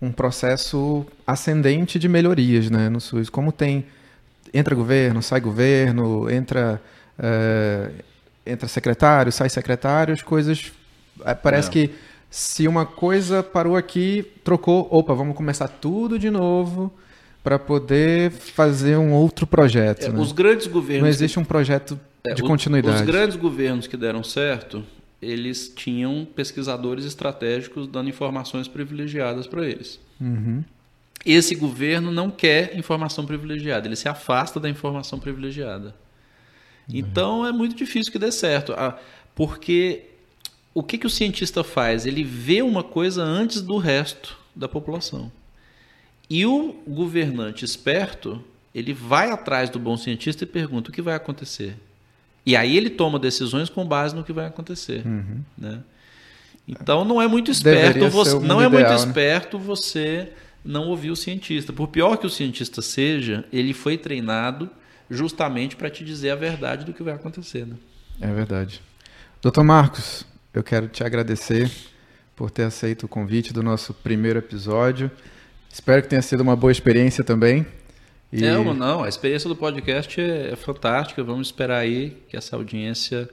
um 0.00 0.12
processo 0.12 1.04
ascendente 1.26 1.98
de 1.98 2.08
melhorias 2.08 2.70
né, 2.70 2.88
no 2.88 3.00
SUS. 3.00 3.28
Como 3.28 3.50
tem, 3.50 3.84
entra 4.54 4.74
governo, 4.74 5.20
sai 5.20 5.40
governo, 5.40 6.30
entra, 6.30 6.80
eh, 7.18 7.90
entra 8.46 8.68
secretário, 8.68 9.32
sai 9.32 9.48
secretário, 9.48 10.14
as 10.14 10.22
coisas. 10.22 10.72
eh, 11.24 11.34
Parece 11.34 11.68
É. 11.68 11.72
que 11.72 11.90
se 12.30 12.66
uma 12.68 12.84
coisa 12.86 13.42
parou 13.42 13.76
aqui, 13.76 14.24
trocou, 14.44 14.86
opa, 14.90 15.14
vamos 15.14 15.36
começar 15.36 15.68
tudo 15.68 16.18
de 16.18 16.30
novo 16.30 16.92
para 17.42 17.58
poder 17.58 18.30
fazer 18.30 18.96
um 18.96 19.12
outro 19.12 19.46
projeto. 19.46 20.04
É, 20.04 20.08
né? 20.08 20.18
Os 20.20 20.32
grandes 20.32 20.66
governos 20.66 21.02
Não 21.02 21.08
existe 21.08 21.38
um 21.38 21.44
projeto 21.44 21.98
É, 22.24 22.34
de 22.34 22.42
continuidade. 22.42 22.96
Os 22.96 23.02
grandes 23.02 23.36
governos 23.36 23.86
que 23.86 23.96
deram 23.96 24.22
certo, 24.24 24.84
eles 25.22 25.72
tinham 25.74 26.26
pesquisadores 26.34 27.04
estratégicos 27.04 27.86
dando 27.86 28.08
informações 28.10 28.66
privilegiadas 28.68 29.46
para 29.46 29.64
eles. 29.64 30.00
Uhum. 30.20 30.62
Esse 31.24 31.54
governo 31.54 32.10
não 32.12 32.30
quer 32.30 32.76
informação 32.76 33.24
privilegiada, 33.24 33.86
ele 33.88 33.96
se 33.96 34.08
afasta 34.08 34.60
da 34.60 34.68
informação 34.68 35.18
privilegiada. 35.18 35.94
Então 36.88 37.46
é 37.46 37.52
muito 37.52 37.74
difícil 37.74 38.12
que 38.12 38.18
dê 38.18 38.30
certo, 38.30 38.72
Ah, 38.72 38.98
porque 39.34 40.04
o 40.72 40.82
que, 40.82 40.98
que 40.98 41.06
o 41.06 41.10
cientista 41.10 41.64
faz? 41.64 42.06
Ele 42.06 42.22
vê 42.22 42.62
uma 42.62 42.82
coisa 42.82 43.22
antes 43.22 43.60
do 43.60 43.78
resto 43.78 44.38
da 44.54 44.68
população. 44.68 45.30
E 46.28 46.44
o 46.44 46.74
governante 46.86 47.64
esperto, 47.64 48.42
ele 48.74 48.92
vai 48.92 49.30
atrás 49.30 49.70
do 49.70 49.78
bom 49.78 49.96
cientista 49.96 50.44
e 50.44 50.46
pergunta 50.46 50.90
o 50.90 50.92
que 50.92 51.02
vai 51.02 51.14
acontecer. 51.14 51.76
E 52.44 52.54
aí 52.54 52.76
ele 52.76 52.90
toma 52.90 53.18
decisões 53.18 53.68
com 53.68 53.84
base 53.84 54.14
no 54.14 54.22
que 54.22 54.32
vai 54.32 54.46
acontecer. 54.46 55.02
Né? 55.56 55.82
Então 56.68 57.04
não 57.04 57.20
é 57.20 57.26
muito 57.26 57.50
esperto 57.50 58.04
Uhum. 58.04 58.10
Você, 58.10 58.38
não 58.38 58.60
é 58.60 58.68
muito 58.68 58.88
né? 58.88 58.94
esperto 58.94 59.58
você 59.58 60.32
não 60.64 60.88
ouvir 60.88 61.10
o 61.10 61.16
cientista. 61.16 61.72
Por 61.72 61.88
pior 61.88 62.16
que 62.16 62.26
o 62.26 62.30
cientista 62.30 62.82
seja, 62.82 63.44
ele 63.52 63.72
foi 63.72 63.96
treinado 63.96 64.68
justamente 65.10 65.76
para 65.76 65.90
te 65.90 66.04
dizer 66.04 66.30
a 66.30 66.36
verdade 66.36 66.84
do 66.84 66.92
que 66.92 67.02
vai 67.02 67.14
acontecer. 67.14 67.66
Né? 67.66 67.76
É 68.20 68.32
verdade. 68.32 68.80
Doutor 69.42 69.62
Marcos, 69.64 70.24
eu 70.52 70.62
quero 70.62 70.88
te 70.88 71.04
agradecer 71.04 71.70
por 72.34 72.50
ter 72.50 72.64
aceito 72.64 73.04
o 73.04 73.08
convite 73.08 73.52
do 73.52 73.62
nosso 73.62 73.94
primeiro 73.94 74.38
episódio. 74.38 75.10
Espero 75.72 76.02
que 76.02 76.08
tenha 76.08 76.22
sido 76.22 76.40
uma 76.40 76.56
boa 76.56 76.72
experiência 76.72 77.22
também. 77.22 77.66
E 78.32 78.44
É, 78.44 78.56
uma- 78.58 78.74
não, 78.74 79.04
a 79.04 79.08
experiência 79.08 79.48
do 79.48 79.54
podcast 79.54 80.20
é, 80.20 80.52
é 80.52 80.56
fantástica. 80.56 81.22
Vamos 81.22 81.48
esperar 81.48 81.78
aí 81.78 82.16
que 82.28 82.36
essa 82.36 82.56
audiência, 82.56 83.28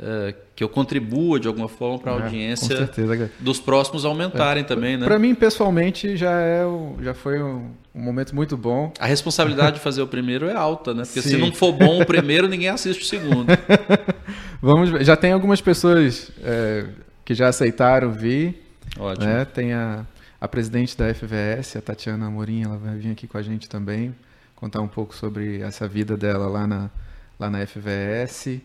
eh, 0.00 0.34
que 0.56 0.62
eu 0.64 0.68
contribua 0.68 1.38
de 1.38 1.46
alguma 1.48 1.68
forma 1.68 1.98
para 1.98 2.12
a 2.12 2.18
É, 2.18 2.22
audiência 2.24 2.76
certeza. 2.76 3.30
dos 3.40 3.60
próximos 3.60 4.04
aumentarem 4.04 4.64
também, 4.64 4.96
né? 4.96 5.04
Para 5.06 5.18
mim, 5.18 5.34
pessoalmente, 5.34 6.16
já, 6.16 6.32
é 6.40 6.64
o- 6.64 6.96
já 7.00 7.14
foi 7.14 7.42
um, 7.42 7.70
um 7.94 8.00
momento 8.02 8.34
muito 8.34 8.56
bom. 8.56 8.92
A 8.98 9.06
responsabilidade 9.06 9.76
de 9.76 9.80
fazer 9.82 10.02
o 10.02 10.06
primeiro 10.06 10.46
é 10.48 10.54
alta, 10.54 10.92
né? 10.94 11.04
Porque 11.04 11.22
se 11.22 11.30
Sim. 11.30 11.38
não 11.38 11.52
for 11.52 11.72
bom 11.72 12.00
o 12.02 12.06
primeiro, 12.06 12.48
ninguém 12.48 12.68
assiste 12.68 13.02
o 13.02 13.06
segundo. 13.06 13.46
Vamos, 14.60 14.90
já 15.06 15.16
tem 15.16 15.32
algumas 15.32 15.60
pessoas 15.60 16.30
é, 16.42 16.86
que 17.24 17.34
já 17.34 17.48
aceitaram 17.48 18.10
vir. 18.12 18.62
Ótimo. 18.98 19.26
né? 19.26 19.44
Tem 19.44 19.72
a, 19.72 20.04
a 20.40 20.48
presidente 20.48 20.96
da 20.96 21.12
FVS, 21.12 21.76
a 21.76 21.80
Tatiana 21.82 22.26
Amorim, 22.26 22.62
ela 22.64 22.76
vai 22.76 22.96
vir 22.96 23.10
aqui 23.12 23.26
com 23.26 23.36
a 23.38 23.42
gente 23.42 23.68
também, 23.68 24.14
contar 24.54 24.80
um 24.80 24.88
pouco 24.88 25.14
sobre 25.14 25.60
essa 25.60 25.86
vida 25.88 26.16
dela 26.16 26.46
lá 26.48 26.66
na, 26.66 26.90
lá 27.38 27.50
na 27.50 27.66
FVS. 27.66 28.60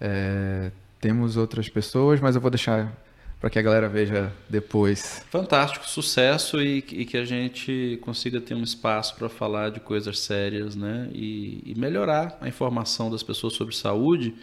É, 0.00 0.70
temos 1.00 1.36
outras 1.36 1.68
pessoas, 1.68 2.20
mas 2.20 2.34
eu 2.34 2.40
vou 2.40 2.50
deixar 2.50 2.92
para 3.40 3.50
que 3.50 3.58
a 3.58 3.62
galera 3.62 3.88
veja 3.88 4.32
depois. 4.48 5.22
Fantástico, 5.30 5.86
sucesso 5.86 6.60
e, 6.60 6.78
e 6.78 7.04
que 7.04 7.16
a 7.16 7.24
gente 7.24 7.98
consiga 8.02 8.40
ter 8.40 8.54
um 8.54 8.62
espaço 8.62 9.14
para 9.16 9.28
falar 9.28 9.70
de 9.70 9.80
coisas 9.80 10.18
sérias, 10.18 10.74
né? 10.74 11.08
E, 11.12 11.62
e 11.64 11.74
melhorar 11.76 12.36
a 12.40 12.48
informação 12.48 13.10
das 13.10 13.22
pessoas 13.22 13.52
sobre 13.52 13.74
saúde. 13.74 14.34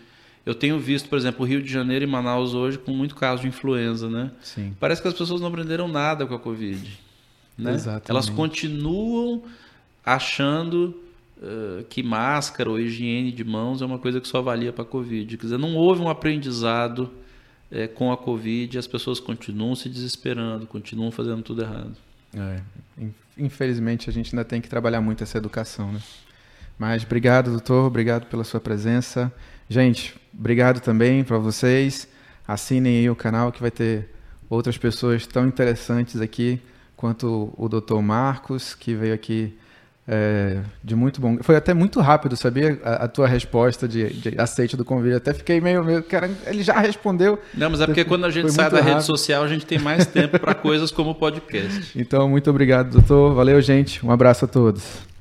Eu 0.46 0.54
tenho 0.54 0.78
visto, 0.80 1.10
por 1.10 1.18
exemplo, 1.18 1.44
o 1.44 1.48
Rio 1.48 1.62
de 1.62 1.72
Janeiro 1.72 2.06
e 2.06 2.08
Manaus 2.08 2.54
hoje 2.54 2.78
com 2.78 2.92
muito 2.92 3.16
caso 3.16 3.42
de 3.42 3.48
influenza, 3.48 4.10
né? 4.10 4.32
Sim. 4.42 4.76
Parece 4.80 5.02
que 5.02 5.08
as 5.08 5.14
pessoas 5.14 5.42
não 5.42 5.48
aprenderam 5.48 5.88
nada 5.88 6.26
com 6.26 6.36
a 6.36 6.40
Covid. 6.40 7.00
Né? 7.58 7.74
Exatamente. 7.74 8.12
Elas 8.12 8.30
continuam 8.30 9.44
achando 10.06 11.03
eh, 11.44 11.84
que 11.90 12.02
máscara 12.02 12.70
ou 12.70 12.80
higiene 12.80 13.32
de 13.32 13.44
mãos 13.44 13.82
é 13.82 13.86
uma 13.86 14.00
coisa 14.00 14.22
que 14.22 14.28
só 14.28 14.42
valia 14.42 14.72
para 14.72 14.84
a 14.84 14.88
Covid. 14.88 15.38
Quer 15.38 15.44
dizer, 15.44 15.60
não 15.60 15.76
houve 15.76 16.02
um 16.02 16.10
aprendizado 16.10 17.12
eh, 17.72 17.88
com 17.88 18.12
a 18.12 18.18
Covid 18.18 18.78
as 18.78 18.88
pessoas 18.88 19.20
continuam 19.20 19.76
se 19.76 19.90
desesperando, 19.90 20.66
continuam 20.66 21.12
fazendo 21.12 21.42
tudo 21.44 21.62
errado. 21.62 21.96
É, 22.36 22.62
in- 22.98 23.14
infelizmente, 23.38 24.10
a 24.10 24.14
gente 24.14 24.34
ainda 24.34 24.46
tem 24.46 24.62
que 24.62 24.70
trabalhar 24.70 25.02
muito 25.02 25.22
essa 25.24 25.38
educação, 25.38 25.92
né? 25.92 26.00
Mas 26.80 27.04
obrigado, 27.04 27.52
doutor, 27.52 27.86
obrigado 27.86 28.26
pela 28.26 28.44
sua 28.44 28.60
presença. 28.60 29.32
Gente, 29.70 30.16
obrigado 30.38 30.80
também 30.80 31.24
para 31.24 31.38
vocês. 31.38 32.08
Assinem 32.48 33.00
aí 33.00 33.10
o 33.10 33.16
canal 33.16 33.52
que 33.52 33.62
vai 33.62 33.70
ter 33.72 34.10
outras 34.50 34.78
pessoas 34.78 35.28
tão 35.28 35.48
interessantes 35.48 36.20
aqui 36.20 36.60
quanto 36.96 37.54
o 37.58 37.70
doutor 37.70 38.02
Marcos, 38.02 38.74
que 38.74 38.96
veio 38.96 39.14
aqui 39.14 39.54
é, 40.08 40.60
de 40.84 40.96
muito 40.96 41.22
bom. 41.22 41.38
Foi 41.42 41.56
até 41.56 41.74
muito 41.74 42.02
rápido, 42.02 42.36
sabia? 42.36 42.80
A, 42.84 43.06
a 43.06 43.08
tua 43.08 43.28
resposta 43.28 43.88
de, 43.88 44.14
de 44.14 44.40
aceite 44.40 44.76
do 44.76 44.84
convite. 44.84 45.16
Até 45.16 45.34
fiquei 45.34 45.62
meio, 45.62 45.84
meio. 45.84 46.04
Cara, 46.04 46.30
ele 46.46 46.62
já 46.62 46.78
respondeu. 46.80 47.40
Não, 47.54 47.70
mas 47.70 47.82
é 47.82 47.86
porque 47.86 48.04
quando 48.04 48.26
a 48.26 48.30
gente 48.30 48.52
sai 48.52 48.70
da 48.70 48.78
rede 48.78 48.90
rápido. 48.90 49.06
social, 49.06 49.44
a 49.44 49.48
gente 49.48 49.66
tem 49.66 49.80
mais 49.80 50.06
tempo 50.06 50.38
para 50.40 50.54
coisas 50.56 50.92
como 50.92 51.12
o 51.12 51.16
podcast. 51.16 51.98
Então, 51.98 52.28
muito 52.28 52.50
obrigado, 52.50 52.92
doutor. 52.92 53.34
Valeu, 53.34 53.62
gente. 53.62 54.06
Um 54.06 54.12
abraço 54.12 54.46
a 54.46 54.48
todos. 54.48 55.13